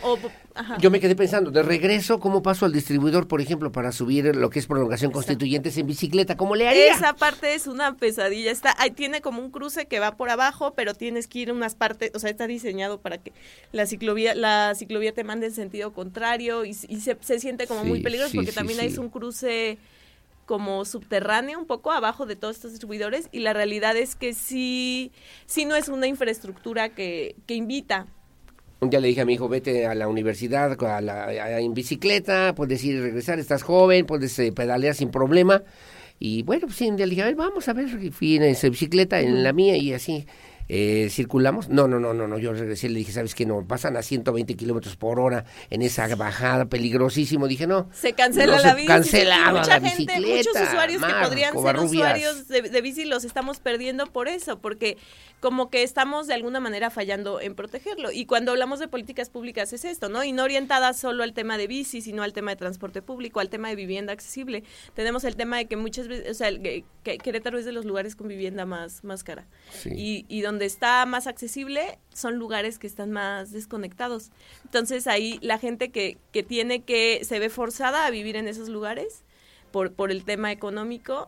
Yo 0.79 0.89
me 0.89 0.99
quedé 0.99 1.15
pensando, 1.15 1.51
de 1.51 1.61
regreso, 1.61 2.19
¿cómo 2.19 2.41
paso 2.41 2.65
al 2.65 2.73
distribuidor, 2.73 3.27
por 3.27 3.41
ejemplo, 3.41 3.71
para 3.71 3.91
subir 3.91 4.35
lo 4.35 4.49
que 4.49 4.57
es 4.57 4.65
prolongación 4.65 5.11
constituyentes 5.11 5.77
en 5.77 5.85
bicicleta? 5.85 6.35
¿Cómo 6.35 6.55
le 6.55 6.67
haría? 6.67 6.91
Esa 6.91 7.13
parte 7.13 7.53
es 7.53 7.67
una 7.67 7.95
pesadilla. 7.95 8.51
Está, 8.51 8.73
ahí 8.79 8.89
tiene 8.89 9.21
como 9.21 9.39
un 9.39 9.51
cruce 9.51 9.85
que 9.85 9.99
va 9.99 10.17
por 10.17 10.31
abajo, 10.31 10.73
pero 10.73 10.95
tienes 10.95 11.27
que 11.27 11.39
ir 11.39 11.51
unas 11.51 11.75
partes, 11.75 12.11
o 12.15 12.19
sea, 12.19 12.31
está 12.31 12.47
diseñado 12.47 13.01
para 13.01 13.19
que 13.19 13.33
la 13.71 13.85
ciclovía, 13.85 14.33
la 14.33 14.73
ciclovía 14.73 15.13
te 15.13 15.23
mande 15.23 15.45
en 15.47 15.53
sentido 15.53 15.93
contrario 15.93 16.65
y, 16.65 16.73
se, 16.73 17.15
siente 17.39 17.67
como 17.67 17.85
muy 17.85 18.01
peligroso 18.01 18.33
porque 18.33 18.51
también 18.51 18.79
hay 18.79 18.97
un 18.97 19.09
cruce 19.09 19.77
como 20.47 20.85
subterráneo 20.85 21.59
un 21.59 21.67
poco 21.67 21.91
abajo 21.91 22.25
de 22.25 22.35
todos 22.35 22.55
estos 22.55 22.71
distribuidores 22.71 23.29
y 23.31 23.39
la 23.39 23.53
realidad 23.53 23.95
es 23.95 24.15
que 24.15 24.33
sí, 24.33 25.11
sí 25.45 25.65
no 25.65 25.75
es 25.75 25.87
una 25.87 26.07
infraestructura 26.07 26.89
que, 26.89 27.35
que 27.45 27.53
invita 27.53 28.07
un 28.83 28.89
día 28.89 28.99
le 28.99 29.07
dije 29.07 29.21
a 29.21 29.25
mi 29.25 29.33
hijo, 29.33 29.49
vete 29.49 29.87
a 29.87 29.95
la 29.95 30.07
universidad 30.07 30.77
a 30.83 31.01
la, 31.01 31.59
en 31.59 31.73
bicicleta, 31.73 32.53
puedes 32.55 32.83
ir 32.83 32.95
y 32.95 33.01
regresar, 33.01 33.39
estás 33.39 33.63
joven, 33.63 34.05
puedes 34.05 34.37
eh, 34.39 34.51
pedalear 34.51 34.93
sin 34.93 35.09
problema. 35.09 35.63
Y 36.19 36.43
bueno, 36.43 36.67
pues 36.67 36.77
sí, 36.77 36.89
un 36.89 36.95
día 36.95 37.05
le 37.05 37.11
dije, 37.11 37.23
a 37.23 37.25
ver, 37.25 37.35
vamos 37.35 37.67
a 37.67 37.73
ver, 37.73 37.89
fui 38.11 38.35
en 38.35 38.43
esa 38.43 38.69
bicicleta, 38.69 39.19
en 39.19 39.43
la 39.43 39.51
mía, 39.51 39.75
y 39.77 39.93
así 39.93 40.25
eh, 40.69 41.07
circulamos. 41.09 41.69
No, 41.69 41.87
no, 41.87 41.99
no, 41.99 42.13
no, 42.13 42.27
no, 42.27 42.37
yo 42.37 42.53
regresé 42.53 42.87
y 42.87 42.91
le 42.91 42.99
dije, 42.99 43.11
¿sabes 43.11 43.35
qué? 43.35 43.45
No, 43.45 43.65
pasan 43.67 43.97
a 43.97 44.01
120 44.01 44.55
kilómetros 44.55 44.95
por 44.95 45.19
hora 45.19 45.45
en 45.69 45.81
esa 45.81 46.13
bajada, 46.15 46.65
peligrosísimo. 46.65 47.47
Dije, 47.47 47.67
no. 47.67 47.89
Se 47.91 48.13
cancela 48.13 48.59
la 48.59 48.73
bici. 48.73 48.87
Cancelaba 48.87 49.59
mucha 49.59 49.79
la 49.79 49.89
gente, 49.89 50.19
Muchos 50.19 50.69
usuarios 50.69 51.01
que 51.01 51.13
podrían 51.13 51.53
ser 51.53 51.77
usuarios 51.77 52.47
de, 52.47 52.61
de, 52.61 52.81
bici 52.81 53.05
los 53.05 53.25
estamos 53.25 53.59
perdiendo 53.59 54.07
por 54.07 54.27
eso, 54.27 54.59
porque 54.59 54.97
como 55.39 55.69
que 55.69 55.83
estamos 55.83 56.27
de 56.27 56.33
alguna 56.35 56.59
manera 56.61 56.89
fallando 56.89 57.41
en 57.41 57.55
protegerlo. 57.55 58.11
Y 58.11 58.25
cuando 58.25 58.51
hablamos 58.51 58.79
de 58.79 58.87
políticas 58.87 59.29
públicas 59.29 59.73
es 59.73 59.83
esto, 59.83 60.07
¿no? 60.07 60.23
Y 60.23 60.31
no 60.31 60.43
orientadas 60.43 60.97
solo 60.97 61.23
al 61.23 61.33
tema 61.33 61.57
de 61.57 61.67
bici, 61.67 62.01
sino 62.01 62.23
al 62.23 62.31
tema 62.31 62.51
de 62.51 62.55
transporte 62.55 63.01
público, 63.01 63.41
al 63.41 63.49
tema 63.49 63.67
de 63.67 63.75
vivienda 63.75 64.13
accesible. 64.13 64.63
Tenemos 64.93 65.25
el 65.25 65.35
tema 65.35 65.57
de 65.57 65.65
que 65.65 65.75
muchas 65.75 66.07
veces, 66.07 66.31
o 66.31 66.33
sea, 66.33 66.49
que, 66.49 66.85
Querétaro 67.03 67.59
es 67.59 67.65
de 67.65 67.73
los 67.73 67.83
lugares 67.83 68.15
con 68.15 68.29
vivienda 68.29 68.65
más, 68.65 69.03
más 69.03 69.25
cara. 69.25 69.45
Y, 69.85 70.25
y 70.29 70.41
donde 70.41 70.52
está 70.61 71.05
más 71.05 71.27
accesible 71.27 71.99
son 72.13 72.37
lugares 72.37 72.79
que 72.79 72.87
están 72.87 73.11
más 73.11 73.51
desconectados. 73.51 74.31
Entonces 74.63 75.07
ahí 75.07 75.39
la 75.41 75.57
gente 75.57 75.89
que, 75.89 76.17
que 76.31 76.43
tiene 76.43 76.83
que, 76.83 77.21
se 77.23 77.39
ve 77.39 77.49
forzada 77.49 78.05
a 78.05 78.11
vivir 78.11 78.35
en 78.35 78.47
esos 78.47 78.69
lugares 78.69 79.23
por, 79.71 79.93
por 79.93 80.11
el 80.11 80.23
tema 80.23 80.51
económico, 80.51 81.27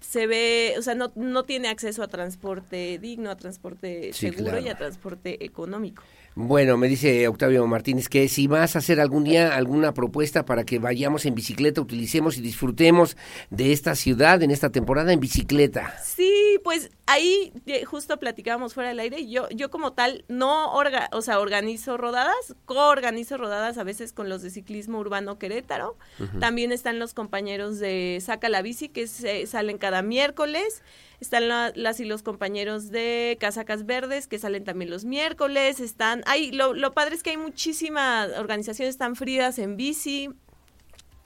se 0.00 0.26
ve, 0.26 0.74
o 0.78 0.82
sea, 0.82 0.94
no, 0.94 1.12
no 1.14 1.44
tiene 1.44 1.68
acceso 1.68 2.02
a 2.02 2.08
transporte 2.08 2.98
digno, 2.98 3.30
a 3.30 3.36
transporte 3.36 4.12
seguro 4.12 4.58
y 4.58 4.68
a 4.68 4.76
transporte 4.76 5.44
económico. 5.44 6.02
Bueno, 6.38 6.76
me 6.76 6.86
dice 6.86 7.26
Octavio 7.28 7.66
Martínez 7.66 8.10
que 8.10 8.28
si 8.28 8.46
vas 8.46 8.76
a 8.76 8.80
hacer 8.80 9.00
algún 9.00 9.24
día 9.24 9.56
alguna 9.56 9.94
propuesta 9.94 10.44
para 10.44 10.64
que 10.64 10.78
vayamos 10.78 11.24
en 11.24 11.34
bicicleta, 11.34 11.80
utilicemos 11.80 12.36
y 12.36 12.42
disfrutemos 12.42 13.16
de 13.48 13.72
esta 13.72 13.94
ciudad 13.94 14.42
en 14.42 14.50
esta 14.50 14.70
temporada 14.70 15.14
en 15.14 15.20
bicicleta. 15.20 15.94
Sí, 16.04 16.25
pues 16.66 16.90
ahí 17.06 17.52
justo 17.84 18.18
platicábamos 18.18 18.74
fuera 18.74 18.88
del 18.88 18.98
aire. 18.98 19.28
Yo, 19.28 19.48
yo 19.50 19.70
como 19.70 19.92
tal 19.92 20.24
no 20.26 20.72
orga, 20.72 21.08
o 21.12 21.22
sea, 21.22 21.38
organizo 21.38 21.96
rodadas, 21.96 22.56
coorganizo 22.64 23.36
rodadas 23.36 23.78
a 23.78 23.84
veces 23.84 24.12
con 24.12 24.28
los 24.28 24.42
de 24.42 24.50
ciclismo 24.50 24.98
urbano 24.98 25.38
Querétaro. 25.38 25.96
También 26.40 26.72
están 26.72 26.98
los 26.98 27.14
compañeros 27.14 27.78
de 27.78 28.18
Saca 28.20 28.48
la 28.48 28.62
bici 28.62 28.88
que 28.88 29.06
se, 29.06 29.46
salen 29.46 29.78
cada 29.78 30.02
miércoles. 30.02 30.82
Están 31.20 31.46
las 31.48 32.00
y 32.00 32.04
los 32.04 32.24
compañeros 32.24 32.90
de 32.90 33.36
Casacas 33.38 33.86
Verdes 33.86 34.26
que 34.26 34.40
salen 34.40 34.64
también 34.64 34.90
los 34.90 35.04
miércoles. 35.04 35.78
Están, 35.78 36.24
hay, 36.26 36.50
lo, 36.50 36.74
lo 36.74 36.90
padre 36.94 37.14
es 37.14 37.22
que 37.22 37.30
hay 37.30 37.36
muchísimas 37.36 38.36
organizaciones 38.36 38.98
tan 38.98 39.14
frías 39.14 39.60
en 39.60 39.76
bici. 39.76 40.30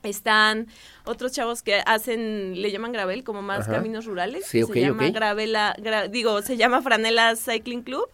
Están 0.02 0.66
otros 1.04 1.32
chavos 1.32 1.62
que 1.62 1.82
hacen, 1.84 2.60
le 2.60 2.70
llaman 2.70 2.92
gravel, 2.92 3.22
como 3.24 3.42
más 3.42 3.66
caminos 3.68 4.06
rurales. 4.06 4.46
se 4.46 4.80
llama 4.80 5.08
Gravela, 5.10 5.76
digo, 6.10 6.40
se 6.42 6.56
llama 6.56 6.82
Franela 6.82 7.36
Cycling 7.36 7.82
Club. 7.82 8.08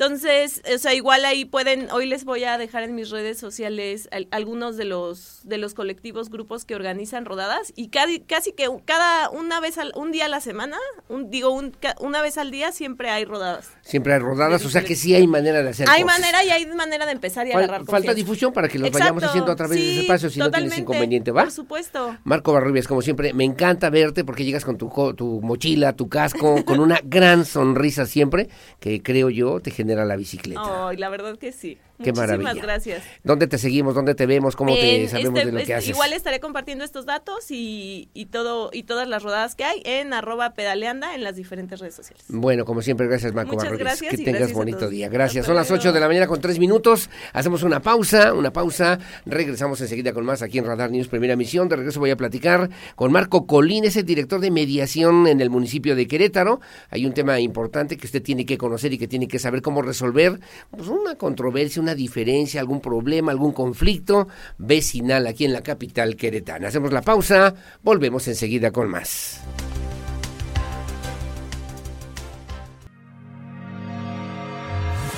Entonces, 0.00 0.62
o 0.72 0.78
sea, 0.78 0.94
igual 0.94 1.24
ahí 1.24 1.44
pueden, 1.44 1.90
hoy 1.90 2.06
les 2.06 2.24
voy 2.24 2.44
a 2.44 2.56
dejar 2.56 2.84
en 2.84 2.94
mis 2.94 3.10
redes 3.10 3.36
sociales 3.36 4.08
algunos 4.30 4.76
de 4.76 4.84
los 4.84 5.40
de 5.42 5.58
los 5.58 5.74
colectivos, 5.74 6.30
grupos 6.30 6.64
que 6.64 6.76
organizan 6.76 7.24
rodadas 7.24 7.72
y 7.74 7.88
casi, 7.88 8.20
casi 8.20 8.52
que 8.52 8.68
cada 8.84 9.28
una 9.30 9.58
vez 9.58 9.76
al, 9.76 9.92
un 9.96 10.12
día 10.12 10.26
a 10.26 10.28
la 10.28 10.40
semana, 10.40 10.76
un, 11.08 11.30
digo 11.30 11.50
un, 11.50 11.76
una 11.98 12.22
vez 12.22 12.38
al 12.38 12.52
día 12.52 12.70
siempre 12.70 13.10
hay 13.10 13.24
rodadas. 13.24 13.70
Siempre 13.82 14.12
hay 14.12 14.20
rodadas, 14.20 14.64
o 14.64 14.70
sea 14.70 14.84
que 14.84 14.94
sí 14.94 15.16
hay 15.16 15.26
manera 15.26 15.64
de 15.64 15.70
hacer. 15.70 15.88
Hay 15.90 16.04
manera 16.04 16.44
y 16.44 16.50
hay 16.50 16.64
manera 16.66 17.04
de 17.04 17.10
empezar 17.10 17.48
y 17.48 17.50
agarrar. 17.50 17.84
Falta 17.84 18.14
difusión 18.14 18.52
para 18.52 18.68
que 18.68 18.78
los 18.78 18.92
vayamos 18.92 19.24
haciendo 19.24 19.50
a 19.50 19.56
través 19.56 19.80
de 19.80 19.90
ese 19.90 20.00
espacio 20.02 20.30
si 20.30 20.38
no 20.38 20.48
tienes 20.48 20.78
inconveniente, 20.78 21.32
¿va? 21.32 21.42
Por 21.42 21.50
supuesto. 21.50 22.16
Marco 22.22 22.52
Barrubias, 22.52 22.86
como 22.86 23.02
siempre, 23.02 23.32
me 23.32 23.42
encanta 23.42 23.90
verte 23.90 24.22
porque 24.22 24.44
llegas 24.44 24.64
con 24.64 24.78
tu, 24.78 24.88
tu 25.16 25.40
mochila, 25.42 25.94
tu 25.94 26.08
casco, 26.08 26.64
con 26.64 26.78
una 26.78 27.00
gran 27.02 27.44
sonrisa 27.44 28.06
siempre 28.06 28.48
que 28.78 29.02
creo 29.02 29.28
yo 29.28 29.58
te 29.58 29.72
genera 29.72 29.87
la 29.96 30.16
bicicleta. 30.16 30.88
Ay, 30.88 30.96
la 30.96 31.08
verdad 31.08 31.38
que 31.38 31.52
sí. 31.52 31.78
Qué 32.02 32.12
Muchísimas 32.12 32.56
gracias. 32.56 33.02
¿Dónde 33.24 33.46
te 33.48 33.58
seguimos? 33.58 33.94
¿Dónde 33.94 34.14
te 34.14 34.26
vemos? 34.26 34.54
¿Cómo 34.54 34.74
te 34.74 35.08
sabemos 35.08 35.38
este, 35.40 35.50
de 35.50 35.58
lo 35.58 35.66
que 35.66 35.74
haces? 35.74 35.90
Igual 35.90 36.12
estaré 36.12 36.38
compartiendo 36.38 36.84
estos 36.84 37.06
datos 37.06 37.46
y, 37.50 38.08
todo 38.30 38.70
y 38.72 38.84
todas 38.84 39.08
las 39.08 39.22
rodadas 39.22 39.54
que 39.54 39.64
hay 39.64 39.82
en 39.84 40.12
arroba 40.12 40.54
pedaleanda 40.54 41.14
en 41.14 41.24
las 41.24 41.36
diferentes 41.36 41.80
redes 41.80 41.94
sociales. 41.94 42.24
Bueno, 42.28 42.64
como 42.64 42.82
siempre, 42.82 43.06
gracias 43.06 43.32
Marco 43.34 43.56
Muchas 43.56 43.76
gracias 43.76 44.14
Que 44.14 44.24
tengas 44.24 44.52
bonito 44.52 44.88
día. 44.88 45.08
Gracias. 45.08 45.46
Son 45.46 45.56
las 45.56 45.70
8 45.70 45.92
de 45.92 46.00
la 46.00 46.06
mañana 46.06 46.26
con 46.26 46.40
3 46.40 46.58
minutos. 46.58 47.10
Hacemos 47.32 47.62
una 47.62 47.80
pausa, 47.80 48.32
una 48.32 48.52
pausa. 48.52 48.98
Regresamos 49.26 49.80
enseguida 49.80 50.12
con 50.12 50.24
más 50.24 50.42
aquí 50.42 50.58
en 50.58 50.66
Radar 50.66 50.90
News 50.90 51.08
Primera 51.08 51.36
Misión. 51.36 51.68
De 51.68 51.76
regreso 51.76 52.00
voy 52.00 52.10
a 52.10 52.16
platicar 52.16 52.70
con 52.94 53.10
Marco 53.10 53.46
Colín, 53.46 53.84
es 53.84 53.96
el 53.96 54.04
director 54.04 54.40
de 54.40 54.50
mediación 54.50 55.26
en 55.26 55.40
el 55.40 55.50
municipio 55.50 55.96
de 55.96 56.06
Querétaro. 56.06 56.60
Hay 56.90 57.06
un 57.06 57.12
tema 57.12 57.40
importante 57.40 57.96
que 57.96 58.06
usted 58.06 58.22
tiene 58.22 58.46
que 58.46 58.56
conocer 58.56 58.92
y 58.92 58.98
que 58.98 59.08
tiene 59.08 59.26
que 59.26 59.38
saber 59.38 59.62
cómo 59.62 59.82
resolver 59.82 60.38
pues, 60.70 60.88
una 60.88 61.16
controversia, 61.16 61.82
una 61.82 61.87
diferencia, 61.94 62.60
algún 62.60 62.80
problema, 62.80 63.32
algún 63.32 63.52
conflicto 63.52 64.28
vecinal 64.58 65.26
aquí 65.26 65.44
en 65.44 65.52
la 65.52 65.62
capital 65.62 66.16
queretana. 66.16 66.68
Hacemos 66.68 66.92
la 66.92 67.02
pausa, 67.02 67.54
volvemos 67.82 68.26
enseguida 68.28 68.70
con 68.70 68.88
más. 68.88 69.40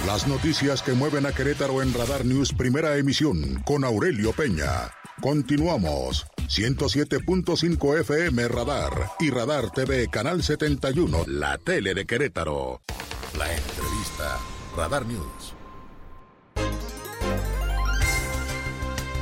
Las 0.07 0.27
noticias 0.27 0.83
que 0.83 0.93
mueven 0.93 1.25
a 1.27 1.33
Querétaro 1.33 1.83
en 1.83 1.95
Radar 1.95 2.25
News 2.25 2.53
Primera 2.53 2.97
Emisión 2.97 3.63
con 3.65 3.85
Aurelio 3.85 4.33
Peña. 4.33 4.91
Continuamos. 5.21 6.27
107.5 6.49 8.01
FM 8.01 8.49
Radar 8.49 8.93
y 9.21 9.31
Radar 9.31 9.71
TV 9.71 10.09
Canal 10.09 10.43
71, 10.43 11.27
la 11.29 11.59
tele 11.59 11.95
de 11.95 12.07
Querétaro. 12.07 12.81
La 13.39 13.55
entrevista. 13.55 14.41
Radar 14.77 15.07
News. 15.07 15.50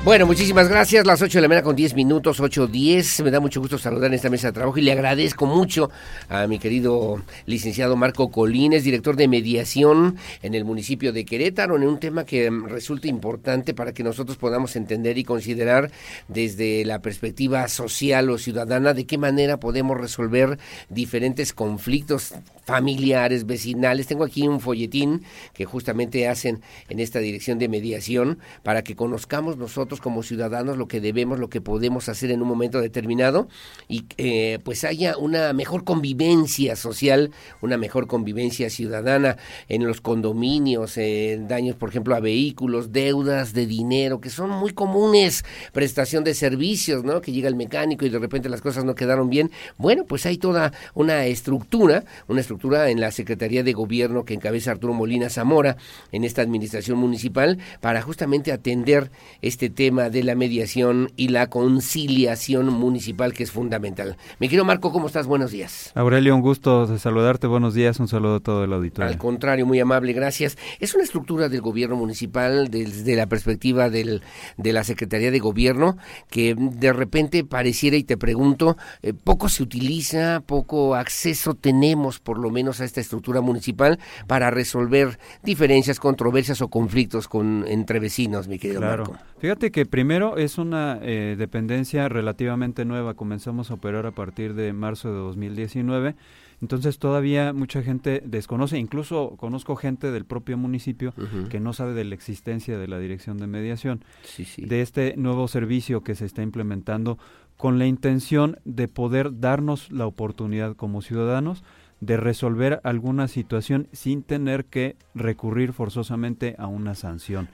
Bueno, 0.09 0.25
muchísimas 0.25 0.71
gracias. 0.71 1.05
Las 1.05 1.21
8 1.21 1.37
de 1.37 1.43
la 1.43 1.49
mañana 1.49 1.65
con 1.65 1.77
10 1.77 1.95
minutos, 1.95 2.41
8.10. 2.41 3.23
Me 3.25 3.31
da 3.31 3.41
mucho 3.41 3.61
gusto 3.61 3.77
saludar 3.77 4.07
en 4.07 4.15
esta 4.15 4.31
mesa 4.31 4.47
de 4.47 4.53
trabajo 4.55 4.79
y 4.79 4.81
le 4.81 4.93
agradezco 4.93 5.45
mucho 5.45 5.91
a 6.31 6.47
mi 6.47 6.59
querido 6.59 7.21
licenciado 7.45 7.95
Marco 7.95 8.31
Colines, 8.31 8.85
director 8.85 9.17
de 9.17 9.29
mediación 9.29 10.17
en 10.41 10.55
el 10.55 10.65
municipio 10.65 11.13
de 11.13 11.27
Querétaro, 11.27 11.77
en 11.77 11.87
un 11.87 12.01
tema 12.01 12.25
que 12.25 12.49
resulta 12.49 13.07
importante 13.07 13.75
para 13.75 13.93
que 13.93 14.03
nosotros 14.03 14.39
podamos 14.39 14.77
entender 14.77 15.19
y 15.19 15.25
considerar 15.25 15.91
desde 16.27 16.87
la 16.87 17.03
perspectiva 17.03 17.69
social 17.69 18.31
o 18.31 18.39
ciudadana 18.39 18.95
de 18.95 19.05
qué 19.05 19.19
manera 19.19 19.61
podemos 19.61 20.01
resolver 20.01 20.59
diferentes 20.89 21.53
conflictos 21.53 22.33
familiares, 22.69 23.47
vecinales. 23.47 24.07
Tengo 24.07 24.25
aquí 24.25 24.47
un 24.47 24.61
folletín 24.61 25.23
que 25.55 25.65
justamente 25.65 26.29
hacen 26.29 26.61
en 26.91 27.01
esta 27.01 27.19
dirección 27.19 27.59
de 27.59 27.67
mediación 27.67 28.41
para 28.63 28.85
que 28.85 28.95
conozcamos 28.95 29.57
nosotros 29.57 30.03
como 30.03 30.23
ciudadanos 30.23 30.77
lo 30.77 30.87
que 30.87 31.01
debemos, 31.01 31.39
lo 31.39 31.49
que 31.49 31.63
podemos 31.63 32.11
hacer 32.11 32.31
en 32.31 32.43
un 32.43 32.49
momento 32.49 32.83
determinado 32.83 33.49
y 33.89 34.05
eh, 34.19 34.59
pues 34.65 34.85
haya 34.85 35.17
una 35.17 35.55
mejor 35.55 35.85
convivencia 35.85 36.77
social, 36.77 37.31
una 37.63 37.79
mejor 37.79 38.07
convivencia 38.07 38.69
ciudadana 38.69 39.39
en 39.71 39.87
los 39.87 40.03
condominios, 40.03 40.99
en 40.99 41.49
daños, 41.49 41.75
por 41.75 41.89
ejemplo, 41.89 42.17
a 42.17 42.21
vehículos, 42.21 42.93
deudas 42.93 43.55
de 43.55 43.65
dinero, 43.65 44.21
que 44.21 44.29
son 44.29 44.51
muy 44.51 44.75
comunes, 44.75 45.43
prestación 45.73 46.23
de 46.23 46.35
servicios, 46.35 47.03
¿no? 47.03 47.23
Que 47.23 47.33
llega 47.33 47.49
el 47.49 47.57
mecánico 47.57 48.05
y 48.05 48.11
de 48.11 48.19
repente 48.19 48.51
las 48.51 48.61
cosas 48.61 48.85
no 48.85 48.95
quedaron 48.95 49.31
bien. 49.31 49.51
Bueno, 49.79 50.05
pues 50.05 50.27
hay 50.27 50.37
toda 50.37 50.75
una 50.93 51.25
estructura, 51.25 52.05
una 52.27 52.43
estructura 52.43 52.58
en 52.63 53.01
la 53.01 53.11
Secretaría 53.11 53.63
de 53.63 53.73
Gobierno 53.73 54.25
que 54.25 54.35
encabeza 54.35 54.73
Arturo 54.73 54.93
Molina 54.93 55.31
Zamora 55.31 55.77
en 56.13 56.25
esta 56.25 56.43
administración 56.43 56.99
municipal 56.99 57.59
para 57.81 58.03
justamente 58.03 58.53
atender 58.53 59.11
este 59.43 59.71
tema 59.71 60.11
de 60.11 60.25
la 60.25 60.35
mediación 60.35 61.11
y 61.17 61.29
la 61.29 61.49
conciliación 61.49 62.67
municipal 62.73 63.33
que 63.33 63.45
es 63.45 63.53
fundamental. 63.53 64.17
Mi 64.41 64.49
querido 64.49 64.65
Marco, 64.65 64.93
¿cómo 64.93 65.07
estás? 65.07 65.27
Buenos 65.27 65.53
días. 65.53 65.93
Aurelio, 65.95 66.35
un 66.35 66.43
gusto 66.43 66.87
de 66.87 66.99
saludarte. 66.99 67.47
Buenos 67.47 67.75
días. 67.75 68.01
Un 68.01 68.09
saludo 68.09 68.37
a 68.37 68.41
todo 68.41 68.65
el 68.65 68.73
auditorio. 68.73 69.09
Al 69.09 69.19
contrario, 69.19 69.65
muy 69.65 69.79
amable, 69.81 70.13
gracias. 70.13 70.59
Es 70.81 70.95
una 70.95 71.05
estructura 71.05 71.49
del 71.49 71.61
gobierno 71.61 71.97
municipal 71.97 72.69
desde 72.69 73.15
la 73.15 73.27
perspectiva 73.27 73.89
del, 73.89 74.23
de 74.57 74.73
la 74.73 74.85
Secretaría 74.85 75.31
de 75.31 75.39
Gobierno 75.39 75.97
que 76.31 76.57
de 76.59 76.93
repente 76.93 77.45
pareciera, 77.45 77.97
y 77.97 78.05
te 78.05 78.17
pregunto, 78.17 78.77
eh, 79.03 79.13
poco 79.13 79.49
se 79.49 79.63
utiliza, 79.63 80.43
poco 80.45 80.95
acceso 80.95 81.55
tenemos 81.55 82.19
por 82.19 82.39
lo 82.39 82.48
menos 82.51 82.81
a 82.81 82.85
esta 82.85 83.01
estructura 83.01 83.41
municipal 83.41 83.99
para 84.27 84.51
resolver 84.51 85.19
diferencias, 85.43 86.01
controversias 86.01 86.61
o 86.63 86.69
conflictos 86.69 87.29
con 87.29 87.65
entre 87.69 88.01
vecinos, 88.01 88.49
mi 88.49 88.59
querido 88.59 88.81
claro. 88.81 89.05
Marco. 89.05 89.19
Fíjate 89.39 89.71
que 89.71 89.87
primero 89.87 90.37
es 90.37 90.59
una 90.59 90.99
eh, 91.03 91.37
dependencia 91.39 92.09
relativamente 92.09 92.85
nueva, 92.85 93.15
comenzamos 93.15 93.71
a 93.71 93.75
operar 93.75 94.07
a 94.07 94.13
partir 94.13 94.55
de 94.55 94.73
marzo 94.73 95.09
de 95.13 95.19
2019. 95.19 96.15
Entonces 96.61 96.99
todavía 96.99 97.53
mucha 97.53 97.83
gente 97.83 98.21
desconoce, 98.25 98.79
incluso 98.79 99.37
conozco 99.37 99.77
gente 99.77 100.11
del 100.11 100.25
propio 100.25 100.59
municipio 100.59 101.15
que 101.51 101.61
no 101.61 101.73
sabe 101.73 101.95
de 101.95 102.03
la 102.05 102.17
existencia 102.17 102.77
de 102.79 102.89
la 102.89 102.99
dirección 102.99 103.39
de 103.39 103.47
mediación, 103.47 104.05
Sí, 104.25 104.45
sí. 104.45 104.65
de 104.65 104.83
este 104.83 105.15
nuevo 105.17 105.47
servicio 105.47 106.03
que 106.03 106.17
se 106.17 106.25
está 106.25 106.43
implementando 106.43 107.17
con 107.57 107.79
la 107.79 107.87
intención 107.87 108.59
de 108.65 108.89
poder 108.89 109.39
darnos 109.39 109.93
la 109.93 110.07
oportunidad 110.07 110.75
como 110.75 111.01
ciudadanos 111.01 111.63
de 112.01 112.17
resolver 112.17 112.81
alguna 112.85 113.27
situación 113.29 113.89
sin 113.93 114.23
tener 114.23 114.65
que 114.65 114.97
recurrir 115.15 115.73
forzosamente 115.73 116.55
a 116.59 116.67
una 116.67 116.95
sanción. 116.95 117.49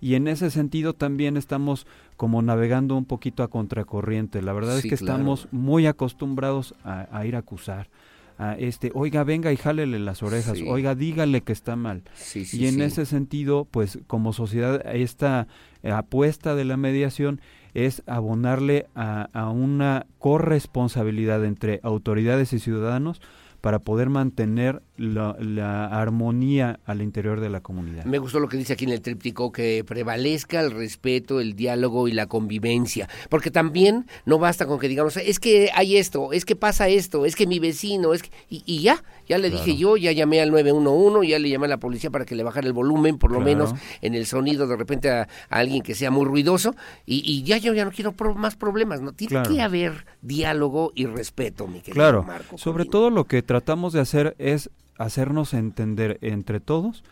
Y 0.00 0.16
en 0.16 0.28
ese 0.28 0.50
sentido 0.50 0.92
también 0.92 1.36
estamos 1.36 1.86
como 2.16 2.42
navegando 2.42 2.96
un 2.96 3.04
poquito 3.06 3.42
a 3.42 3.48
contracorriente. 3.48 4.42
La 4.42 4.52
verdad 4.52 4.78
Sí, 4.78 4.88
es 4.88 4.92
que 4.92 4.96
claro. 4.98 5.12
estamos 5.18 5.48
muy 5.52 5.86
acostumbrados 5.86 6.74
a, 6.84 7.06
a 7.16 7.24
ir 7.24 7.36
a 7.36 7.38
acusar. 7.38 7.88
A 8.36 8.54
este, 8.58 8.90
oiga, 8.94 9.22
venga 9.22 9.52
y 9.52 9.56
jálele 9.56 10.00
las 10.00 10.22
orejas, 10.24 10.58
Sí. 10.58 10.64
oiga, 10.68 10.96
dígale 10.96 11.42
que 11.42 11.52
está 11.52 11.76
mal. 11.76 12.02
Sí, 12.14 12.44
sí, 12.44 12.58
y 12.62 12.66
en 12.66 12.82
ese 12.82 13.06
sentido, 13.06 13.64
pues 13.70 14.00
como 14.08 14.32
sociedad, 14.32 14.84
esta 14.94 15.46
apuesta 15.88 16.56
de 16.56 16.64
la 16.64 16.76
mediación 16.76 17.40
es 17.74 18.02
abonarle 18.06 18.86
a, 18.96 19.28
a 19.32 19.50
una 19.50 20.06
corresponsabilidad 20.18 21.44
entre 21.44 21.80
autoridades 21.82 22.52
y 22.52 22.58
ciudadanos 22.58 23.20
para 23.64 23.78
poder 23.78 24.10
mantener 24.10 24.82
la, 24.98 25.34
la 25.40 25.86
armonía 25.86 26.80
al 26.84 27.00
interior 27.00 27.40
de 27.40 27.48
la 27.48 27.62
comunidad. 27.62 28.04
Me 28.04 28.18
gustó 28.18 28.38
lo 28.38 28.46
que 28.46 28.58
dice 28.58 28.74
aquí 28.74 28.84
en 28.84 28.90
el 28.90 29.00
tríptico, 29.00 29.52
que 29.52 29.82
prevalezca 29.86 30.60
el 30.60 30.70
respeto, 30.70 31.40
el 31.40 31.56
diálogo 31.56 32.06
y 32.06 32.12
la 32.12 32.26
convivencia. 32.26 33.08
Porque 33.30 33.50
también 33.50 34.04
no 34.26 34.38
basta 34.38 34.66
con 34.66 34.78
que 34.78 34.86
digamos, 34.86 35.16
es 35.16 35.40
que 35.40 35.70
hay 35.74 35.96
esto, 35.96 36.34
es 36.34 36.44
que 36.44 36.56
pasa 36.56 36.88
esto, 36.90 37.24
es 37.24 37.36
que 37.36 37.46
mi 37.46 37.58
vecino, 37.58 38.12
es 38.12 38.22
que... 38.22 38.30
Y, 38.50 38.62
y 38.66 38.82
ya, 38.82 39.02
ya 39.26 39.38
le 39.38 39.48
dije 39.48 39.76
yo, 39.78 39.96
ya 39.96 40.12
llamé 40.12 40.42
al 40.42 40.50
911, 40.50 41.26
ya 41.26 41.38
le 41.38 41.48
llamé 41.48 41.64
a 41.64 41.70
la 41.70 41.78
policía 41.78 42.10
para 42.10 42.26
que 42.26 42.34
le 42.34 42.42
bajara 42.42 42.66
el 42.66 42.74
volumen, 42.74 43.16
por 43.16 43.30
lo 43.32 43.38
Claro. 43.38 43.50
menos 43.66 43.74
en 44.02 44.14
el 44.14 44.26
sonido 44.26 44.66
de 44.66 44.76
repente 44.76 45.08
a, 45.10 45.22
a 45.22 45.26
alguien 45.48 45.82
que 45.82 45.94
sea 45.94 46.10
muy 46.10 46.26
ruidoso. 46.26 46.74
Y, 47.06 47.22
y 47.24 47.44
ya 47.44 47.56
yo 47.56 47.72
ya 47.72 47.86
no 47.86 47.92
quiero 47.92 48.12
pro- 48.12 48.34
más 48.34 48.56
problemas, 48.56 49.00
¿no? 49.00 49.12
Tiene 49.12 49.30
Claro. 49.30 49.50
que 49.54 49.62
haber 49.62 50.04
diálogo 50.20 50.92
y 50.94 51.06
respeto, 51.06 51.66
mi 51.66 51.78
querido 51.80 51.94
Claro, 51.94 52.22
Marco. 52.24 52.58
sobre 52.58 52.84
todo 52.84 53.08
lo 53.08 53.24
que 53.24 53.42
tratamos 53.54 53.92
de 53.92 54.00
hacer 54.00 54.34
es 54.40 54.68
hacernos 54.98 55.54
entender 55.54 56.18
entre 56.22 56.58
todos 56.58 57.04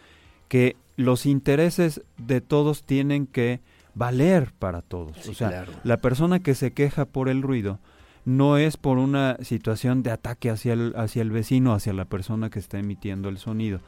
que 0.49 0.75
los 0.97 1.25
intereses 1.25 2.03
de 2.19 2.41
todos 2.41 2.83
tienen 2.83 3.29
que 3.29 3.61
valer 3.95 4.53
para 4.59 4.83
todos. 4.83 5.17
Sí, 5.21 5.31
o 5.31 5.35
sea, 5.35 5.51
claro. 5.51 5.73
la 5.85 5.99
persona 5.99 6.41
que 6.41 6.57
se 6.57 6.73
queja 6.73 7.05
por 7.05 7.29
el 7.29 7.43
ruido 7.43 7.79
no 8.25 8.57
es 8.57 8.77
por 8.77 8.99
una 8.99 9.37
situación 9.43 10.03
de 10.03 10.11
ataque 10.11 10.51
hacia 10.51 10.73
el, 10.73 10.95
hacia 10.97 11.23
el 11.23 11.31
vecino, 11.31 11.75
hacia 11.75 11.93
la 11.93 12.07
persona 12.07 12.51
que 12.51 12.59
está 12.59 12.81
emitiendo 12.81 13.29
el 13.29 13.39
sonido, 13.39 13.79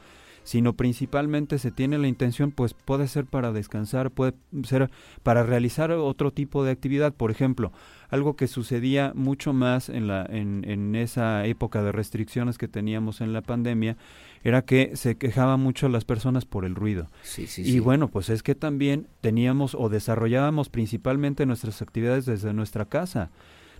sino 0.45 0.77
principalmente 0.77 1.59
se 1.59 1.71
tiene 1.71 1.97
la 1.97 2.07
intención, 2.07 2.51
pues 2.51 2.73
puede 2.73 3.09
ser 3.09 3.25
para 3.25 3.51
descansar, 3.51 4.11
puede 4.11 4.33
ser 4.63 4.89
para 5.23 5.43
realizar 5.43 5.91
otro 5.91 6.31
tipo 6.31 6.63
de 6.63 6.71
actividad, 6.71 7.13
por 7.13 7.31
ejemplo, 7.31 7.73
algo 8.15 8.35
que 8.35 8.47
sucedía 8.47 9.11
mucho 9.13 9.53
más 9.53 9.89
en, 9.89 10.07
la, 10.07 10.25
en, 10.27 10.63
en 10.67 10.95
esa 10.95 11.45
época 11.45 11.83
de 11.83 11.91
restricciones 11.91 12.57
que 12.57 12.67
teníamos 12.67 13.21
en 13.21 13.31
la 13.33 13.41
pandemia, 13.41 13.95
era 14.43 14.63
que 14.63 14.95
se 14.95 15.17
quejaban 15.17 15.59
mucho 15.59 15.87
las 15.89 16.05
personas 16.05 16.45
por 16.45 16.65
el 16.65 16.73
ruido. 16.75 17.09
Sí, 17.21 17.45
sí, 17.47 17.61
y 17.61 17.65
sí. 17.73 17.79
bueno, 17.79 18.07
pues 18.09 18.29
es 18.29 18.41
que 18.41 18.55
también 18.55 19.07
teníamos 19.21 19.75
o 19.75 19.89
desarrollábamos 19.89 20.69
principalmente 20.69 21.45
nuestras 21.45 21.81
actividades 21.81 22.25
desde 22.25 22.53
nuestra 22.53 22.85
casa. 22.85 23.29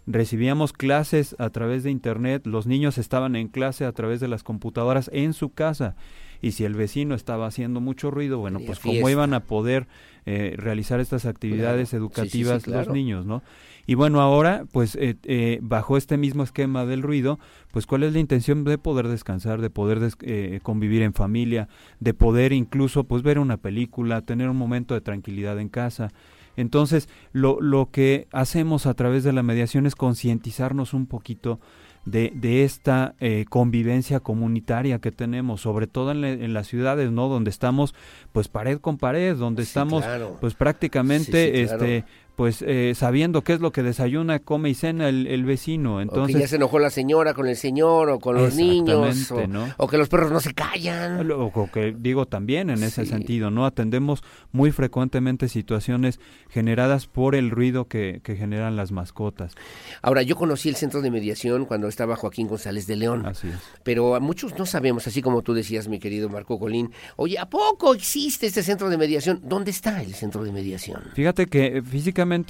Recibíamos 0.08 0.72
clases 0.72 1.36
a 1.40 1.50
través 1.50 1.84
de 1.84 1.90
internet, 1.90 2.46
los 2.46 2.68
niños 2.68 3.00
estaban 3.00 3.36
en 3.36 3.48
clase 3.48 3.86
a 3.86 3.92
través 3.92 4.20
de 4.20 4.28
las 4.28 4.44
computadoras 4.44 5.10
en 5.14 5.34
su 5.34 5.50
casa. 5.54 5.96
Y 6.42 6.52
si 6.52 6.64
el 6.64 6.76
vecino 6.76 7.16
estaba 7.16 7.48
haciendo 7.48 7.80
mucho 7.82 8.12
ruido, 8.12 8.38
bueno, 8.38 8.60
pues 8.60 8.78
fiesta. 8.80 9.00
cómo 9.00 9.10
iban 9.10 9.34
a 9.34 9.40
poder 9.40 9.88
eh, 10.28 10.54
realizar 10.58 11.00
estas 11.00 11.26
actividades 11.26 11.90
Claro. 11.90 12.06
Educativas 12.06 12.64
claro. 12.64 12.86
los 12.86 12.94
niños, 12.94 13.26
¿no? 13.26 13.42
Y 13.88 13.94
bueno, 13.96 14.20
ahora, 14.22 14.66
pues 14.72 14.96
eh, 14.96 15.16
eh, 15.24 15.60
bajo 15.62 15.96
este 15.98 16.18
mismo 16.18 16.42
esquema 16.44 16.86
del 16.86 17.02
ruido, 17.04 17.40
pues 17.72 17.86
cuál 17.86 18.04
es 18.04 18.14
la 18.14 18.20
intención 18.20 18.64
de 18.64 18.78
poder 18.78 19.08
descansar, 19.08 19.62
de 19.62 19.70
poder 19.70 20.00
des- 20.00 20.18
eh, 20.22 20.60
convivir 20.64 21.02
en 21.04 21.14
familia, 21.14 21.68
de 22.00 22.14
poder 22.14 22.52
incluso 22.52 23.04
pues 23.04 23.22
ver 23.22 23.38
una 23.38 23.58
película, 23.58 24.22
tener 24.22 24.50
un 24.50 24.58
momento 24.58 24.94
de 24.96 25.02
tranquilidad 25.02 25.60
en 25.60 25.70
casa. 25.70 26.12
Entonces, 26.58 27.10
lo, 27.34 27.60
lo 27.62 27.92
que 27.92 28.28
hacemos 28.32 28.86
a 28.86 28.94
través 28.94 29.24
de 29.24 29.34
la 29.34 29.44
mediación 29.44 29.86
es 29.86 29.96
concientizarnos 29.96 30.94
un 30.94 31.06
poquito 31.06 31.60
de, 32.06 32.32
de 32.36 32.64
esta 32.64 33.16
eh, 33.20 33.46
convivencia 33.50 34.20
comunitaria 34.20 35.00
que 35.00 35.12
tenemos, 35.12 35.62
sobre 35.62 35.88
todo 35.88 36.12
en, 36.12 36.22
la- 36.22 36.30
en 36.30 36.54
las 36.54 36.68
ciudades, 36.68 37.12
¿no? 37.12 37.28
Donde 37.28 37.50
estamos, 37.50 37.94
pues 38.32 38.48
pared 38.48 38.78
con 38.80 38.98
pared, 38.98 39.36
donde 39.36 39.64
Sí, 39.64 39.70
estamos, 39.70 40.04
claro. 40.06 40.38
pues 40.40 40.54
prácticamente, 40.54 41.52
Sí, 41.52 41.60
sí, 41.62 41.66
claro. 41.68 41.84
este, 41.86 42.06
pues 42.36 42.62
eh, 42.62 42.94
sabiendo 42.96 43.44
qué 43.44 43.54
es 43.54 43.62
lo 43.62 43.72
que 43.72 43.84
desayuna, 43.84 44.40
come 44.40 44.70
y 44.70 44.76
cena 44.76 45.10
el, 45.10 45.28
el 45.28 45.46
vecino. 45.46 45.96
o 45.96 45.98
que 45.98 46.04
Entonces, 46.04 46.40
ya 46.42 46.48
se 46.48 46.56
enojó 46.58 46.80
la 46.80 46.90
señora 46.90 47.34
con 47.34 47.48
el 47.48 47.56
señor 47.56 48.10
o 48.10 48.20
con 48.20 48.36
los 48.36 48.56
niños. 48.56 49.32
O, 49.32 49.48
¿no? 49.48 49.74
o 49.78 49.88
que 49.88 49.98
los 49.98 50.10
perros 50.10 50.32
no 50.32 50.40
se 50.40 50.54
callan. 50.54 51.32
O 51.32 51.70
que 51.72 51.96
digo 51.98 52.26
también 52.26 52.70
en 52.70 52.84
ese 52.84 53.06
sentido, 53.06 53.52
¿no? 53.52 53.66
Atendemos 53.66 54.24
muy 54.52 54.72
frecuentemente 54.72 55.48
situaciones 55.48 56.20
generadas 56.50 57.08
por 57.08 57.36
el 57.36 57.50
ruido 57.52 57.88
que, 57.88 58.22
que 58.24 58.36
generan 58.36 58.76
las 58.76 58.92
mascotas. 58.92 59.54
Ahora, 60.02 60.22
yo 60.22 60.36
conocí 60.36 60.70
el 60.70 60.76
centro 60.76 61.02
de 61.02 61.12
mediación 61.12 61.66
cuando 61.66 61.88
estaba 61.88 62.16
Joaquín 62.16 62.48
González 62.48 62.88
de 62.88 62.96
León. 62.96 63.26
Así 63.26 63.48
es. 63.48 63.56
Pero 63.84 64.16
a 64.16 64.20
muchos 64.20 64.58
no 64.58 64.66
sabemos, 64.66 65.08
así 65.08 65.22
como 65.22 65.42
tú 65.42 65.54
decías, 65.54 65.88
mi 65.88 66.00
querido 66.00 66.30
Marco 66.30 66.60
Colín. 66.60 66.92
Oye, 67.16 67.40
¿a 67.40 67.50
poco 67.50 67.94
existe 67.94 68.48
este 68.48 68.64
centro 68.64 68.90
de 68.90 68.98
mediación? 68.98 69.42
¿Dónde 69.44 69.72
está 69.72 70.02
el 70.02 70.14
centro 70.14 70.44
de 70.44 70.52
mediación? 70.52 71.02
Fíjate 71.14 71.48
que 71.48 71.78
eh, 71.78 71.82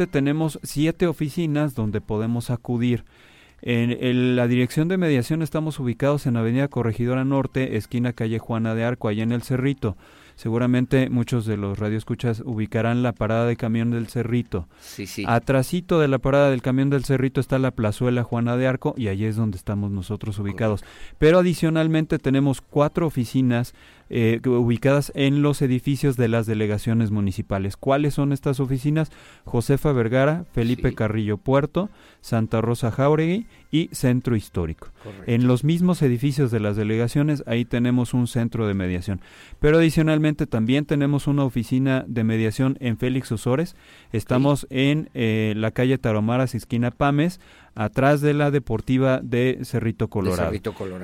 tenemos 0.07 0.59
siete 0.63 1.07
oficinas 1.07 1.75
donde 1.75 2.01
podemos 2.01 2.49
acudir. 2.49 3.03
En, 3.61 3.91
en 3.91 4.35
la 4.35 4.47
dirección 4.47 4.87
de 4.87 4.97
mediación 4.97 5.41
estamos 5.41 5.79
ubicados 5.79 6.25
en 6.27 6.37
Avenida 6.37 6.67
Corregidora 6.67 7.25
Norte, 7.25 7.77
esquina 7.77 8.13
calle 8.13 8.37
Juana 8.37 8.75
de 8.75 8.83
Arco, 8.83 9.07
allá 9.07 9.23
en 9.23 9.31
el 9.31 9.41
Cerrito. 9.41 9.95
Seguramente 10.35 11.09
muchos 11.09 11.45
de 11.45 11.55
los 11.55 11.79
radioescuchas 11.79 12.41
ubicarán 12.45 13.03
la 13.03 13.13
parada 13.13 13.45
de 13.45 13.55
camión 13.55 13.91
del 13.91 14.07
Cerrito. 14.07 14.67
Sí, 14.81 15.07
sí. 15.07 15.23
Atrasito 15.25 15.99
de 15.99 16.09
la 16.09 16.19
parada 16.19 16.49
del 16.49 16.61
camión 16.61 16.89
del 16.89 17.05
Cerrito 17.05 17.39
está 17.39 17.57
la 17.57 17.71
plazuela 17.71 18.23
Juana 18.23 18.57
de 18.57 18.67
Arco 18.67 18.93
y 18.97 19.07
allí 19.07 19.25
es 19.25 19.37
donde 19.37 19.57
estamos 19.57 19.91
nosotros 19.91 20.37
ubicados. 20.39 20.83
Pero 21.19 21.39
adicionalmente 21.39 22.19
tenemos 22.19 22.59
cuatro 22.59 23.07
oficinas 23.07 23.73
eh, 24.09 24.39
ubicadas 24.45 25.11
en 25.15 25.41
los 25.41 25.61
edificios 25.61 26.17
de 26.17 26.27
las 26.27 26.45
delegaciones 26.45 27.11
municipales. 27.11 27.77
¿Cuáles 27.77 28.13
son 28.13 28.33
estas 28.33 28.59
oficinas? 28.59 29.11
Josefa 29.45 29.91
Vergara, 29.91 30.45
Felipe 30.53 30.93
Carrillo 30.93 31.37
Puerto, 31.37 31.89
Santa 32.21 32.61
Rosa 32.61 32.91
Jauregui 32.91 33.47
y 33.71 33.89
Centro 33.91 34.35
Histórico. 34.35 34.89
En 35.25 35.47
los 35.47 35.63
mismos 35.63 36.01
edificios 36.01 36.51
de 36.51 36.59
las 36.59 36.75
delegaciones, 36.75 37.43
ahí 37.47 37.65
tenemos 37.65 38.13
un 38.13 38.27
centro 38.27 38.67
de 38.67 38.73
mediación. 38.73 39.21
Pero 39.59 39.77
adicionalmente 39.77 40.47
también 40.47 40.85
tenemos 40.85 41.27
una 41.27 41.43
oficina 41.43 42.05
de 42.07 42.23
mediación 42.23 42.77
en 42.79 42.97
Félix 42.97 43.31
Osores. 43.31 43.75
Estamos 44.11 44.67
en 44.69 45.09
eh, 45.13 45.53
la 45.57 45.71
calle 45.71 45.97
Taromaras, 45.97 46.55
esquina 46.55 46.91
Pames, 46.91 47.39
atrás 47.75 48.21
de 48.21 48.33
la 48.33 48.51
deportiva 48.51 49.19
de 49.21 49.59
Cerrito 49.63 50.09
Colorado. 50.09 50.51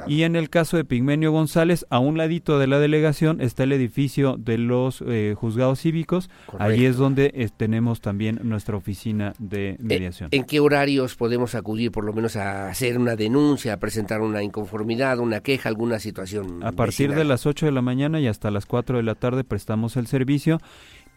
Y 0.08 0.24
en 0.24 0.36
el 0.36 0.50
caso 0.50 0.78
de 0.78 0.86
Pigmenio 0.86 1.32
González, 1.32 1.86
a 1.90 2.00
un 2.00 2.18
ladito 2.18 2.58
de 2.60 2.68
la 2.68 2.80
delegación 2.80 3.42
está 3.42 3.64
el 3.64 3.74
edificio 3.74 4.38
de 4.38 4.58
los 4.58 5.04
eh, 5.06 5.36
juzgados 5.38 5.82
cívicos. 5.82 6.30
Ahí 6.58 6.86
es 6.86 6.98
donde 6.98 7.32
eh, 7.36 7.50
tenemos 7.56 8.02
también 8.02 8.40
nuestra 8.44 8.78
oficina 8.78 9.34
de 9.38 9.76
mediación. 9.80 10.30
¿En 10.32 10.46
qué 10.46 10.60
horarios 10.60 11.16
podemos 11.16 11.56
acudir 11.56 11.92
por 11.92 12.06
lo 12.06 12.14
menos 12.14 12.36
a 12.38 12.70
hacer 12.70 12.98
una 12.98 13.16
denuncia, 13.16 13.74
a 13.74 13.78
presentar 13.78 14.22
una 14.22 14.42
inconformidad, 14.42 15.20
una 15.20 15.42
queja, 15.42 15.70
alguna 15.70 16.00
situación? 16.00 16.64
A 16.64 16.72
partir 16.72 17.14
de 17.14 17.26
las 17.26 17.46
8 17.46 17.66
de 17.66 17.72
la 17.72 17.82
mañana 17.82 18.20
y 18.20 18.28
hasta 18.28 18.50
las 18.50 18.66
4 18.66 18.98
de 18.98 19.04
la 19.04 19.16
tarde 19.16 19.44
prestamos 19.44 19.98
el 19.98 20.08
servicio 20.08 20.60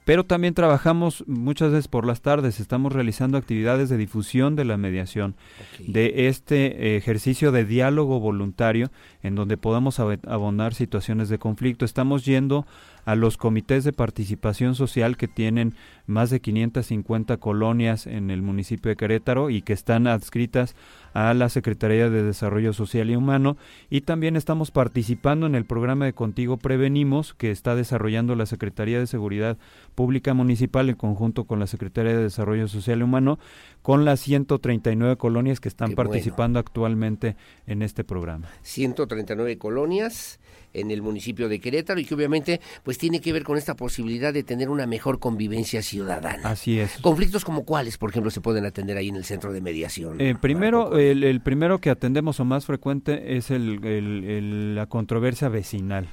pero 0.05 0.25
también 0.25 0.55
trabajamos 0.55 1.25
muchas 1.27 1.73
veces 1.73 1.89
por 1.89 2.07
las 2.07 2.21
tardes, 2.21 2.61
estamos 2.61 2.93
realizando 2.93 3.39
actividades 3.39 3.89
de 3.89 3.97
difusión 3.97 4.55
de 4.55 4.65
la 4.65 4.77
mediación, 4.77 5.35
de 5.79 6.29
este 6.29 6.97
ejercicio 6.97 7.53
de 7.53 7.65
diálogo 7.65 8.21
voluntario 8.21 8.91
en 9.23 9.35
donde 9.35 9.57
podamos 9.57 10.01
abonar 10.01 10.75
situaciones 10.75 11.29
de 11.31 11.39
conflicto. 11.39 11.85
Estamos 11.85 12.25
yendo 12.25 12.67
a 13.07 13.15
los 13.15 13.37
comités 13.37 13.85
de 13.85 13.93
participación 13.93 14.75
social 14.75 15.17
que 15.17 15.29
tienen 15.29 15.75
más 16.07 16.31
de 16.31 16.41
550 16.41 17.37
colonias 17.39 18.07
en 18.07 18.31
el 18.31 18.43
municipio 18.43 18.91
de 18.91 18.97
Querétaro 18.97 19.51
y 19.51 19.63
que 19.63 19.73
están 19.73 20.07
adscritas 20.07 20.75
a 21.15 21.33
la 21.33 21.49
Secretaría 21.49 22.11
de 22.11 22.23
Desarrollo 22.23 22.73
Social 22.75 23.09
y 23.09 23.17
Humano. 23.17 23.57
Y 23.89 24.03
también 24.03 24.37
estamos 24.37 24.71
participando 24.71 25.47
en 25.47 25.55
el 25.55 25.65
programa 25.65 26.05
de 26.05 26.13
Contigo 26.13 26.59
Prevenimos 26.59 27.33
que 27.33 27.51
está 27.51 27.75
desarrollando 27.75 28.35
la 28.35 28.47
Secretaría 28.47 28.99
de 28.99 29.07
Seguridad 29.07 29.57
Pública 29.95 30.35
Municipal 30.35 30.91
en 30.91 30.97
conjunto 30.97 31.45
con 31.45 31.61
la 31.61 31.67
Secretaría 31.67 32.17
de 32.17 32.25
Desarrollo 32.25 32.69
Social 32.69 32.99
y 32.99 33.03
Humano 33.05 33.39
con 33.85 34.07
las 34.07 34.21
139 34.21 35.19
colonias 35.19 35.61
que 35.61 35.69
están 35.69 35.93
participando 35.93 36.59
actualmente 36.59 37.37
en 37.67 37.83
este 37.83 38.03
programa. 38.03 38.49
139 38.63 39.59
colonias 39.59 40.41
en 40.73 40.91
el 40.91 41.03
municipio 41.03 41.51
de 41.51 41.61
Querétaro 41.61 42.01
y 42.01 42.07
que 42.07 42.15
obviamente 42.15 42.63
pues 42.83 42.97
tiene 42.97 43.21
que 43.21 43.31
ver 43.35 43.45
con 43.45 43.59
esta 43.59 43.77
posibilidad 43.77 44.33
de 44.33 44.43
tener 44.43 44.71
una 44.71 44.87
mejor 44.87 45.19
convivencia 45.19 45.83
ciudadana. 45.83 46.49
Así 46.49 46.81
es. 46.81 46.97
Conflictos 47.03 47.45
como 47.45 47.67
cuáles, 47.67 47.99
por 47.99 48.09
ejemplo, 48.09 48.31
se 48.31 48.41
pueden 48.41 48.65
atender 48.65 48.97
ahí 48.97 49.11
en 49.11 49.17
el 49.17 49.25
centro 49.27 49.53
de 49.53 49.61
mediación. 49.61 50.19
Eh, 50.19 50.35
primero, 50.35 50.97
el, 50.97 51.43
primero 51.43 51.79
que 51.79 51.91
atendemos 51.91 52.41
o 52.41 52.47
más 52.47 52.65
frecuente 52.65 53.37
es 53.37 53.51
el, 53.51 54.75
la 54.75 54.87
controversia 54.87 55.51
vecinal 55.51 56.09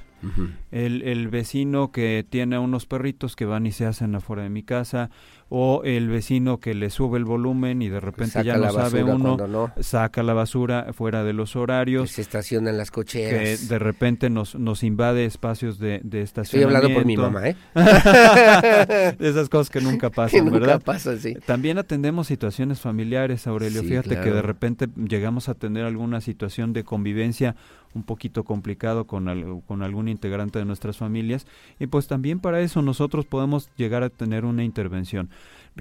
el, 0.70 1.02
el, 1.02 1.28
vecino 1.28 1.90
que 1.90 2.24
tiene 2.28 2.58
unos 2.58 2.86
perritos 2.86 3.34
que 3.34 3.44
van 3.44 3.66
y 3.66 3.72
se 3.72 3.86
hacen 3.86 4.14
afuera 4.14 4.42
de 4.42 4.50
mi 4.50 4.62
casa, 4.62 5.10
o 5.54 5.82
el 5.84 6.08
vecino 6.08 6.60
que 6.60 6.72
le 6.72 6.88
sube 6.88 7.18
el 7.18 7.26
volumen 7.26 7.82
y 7.82 7.90
de 7.90 8.00
repente 8.00 8.42
ya 8.42 8.56
no 8.56 8.72
sabe 8.72 9.04
uno, 9.04 9.36
saca 9.80 10.22
la 10.22 10.32
basura 10.32 10.94
fuera 10.94 11.24
de 11.24 11.34
los 11.34 11.56
horarios. 11.56 12.12
se 12.12 12.22
estacionan 12.22 12.78
las 12.78 12.90
cocheras. 12.90 13.60
Que 13.60 13.66
de 13.66 13.78
repente 13.78 14.30
nos, 14.30 14.54
nos 14.54 14.82
invade 14.82 15.26
espacios 15.26 15.78
de, 15.78 16.00
de 16.04 16.22
estacionamiento. 16.22 16.86
Estoy 16.86 16.90
hablando 16.94 16.98
por 16.98 17.04
mi 17.04 17.16
mamá, 17.18 17.48
¿eh? 17.50 17.56
de 19.18 19.28
esas 19.28 19.50
cosas 19.50 19.68
que 19.68 19.82
nunca 19.82 20.08
pasan, 20.10 20.46
que 20.46 20.50
¿verdad? 20.50 20.80
Pasan, 20.82 21.18
sí. 21.20 21.34
También 21.44 21.76
atendemos 21.76 22.28
situaciones 22.28 22.80
familiares, 22.80 23.46
Aurelio. 23.46 23.82
Fíjate 23.82 24.20
que 24.20 24.30
de 24.30 24.40
repente 24.40 24.88
llegamos 24.96 25.50
a 25.50 25.54
tener 25.54 25.84
alguna 25.84 26.22
situación 26.22 26.72
de 26.72 26.84
convivencia 26.84 27.56
un 27.94 28.04
poquito 28.04 28.44
complicado 28.44 29.06
con, 29.06 29.62
con 29.66 29.82
algún 29.82 30.08
integrante 30.08 30.58
de 30.58 30.64
nuestras 30.64 30.96
familias 30.96 31.46
y 31.78 31.86
pues 31.88 32.06
también 32.06 32.40
para 32.40 32.60
eso 32.60 32.80
nosotros 32.80 33.26
podemos 33.26 33.68
llegar 33.76 34.02
a 34.02 34.08
tener 34.08 34.44
una 34.44 34.64
intervención. 34.64 35.28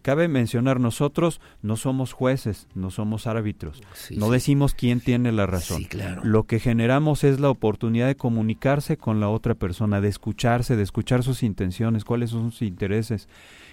Cabe 0.01 0.27
mencionar, 0.27 0.79
nosotros 0.79 1.41
no 1.61 1.75
somos 1.75 2.13
jueces, 2.13 2.67
no 2.75 2.91
somos 2.91 3.27
árbitros, 3.27 3.81
no 4.15 4.31
decimos 4.31 4.73
quién 4.73 5.01
tiene 5.01 5.31
la 5.31 5.45
razón. 5.45 5.85
Lo 6.23 6.43
que 6.43 6.59
generamos 6.59 7.23
es 7.25 7.39
la 7.39 7.49
oportunidad 7.49 8.07
de 8.07 8.15
comunicarse 8.15 8.95
con 8.97 9.19
la 9.19 9.27
otra 9.27 9.53
persona, 9.53 9.99
de 9.99 10.07
escucharse, 10.07 10.77
de 10.77 10.83
escuchar 10.83 11.23
sus 11.23 11.43
intenciones, 11.43 12.05
cuáles 12.05 12.29
son 12.29 12.51
sus 12.51 12.61
intereses. 12.61 13.27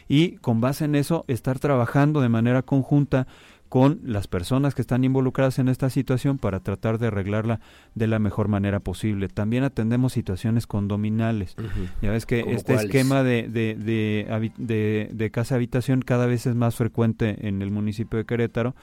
Y 0.08 0.32
con 0.38 0.60
base 0.60 0.86
en 0.86 0.94
eso 0.94 1.24
estar 1.28 1.58
trabajando 1.58 2.20
de 2.20 2.30
manera 2.30 2.62
conjunta 2.62 3.26
con 3.68 4.00
las 4.02 4.28
personas 4.28 4.74
que 4.74 4.80
están 4.82 5.04
involucradas 5.04 5.58
en 5.58 5.68
esta 5.68 5.90
situación 5.90 6.38
para 6.38 6.60
tratar 6.60 6.98
de 6.98 7.08
arreglarla 7.08 7.60
de 7.94 8.06
la 8.06 8.18
mejor 8.18 8.48
manera 8.48 8.80
posible. 8.80 9.28
También 9.28 9.64
atendemos 9.64 10.12
situaciones 10.12 10.66
condominales. 10.66 11.54
Ya 12.00 12.10
ves 12.10 12.24
que 12.26 12.40
este 12.48 12.74
esquema 12.74 13.22
de, 13.22 13.48
de, 13.48 15.10
de, 15.12 15.30
casa-habitación 15.30 16.02
cada 16.02 16.26
vez 16.26 16.46
es 16.46 16.54
más 16.54 16.76
frecuente 16.76 17.46
en 17.46 17.60
el 17.60 17.70
municipio 17.70 18.18
de 18.18 18.24
Querétaro. 18.24 18.74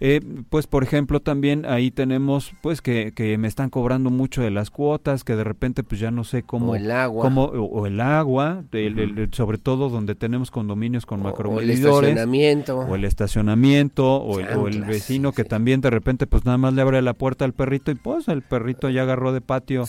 Eh, 0.00 0.20
pues, 0.50 0.66
por 0.66 0.82
ejemplo, 0.82 1.20
también 1.20 1.64
ahí 1.64 1.90
tenemos 1.90 2.52
pues 2.60 2.82
que, 2.82 3.12
que, 3.14 3.38
me 3.38 3.48
están 3.48 3.70
cobrando 3.70 4.10
mucho 4.10 4.42
de 4.42 4.50
las 4.50 4.70
cuotas, 4.70 5.24
que 5.24 5.36
de 5.36 5.44
repente 5.44 5.82
pues 5.82 6.00
ya 6.00 6.10
no 6.10 6.24
sé 6.24 6.42
cómo... 6.42 6.72
O 6.72 6.76
el 6.76 6.90
agua. 6.90 7.22
Cómo, 7.22 7.44
o, 7.44 7.86
el 7.86 8.00
agua, 8.00 8.64
sobre 9.32 9.58
todo 9.58 9.88
donde 9.88 10.14
tenemos 10.14 10.50
condominios 10.50 11.06
con 11.06 11.22
macro 11.22 11.50
O 11.50 11.60
el 11.60 11.70
estacionamiento. 11.70 12.78
O 12.78 12.94
el 12.94 13.04
estacionamiento 13.04 14.17
o, 14.20 14.68
el, 14.68 14.82
vecino 14.84 15.32
que 15.32 15.44
también 15.44 15.80
de 15.80 15.90
repente 15.90 16.26
pues 16.26 16.44
nada 16.44 16.58
más 16.58 16.74
le 16.74 16.82
abre 16.82 17.02
la 17.02 17.14
puerta 17.14 17.44
al 17.44 17.52
perrito 17.52 17.90
y 17.90 17.94
pues 17.94 18.28
el 18.28 18.42
perrito 18.42 18.88
ya 18.90 19.02
agarró 19.02 19.32
de 19.32 19.40
patio 19.40 19.84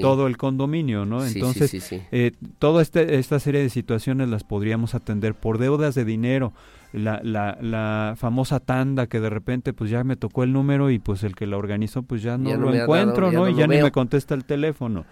todo 0.00 0.26
el 0.26 0.36
condominio, 0.36 1.04
¿no? 1.04 1.24
Entonces, 1.24 1.92
eh, 2.12 2.32
toda 2.58 2.82
este, 2.82 3.18
esta 3.18 3.40
serie 3.40 3.60
de 3.60 3.70
situaciones 3.70 4.28
las 4.28 4.44
podríamos 4.44 4.94
atender 4.94 5.34
por 5.34 5.58
deudas 5.58 5.94
de 5.94 6.04
dinero. 6.04 6.52
La, 6.92 7.20
la, 7.22 7.56
la, 7.62 8.14
famosa 8.18 8.60
tanda 8.60 9.06
que 9.06 9.18
de 9.18 9.30
repente 9.30 9.72
pues 9.72 9.88
ya 9.88 10.04
me 10.04 10.16
tocó 10.16 10.42
el 10.42 10.52
número 10.52 10.90
y 10.90 10.98
pues 10.98 11.24
el 11.24 11.34
que 11.34 11.46
la 11.46 11.56
organizó 11.56 12.02
pues 12.02 12.22
ya 12.22 12.36
no, 12.36 12.54
lo 12.54 12.74
encuentro, 12.74 13.32
¿no? 13.32 13.48
y 13.48 13.54
ya 13.54 13.66
ni 13.66 13.80
me 13.80 13.90
contesta 13.90 14.34
el 14.34 14.44
teléfono. 14.44 15.06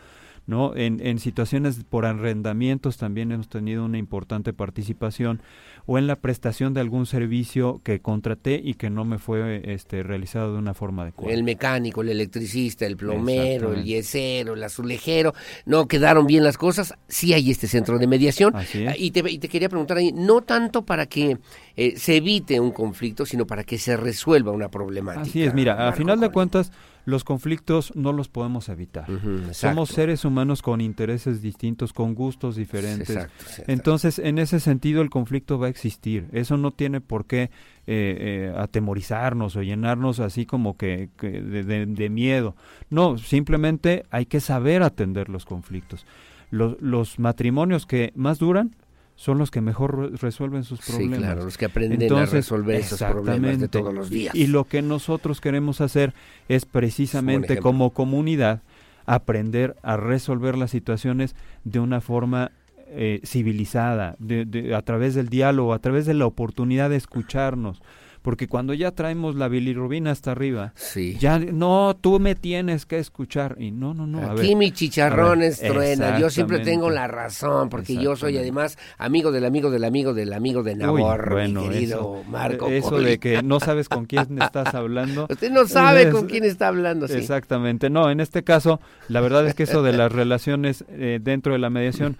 ¿No? 0.50 0.76
En, 0.76 1.00
en 1.04 1.18
situaciones 1.18 1.82
por 1.88 2.04
arrendamientos 2.04 2.98
también 2.98 3.32
hemos 3.32 3.48
tenido 3.48 3.84
una 3.84 3.96
importante 3.96 4.52
participación 4.52 5.40
o 5.86 5.98
en 5.98 6.06
la 6.06 6.16
prestación 6.16 6.74
de 6.74 6.80
algún 6.80 7.06
servicio 7.06 7.80
que 7.82 8.00
contraté 8.00 8.60
y 8.62 8.74
que 8.74 8.90
no 8.90 9.04
me 9.04 9.18
fue 9.18 9.62
este, 9.72 10.02
realizado 10.02 10.52
de 10.52 10.58
una 10.58 10.74
forma 10.74 11.02
adecuada. 11.02 11.32
El 11.32 11.44
mecánico, 11.44 12.02
el 12.02 12.10
electricista, 12.10 12.86
el 12.86 12.96
plomero, 12.96 13.72
el 13.72 13.84
yesero, 13.84 14.54
el 14.54 14.62
azulejero, 14.62 15.34
no 15.66 15.86
quedaron 15.88 16.26
bien 16.26 16.44
las 16.44 16.58
cosas, 16.58 16.94
sí 17.08 17.32
hay 17.32 17.50
este 17.50 17.66
centro 17.66 17.98
de 17.98 18.06
mediación. 18.06 18.52
Y 18.96 19.10
te, 19.12 19.22
y 19.30 19.38
te 19.38 19.48
quería 19.48 19.68
preguntar 19.68 19.96
ahí, 19.96 20.12
no 20.12 20.42
tanto 20.42 20.84
para 20.84 21.06
que 21.06 21.38
eh, 21.76 21.94
se 21.96 22.16
evite 22.16 22.60
un 22.60 22.72
conflicto, 22.72 23.24
sino 23.24 23.46
para 23.46 23.64
que 23.64 23.78
se 23.78 23.96
resuelva 23.96 24.52
una 24.52 24.68
problemática. 24.68 25.22
Así 25.22 25.42
es, 25.42 25.54
mira, 25.54 25.88
a 25.88 25.92
final 25.92 26.20
de 26.20 26.30
cuentas, 26.30 26.72
los 27.10 27.24
conflictos 27.24 27.92
no 27.94 28.12
los 28.12 28.28
podemos 28.28 28.68
evitar. 28.68 29.06
Somos 29.52 29.90
seres 29.90 30.24
humanos 30.24 30.62
con 30.62 30.80
intereses 30.80 31.42
distintos, 31.42 31.92
con 31.92 32.14
gustos 32.14 32.56
diferentes. 32.56 33.28
Entonces, 33.66 34.18
en 34.18 34.38
ese 34.38 34.60
sentido, 34.60 35.02
el 35.02 35.10
conflicto 35.10 35.58
va 35.58 35.66
a 35.66 35.70
existir. 35.70 36.28
Eso 36.32 36.56
no 36.56 36.70
tiene 36.70 37.00
por 37.00 37.26
qué 37.26 37.42
eh, 37.42 37.48
eh, 37.86 38.54
atemorizarnos 38.56 39.56
o 39.56 39.62
llenarnos 39.62 40.20
así 40.20 40.46
como 40.46 40.76
que, 40.76 41.10
de, 41.20 42.08
miedo. 42.08 42.56
No, 42.88 43.18
simplemente 43.18 44.06
hay 44.10 44.26
que 44.26 44.40
saber 44.40 44.82
atender 44.82 45.28
los 45.28 45.44
conflictos. 45.44 46.06
Los, 46.50 46.80
los 46.80 47.18
matrimonios 47.18 47.86
que 47.86 48.12
más 48.16 48.38
duran 48.38 48.74
son 49.20 49.36
los 49.36 49.50
que 49.50 49.60
mejor 49.60 50.18
resuelven 50.22 50.64
sus 50.64 50.80
problemas. 50.80 51.18
Sí, 51.18 51.22
claro, 51.22 51.44
los 51.44 51.58
que 51.58 51.66
aprenden 51.66 52.10
a 52.10 52.24
resolver 52.24 52.76
esos 52.76 53.02
problemas 53.02 53.60
de 53.60 53.68
todos 53.68 53.92
los 53.92 54.08
días. 54.08 54.34
Y 54.34 54.46
lo 54.46 54.64
que 54.64 54.80
nosotros 54.80 55.42
queremos 55.42 55.82
hacer 55.82 56.14
es 56.48 56.64
precisamente 56.64 57.58
como 57.58 57.90
comunidad 57.90 58.62
aprender 59.04 59.76
a 59.82 59.98
resolver 59.98 60.56
las 60.56 60.70
situaciones 60.70 61.36
de 61.64 61.80
una 61.80 62.00
forma 62.00 62.52
eh, 62.92 63.20
civilizada, 63.22 64.16
de, 64.20 64.74
a 64.74 64.80
través 64.80 65.14
del 65.14 65.28
diálogo, 65.28 65.74
a 65.74 65.80
través 65.80 66.06
de 66.06 66.14
la 66.14 66.24
oportunidad 66.24 66.88
de 66.88 66.96
escucharnos, 66.96 67.82
porque 68.22 68.48
cuando 68.48 68.74
ya 68.74 68.90
traemos 68.90 69.34
la 69.34 69.48
bilirrubina 69.48 70.10
hasta 70.10 70.32
arriba, 70.32 70.72
sí. 70.76 71.16
ya 71.18 71.38
no, 71.38 71.96
tú 71.98 72.20
me 72.20 72.34
tienes 72.34 72.86
que 72.86 72.98
escuchar 72.98 73.56
y 73.58 73.70
no, 73.70 73.94
no, 73.94 74.06
no. 74.06 74.30
Aquí 74.30 74.54
mi 74.54 74.72
chicharrón 74.72 75.42
es 75.42 75.60
truena, 75.60 76.18
yo 76.18 76.30
siempre 76.30 76.60
tengo 76.60 76.90
la 76.90 77.06
razón 77.06 77.68
porque 77.68 77.96
yo 77.96 78.16
soy 78.16 78.36
además 78.36 78.78
amigo 78.98 79.32
del 79.32 79.44
amigo 79.44 79.70
del 79.70 79.84
amigo 79.84 80.12
del 80.12 80.32
amigo 80.32 80.62
de 80.62 80.76
Navarro, 80.76 81.32
bueno, 81.34 81.62
mi 81.62 81.68
querido 81.70 82.20
eso, 82.20 82.30
Marco. 82.30 82.68
Eso 82.68 82.98
de 83.00 83.18
que 83.18 83.42
no 83.42 83.60
sabes 83.60 83.88
con 83.88 84.06
quién 84.06 84.40
estás 84.40 84.74
hablando. 84.74 85.26
Usted 85.30 85.50
no 85.50 85.66
sabe 85.66 86.10
con 86.10 86.26
quién 86.26 86.44
está 86.44 86.68
hablando, 86.68 87.08
sí. 87.08 87.14
Exactamente, 87.14 87.90
no, 87.90 88.10
en 88.10 88.20
este 88.20 88.44
caso, 88.44 88.80
la 89.08 89.20
verdad 89.20 89.46
es 89.46 89.54
que 89.54 89.62
eso 89.64 89.82
de 89.82 89.92
las 89.92 90.12
relaciones 90.20 90.84
eh, 90.88 91.20
dentro 91.22 91.52
de 91.52 91.58
la 91.58 91.70
mediación, 91.70 92.16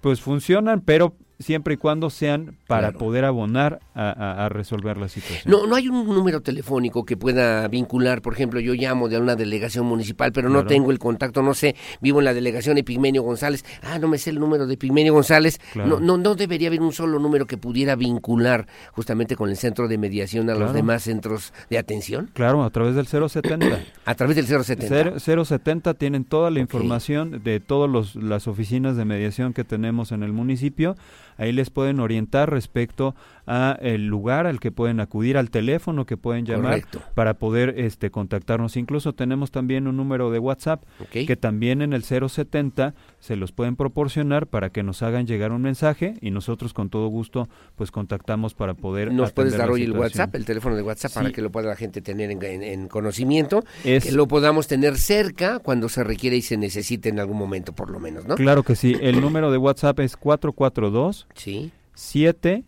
pues 0.00 0.20
funcionan, 0.20 0.80
pero 0.80 1.14
siempre 1.38 1.74
y 1.74 1.76
cuando 1.76 2.08
sean 2.10 2.56
para 2.66 2.88
Claro. 2.88 2.98
poder 2.98 3.24
abonar 3.24 3.80
a, 3.94 4.10
a- 4.10 4.46
a 4.46 4.48
resolver 4.48 4.96
la 4.96 5.08
situación. 5.08 5.44
No, 5.50 5.66
no 5.66 5.76
hay 5.76 5.88
un 5.88 6.06
número 6.06 6.40
telefónico 6.40 7.04
que 7.04 7.16
pueda 7.16 7.66
vincular, 7.68 8.22
por 8.22 8.32
ejemplo, 8.32 8.58
yo 8.60 8.72
llamo 8.74 9.08
de 9.08 9.18
una 9.18 9.36
delegación 9.36 9.86
municipal, 9.86 10.32
pero 10.32 10.48
no 10.48 10.64
tengo 10.66 10.90
el 10.90 10.98
contacto, 10.98 11.42
no 11.42 11.52
sé, 11.54 11.76
vivo 12.00 12.18
en 12.20 12.24
la 12.24 12.34
delegación 12.34 12.76
de 12.76 12.84
Pigmenio 12.84 13.22
González, 13.22 13.64
ah, 13.82 13.98
no 13.98 14.08
me 14.08 14.18
sé 14.18 14.30
el 14.30 14.40
número 14.40 14.66
de 14.66 14.76
Pigmenio 14.76 15.12
González, 15.12 15.58
Claro. 15.72 15.88
no, 15.88 16.00
no, 16.00 16.16
no 16.16 16.34
debería 16.34 16.68
haber 16.68 16.80
un 16.80 16.92
solo 16.92 17.18
número 17.18 17.46
que 17.46 17.58
pudiera 17.58 17.96
vincular 17.96 18.66
justamente 18.92 19.36
con 19.36 19.50
el 19.50 19.56
centro 19.56 19.88
de 19.88 19.98
mediación 19.98 20.48
a 20.50 20.54
los 20.54 20.72
demás 20.72 21.02
centros 21.02 21.52
de 21.70 21.78
atención, 21.78 22.30
Claro, 22.32 22.62
a 22.64 22.70
través 22.70 22.94
del 22.94 23.06
070. 23.06 23.80
a 24.04 24.14
través 24.14 24.36
del 24.36 24.46
070. 24.46 25.18
Cero- 25.18 25.44
070 25.44 25.94
tienen 25.94 26.24
toda 26.24 26.50
la 26.50 26.60
información 26.60 27.42
de 27.44 27.60
todas 27.60 28.14
las 28.14 28.48
oficinas 28.48 28.96
de 28.96 29.04
mediación 29.04 29.52
que 29.52 29.64
tenemos 29.64 30.12
en 30.12 30.22
el 30.22 30.32
municipio. 30.32 30.96
Ahí 31.38 31.52
les 31.52 31.70
pueden 31.70 32.00
orientar 32.00 32.50
respecto 32.50 33.14
a 33.46 33.78
el 33.80 34.06
lugar 34.06 34.46
al 34.46 34.60
que 34.60 34.72
pueden 34.72 35.00
acudir, 35.00 35.36
al 35.36 35.50
teléfono 35.50 36.04
que 36.06 36.16
pueden 36.16 36.44
llamar 36.46 36.80
Correcto. 36.82 37.02
para 37.14 37.34
poder 37.34 37.74
este 37.78 38.10
contactarnos. 38.10 38.76
Incluso 38.76 39.12
tenemos 39.14 39.50
también 39.50 39.86
un 39.86 39.96
número 39.96 40.30
de 40.30 40.38
WhatsApp 40.38 40.82
que 41.10 41.36
también 41.36 41.82
en 41.82 41.92
el 41.92 42.02
070 42.02 42.94
se 43.20 43.36
los 43.36 43.52
pueden 43.52 43.76
proporcionar 43.76 44.46
para 44.46 44.70
que 44.70 44.82
nos 44.82 45.02
hagan 45.02 45.26
llegar 45.26 45.52
un 45.52 45.62
mensaje 45.62 46.14
y 46.20 46.30
nosotros 46.30 46.72
con 46.74 46.90
todo 46.90 47.08
gusto 47.08 47.48
pues 47.76 47.90
contactamos 47.90 48.54
para 48.54 48.74
poder 48.74 49.12
Nos 49.12 49.32
puedes 49.32 49.56
dar 49.56 49.70
hoy 49.70 49.82
el. 49.82 49.92
WhatsApp, 49.92 50.34
el 50.34 50.44
teléfono 50.44 50.76
de 50.76 50.82
WhatsApp, 50.82 51.12
para 51.14 51.30
que 51.30 51.40
lo 51.42 51.50
pueda 51.50 51.68
la 51.68 51.76
gente 51.76 52.00
tener 52.02 52.30
en, 52.30 52.42
en- 52.42 52.62
en 52.62 52.88
conocimiento, 52.88 53.62
Es- 53.84 54.04
que 54.04 54.12
lo 54.12 54.26
podamos 54.28 54.66
tener 54.68 54.96
cerca 54.98 55.58
cuando 55.60 55.88
se 55.88 56.02
requiere 56.04 56.36
y 56.36 56.42
se 56.42 56.56
necesite 56.56 57.08
en 57.08 57.20
algún 57.20 57.38
momento, 57.38 57.72
por 57.72 57.90
lo 57.90 58.00
menos, 58.00 58.26
¿no? 58.26 58.34
Claro 58.34 58.62
que 58.62 58.74
sí. 58.76 58.96
El 59.00 59.20
número 59.20 59.50
de 59.50 59.58
WhatsApp 59.58 60.00
es 60.00 60.16
442 60.16 61.26
Sí. 61.34 61.70
7 61.94 62.64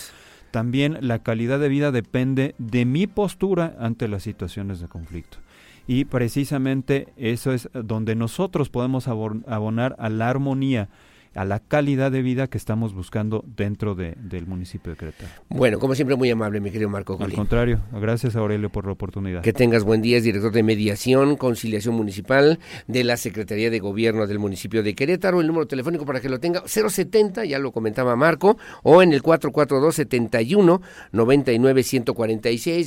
También 0.50 0.98
la 1.00 1.18
calidad 1.22 1.58
de 1.58 1.68
vida 1.68 1.90
depende 1.90 2.54
de 2.58 2.84
mi 2.84 3.06
postura 3.06 3.76
ante 3.78 4.08
las 4.08 4.22
situaciones 4.22 4.80
de 4.80 4.88
conflicto. 4.88 5.38
Y 5.86 6.06
precisamente 6.06 7.12
eso 7.16 7.52
es 7.52 7.68
donde 7.72 8.16
nosotros 8.16 8.68
podemos 8.70 9.06
abonar 9.08 9.94
a 9.98 10.08
la 10.08 10.28
armonía 10.28 10.88
a 11.36 11.44
la 11.44 11.60
calidad 11.60 12.10
de 12.10 12.22
vida 12.22 12.48
que 12.48 12.58
estamos 12.58 12.94
buscando 12.94 13.44
dentro 13.46 13.94
de, 13.94 14.14
del 14.18 14.46
municipio 14.46 14.92
de 14.92 14.98
Querétaro. 14.98 15.28
Bueno, 15.48 15.78
como 15.78 15.94
siempre, 15.94 16.16
muy 16.16 16.30
amable, 16.30 16.60
mi 16.60 16.70
querido 16.70 16.88
Marco. 16.88 17.18
Al 17.20 17.32
contrario, 17.32 17.80
gracias 17.92 18.36
Aurelio 18.36 18.70
por 18.70 18.86
la 18.86 18.92
oportunidad. 18.92 19.42
Que 19.42 19.52
tengas 19.52 19.84
buen 19.84 20.02
día, 20.02 20.16
es 20.16 20.24
director 20.24 20.52
de 20.52 20.62
mediación, 20.62 21.36
conciliación 21.36 21.94
municipal 21.94 22.58
de 22.86 23.04
la 23.04 23.16
Secretaría 23.16 23.70
de 23.70 23.78
Gobierno 23.78 24.26
del 24.26 24.38
municipio 24.38 24.82
de 24.82 24.94
Querétaro. 24.94 25.40
El 25.40 25.46
número 25.46 25.66
telefónico 25.66 26.06
para 26.06 26.20
que 26.20 26.28
lo 26.28 26.40
tenga, 26.40 26.62
070, 26.66 27.44
ya 27.44 27.58
lo 27.58 27.72
comentaba 27.72 28.16
Marco, 28.16 28.56
o 28.82 29.02
en 29.02 29.12
el 29.12 29.22
442-71 29.22 30.80
99 31.12 31.84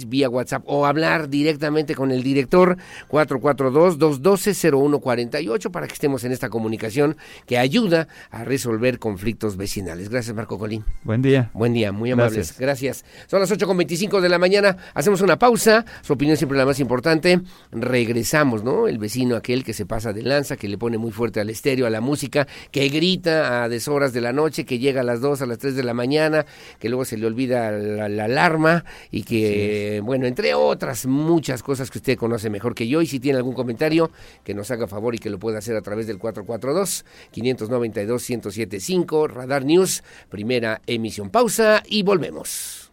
vía 0.07 0.29
WhatsApp, 0.29 0.63
o 0.65 0.85
hablar 0.85 1.29
directamente 1.29 1.95
con 1.95 2.11
el 2.11 2.23
director 2.23 2.77
442-212-0148 3.09 5.71
para 5.71 5.87
que 5.87 5.93
estemos 5.93 6.23
en 6.23 6.31
esta 6.31 6.49
comunicación 6.49 7.17
que 7.45 7.57
ayuda 7.57 8.07
a 8.31 8.38
resolver 8.43 8.99
conflictos 8.99 9.57
vecinales. 9.57 10.09
Gracias, 10.09 10.35
Marco 10.35 10.57
Colín. 10.57 10.85
Buen 11.03 11.21
día. 11.21 11.51
Buen 11.53 11.73
día, 11.73 11.91
muy 11.91 12.11
amables. 12.11 12.57
Gracias. 12.57 13.05
Son 13.27 13.39
las 13.39 13.51
8.25 13.51 14.19
de 14.21 14.29
la 14.29 14.39
mañana. 14.39 14.77
Hacemos 14.93 15.21
una 15.21 15.39
pausa. 15.39 15.85
Su 16.01 16.13
opinión 16.13 16.37
siempre 16.37 16.57
la 16.57 16.65
más 16.65 16.79
importante. 16.79 17.41
Regresamos, 17.71 18.63
¿no? 18.63 18.87
El 18.87 18.97
vecino 18.97 19.35
aquel 19.35 19.63
que 19.63 19.73
se 19.73 19.85
pasa 19.85 20.13
de 20.13 20.21
lanza, 20.21 20.57
que 20.57 20.67
le 20.67 20.77
pone 20.77 20.97
muy 20.97 21.11
fuerte 21.11 21.39
al 21.39 21.49
estéreo, 21.49 21.87
a 21.87 21.89
la 21.89 22.01
música, 22.01 22.47
que 22.71 22.89
grita 22.89 23.63
a 23.63 23.69
deshoras 23.69 24.13
de 24.13 24.21
la 24.21 24.33
noche, 24.33 24.65
que 24.65 24.79
llega 24.79 25.01
a 25.01 25.03
las 25.03 25.21
2, 25.21 25.41
a 25.41 25.45
las 25.45 25.57
3 25.57 25.75
de 25.75 25.83
la 25.83 25.93
mañana, 25.93 26.45
que 26.79 26.89
luego 26.89 27.05
se 27.05 27.17
le 27.17 27.25
olvida 27.25 27.71
la, 27.71 28.25
alarma 28.25 28.85
y 29.11 29.23
que, 29.23 30.01
bueno, 30.03 30.27
entre 30.27 30.53
otras 30.53 31.05
muchas 31.05 31.63
cosas 31.63 31.89
que 31.89 31.97
usted 31.97 32.17
conoce 32.17 32.49
mejor 32.49 32.75
que 32.75 32.87
yo. 32.87 33.01
Y 33.01 33.07
si 33.07 33.19
tiene 33.19 33.37
algún 33.37 33.53
comentario, 33.53 34.11
que 34.43 34.53
nos 34.53 34.71
haga 34.71 34.87
favor 34.87 35.15
y 35.15 35.19
que 35.19 35.29
lo 35.29 35.39
pueda 35.39 35.59
hacer 35.59 35.75
a 35.75 35.81
través 35.81 36.07
del 36.07 36.17
442 36.17 37.05
592 37.31 38.28
1075, 38.29 39.27
Radar 39.27 39.65
News, 39.65 40.03
primera 40.29 40.81
emisión. 40.85 41.29
Pausa 41.29 41.83
y 41.85 42.03
volvemos. 42.03 42.91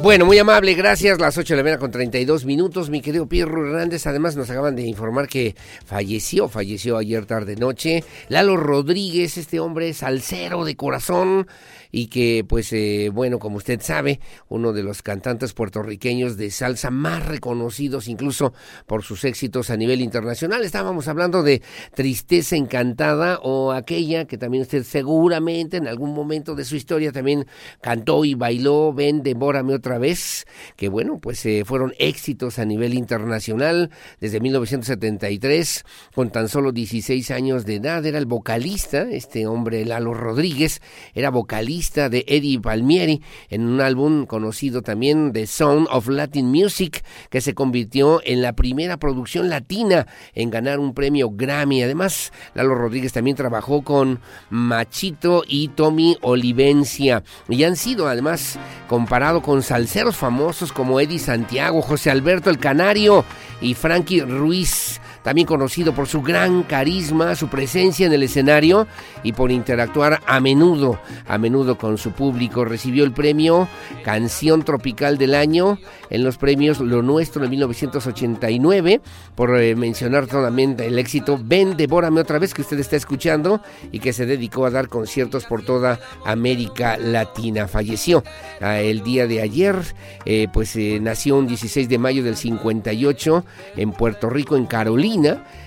Bueno, 0.00 0.26
muy 0.26 0.38
amable, 0.38 0.74
gracias. 0.74 1.18
Las 1.18 1.36
8 1.36 1.54
de 1.54 1.56
la 1.56 1.62
mañana 1.64 1.80
con 1.80 1.90
32 1.90 2.44
minutos. 2.44 2.88
Mi 2.88 3.00
querido 3.00 3.28
Pierro 3.28 3.66
Hernández, 3.66 4.06
además 4.06 4.36
nos 4.36 4.48
acaban 4.48 4.76
de 4.76 4.82
informar 4.82 5.26
que 5.26 5.56
falleció, 5.84 6.48
falleció 6.48 6.96
ayer 6.96 7.26
tarde 7.26 7.56
noche. 7.56 8.04
Lalo 8.28 8.56
Rodríguez, 8.56 9.36
este 9.36 9.58
hombre 9.58 9.92
salsero 9.94 10.64
de 10.64 10.76
corazón, 10.76 11.48
y 11.90 12.08
que 12.08 12.44
pues 12.46 12.72
eh, 12.72 13.10
bueno 13.12 13.38
como 13.38 13.56
usted 13.56 13.80
sabe 13.80 14.20
uno 14.48 14.72
de 14.72 14.82
los 14.82 15.02
cantantes 15.02 15.52
puertorriqueños 15.52 16.36
de 16.36 16.50
salsa 16.50 16.90
más 16.90 17.26
reconocidos 17.26 18.08
incluso 18.08 18.52
por 18.86 19.02
sus 19.02 19.24
éxitos 19.24 19.70
a 19.70 19.76
nivel 19.76 20.00
internacional. 20.00 20.64
Estábamos 20.64 21.08
hablando 21.08 21.42
de 21.42 21.62
Tristeza 21.94 22.56
Encantada 22.56 23.38
o 23.42 23.72
aquella 23.72 24.26
que 24.26 24.38
también 24.38 24.62
usted 24.62 24.82
seguramente 24.84 25.76
en 25.76 25.88
algún 25.88 26.14
momento 26.14 26.54
de 26.54 26.64
su 26.64 26.76
historia 26.76 27.12
también 27.12 27.46
cantó 27.80 28.24
y 28.24 28.34
bailó 28.34 28.92
Ven 28.92 29.22
devórame 29.22 29.74
otra 29.74 29.98
vez 29.98 30.46
que 30.76 30.88
bueno 30.88 31.18
pues 31.18 31.44
eh, 31.46 31.64
fueron 31.64 31.94
éxitos 31.98 32.58
a 32.58 32.64
nivel 32.64 32.94
internacional 32.94 33.90
desde 34.20 34.40
1973 34.40 35.84
con 36.14 36.30
tan 36.30 36.48
solo 36.48 36.72
16 36.72 37.30
años 37.30 37.64
de 37.64 37.76
edad. 37.76 38.04
Era 38.04 38.18
el 38.18 38.26
vocalista 38.26 39.02
este 39.02 39.46
hombre 39.46 39.84
Lalo 39.84 40.14
Rodríguez 40.14 40.80
era 41.14 41.30
vocalista 41.30 41.77
de 41.78 42.24
Eddie 42.26 42.60
Palmieri 42.60 43.22
en 43.50 43.68
un 43.68 43.80
álbum 43.80 44.26
conocido 44.26 44.82
también 44.82 45.32
de 45.32 45.46
Sound 45.46 45.86
of 45.92 46.08
Latin 46.08 46.46
Music 46.46 47.04
que 47.30 47.40
se 47.40 47.54
convirtió 47.54 48.20
en 48.24 48.42
la 48.42 48.52
primera 48.54 48.96
producción 48.96 49.48
latina 49.48 50.08
en 50.34 50.50
ganar 50.50 50.80
un 50.80 50.92
premio 50.92 51.30
Grammy. 51.30 51.84
Además, 51.84 52.32
Lalo 52.54 52.74
Rodríguez 52.74 53.12
también 53.12 53.36
trabajó 53.36 53.82
con 53.82 54.18
Machito 54.50 55.44
y 55.46 55.68
Tommy 55.68 56.16
Olivencia 56.22 57.22
y 57.48 57.62
han 57.62 57.76
sido 57.76 58.08
además 58.08 58.58
comparado 58.88 59.40
con 59.40 59.62
salseros 59.62 60.16
famosos 60.16 60.72
como 60.72 60.98
Eddie 60.98 61.20
Santiago, 61.20 61.80
José 61.80 62.10
Alberto 62.10 62.50
el 62.50 62.58
Canario 62.58 63.24
y 63.60 63.74
Frankie 63.74 64.22
Ruiz 64.22 65.00
también 65.22 65.46
conocido 65.46 65.94
por 65.94 66.06
su 66.06 66.22
gran 66.22 66.62
carisma, 66.62 67.34
su 67.34 67.48
presencia 67.48 68.06
en 68.06 68.12
el 68.12 68.22
escenario 68.22 68.86
y 69.22 69.32
por 69.32 69.50
interactuar 69.50 70.20
a 70.26 70.40
menudo, 70.40 71.00
a 71.26 71.38
menudo 71.38 71.76
con 71.76 71.98
su 71.98 72.12
público. 72.12 72.64
Recibió 72.64 73.04
el 73.04 73.12
premio 73.12 73.68
Canción 74.04 74.62
Tropical 74.62 75.18
del 75.18 75.34
Año 75.34 75.78
en 76.10 76.24
los 76.24 76.38
premios 76.38 76.80
Lo 76.80 77.02
Nuestro 77.02 77.42
de 77.42 77.48
1989, 77.48 79.00
por 79.34 79.60
eh, 79.60 79.74
mencionar 79.74 80.28
solamente 80.28 80.86
el 80.86 80.98
éxito 80.98 81.38
Ven, 81.42 81.76
devórame 81.76 82.20
otra 82.20 82.38
vez 82.38 82.54
que 82.54 82.62
usted 82.62 82.78
está 82.78 82.96
escuchando 82.96 83.60
y 83.92 83.98
que 83.98 84.12
se 84.12 84.26
dedicó 84.26 84.66
a 84.66 84.70
dar 84.70 84.88
conciertos 84.88 85.44
por 85.44 85.62
toda 85.62 86.00
América 86.24 86.96
Latina. 86.96 87.68
Falleció 87.68 88.22
ah, 88.60 88.80
el 88.80 89.02
día 89.02 89.26
de 89.26 89.42
ayer, 89.42 89.76
eh, 90.24 90.48
pues 90.52 90.74
eh, 90.76 90.98
nació 91.00 91.36
un 91.36 91.46
16 91.46 91.88
de 91.88 91.98
mayo 91.98 92.22
del 92.22 92.36
58 92.36 93.44
en 93.76 93.92
Puerto 93.92 94.30
Rico, 94.30 94.56
en 94.56 94.66
Carolina 94.66 95.07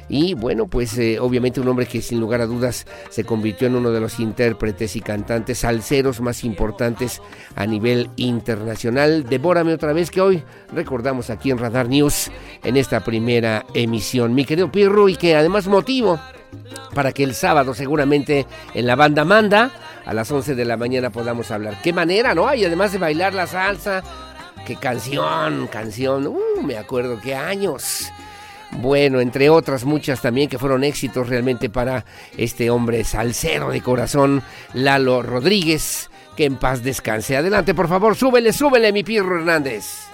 y 0.09 0.34
bueno, 0.34 0.68
pues 0.68 0.97
eh, 0.97 1.19
obviamente 1.19 1.61
un 1.61 1.68
hombre 1.68 1.85
que 1.85 2.01
sin 2.01 2.19
lugar 2.19 2.41
a 2.41 2.45
dudas 2.45 2.85
se 3.09 3.23
convirtió 3.23 3.68
en 3.68 3.76
uno 3.76 3.91
de 3.91 3.99
los 3.99 4.19
intérpretes 4.19 4.95
y 4.95 5.01
cantantes 5.01 5.59
salseros 5.59 6.22
más 6.22 6.43
importantes 6.43 7.22
a 7.55 7.65
nivel 7.65 8.09
internacional. 8.18 9.23
Devórame 9.23 9.73
otra 9.73 9.93
vez 9.93 10.11
que 10.11 10.22
hoy 10.22 10.43
recordamos 10.73 11.30
aquí 11.30 11.49
en 11.49 11.57
Radar 11.57 11.88
News 11.88 12.30
en 12.63 12.77
esta 12.77 12.99
primera 12.99 13.65
emisión. 13.73 14.34
Mi 14.34 14.45
querido 14.45 14.72
Pirro 14.72 15.09
y 15.09 15.15
que 15.15 15.35
además 15.35 15.68
motivo 15.68 16.19
para 16.93 17.11
que 17.13 17.23
el 17.23 17.34
sábado 17.34 17.73
seguramente 17.73 18.45
en 18.73 18.85
la 18.85 18.95
banda 18.95 19.23
Manda 19.23 19.72
a 20.05 20.13
las 20.13 20.30
11 20.30 20.55
de 20.55 20.65
la 20.65 20.77
mañana 20.77 21.09
podamos 21.09 21.51
hablar. 21.51 21.77
Qué 21.81 21.93
manera, 21.93 22.35
¿no? 22.35 22.53
Y 22.53 22.65
además 22.65 22.91
de 22.91 22.97
bailar 22.97 23.34
la 23.34 23.47
salsa, 23.47 24.03
qué 24.65 24.76
canción, 24.76 25.68
canción, 25.68 26.27
uh, 26.27 26.61
me 26.63 26.77
acuerdo 26.77 27.19
qué 27.22 27.35
años. 27.35 28.11
Bueno, 28.73 29.19
entre 29.19 29.49
otras 29.49 29.84
muchas 29.84 30.22
también 30.22 30.49
que 30.49 30.57
fueron 30.57 30.84
éxitos 30.84 31.27
realmente 31.27 31.69
para 31.69 32.06
este 32.38 32.69
hombre 32.69 33.03
salsero 33.03 33.69
de 33.69 33.81
corazón, 33.81 34.41
Lalo 34.73 35.22
Rodríguez. 35.22 36.10
Que 36.35 36.45
en 36.45 36.56
paz 36.56 36.81
descanse. 36.81 37.35
Adelante, 37.35 37.73
por 37.76 37.89
favor, 37.89 38.15
súbele, 38.15 38.53
súbele, 38.53 38.93
mi 38.93 39.03
Pirro 39.03 39.38
Hernández. 39.38 40.10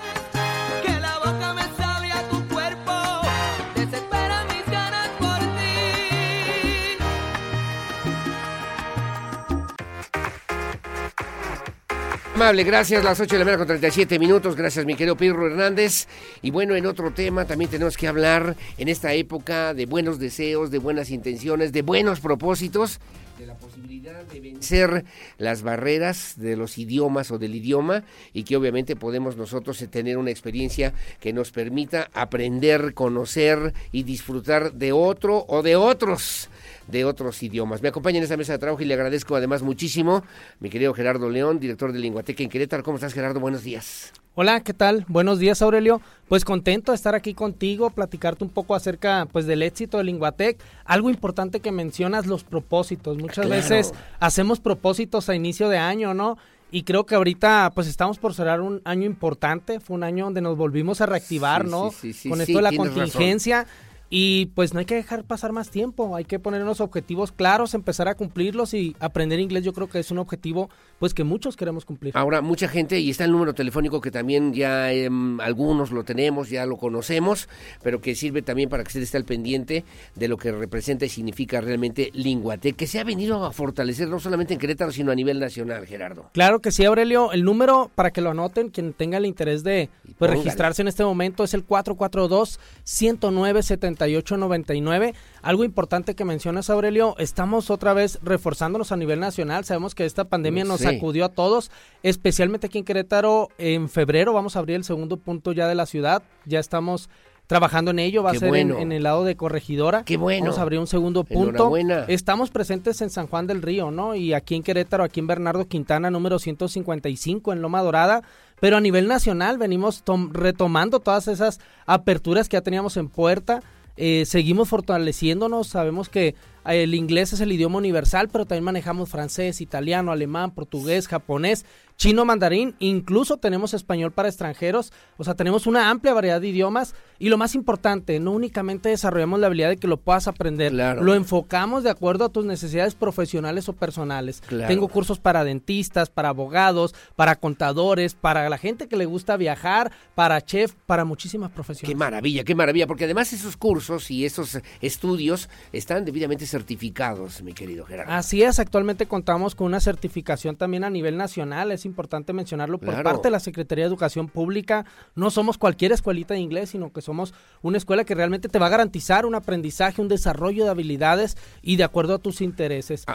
Amable, 12.38 12.64
gracias. 12.64 13.04
Las 13.04 13.20
8 13.20 13.34
de 13.34 13.40
la 13.40 13.46
mañana 13.46 13.58
con 13.58 13.66
37 13.66 14.20
minutos. 14.20 14.56
Gracias, 14.56 14.86
mi 14.86 14.94
querido 14.94 15.18
Pedro 15.18 15.48
Hernández. 15.48 16.08
Y 16.44 16.52
bueno, 16.52 16.76
en 16.76 16.86
otro 16.86 17.10
tema 17.10 17.46
también 17.46 17.72
tenemos 17.72 17.98
que 17.98 18.08
hablar 18.08 18.56
en 18.78 18.90
esta 18.90 19.12
época 19.14 19.74
de 19.74 19.88
buenos 19.88 20.20
deseos, 20.20 20.70
de 20.70 20.78
buenas 20.78 21.10
intenciones, 21.10 21.74
de 21.74 21.82
buenos 21.82 22.20
propósitos, 22.20 23.00
de 23.40 23.48
la 23.48 23.56
posibilidad 23.56 24.24
de 24.26 24.40
vencer 24.40 25.04
las 25.40 25.64
barreras 25.64 26.36
de 26.38 26.56
los 26.56 26.78
idiomas 26.78 27.32
o 27.32 27.40
del 27.40 27.56
idioma 27.56 28.04
y 28.34 28.44
que 28.44 28.56
obviamente 28.56 28.96
podemos 28.96 29.36
nosotros 29.36 29.84
tener 29.90 30.20
una 30.20 30.30
experiencia 30.30 30.94
que 31.20 31.34
nos 31.34 31.50
permita 31.50 32.12
aprender, 32.14 32.94
conocer 32.94 33.74
y 33.92 34.04
disfrutar 34.04 34.74
de 34.74 34.92
otro 34.92 35.44
o 35.48 35.64
de 35.64 35.76
otros 35.76 36.50
de 36.88 37.06
otros 37.06 37.42
idiomas. 37.44 37.82
Me 37.82 37.90
acompaña 37.90 38.18
en 38.18 38.24
esta 38.24 38.38
mesa 38.38 38.54
de 38.54 38.60
trabajo 38.60 38.82
y 38.82 38.86
le 38.86 38.94
agradezco 38.94 39.36
además 39.36 39.62
muchísimo 39.62 40.24
mi 40.60 40.70
querido 40.70 40.94
Gerardo 40.94 41.30
León, 41.30 41.60
director 41.60 41.92
de 41.92 42.00
Linguateca 42.00 42.44
en 42.44 42.50
Querétaro. 42.50 42.84
¿Cómo 42.84 42.98
estás, 42.98 43.14
Gerardo? 43.14 43.40
Buenos 43.40 43.64
días. 43.64 44.14
Hola, 44.36 44.62
¿qué 44.62 44.74
tal? 44.74 45.04
Buenos 45.08 45.40
días, 45.40 45.64
Aurelio. 45.64 46.00
Pues 46.28 46.46
contento 46.46 46.92
de 46.92 46.96
estar 46.96 47.16
aquí 47.16 47.34
contigo, 47.34 47.90
platicarte 47.90 48.44
un 48.44 48.52
poco 48.52 48.76
acerca 48.76 49.28
pues 49.32 49.48
del 49.48 49.64
éxito 49.64 49.98
de 49.98 50.04
Linguatec. 50.04 50.60
Algo 50.86 51.10
importante 51.10 51.60
que 51.60 51.72
mencionas, 51.72 52.28
los 52.28 52.44
propósitos. 52.44 53.18
Muchas 53.18 53.50
veces 53.50 53.94
hacemos 54.20 54.60
propósitos 54.60 55.28
a 55.30 55.36
inicio 55.36 55.70
de 55.70 55.80
año, 55.80 56.14
¿no? 56.14 56.38
Y 56.70 56.84
creo 56.84 57.06
que 57.06 57.16
ahorita 57.16 57.72
pues 57.74 57.88
estamos 57.88 58.20
por 58.20 58.34
cerrar 58.34 58.62
un 58.62 58.82
año 58.84 59.06
importante, 59.06 59.80
fue 59.80 59.96
un 59.96 60.04
año 60.04 60.26
donde 60.26 60.42
nos 60.42 60.58
volvimos 60.58 61.00
a 61.02 61.06
reactivar, 61.06 61.66
¿no? 61.66 61.92
Con 62.30 62.42
esto 62.42 62.58
de 62.58 62.62
la 62.62 62.76
contingencia. 62.76 63.66
Y 64.10 64.48
pues 64.56 64.74
no 64.74 64.80
hay 64.80 64.86
que 64.86 64.96
dejar 64.96 65.24
pasar 65.26 65.52
más 65.52 65.70
tiempo, 65.70 66.16
hay 66.16 66.24
que 66.24 66.40
poner 66.40 66.62
unos 66.62 66.80
objetivos 66.80 67.32
claros, 67.32 67.74
empezar 67.74 68.08
a 68.08 68.16
cumplirlos 68.16 68.74
y 68.74 68.96
aprender 69.00 69.40
inglés 69.40 69.64
yo 69.64 69.74
creo 69.74 69.88
que 69.88 70.00
es 70.00 70.12
un 70.12 70.18
objetivo 70.18 70.70
pues 71.00 71.14
que 71.14 71.24
muchos 71.24 71.56
queremos 71.56 71.86
cumplir. 71.86 72.18
Ahora, 72.18 72.42
mucha 72.42 72.68
gente, 72.68 73.00
y 73.00 73.10
está 73.10 73.26
el 73.26 73.32
número 73.32 73.54
telefónico 73.54 74.02
que 74.02 74.10
también 74.10 74.54
ya 74.54 74.92
em, 74.92 75.40
algunos 75.42 75.92
lo 75.92 76.04
tenemos, 76.04 76.50
ya 76.50 76.66
lo 76.66 76.78
conocemos, 76.78 77.50
pero 77.84 78.02
que 78.02 78.16
sirve 78.16 78.42
también 78.42 78.70
para 78.70 78.84
que 78.84 78.88
usted 78.88 79.02
esté 79.02 79.18
al 79.18 79.26
pendiente 79.26 79.84
de 80.16 80.28
lo 80.28 80.38
que 80.38 80.52
representa 80.52 81.06
y 81.06 81.10
significa 81.10 81.62
realmente 81.62 82.10
Linguate, 82.14 82.74
que 82.74 82.88
se 82.88 83.00
ha 83.00 83.04
venido 83.04 83.46
a 83.46 83.52
fortalecer 83.52 84.08
no 84.08 84.20
solamente 84.20 84.54
en 84.54 84.60
Querétaro, 84.60 84.92
sino 84.92 85.12
a 85.12 85.16
nivel 85.16 85.40
nacional, 85.40 85.86
Gerardo. 85.86 86.30
Claro 86.34 86.62
que 86.62 86.72
sí, 86.72 86.86
Aurelio. 86.86 87.32
El 87.32 87.44
número, 87.44 87.92
para 87.94 88.12
que 88.12 88.22
lo 88.22 88.32
anoten, 88.32 88.70
quien 88.70 88.94
tenga 88.94 89.18
el 89.18 89.26
interés 89.26 89.64
de 89.64 89.90
pues, 90.18 90.32
registrarse 90.32 90.82
en 90.82 90.88
este 90.88 91.04
momento, 91.04 91.44
es 91.44 91.54
el 91.54 91.64
442 91.64 92.60
109 92.84 93.64
7899 93.98 95.14
algo 95.42 95.64
importante 95.64 96.16
que 96.16 96.26
mencionas, 96.26 96.70
Aurelio, 96.70 97.16
estamos 97.20 97.70
otra 97.70 97.94
vez 97.94 98.20
reforzándonos 98.22 98.92
a 98.92 98.98
nivel 98.98 99.20
nacional. 99.20 99.64
Sabemos 99.64 99.96
que 99.96 100.06
esta 100.06 100.26
pandemia 100.26 100.66
nos 100.66 100.82
sacudió 100.82 101.26
a 101.26 101.30
todos, 101.30 101.72
especialmente 102.04 102.68
aquí 102.68 102.80
en 102.80 102.84
Querétaro. 102.84 103.50
En 103.58 103.90
febrero 103.90 104.34
vamos 104.34 104.56
a 104.56 104.60
abrir 104.60 104.76
el 104.76 104.84
segundo 104.84 105.18
punto 105.18 105.54
ya 105.54 105.68
de 105.68 105.76
la 105.76 105.86
ciudad. 105.86 106.24
Ya 106.46 106.60
estamos 106.60 107.10
trabajando 107.48 107.92
en 107.92 108.00
ello, 108.00 108.24
va 108.24 108.32
a 108.32 108.36
ser 108.36 108.54
en, 108.54 108.92
el 108.92 109.04
lado 109.04 109.24
de 109.24 109.38
Corregidora. 109.38 110.04
Qué 110.04 110.18
bueno. 110.18 110.48
Vamos 110.48 110.60
a 110.60 110.64
abrir 110.64 110.80
un 110.80 110.88
segundo 110.88 111.24
punto. 111.24 111.72
Estamos 112.10 112.50
presentes 112.50 113.02
en 113.02 113.10
San 113.10 113.28
Juan 113.28 113.48
del 113.48 113.62
Río, 113.62 113.90
¿no? 113.90 114.16
Y 114.16 114.34
aquí 114.34 114.56
en 114.56 114.64
Querétaro, 114.64 115.04
aquí 115.04 115.22
en 115.22 115.28
Bernardo 115.28 115.66
Quintana, 115.66 116.12
número 116.12 116.40
155 116.40 117.54
en 117.54 117.62
Loma 117.62 117.82
Dorada. 117.82 118.22
Pero 118.60 118.76
a 118.76 118.82
nivel 118.82 119.08
nacional 119.08 119.58
venimos 119.58 120.04
retomando 120.32 121.00
todas 121.00 121.28
esas 121.30 121.60
aperturas 121.86 122.50
que 122.50 122.58
ya 122.58 122.62
teníamos 122.62 122.98
en 122.98 123.08
puerta. 123.08 123.62
Eh, 123.98 124.26
seguimos 124.26 124.70
fortaleciéndonos, 124.70 125.68
sabemos 125.68 126.08
que 126.08 126.36
el 126.66 126.94
inglés 126.94 127.34
es 127.34 127.40
el 127.40 127.52
idioma 127.52 127.78
universal, 127.78 128.30
pero 128.30 128.46
también 128.46 128.66
manejamos 128.66 129.10
francés, 129.10 129.62
italiano, 129.62 130.12
alemán, 130.12 130.52
portugués, 130.52 131.08
japonés, 131.08 131.66
chino, 131.98 132.26
mandarín, 132.26 132.76
incluso 132.80 133.38
tenemos 133.38 133.74
español 133.74 134.12
para 134.12 134.30
extranjeros, 134.30 134.94
o 135.18 135.24
sea, 135.24 135.34
tenemos 135.34 135.66
una 135.66 135.90
amplia 135.90 136.14
variedad 136.14 136.40
de 136.40 136.48
idiomas 136.48 136.94
y 137.20 137.30
lo 137.30 137.38
más 137.38 137.56
importante, 137.56 138.20
no 138.20 138.32
únicamente 138.32 138.90
desarrollamos 138.90 139.40
la 139.40 139.48
habilidad 139.48 139.70
de 139.70 139.78
que 139.78 139.88
lo 139.88 139.98
puedas 139.98 140.28
aprender, 140.28 140.72
lo 140.74 141.16
enfocamos 141.16 141.84
de 141.84 141.90
acuerdo 141.90 142.26
a 142.26 142.30
tus 142.30 142.46
necesidades 142.46 142.94
profesionales 142.94 143.68
o 143.68 143.74
personales. 143.74 144.42
Tengo 144.68 144.88
cursos 144.88 145.20
para 145.20 145.44
dentistas, 145.44 146.10
para 146.10 146.30
abogados, 146.30 146.94
para 147.16 147.36
contadores, 147.36 148.14
para 148.14 148.48
la 148.48 148.60
gente 148.60 148.88
que 148.88 148.96
le 148.96 149.06
gusta 149.06 149.36
viajar, 149.36 149.92
para 150.14 150.40
chef, 150.42 150.74
para 150.86 151.04
muchísimas 151.04 151.52
profesiones. 151.52 151.90
Qué 151.90 151.98
maravilla, 151.98 152.44
qué 152.44 152.54
maravilla, 152.54 152.86
porque 152.86 153.06
además 153.06 153.34
esos 153.34 153.58
cursos 153.58 154.12
y 154.12 154.26
esos 154.26 154.60
estudios 154.82 155.50
están 155.72 156.06
debidamente 156.06 156.46
certificados, 156.46 157.42
mi 157.42 157.54
querido 157.54 157.86
Gerardo. 157.86 158.14
Así 158.14 158.44
es, 158.44 158.60
actualmente 158.60 159.08
contamos 159.08 159.56
con 159.56 159.66
una 159.66 159.80
certificación 159.80 160.56
también 160.56 160.84
a 160.84 160.92
nivel 160.92 161.18
nacional, 161.18 161.72
es 161.72 161.87
importante 161.88 162.34
mencionarlo 162.34 162.78
por 162.78 163.02
parte 163.02 163.30
de 163.30 163.32
la 163.32 163.40
Secretaría 163.40 163.86
de 163.86 163.90
Educación 163.90 164.28
Pública. 164.28 164.86
No 165.16 165.32
somos 165.32 165.58
cualquier 165.58 165.92
escuelita 165.92 166.36
de 166.36 166.40
inglés, 166.42 166.70
sino 166.70 166.94
que 166.94 167.02
somos 167.02 167.34
una 167.62 167.78
escuela 167.78 168.04
que 168.04 168.14
realmente 168.14 168.50
te 168.50 168.60
va 168.60 168.68
a 168.68 168.70
garantizar 168.70 169.26
un 169.26 169.36
aprendizaje, 169.36 170.02
un 170.02 170.08
desarrollo 170.08 170.66
de 170.66 170.70
habilidades 170.70 171.38
y 171.62 171.78
de 171.78 171.84
acuerdo 171.84 172.16
a 172.16 172.20
tus 172.20 172.42
intereses. 172.42 173.06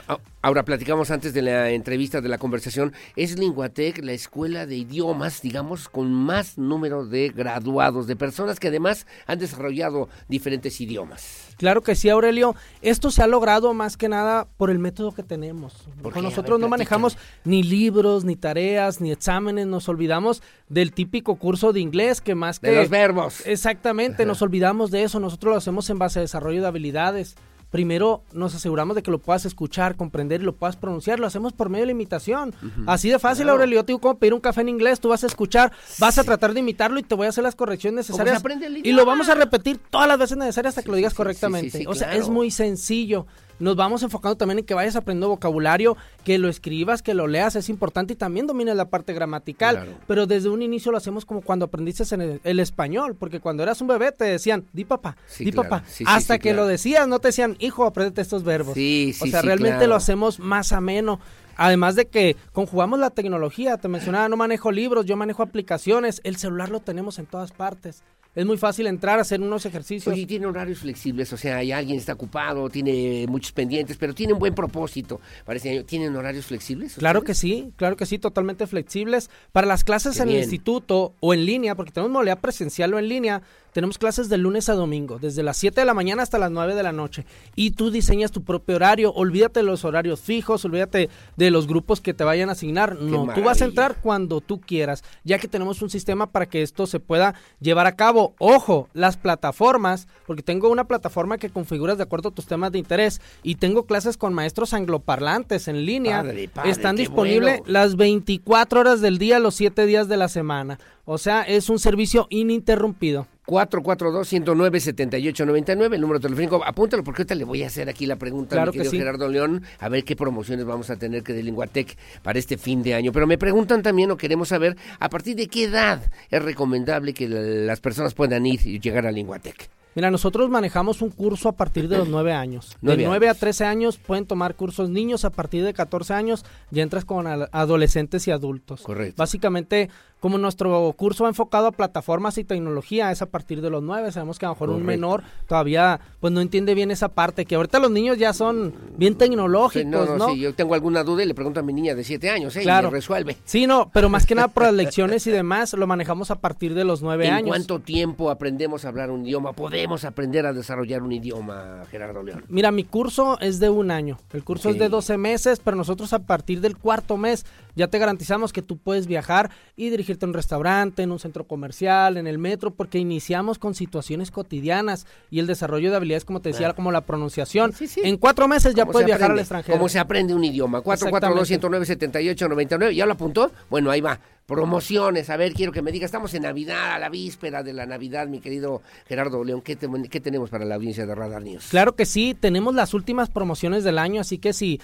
Ahora 0.43 0.65
platicamos 0.65 1.11
antes 1.11 1.33
de 1.35 1.43
la 1.43 1.71
entrevista, 1.71 2.21
de 2.21 2.29
la 2.29 2.39
conversación, 2.39 2.93
es 3.17 3.39
Linguatec 3.39 4.03
la 4.03 4.13
escuela 4.13 4.67
de 4.67 4.77
idiomas, 4.77 5.43
digamos, 5.43 5.89
con 5.89 6.13
más 6.13 6.59
número 6.59 7.07
de 7.07 7.29
graduados, 7.29 8.07
de 8.07 8.17
personas 8.17 8.59
que 8.59 8.69
además 8.69 9.07
han 9.27 9.39
desarrollado 9.39 10.09
diferentes 10.29 10.81
idiomas. 10.81 11.52
Claro 11.63 11.83
que 11.83 11.95
sí, 11.95 12.09
Aurelio. 12.09 12.57
Esto 12.81 13.13
se 13.13 13.23
ha 13.23 13.29
logrado 13.29 13.73
más 13.73 13.97
que 13.97 14.09
nada 14.09 14.49
por 14.57 14.69
el 14.69 14.81
método 14.81 15.13
que 15.13 15.23
tenemos. 15.23 15.87
Nosotros 16.21 16.59
no 16.59 16.67
manejamos 16.67 17.17
ni 17.45 17.63
libros, 17.63 18.25
ni 18.25 18.35
tareas, 18.35 19.01
ni 19.01 19.13
exámenes. 19.13 19.69
Nos 19.69 19.89
olvidamos 19.89 20.43
del 20.69 20.93
típico 20.93 21.37
curso 21.37 21.73
de 21.73 21.79
inglés 21.79 22.21
que 22.21 22.35
más 22.35 22.59
que... 22.59 22.71
De 22.71 22.75
los 22.75 22.91
verbos. 22.91 23.47
Exactamente, 23.47 24.27
nos 24.27 24.43
olvidamos 24.43 24.91
de 24.91 25.05
eso. 25.05 25.21
Nosotros 25.21 25.53
lo 25.53 25.59
hacemos 25.59 25.89
en 25.89 26.01
base 26.01 26.19
a 26.19 26.23
desarrollo 26.23 26.63
de 26.63 26.67
habilidades 26.67 27.37
primero 27.73 28.23
nos 28.35 28.55
aseguramos 28.55 28.95
de 28.95 29.03
que 29.03 29.11
lo 29.11 29.19
puedas 29.19 29.47
escuchar, 29.47 29.97
comprender 29.97 30.43
y 30.43 30.45
lo 30.45 30.55
puedas 30.55 30.77
pronunciar. 30.77 31.19
Lo 31.19 31.27
hacemos 31.27 31.55
por 31.55 31.71
medio 31.71 31.83
de 31.83 31.87
la 31.87 31.93
imitación. 31.93 32.55
Así 32.87 33.09
de 33.09 33.19
fácil, 33.19 33.49
Aurelio. 33.49 33.77
Yo 33.77 33.85
te 33.85 33.93
digo 33.93 34.01
cómo 34.01 34.19
pedir 34.19 34.35
un 34.35 34.41
café 34.41 34.61
en 34.61 34.69
inglés, 34.69 35.01
tú 35.01 35.09
vas 35.09 35.25
a 35.25 35.27
escuchar, 35.27 35.73
vas 35.99 36.19
a 36.19 36.23
tratar 36.23 36.53
de 36.53 36.61
imitarlo 36.61 37.01
y 37.01 37.03
te 37.03 37.15
voy 37.15 37.27
a 37.27 37.31
hacer 37.31 37.43
las 37.43 37.57
correcciones 37.57 38.07
necesarias. 38.09 38.43
Y 38.85 38.93
lo 38.93 39.07
vamos 39.07 39.31
a 39.31 39.35
repetir 39.35 39.79
todas 39.79 40.07
las 40.07 40.19
veces 40.19 40.37
necesarias 40.37 40.73
hasta 40.73 40.83
que 40.83 40.91
lo 40.91 40.97
digas 40.97 41.15
correctamente. 41.15 41.87
o 41.89 41.95
sea, 41.95 42.15
es 42.15 42.29
muy 42.29 42.51
sencillo 42.51 43.27
nos 43.63 43.77
vamos 43.77 44.03
enfocando 44.03 44.37
también 44.37 44.59
en 44.59 44.65
que 44.65 44.75
vayas 44.75 44.97
aprendiendo 44.97 45.29
vocabulario, 45.29 45.97
que 46.25 46.37
lo 46.37 46.49
escribas, 46.49 47.01
que 47.01 47.15
lo 47.15 47.29
leas, 47.29 47.55
es 47.55 47.69
importante 47.69 48.15
y 48.15 48.17
también 48.17 48.49
domines 48.49 48.75
la 48.75 48.87
parte 48.87 49.13
gramatical. 49.13 49.99
Pero 50.09 50.27
desde 50.27 50.49
un 50.49 50.63
inicio 50.63 50.91
lo 50.91 50.99
hacemos 50.99 51.25
como 51.25 51.43
cuando 51.43 51.67
aprendiste 51.67 52.03
en 52.13 52.41
el, 52.43 52.59
español, 52.61 53.15
porque 53.15 53.39
cuando 53.39 53.63
eras 53.63 53.81
un 53.81 53.87
bebé 53.87 54.11
te 54.11 54.25
decían, 54.25 54.65
di 54.73 54.85
papá, 54.85 55.17
di 55.39 55.53
papá. 55.53 55.85
Hasta 56.07 56.41
que 56.41 56.55
lo 56.55 56.67
decías, 56.67 57.07
no 57.07 57.21
te 57.21 57.29
decían, 57.29 57.57
hijo, 57.61 57.85
aprendete 57.85 58.21
estos 58.21 58.43
verbos. 58.43 58.77
o 58.77 59.27
sea, 59.27 59.43
realmente 59.43 59.87
lo 59.87 59.95
hacemos 59.95 60.41
más 60.41 60.73
ameno. 60.73 61.21
Además 61.55 61.95
de 61.95 62.07
que 62.07 62.35
conjugamos 62.53 62.99
la 62.99 63.11
tecnología, 63.11 63.77
te 63.77 63.87
mencionaba, 63.87 64.29
no 64.29 64.37
manejo 64.37 64.73
libros, 64.73 65.07
yo 65.07 65.17
manejo 65.17 65.45
aplicaciones, 65.45 66.21
el 66.25 66.37
celular 66.37 66.69
lo 66.71 66.81
tenemos 66.81 67.21
en 67.21 67.27
todas 67.27 67.53
partes 67.53 68.03
es 68.35 68.47
muy 68.47 68.57
fácil 68.57 68.87
entrar 68.87 69.19
a 69.19 69.23
hacer 69.23 69.41
unos 69.41 69.67
ejercicios. 69.67 70.17
y 70.17 70.27
tiene 70.27 70.47
horarios 70.47 70.79
flexibles, 70.79 71.33
o 71.33 71.37
sea, 71.37 71.59
hay 71.59 71.73
alguien 71.73 71.99
está 71.99 72.15
ocupado, 72.15 72.69
tiene 72.71 73.27
muchos 73.29 73.53
pendientes, 73.53 73.97
pero 73.99 74.15
tiene 74.15 74.33
un 74.33 74.39
buen 74.39 74.55
propósito. 74.55 75.21
Parece, 75.45 75.85
¿tienen 75.85 76.17
horarios 76.17 76.47
flexibles? 76.47 76.95
Claro 76.95 77.23
que 77.23 77.35
sí, 77.35 77.73
claro 77.77 77.97
que 77.97 78.07
sí, 78.07 78.19
totalmente 78.19 78.67
flexibles. 78.67 79.31
Para 79.53 79.67
las 79.67 79.85
clases 79.85 80.19
en 80.21 80.31
el 80.31 80.39
instituto 80.39 81.15
o 81.21 81.35
en 81.35 81.45
línea, 81.45 81.75
porque 81.75 81.93
tenemos 81.93 82.13
modalidad 82.13 82.41
presencial 82.41 82.95
o 82.95 82.99
en 82.99 83.09
línea, 83.09 83.43
tenemos 83.73 83.97
clases 83.97 84.29
de 84.29 84.37
lunes 84.37 84.69
a 84.69 84.75
domingo, 84.75 85.19
desde 85.19 85.43
las 85.43 85.57
7 85.57 85.81
de 85.81 85.87
la 85.87 85.95
mañana 85.95 86.23
hasta 86.23 86.39
las 86.39 86.51
9 86.51 86.75
de 86.75 86.83
la 86.83 86.93
noche. 86.93 87.25
Y 87.57 87.71
tú 87.71 87.91
diseñas 87.91 88.31
tu 88.31 88.45
propio 88.45 88.77
horario, 88.77 89.13
olvídate 89.13 89.61
de 89.61 89.65
los 89.67 89.85
horarios 89.85 90.21
fijos, 90.21 90.65
olvídate 90.65 91.09
de 91.37 91.51
los 91.51 91.67
grupos 91.67 92.01
que 92.01 92.13
te 92.13 92.23
vayan 92.23 92.51
a 92.51 92.53
asignar. 92.53 92.97
no, 92.97 93.33
tú 93.35 93.43
vas 93.43 93.63
a 93.63 93.65
entrar 93.65 93.97
cuando 94.03 94.41
tú 94.41 94.61
quieras, 94.61 95.03
ya 95.25 95.39
que 95.39 95.49
tenemos 95.49 95.81
un 95.81 95.89
sistema 95.89 96.31
para 96.31 96.47
que 96.47 96.63
esto 96.63 96.87
se 96.87 97.01
pueda 97.01 97.35
llevar 97.61 97.87
a 97.87 97.97
cabo. 97.97 98.22
Ojo, 98.39 98.89
las 98.95 99.17
plataformas, 99.17 100.09
porque 100.27 100.43
tengo 100.43 100.69
una 100.69 100.85
plataforma 100.85 101.39
que 101.39 101.51
configuras 101.51 101.97
de 101.99 102.05
acuerdo 102.05 102.31
a 102.31 102.35
tus 102.35 102.47
temas 102.47 102.73
de 102.73 102.79
interés 102.79 103.21
y 103.43 103.57
tengo 103.57 103.87
clases 103.87 104.17
con 104.17 104.35
maestros 104.35 104.75
angloparlantes 104.75 105.69
en 105.69 105.85
línea. 105.85 106.25
Están 106.65 106.97
disponibles 106.97 107.61
las 107.67 107.97
24 107.97 108.81
horas 108.81 109.01
del 109.01 109.19
día, 109.19 109.39
los 109.39 109.55
7 109.55 109.87
días 109.87 110.09
de 110.09 110.17
la 110.17 110.29
semana. 110.29 110.79
O 111.05 111.19
sea, 111.19 111.43
es 111.43 111.69
un 111.69 111.81
servicio 111.81 112.29
ininterrumpido. 112.31 113.27
442-109-7899, 113.47 115.95
el 115.95 116.01
número 116.01 116.21
telefónico. 116.21 116.63
Apúntalo 116.65 117.03
porque 117.03 117.23
ahorita 117.23 117.35
le 117.35 117.43
voy 117.45 117.65
a 117.65 117.67
hacer 117.67 117.89
aquí 117.89 118.07
la 118.07 118.15
pregunta 118.17 118.63
a 118.63 118.67
mi 118.67 118.73
querido 118.73 118.93
Gerardo 118.93 119.29
León, 119.29 119.65
a 119.81 119.89
ver 119.89 120.05
qué 120.05 120.15
promociones 120.15 120.65
vamos 120.65 120.91
a 120.91 120.97
tener 120.97 121.25
que 121.25 121.33
de 121.33 121.43
Linguatec 121.43 121.97
para 122.23 122.39
este 122.39 122.57
fin 122.57 122.85
de 122.85 122.95
año. 122.95 123.11
Pero 123.11 123.27
me 123.27 123.39
preguntan 123.39 123.83
también 123.83 124.13
o 124.13 124.17
queremos 124.17 124.47
saber 124.49 124.77
a 125.01 125.09
partir 125.09 125.35
de 125.35 125.49
qué 125.49 125.65
edad 125.65 126.09
es 126.31 126.43
recomendable 126.43 127.15
que 127.15 127.29
las 127.29 127.81
personas 127.81 128.15
puedan 128.15 128.47
ir 128.47 128.65
y 128.65 128.79
llegar 128.79 129.05
a 129.07 129.11
Linguatec. 129.11 129.69
Mira, 129.95 130.11
nosotros 130.11 130.49
manejamos 130.49 131.03
un 131.03 131.11
curso 131.11 131.49
a 131.49 131.53
partir 131.53 131.89
de 131.89 131.99
los 131.99 132.09
nueve 132.11 132.33
años. 132.33 132.77
De 132.81 132.97
nueve 132.97 133.29
a 133.29 133.35
trece 133.35 133.65
años 133.65 133.99
pueden 133.99 134.27
tomar 134.27 134.55
cursos 134.55 134.89
niños, 134.91 135.25
a 135.25 135.31
partir 135.31 135.65
de 135.65 135.75
14 135.75 136.15
años 136.15 136.45
ya 136.71 136.83
entras 136.83 137.05
con 137.05 137.27
adolescentes 137.27 138.27
y 138.29 138.31
adultos. 138.31 138.83
Correcto. 138.83 139.15
Básicamente 139.17 139.91
como 140.23 140.39
nuestro 140.39 140.95
curso 140.97 141.25
va 141.25 141.31
enfocado 141.31 141.67
a 141.67 141.73
plataformas 141.73 142.39
y 142.39 142.45
tecnología, 142.45 143.11
es 143.11 143.23
a 143.23 143.27
partir 143.27 143.61
de 143.61 143.71
los 143.71 143.83
nueve, 143.83 144.13
sabemos 144.13 144.39
que 144.39 144.47
a 144.47 144.51
lo 144.51 144.55
mejor 144.55 144.71
un 144.71 144.85
menor 144.85 145.25
todavía 145.49 145.99
pues 146.21 146.33
no 146.33 146.41
entiende 146.41 146.77
bien 146.77 146.93
esa 146.93 147.09
parte, 147.09 147.45
que 147.45 147.57
ahorita 147.57 147.81
los 147.81 147.91
niños 147.91 148.19
ya 148.19 148.33
son 148.33 148.73
bien 148.97 149.17
tecnológicos, 149.17 149.91
no, 149.91 150.17
no, 150.17 150.29
Si 150.29 150.39
yo 150.39 150.55
tengo 150.55 150.75
alguna 150.75 151.03
duda 151.03 151.25
y 151.25 151.27
le 151.27 151.35
pregunto 151.35 151.59
a 151.59 151.65
mi 151.65 151.73
niña 151.73 151.97
de 151.97 152.05
siete 152.05 152.31
años, 152.31 152.55
¿eh? 152.55 152.63
Claro. 152.63 152.87
Y 152.87 152.91
resuelve. 152.93 153.37
Sí, 153.45 153.67
no, 153.67 153.91
pero 153.93 154.09
más 154.09 154.25
que 154.25 154.37
nada 154.37 154.47
por 154.47 154.63
las 154.63 154.75
lecciones 154.75 155.27
y 155.27 155.33
demás, 155.33 155.73
lo 155.73 155.89
manejamos 155.89 156.31
a 156.31 156.37
partir 156.37 156.75
de 156.75 156.85
los 156.85 157.03
nueve 157.03 157.27
años. 157.27 157.41
¿En 157.41 157.47
cuánto 157.49 157.81
tiempo 157.81 158.31
aprendemos 158.31 158.85
a 158.85 158.91
hablar 158.91 159.11
un 159.11 159.27
idioma? 159.27 159.53
¿Podemos 159.83 160.05
aprender 160.05 160.47
a 160.47 160.53
desarrollar 160.53 161.03
un 161.03 161.11
idioma, 161.11 161.83
Gerardo 161.91 162.23
León? 162.23 162.45
Mira, 162.49 162.71
mi 162.71 162.85
curso 162.85 163.37
es 163.41 163.59
de 163.59 163.69
un 163.69 163.91
año, 163.91 164.17
el 164.33 164.45
curso 164.45 164.71
es 164.71 164.79
de 164.79 164.89
12 164.89 165.19
meses, 165.19 165.59
pero 165.59 165.77
nosotros 165.77 166.13
a 166.13 166.21
partir 166.21 166.61
del 166.61 166.77
cuarto 166.77 167.17
mes 167.17 167.45
ya 167.75 167.89
te 167.89 167.99
garantizamos 167.99 168.53
que 168.53 168.63
tú 168.63 168.79
puedes 168.79 169.07
viajar 169.07 169.51
y 169.77 169.91
dirigirte 169.91 170.25
a 170.25 170.29
un 170.29 170.35
restaurante, 170.35 171.03
en 171.03 171.13
un 171.13 171.19
centro 171.19 171.47
comercial, 171.47 172.17
en 172.17 172.27
el 172.27 172.39
metro, 172.39 172.73
porque 172.73 172.99
iniciamos 172.99 173.59
con 173.59 173.75
situaciones 173.75 174.31
cotidianas 174.31 175.07
y 175.31 175.39
el 175.39 175.47
desarrollo 175.47 175.91
de 175.91 175.97
habilidades, 175.97 176.25
como 176.25 176.41
te 176.41 176.51
decía, 176.51 176.73
como 176.75 176.93
la 176.93 177.03
pronunciación. 177.03 177.73
En 177.97 178.17
cuatro 178.17 178.49
meses 178.49 178.75
ya 178.75 178.87
puedes 178.87 179.07
viajar 179.07 179.31
al 179.31 179.39
extranjero. 179.39 179.77
Como 179.77 179.89
se 179.89 179.99
aprende 179.99 180.35
un 180.35 180.45
idioma. 180.45 180.81
442 180.81 181.49
109 181.49 182.37
99 182.49 182.95
¿Ya 182.95 183.07
lo 183.07 183.13
apuntó? 183.13 183.51
Bueno, 183.71 183.91
ahí 183.91 184.01
va. 184.01 184.19
Promociones, 184.47 185.31
a 185.31 185.37
ver, 185.37 185.53
quiero 185.53 185.71
que 185.71 185.83
me 185.83 185.93
diga, 185.93 186.05
estamos 186.05 186.35
en 186.35 186.43
Navidad, 186.43 186.95
a 186.95 186.99
la 186.99 187.09
víspera 187.09 187.63
de 187.63 187.73
la 187.73 187.87
Navidad, 187.87 188.27
mi 188.27 188.41
querido 188.41 188.83
Gerardo 189.07 189.45
León, 189.45 189.63
¿qué, 189.63 189.79
¿qué 190.11 190.21
tenemos 190.21 190.51
para 190.51 190.65
la 190.65 190.75
audiencia 190.75 191.07
de 191.07 191.15
Radar 191.15 191.43
News? 191.43 191.69
Claro 191.71 191.95
que 191.95 192.07
sí, 192.07 192.37
tenemos 192.39 192.75
las 192.75 192.93
últimas 192.93 193.31
promociones 193.31 193.85
del 193.85 193.99
año, 193.99 194.21
así 194.21 194.39
que 194.39 194.53
si 194.53 194.81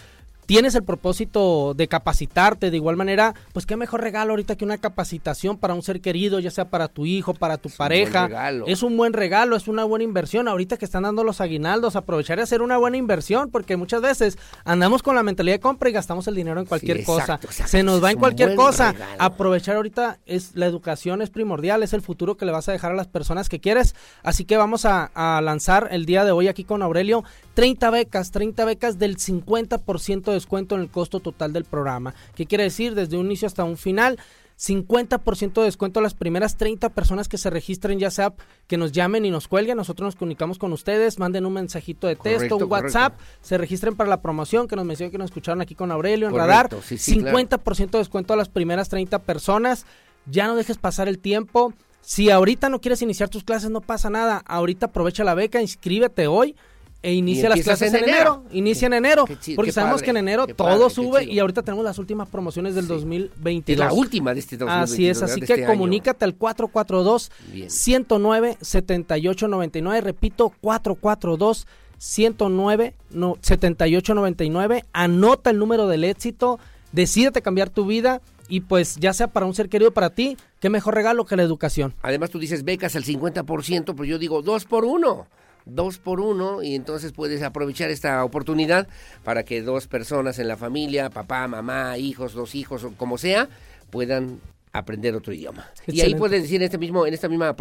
tienes 0.48 0.74
el 0.74 0.82
propósito 0.82 1.74
de 1.74 1.88
capacitarte 1.88 2.70
de 2.70 2.76
igual 2.78 2.96
manera, 2.96 3.34
pues 3.52 3.66
qué 3.66 3.76
mejor 3.76 4.00
regalo 4.00 4.30
ahorita 4.30 4.56
que 4.56 4.64
una 4.64 4.78
capacitación 4.78 5.58
para 5.58 5.74
un 5.74 5.82
ser 5.82 6.00
querido, 6.00 6.40
ya 6.40 6.50
sea 6.50 6.70
para 6.70 6.88
tu 6.88 7.04
hijo, 7.04 7.34
para 7.34 7.58
tu 7.58 7.68
pareja. 7.68 8.30
es 8.66 8.82
un 8.82 8.96
buen 8.96 9.12
regalo, 9.12 9.56
es 9.56 9.68
una 9.68 9.84
buena 9.84 10.04
inversión. 10.04 10.48
Ahorita 10.48 10.78
que 10.78 10.86
están 10.86 11.02
dando 11.02 11.22
los 11.22 11.42
aguinaldos, 11.42 11.96
aprovechar 11.96 12.38
y 12.38 12.40
hacer 12.40 12.62
una 12.62 12.78
buena 12.78 12.96
inversión, 12.96 13.50
porque 13.50 13.76
muchas 13.76 14.00
veces 14.00 14.38
andamos 14.64 15.02
con 15.02 15.14
la 15.14 15.22
mentalidad 15.22 15.56
de 15.56 15.60
compra 15.60 15.90
y 15.90 15.92
gastamos 15.92 16.26
el 16.28 16.34
dinero 16.34 16.58
en 16.60 16.66
cualquier 16.66 17.04
cosa. 17.04 17.38
Se 17.50 17.82
nos 17.82 18.02
va 18.02 18.10
en 18.10 18.18
cualquier 18.18 18.54
cosa. 18.54 18.94
Aprovechar 19.18 19.76
ahorita 19.76 20.18
es 20.24 20.52
la 20.54 20.64
educación 20.64 21.20
es 21.20 21.28
primordial, 21.28 21.82
es 21.82 21.92
el 21.92 22.00
futuro 22.00 22.38
que 22.38 22.46
le 22.46 22.52
vas 22.52 22.70
a 22.70 22.72
dejar 22.72 22.92
a 22.92 22.94
las 22.94 23.06
personas 23.06 23.50
que 23.50 23.60
quieres. 23.60 23.94
Así 24.22 24.46
que 24.46 24.56
vamos 24.56 24.86
a, 24.86 25.10
a 25.14 25.42
lanzar 25.42 25.88
el 25.90 26.06
día 26.06 26.24
de 26.24 26.30
hoy 26.30 26.48
aquí 26.48 26.64
con 26.64 26.82
Aurelio 26.82 27.22
30 27.52 27.90
becas, 27.90 28.30
30 28.30 28.64
becas 28.64 28.98
del 29.00 29.18
50% 29.18 30.30
de 30.30 30.37
descuento 30.38 30.74
en 30.74 30.82
el 30.82 30.90
costo 30.90 31.20
total 31.20 31.52
del 31.52 31.64
programa. 31.64 32.14
¿Qué 32.34 32.46
quiere 32.46 32.64
decir? 32.64 32.94
Desde 32.94 33.16
un 33.16 33.26
inicio 33.26 33.46
hasta 33.46 33.64
un 33.64 33.76
final. 33.76 34.18
50% 34.58 35.52
de 35.52 35.62
descuento 35.62 36.00
a 36.00 36.02
las 36.02 36.14
primeras 36.14 36.56
30 36.56 36.88
personas 36.88 37.28
que 37.28 37.38
se 37.38 37.48
registren, 37.48 38.00
ya 38.00 38.10
sea 38.10 38.34
que 38.66 38.76
nos 38.76 38.90
llamen 38.90 39.24
y 39.24 39.30
nos 39.30 39.46
cuelguen, 39.46 39.76
nosotros 39.76 40.08
nos 40.08 40.16
comunicamos 40.16 40.58
con 40.58 40.72
ustedes, 40.72 41.20
manden 41.20 41.46
un 41.46 41.52
mensajito 41.52 42.08
de 42.08 42.16
texto, 42.16 42.56
un 42.56 42.64
WhatsApp, 42.64 43.16
se 43.40 43.56
registren 43.56 43.94
para 43.94 44.10
la 44.10 44.20
promoción, 44.20 44.66
que 44.66 44.74
nos 44.74 44.84
mencionen 44.84 45.12
que 45.12 45.18
nos 45.18 45.26
escucharon 45.26 45.60
aquí 45.60 45.76
con 45.76 45.92
Aurelio 45.92 46.26
en 46.26 46.34
Radar, 46.34 46.70
50% 46.70 47.90
de 47.90 47.98
descuento 47.98 48.34
a 48.34 48.36
las 48.36 48.48
primeras 48.48 48.88
30 48.88 49.20
personas, 49.20 49.86
ya 50.26 50.48
no 50.48 50.56
dejes 50.56 50.76
pasar 50.76 51.06
el 51.06 51.20
tiempo, 51.20 51.72
si 52.00 52.30
ahorita 52.30 52.68
no 52.68 52.80
quieres 52.80 53.00
iniciar 53.00 53.28
tus 53.28 53.44
clases 53.44 53.70
no 53.70 53.80
pasa 53.80 54.10
nada, 54.10 54.42
ahorita 54.44 54.86
aprovecha 54.86 55.22
la 55.22 55.34
beca, 55.34 55.62
inscríbete 55.62 56.26
hoy, 56.26 56.56
e 57.02 57.12
inicia 57.12 57.48
las 57.48 57.60
clases 57.60 57.94
en 57.94 58.04
enero. 58.04 58.44
Inicia 58.50 58.86
en 58.86 58.94
enero. 58.94 59.24
porque 59.54 59.72
sabemos 59.72 60.02
que 60.02 60.10
en 60.10 60.18
enero 60.18 60.46
todo 60.46 60.90
sube 60.90 61.24
y 61.24 61.38
ahorita 61.38 61.62
tenemos 61.62 61.84
las 61.84 61.98
últimas 61.98 62.28
promociones 62.28 62.74
del 62.74 62.86
2022. 62.88 63.78
la 63.78 63.92
última 63.92 64.34
de 64.34 64.40
este 64.40 64.56
2022. 64.56 64.92
Así 64.92 65.08
es, 65.08 65.22
así 65.22 65.40
que 65.40 65.52
este 65.52 65.66
comunícate 65.66 66.24
al 66.24 66.34
442 66.34 67.30
109 67.68 68.58
7899. 68.60 70.00
Repito, 70.00 70.52
442 70.60 71.66
109 71.98 72.94
7899. 73.40 74.84
Anota 74.92 75.50
el 75.50 75.58
número 75.58 75.86
del 75.86 76.04
éxito. 76.04 76.58
Decídete 76.90 77.42
cambiar 77.42 77.70
tu 77.70 77.86
vida 77.86 78.20
y 78.48 78.60
pues 78.60 78.96
ya 78.96 79.12
sea 79.12 79.28
para 79.28 79.46
un 79.46 79.54
ser 79.54 79.68
querido 79.68 79.92
para 79.92 80.10
ti, 80.10 80.38
qué 80.58 80.70
mejor 80.70 80.94
regalo 80.94 81.26
que 81.26 81.36
la 81.36 81.42
educación. 81.42 81.92
Además 82.02 82.30
tú 82.30 82.38
dices 82.38 82.64
becas 82.64 82.96
al 82.96 83.04
50%, 83.04 83.94
pues 83.94 84.08
yo 84.08 84.18
digo 84.18 84.40
dos 84.40 84.64
por 84.64 84.86
uno 84.86 85.26
dos 85.68 85.98
por 85.98 86.20
uno 86.20 86.62
y 86.62 86.74
entonces 86.74 87.12
puedes 87.12 87.42
aprovechar 87.42 87.90
esta 87.90 88.24
oportunidad 88.24 88.88
para 89.24 89.44
que 89.44 89.62
dos 89.62 89.86
personas 89.86 90.38
en 90.38 90.48
la 90.48 90.56
familia, 90.56 91.10
papá, 91.10 91.46
mamá, 91.48 91.98
hijos, 91.98 92.32
dos 92.32 92.54
hijos, 92.54 92.84
o 92.84 92.92
como 92.92 93.18
sea, 93.18 93.48
puedan 93.90 94.40
aprender 94.72 95.14
otro 95.14 95.32
idioma. 95.32 95.70
Y 95.86 96.00
ahí 96.00 96.14
puedes 96.14 96.42
decir 96.42 96.56
en 96.56 96.66
este 96.66 96.78
mismo, 96.78 97.06
en 97.06 97.14
esta 97.14 97.28
misma 97.28 97.54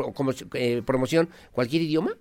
eh, 0.53 0.81
promoción 0.85 1.29
cualquier 1.51 1.83
idioma. 1.83 2.15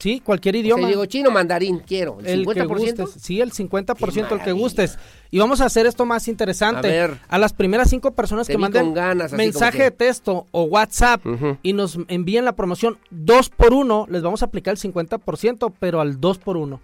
Sí, 0.00 0.20
cualquier 0.24 0.56
idioma. 0.56 0.88
digo 0.88 1.04
chino, 1.04 1.30
mandarín, 1.30 1.80
quiero. 1.86 2.18
¿El, 2.24 2.46
50%? 2.46 3.06
sí, 3.06 3.40
el 3.42 3.52
50% 3.52 4.32
el 4.32 4.40
que 4.40 4.52
gustes. 4.52 4.98
Y 5.30 5.38
vamos 5.38 5.60
a 5.60 5.66
hacer 5.66 5.86
esto 5.86 6.06
más 6.06 6.26
interesante. 6.26 6.88
A, 6.88 7.06
ver, 7.06 7.18
a 7.28 7.38
las 7.38 7.52
primeras 7.52 7.90
cinco 7.90 8.12
personas 8.12 8.48
que 8.48 8.56
manden 8.56 8.94
mensaje 9.32 9.82
de 9.82 9.90
texto 9.90 10.46
o 10.52 10.62
WhatsApp 10.62 11.20
y 11.62 11.74
nos 11.74 11.98
envíen 12.08 12.46
la 12.46 12.52
promoción 12.52 12.98
dos 13.10 13.50
por 13.50 13.74
uno, 13.74 14.06
les 14.08 14.22
vamos 14.22 14.40
a 14.42 14.46
aplicar 14.46 14.72
el 14.72 14.80
50%, 14.80 15.72
pero 15.78 16.00
al 16.00 16.18
dos 16.18 16.38
por 16.38 16.56
uno. 16.56 16.80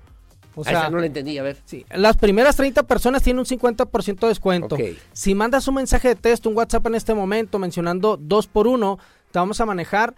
O 0.54 0.64
sea, 0.64 0.90
no 0.90 0.98
lo 0.98 1.04
entendí, 1.04 1.38
a 1.38 1.42
ver. 1.42 1.56
Sí, 1.64 1.86
las 1.94 2.18
primeras 2.18 2.56
30 2.56 2.82
personas 2.82 3.22
tienen 3.22 3.40
un 3.40 3.46
50% 3.46 4.20
de 4.20 4.28
descuento. 4.28 4.76
Si 5.12 5.34
mandas 5.34 5.66
un 5.68 5.76
mensaje 5.76 6.08
de 6.08 6.16
texto, 6.16 6.50
un 6.50 6.56
WhatsApp 6.56 6.86
en 6.86 6.96
este 6.96 7.14
momento 7.14 7.58
mencionando 7.58 8.18
dos 8.20 8.46
por 8.46 8.66
uno, 8.66 8.98
te 9.30 9.38
vamos 9.38 9.60
a 9.60 9.66
manejar 9.66 10.14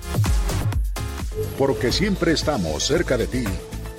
Porque 1.59 1.90
siempre 1.93 2.32
estamos 2.32 2.85
cerca 2.85 3.16
de 3.16 3.27
ti. 3.27 3.44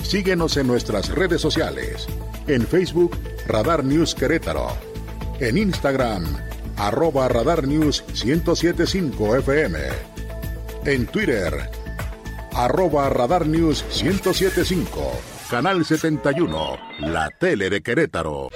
Síguenos 0.03 0.57
en 0.57 0.67
nuestras 0.67 1.09
redes 1.09 1.41
sociales. 1.41 2.07
En 2.47 2.67
Facebook, 2.67 3.17
Radar 3.47 3.85
News 3.85 4.13
Querétaro. 4.13 4.67
En 5.39 5.57
Instagram, 5.57 6.25
arroba 6.77 7.27
Radar 7.29 7.67
News 7.67 8.03
1075 8.23 9.37
FM. 9.37 9.79
En 10.85 11.07
Twitter, 11.07 11.71
arroba 12.55 13.09
Radar 13.09 13.47
News 13.47 13.83
1075, 14.03 15.11
Canal 15.49 15.85
71, 15.85 16.77
la 16.99 17.29
tele 17.31 17.69
de 17.69 17.81
Querétaro. 17.81 18.49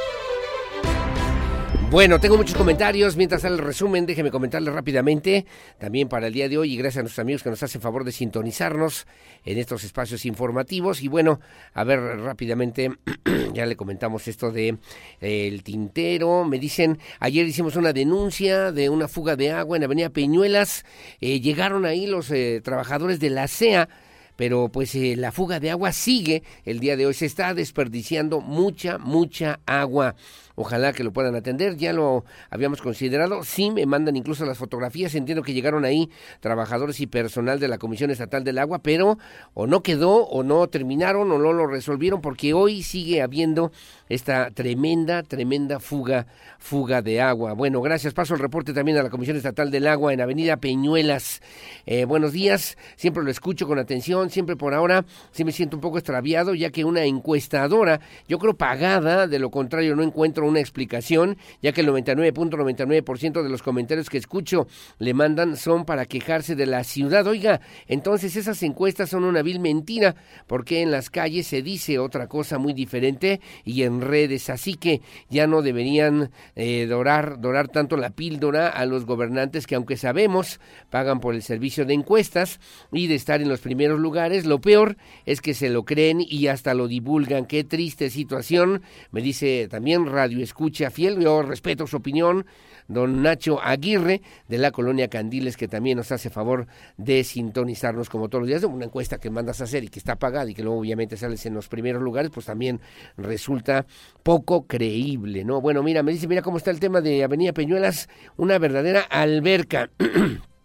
Bueno, 1.90 2.20
tengo 2.20 2.36
muchos 2.36 2.58
comentarios. 2.58 3.16
Mientras 3.16 3.46
el 3.46 3.58
resumen, 3.58 4.06
déjeme 4.06 4.30
comentarles 4.30 4.74
rápidamente. 4.74 5.46
También 5.80 6.10
para 6.10 6.28
el 6.28 6.34
día 6.34 6.50
de 6.50 6.58
hoy, 6.58 6.74
y 6.74 6.78
gracias 6.78 7.00
a 7.00 7.04
nuestros 7.04 7.24
amigos 7.24 7.44
que 7.44 7.50
nos 7.50 7.64
hacen 7.64 7.80
favor 7.80 8.04
de 8.04 8.12
sintonizarnos 8.12 9.08
en 9.46 9.58
estos 9.58 9.86
espacios 9.86 10.26
informativos. 10.26 11.02
Y 11.02 11.08
bueno, 11.08 11.40
a 11.74 11.86
ver 11.86 12.02
rápidamente, 12.02 12.92
ya 13.54 13.66
le 13.66 13.78
comentamos 13.78 14.28
esto 14.28 14.52
de 14.52 14.78
eh, 15.22 15.48
el 15.48 15.64
tintero. 15.64 16.44
Me 16.44 16.60
dicen, 16.60 17.00
ayer 17.22 17.48
hicimos 17.48 17.78
una 17.78 17.94
denuncia 17.94 18.74
de 18.74 18.90
una 18.90 19.08
fuga 19.08 19.38
de 19.38 19.52
agua 19.54 19.78
en 19.78 19.86
Avenida 19.86 20.10
Peñuelas. 20.10 20.84
Eh, 21.22 21.40
llegaron 21.40 21.86
ahí 21.86 22.06
los 22.06 22.30
eh, 22.32 22.60
trabajadores 22.62 23.22
de 23.22 23.30
la 23.30 23.48
CEA 23.48 23.88
pero 24.36 24.70
pues 24.70 24.94
la 24.94 25.32
fuga 25.32 25.60
de 25.60 25.72
agua 25.72 25.92
sigue 25.92 26.44
el 26.64 26.80
día 26.80 26.96
de 26.96 27.08
hoy. 27.08 27.16
Se 27.16 27.26
está 27.26 27.56
desperdiciando 27.56 28.40
mucha, 28.40 29.00
mucha 29.00 29.62
agua. 29.66 30.16
Ojalá 30.60 30.92
que 30.92 31.04
lo 31.04 31.14
puedan 31.14 31.36
atender. 31.36 31.78
Ya 31.78 31.94
lo 31.94 32.26
habíamos 32.50 32.82
considerado. 32.82 33.44
Sí, 33.44 33.70
me 33.70 33.86
mandan 33.86 34.16
incluso 34.16 34.44
las 34.44 34.58
fotografías. 34.58 35.14
Entiendo 35.14 35.44
que 35.44 35.54
llegaron 35.54 35.86
ahí 35.86 36.10
trabajadores 36.40 37.00
y 37.00 37.06
personal 37.06 37.60
de 37.60 37.68
la 37.68 37.78
Comisión 37.78 38.10
Estatal 38.10 38.44
del 38.44 38.58
Agua, 38.58 38.80
pero 38.80 39.20
o 39.54 39.68
no 39.68 39.84
quedó, 39.84 40.26
o 40.26 40.42
no 40.42 40.68
terminaron, 40.68 41.32
o 41.32 41.38
no 41.38 41.54
lo 41.54 41.68
resolvieron, 41.68 42.22
porque 42.22 42.56
hoy 42.56 42.82
sigue 42.82 43.22
habiendo 43.22 43.72
esta 44.10 44.52
tremenda, 44.52 45.24
tremenda 45.24 45.80
fuga, 45.80 46.28
fuga 46.60 47.02
de 47.02 47.22
agua. 47.22 47.54
Bueno, 47.54 47.82
gracias. 47.82 48.14
Paso 48.14 48.34
el 48.34 48.40
reporte 48.40 48.74
también 48.74 48.98
a 48.98 49.04
la 49.04 49.10
Comisión 49.10 49.38
Estatal 49.38 49.72
del 49.72 49.88
Agua 49.88 50.14
en 50.14 50.22
Avenida 50.22 50.58
Peñuelas. 50.58 51.42
Eh, 51.86 52.06
buenos 52.06 52.32
días. 52.32 52.78
Siempre 52.96 53.24
lo 53.24 53.32
escucho 53.32 53.68
con 53.68 53.80
atención. 53.80 54.30
Siempre 54.30 54.56
por 54.56 54.74
ahora 54.74 55.06
sí 55.32 55.44
me 55.44 55.52
siento 55.52 55.78
un 55.78 55.82
poco 55.82 55.98
extraviado, 55.98 56.54
ya 56.54 56.70
que 56.70 56.86
una 56.86 57.04
encuestadora, 57.04 58.00
yo 58.28 58.40
creo 58.40 58.56
pagada, 58.56 59.28
de 59.28 59.40
lo 59.40 59.52
contrario 59.52 59.96
no 59.96 60.04
encuentro 60.04 60.48
una 60.48 60.60
explicación, 60.60 61.38
ya 61.62 61.72
que 61.72 61.82
el 61.82 61.90
99.99% 61.90 63.44
de 63.44 63.50
los 63.50 63.64
comentarios 63.64 64.10
que 64.10 64.18
escucho 64.18 64.68
le 65.00 65.14
mandan 65.14 65.58
son 65.58 65.86
para 65.86 66.06
quejarse 66.06 66.56
de 66.56 66.66
la 66.66 66.84
ciudad. 66.84 67.28
Oiga, 67.28 67.62
entonces 67.88 68.36
esas 68.36 68.62
encuestas 68.64 69.10
son 69.10 69.24
una 69.24 69.42
vil 69.42 69.60
mentira, 69.60 70.16
porque 70.48 70.82
en 70.82 70.92
las 70.92 71.10
calles 71.10 71.48
se 71.48 71.62
dice 71.62 72.00
otra 72.00 72.28
cosa 72.28 72.58
muy 72.58 72.74
diferente 72.74 73.42
y 73.64 73.84
en 73.84 73.97
redes, 74.02 74.50
así 74.50 74.76
que 74.76 75.02
ya 75.30 75.48
no 75.48 75.62
deberían 75.62 76.32
eh, 76.56 76.86
dorar, 76.88 77.40
dorar 77.40 77.68
tanto 77.68 77.98
la 77.98 78.12
píldora 78.12 78.70
a 78.70 78.86
los 78.86 79.06
gobernantes 79.06 79.68
que 79.68 79.76
aunque 79.76 79.98
sabemos 79.98 80.60
pagan 80.90 81.20
por 81.20 81.36
el 81.36 81.42
servicio 81.42 81.86
de 81.86 81.94
encuestas 81.94 82.60
y 82.92 83.08
de 83.08 83.16
estar 83.16 83.42
en 83.42 83.50
los 83.50 83.62
primeros 83.62 84.00
lugares, 84.00 84.46
lo 84.46 84.60
peor 84.60 84.98
es 85.26 85.42
que 85.42 85.54
se 85.54 85.70
lo 85.70 85.86
creen 85.86 86.22
y 86.22 86.48
hasta 86.48 86.74
lo 86.74 86.88
divulgan. 86.88 87.46
Qué 87.46 87.64
triste 87.64 88.10
situación, 88.10 88.82
me 89.12 89.22
dice 89.22 89.68
también 89.70 90.06
Radio 90.06 90.44
Escucha 90.44 90.90
Fiel, 90.90 91.20
yo 91.20 91.42
respeto 91.42 91.88
su 91.88 91.98
opinión, 91.98 92.46
don 92.88 93.22
Nacho 93.22 93.62
Aguirre 93.62 94.22
de 94.48 94.58
la 94.58 94.72
colonia 94.72 95.08
Candiles, 95.08 95.58
que 95.58 95.68
también 95.68 95.98
nos 95.98 96.12
hace 96.12 96.30
favor 96.30 96.68
de 96.98 97.24
sintonizarnos 97.24 98.10
como 98.10 98.30
todos 98.30 98.42
los 98.42 98.48
días. 98.50 98.64
Una 98.64 98.86
encuesta 98.86 99.18
que 99.18 99.30
mandas 99.30 99.62
a 99.62 99.66
hacer 99.66 99.84
y 99.84 99.88
que 99.90 100.00
está 100.00 100.18
pagada 100.18 100.50
y 100.50 100.54
que 100.54 100.64
luego 100.64 100.80
obviamente 100.80 101.18
sales 101.18 101.46
en 101.46 101.54
los 101.54 101.68
primeros 101.68 102.02
lugares, 102.02 102.32
pues 102.34 102.46
también 102.46 102.80
resulta 103.18 103.86
poco 104.24 104.68
creíble, 104.68 105.44
¿no? 105.44 105.62
Bueno, 105.62 105.84
mira, 105.84 106.04
me 106.04 106.12
dice, 106.12 106.28
mira 106.28 106.42
cómo 106.42 106.58
está 106.58 106.72
el 106.72 106.80
tema 106.80 107.02
de 107.02 107.24
Avenida 107.24 107.54
Peñuelas, 107.54 108.10
una 108.36 108.58
verdadera 108.58 109.02
alberca. 109.02 109.90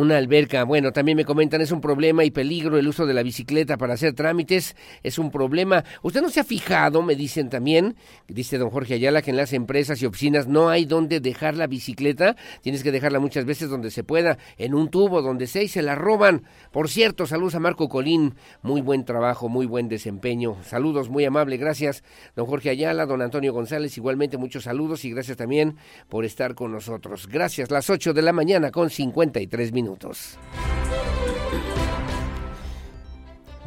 una 0.00 0.18
alberca. 0.18 0.64
Bueno, 0.64 0.92
también 0.92 1.16
me 1.16 1.24
comentan, 1.24 1.62
es 1.62 1.72
un 1.72 1.80
problema 1.80 2.22
y 2.24 2.30
peligro 2.30 2.76
el 2.76 2.86
uso 2.86 3.06
de 3.06 3.14
la 3.14 3.22
bicicleta 3.22 3.78
para 3.78 3.94
hacer 3.94 4.12
trámites, 4.12 4.76
es 5.02 5.18
un 5.18 5.30
problema. 5.30 5.84
Usted 6.02 6.20
no 6.20 6.28
se 6.28 6.40
ha 6.40 6.44
fijado, 6.44 7.02
me 7.02 7.16
dicen 7.16 7.48
también, 7.48 7.96
dice 8.28 8.58
don 8.58 8.68
Jorge 8.68 8.94
Ayala, 8.94 9.22
que 9.22 9.30
en 9.30 9.38
las 9.38 9.54
empresas 9.54 10.02
y 10.02 10.06
oficinas 10.06 10.46
no 10.48 10.68
hay 10.68 10.84
donde 10.84 11.20
dejar 11.20 11.56
la 11.56 11.66
bicicleta, 11.66 12.36
tienes 12.60 12.82
que 12.82 12.92
dejarla 12.92 13.20
muchas 13.20 13.46
veces 13.46 13.70
donde 13.70 13.90
se 13.90 14.04
pueda, 14.04 14.36
en 14.58 14.74
un 14.74 14.90
tubo, 14.90 15.22
donde 15.22 15.46
sea, 15.46 15.62
y 15.62 15.68
se 15.68 15.80
la 15.80 15.94
roban. 15.94 16.44
Por 16.72 16.90
cierto, 16.90 17.26
saludos 17.26 17.54
a 17.54 17.60
Marco 17.60 17.88
Colín, 17.88 18.34
muy 18.60 18.82
buen 18.82 19.04
trabajo, 19.06 19.48
muy 19.48 19.64
buen 19.64 19.88
desempeño. 19.88 20.58
Saludos, 20.62 21.08
muy 21.08 21.24
amable, 21.24 21.56
gracias, 21.56 22.04
don 22.34 22.44
Jorge 22.44 22.68
Ayala, 22.68 23.06
don 23.06 23.22
Antonio 23.22 23.54
González, 23.54 23.96
igualmente 23.96 24.36
muchos 24.36 24.64
saludos 24.64 25.06
y 25.06 25.10
gracias 25.10 25.38
también 25.38 25.76
por 26.10 26.26
estar 26.26 26.54
con 26.54 26.70
nosotros. 26.70 27.28
Gracias, 27.28 27.70
las 27.70 27.88
8 27.88 28.12
de 28.12 28.22
la 28.22 28.34
mañana 28.34 28.70
con 28.70 28.90
53 28.90 29.72
minutos. 29.72 29.85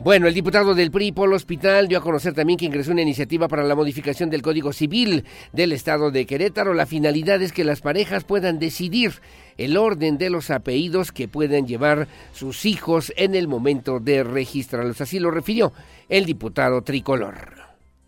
Bueno, 0.01 0.29
el 0.29 0.33
diputado 0.33 0.75
del 0.75 0.91
PRI, 0.91 1.11
Polo 1.11 1.35
Hospital, 1.35 1.89
dio 1.89 1.97
a 1.97 2.01
conocer 2.01 2.33
también 2.33 2.57
que 2.57 2.65
ingresó 2.65 2.93
una 2.93 3.01
iniciativa 3.01 3.49
para 3.49 3.65
la 3.65 3.75
modificación 3.75 4.29
del 4.29 4.41
Código 4.41 4.71
Civil 4.71 5.25
del 5.51 5.73
Estado 5.73 6.09
de 6.09 6.25
Querétaro. 6.25 6.73
La 6.73 6.85
finalidad 6.85 7.41
es 7.41 7.51
que 7.51 7.65
las 7.65 7.81
parejas 7.81 8.23
puedan 8.23 8.59
decidir 8.59 9.15
el 9.57 9.75
orden 9.75 10.17
de 10.17 10.29
los 10.29 10.51
apellidos 10.51 11.11
que 11.11 11.27
pueden 11.27 11.67
llevar 11.67 12.07
sus 12.31 12.65
hijos 12.65 13.11
en 13.17 13.35
el 13.35 13.49
momento 13.49 13.99
de 13.99 14.23
registrarlos. 14.23 15.01
Así 15.01 15.19
lo 15.19 15.31
refirió 15.31 15.73
el 16.07 16.25
diputado 16.25 16.81
tricolor. 16.81 17.57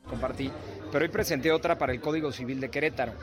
Compartí, 0.08 0.50
pero 0.92 1.06
hoy 1.06 1.10
presenté 1.10 1.52
otra 1.52 1.78
para 1.78 1.94
el 1.94 2.02
Código 2.02 2.32
Civil 2.32 2.60
de 2.60 2.70
Querétaro 2.70 3.14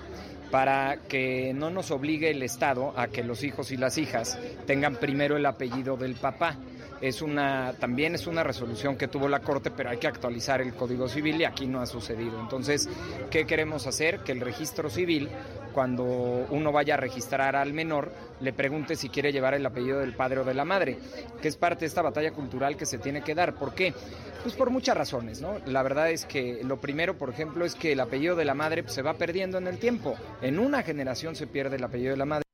para 0.51 0.99
que 1.09 1.53
no 1.55 1.70
nos 1.70 1.90
obligue 1.90 2.31
el 2.31 2.43
Estado 2.43 2.95
a 2.97 3.09
que 3.09 3.23
los 3.23 3.43
hijos 3.45 3.70
y 3.70 3.77
las 3.77 3.99
hijas 3.99 4.39
tengan 4.66 4.97
primero 4.97 5.36
el 5.36 5.47
apellido 5.47 5.97
del 5.97 6.15
papá. 6.15 6.57
Es 7.00 7.22
una, 7.22 7.74
también 7.78 8.14
es 8.14 8.26
una 8.26 8.42
resolución 8.42 8.96
que 8.96 9.08
tuvo 9.08 9.28
la 9.28 9.40
Corte, 9.40 9.70
pero 9.70 9.90
hay 9.90 9.98
que 9.98 10.08
actualizar 10.08 10.60
el 10.60 10.74
Código 10.74 11.08
Civil 11.08 11.40
y 11.40 11.44
aquí 11.44 11.66
no 11.66 11.80
ha 11.80 11.86
sucedido. 11.86 12.40
Entonces, 12.40 12.88
¿qué 13.30 13.46
queremos 13.46 13.86
hacer? 13.86 14.20
Que 14.20 14.32
el 14.32 14.40
registro 14.40 14.90
civil, 14.90 15.28
cuando 15.72 16.04
uno 16.50 16.72
vaya 16.72 16.94
a 16.94 16.96
registrar 16.96 17.54
al 17.54 17.72
menor, 17.72 18.12
le 18.40 18.52
pregunte 18.52 18.96
si 18.96 19.08
quiere 19.08 19.32
llevar 19.32 19.54
el 19.54 19.64
apellido 19.64 20.00
del 20.00 20.14
padre 20.14 20.40
o 20.40 20.44
de 20.44 20.54
la 20.54 20.64
madre, 20.64 20.98
que 21.40 21.48
es 21.48 21.56
parte 21.56 21.80
de 21.80 21.86
esta 21.86 22.02
batalla 22.02 22.32
cultural 22.32 22.76
que 22.76 22.86
se 22.86 22.98
tiene 22.98 23.22
que 23.22 23.34
dar. 23.34 23.54
¿Por 23.54 23.74
qué? 23.74 23.94
Pues 24.42 24.54
por 24.54 24.70
muchas 24.70 24.96
razones, 24.96 25.40
¿no? 25.40 25.58
La 25.66 25.82
verdad 25.82 26.10
es 26.10 26.24
que 26.24 26.62
lo 26.64 26.80
primero, 26.80 27.16
por 27.16 27.30
ejemplo, 27.30 27.64
es 27.64 27.74
que 27.74 27.92
el 27.92 28.00
apellido 28.00 28.34
de 28.34 28.44
la 28.44 28.54
madre 28.54 28.84
se 28.86 29.02
va 29.02 29.14
perdiendo 29.14 29.58
en 29.58 29.66
el 29.66 29.78
tiempo. 29.78 30.16
En 30.42 30.58
una 30.58 30.82
generación 30.82 31.36
se 31.36 31.46
pierde 31.46 31.76
el 31.76 31.84
apellido 31.84 32.12
de 32.12 32.16
la 32.16 32.24
madre. 32.24 32.47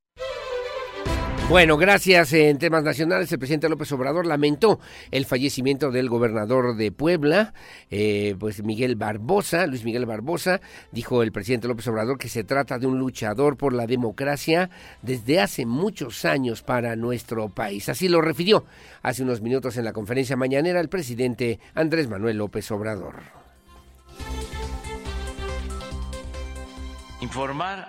Bueno, 1.51 1.77
gracias. 1.77 2.33
En 2.33 2.59
temas 2.59 2.83
nacionales, 2.83 3.31
el 3.31 3.39
presidente 3.39 3.69
López 3.69 3.93
Obrador 3.93 4.25
lamentó 4.27 4.81
el 5.11 5.27
fallecimiento 5.27 5.91
del 5.91 6.09
gobernador 6.09 6.75
de 6.75 6.91
Puebla, 6.91 7.53
eh, 7.91 8.35
pues 8.41 8.65
Miguel 8.65 8.97
Barbosa, 8.97 9.67
Luis 9.67 9.85
Miguel 9.85 10.07
Barbosa. 10.07 10.63
Dijo 10.91 11.23
el 11.23 11.33
presidente 11.33 11.69
López 11.69 11.87
Obrador 11.87 12.17
que 12.17 12.31
se 12.31 12.45
trata 12.45 12.79
de 12.79 12.87
un 12.87 12.99
luchador 12.99 13.59
por 13.59 13.75
la 13.75 13.87
democracia 13.87 14.71
desde 15.03 15.39
hace 15.39 15.67
muchos 15.67 16.25
años 16.25 16.63
para 16.63 16.97
nuestro 16.97 17.51
país. 17.51 17.91
Así 17.91 18.09
lo 18.09 18.23
refirió 18.23 18.65
hace 19.03 19.23
unos 19.23 19.43
minutos 19.43 19.77
en 19.77 19.85
la 19.85 19.93
conferencia 19.93 20.37
mañanera 20.37 20.81
el 20.81 20.89
presidente 20.89 21.61
Andrés 21.75 22.09
Manuel 22.09 22.39
López 22.39 22.71
Obrador. 22.71 23.17
Informar 27.21 27.87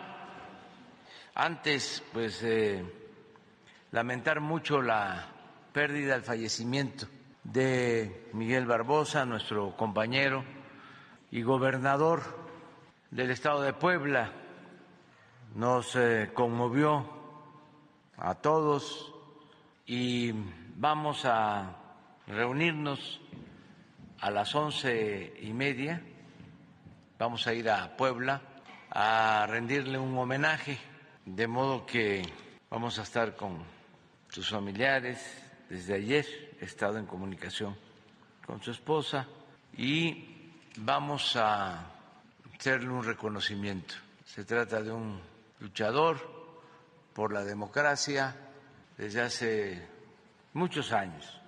antes, 1.34 2.04
pues... 2.14 2.44
Eh 2.44 3.05
lamentar 3.92 4.40
mucho 4.42 4.82
la 4.82 5.28
pérdida, 5.74 6.16
el 6.16 6.22
fallecimiento 6.22 7.08
de 7.44 8.30
Miguel 8.34 8.66
Barbosa, 8.66 9.26
nuestro 9.26 9.76
compañero 9.78 10.44
y 11.32 11.44
gobernador 11.44 12.22
del 13.12 13.32
estado 13.32 13.62
de 13.62 13.74
Puebla. 13.74 14.32
Nos 15.54 15.96
eh, 15.96 16.32
conmovió 16.34 17.10
a 18.18 18.36
todos 18.36 19.14
y 19.86 20.34
vamos 20.76 21.26
a 21.26 21.76
reunirnos 22.28 23.22
a 24.20 24.32
las 24.32 24.56
once 24.56 25.34
y 25.42 25.54
media. 25.54 26.02
Vamos 27.20 27.48
a 27.48 27.54
ir 27.54 27.70
a 27.70 27.96
Puebla 27.96 28.42
a 28.90 29.46
rendirle 29.48 29.98
un 30.00 30.18
homenaje, 30.18 30.80
de 31.26 31.48
modo 31.48 31.86
que 31.86 32.24
vamos 32.70 32.98
a 32.98 33.04
estar 33.04 33.36
con 33.36 33.75
sus 34.36 34.50
familiares. 34.50 35.18
Desde 35.70 35.94
ayer 35.94 36.26
he 36.60 36.66
estado 36.66 36.98
en 36.98 37.06
comunicación 37.06 37.74
con 38.46 38.62
su 38.62 38.72
esposa 38.72 39.26
y 39.78 40.52
vamos 40.78 41.38
a 41.38 41.86
hacerle 42.54 42.90
un 42.90 43.06
reconocimiento. 43.06 43.96
Se 44.26 44.44
trata 44.44 44.82
de 44.82 44.92
un 44.92 45.22
luchador 45.62 46.18
por 47.14 47.32
la 47.32 47.46
democracia 47.46 48.36
desde 48.98 49.22
hace 49.22 49.88
muchos 50.52 50.92
años. 50.92 51.42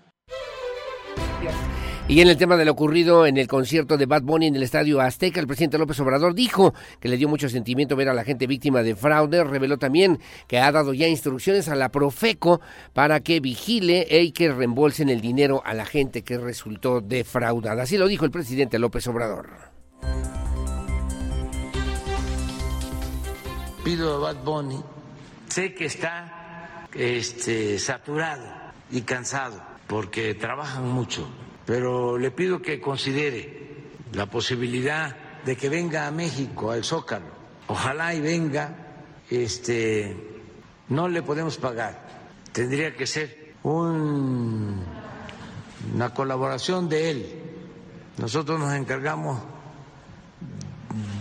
Y 2.10 2.22
en 2.22 2.30
el 2.30 2.38
tema 2.38 2.56
de 2.56 2.64
lo 2.64 2.72
ocurrido 2.72 3.26
en 3.26 3.36
el 3.36 3.50
concierto 3.50 3.98
de 3.98 4.06
Bad 4.06 4.22
Bunny 4.22 4.48
en 4.48 4.56
el 4.56 4.64
Estadio 4.64 5.02
Azteca, 5.02 5.42
el 5.42 5.46
presidente 5.46 5.78
López 5.78 6.00
Obrador 6.00 6.34
dijo 6.34 6.74
que 7.02 7.10
le 7.10 7.18
dio 7.18 7.28
mucho 7.28 7.50
sentimiento 7.50 7.98
ver 7.98 8.08
a 8.08 8.14
la 8.14 8.24
gente 8.24 8.48
víctima 8.48 8.82
de 8.82 8.96
fraude. 8.96 9.44
Reveló 9.44 9.78
también 9.78 10.20
que 10.48 10.58
ha 10.58 10.72
dado 10.72 10.94
ya 10.94 11.10
instrucciones 11.10 11.68
a 11.68 11.76
la 11.76 11.90
Profeco 11.90 12.62
para 12.94 13.20
que 13.20 13.42
vigile 13.42 14.08
y 14.10 14.32
que 14.32 14.50
reembolsen 14.50 15.10
el 15.10 15.20
dinero 15.20 15.62
a 15.66 15.74
la 15.74 15.86
gente 15.86 16.22
que 16.22 16.38
resultó 16.38 17.02
defraudada. 17.02 17.84
Así 17.84 17.98
lo 17.98 18.08
dijo 18.08 18.24
el 18.24 18.32
presidente 18.32 18.80
López 18.80 19.06
Obrador. 19.08 19.50
Pido 23.84 24.16
a 24.16 24.20
Bad 24.20 24.44
Bunny, 24.46 24.82
sé 25.50 25.74
que 25.74 25.88
está 25.88 26.86
este, 26.94 27.78
saturado 27.80 28.46
y 28.92 29.02
cansado 29.02 29.62
porque 29.88 30.36
trabajan 30.36 30.88
mucho 30.88 31.28
pero 31.68 32.18
le 32.18 32.32
pido 32.32 32.62
que 32.62 32.80
considere 32.80 33.68
la 34.14 34.26
posibilidad 34.28 35.18
de 35.44 35.58
que 35.58 35.68
venga 35.68 36.08
a 36.08 36.12
México, 36.12 36.72
al 36.72 36.86
Zócalo. 36.86 37.26
Ojalá 37.68 38.16
y 38.16 38.22
venga, 38.22 38.74
este, 39.30 40.16
no 40.88 41.10
le 41.10 41.22
podemos 41.24 41.58
pagar, 41.58 42.08
tendría 42.54 42.96
que 42.96 43.06
ser 43.06 43.56
una 43.64 44.78
colaboración 46.14 46.88
de 46.88 47.12
él. 47.12 47.42
Nosotros 48.18 48.58
nos 48.58 48.74
encargamos 48.74 49.42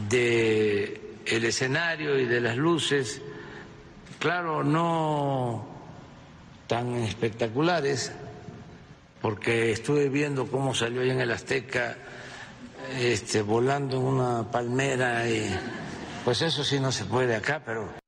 de 0.09 1.19
el 1.27 1.45
escenario 1.45 2.21
y 2.21 2.25
de 2.25 2.41
las 2.41 2.57
luces, 2.57 3.21
claro, 4.21 4.63
no 4.63 5.67
tan 6.69 6.95
espectaculares, 6.95 8.13
porque 9.21 9.73
estuve 9.73 10.09
viendo 10.09 10.47
cómo 10.47 10.75
salió 10.75 11.03
en 11.03 11.21
el 11.21 11.31
Azteca 11.31 11.97
este, 13.01 13.43
volando 13.43 13.97
en 13.97 14.05
una 14.05 14.51
palmera 14.51 15.29
y 15.29 15.49
pues 16.25 16.43
eso 16.43 16.65
sí 16.65 16.81
no 16.81 16.93
se 16.93 17.05
puede 17.05 17.35
acá, 17.35 17.63
pero... 17.65 18.06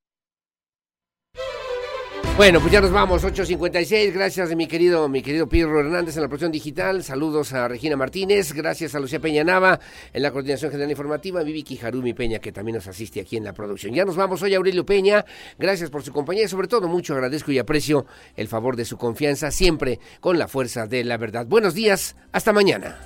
Bueno, 2.39 2.61
pues 2.61 2.73
ya 2.73 2.81
nos 2.81 2.93
vamos, 2.93 3.25
8.56. 3.25 4.13
Gracias, 4.13 4.55
mi 4.55 4.69
querido, 4.69 5.09
mi 5.09 5.23
querido 5.23 5.49
Pirro 5.49 5.81
Hernández 5.81 6.15
en 6.15 6.23
la 6.23 6.29
producción 6.29 6.53
digital. 6.53 7.03
Saludos 7.03 7.53
a 7.53 7.67
Regina 7.67 7.97
Martínez. 7.97 8.53
Gracias 8.53 8.95
a 8.95 9.01
Lucía 9.01 9.19
Peña 9.19 9.43
Nava 9.43 9.81
en 10.13 10.23
la 10.23 10.31
coordinación 10.31 10.71
general 10.71 10.89
informativa. 10.89 11.43
Vivi 11.43 11.65
Kijarumi 11.65 12.15
Peña, 12.15 12.39
que 12.39 12.53
también 12.53 12.77
nos 12.77 12.87
asiste 12.87 13.21
aquí 13.21 13.37
en 13.37 13.43
la 13.43 13.55
producción. 13.55 13.93
Ya 13.93 14.05
nos 14.05 14.15
vamos. 14.15 14.39
Soy 14.39 14.55
Aurelio 14.55 14.87
Peña. 14.87 15.25
Gracias 15.59 15.91
por 15.91 16.05
su 16.05 16.13
compañía 16.13 16.45
y, 16.45 16.49
sobre 16.49 16.69
todo, 16.69 16.87
mucho 16.87 17.15
agradezco 17.15 17.51
y 17.51 17.59
aprecio 17.59 18.07
el 18.37 18.47
favor 18.47 18.77
de 18.77 18.85
su 18.85 18.97
confianza, 18.97 19.51
siempre 19.51 19.99
con 20.21 20.39
la 20.39 20.47
fuerza 20.47 20.87
de 20.87 21.03
la 21.03 21.17
verdad. 21.17 21.45
Buenos 21.45 21.75
días. 21.75 22.15
Hasta 22.31 22.53
mañana. 22.53 23.01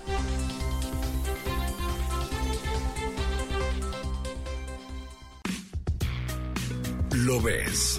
Lo 7.14 7.40
ves. 7.40 7.98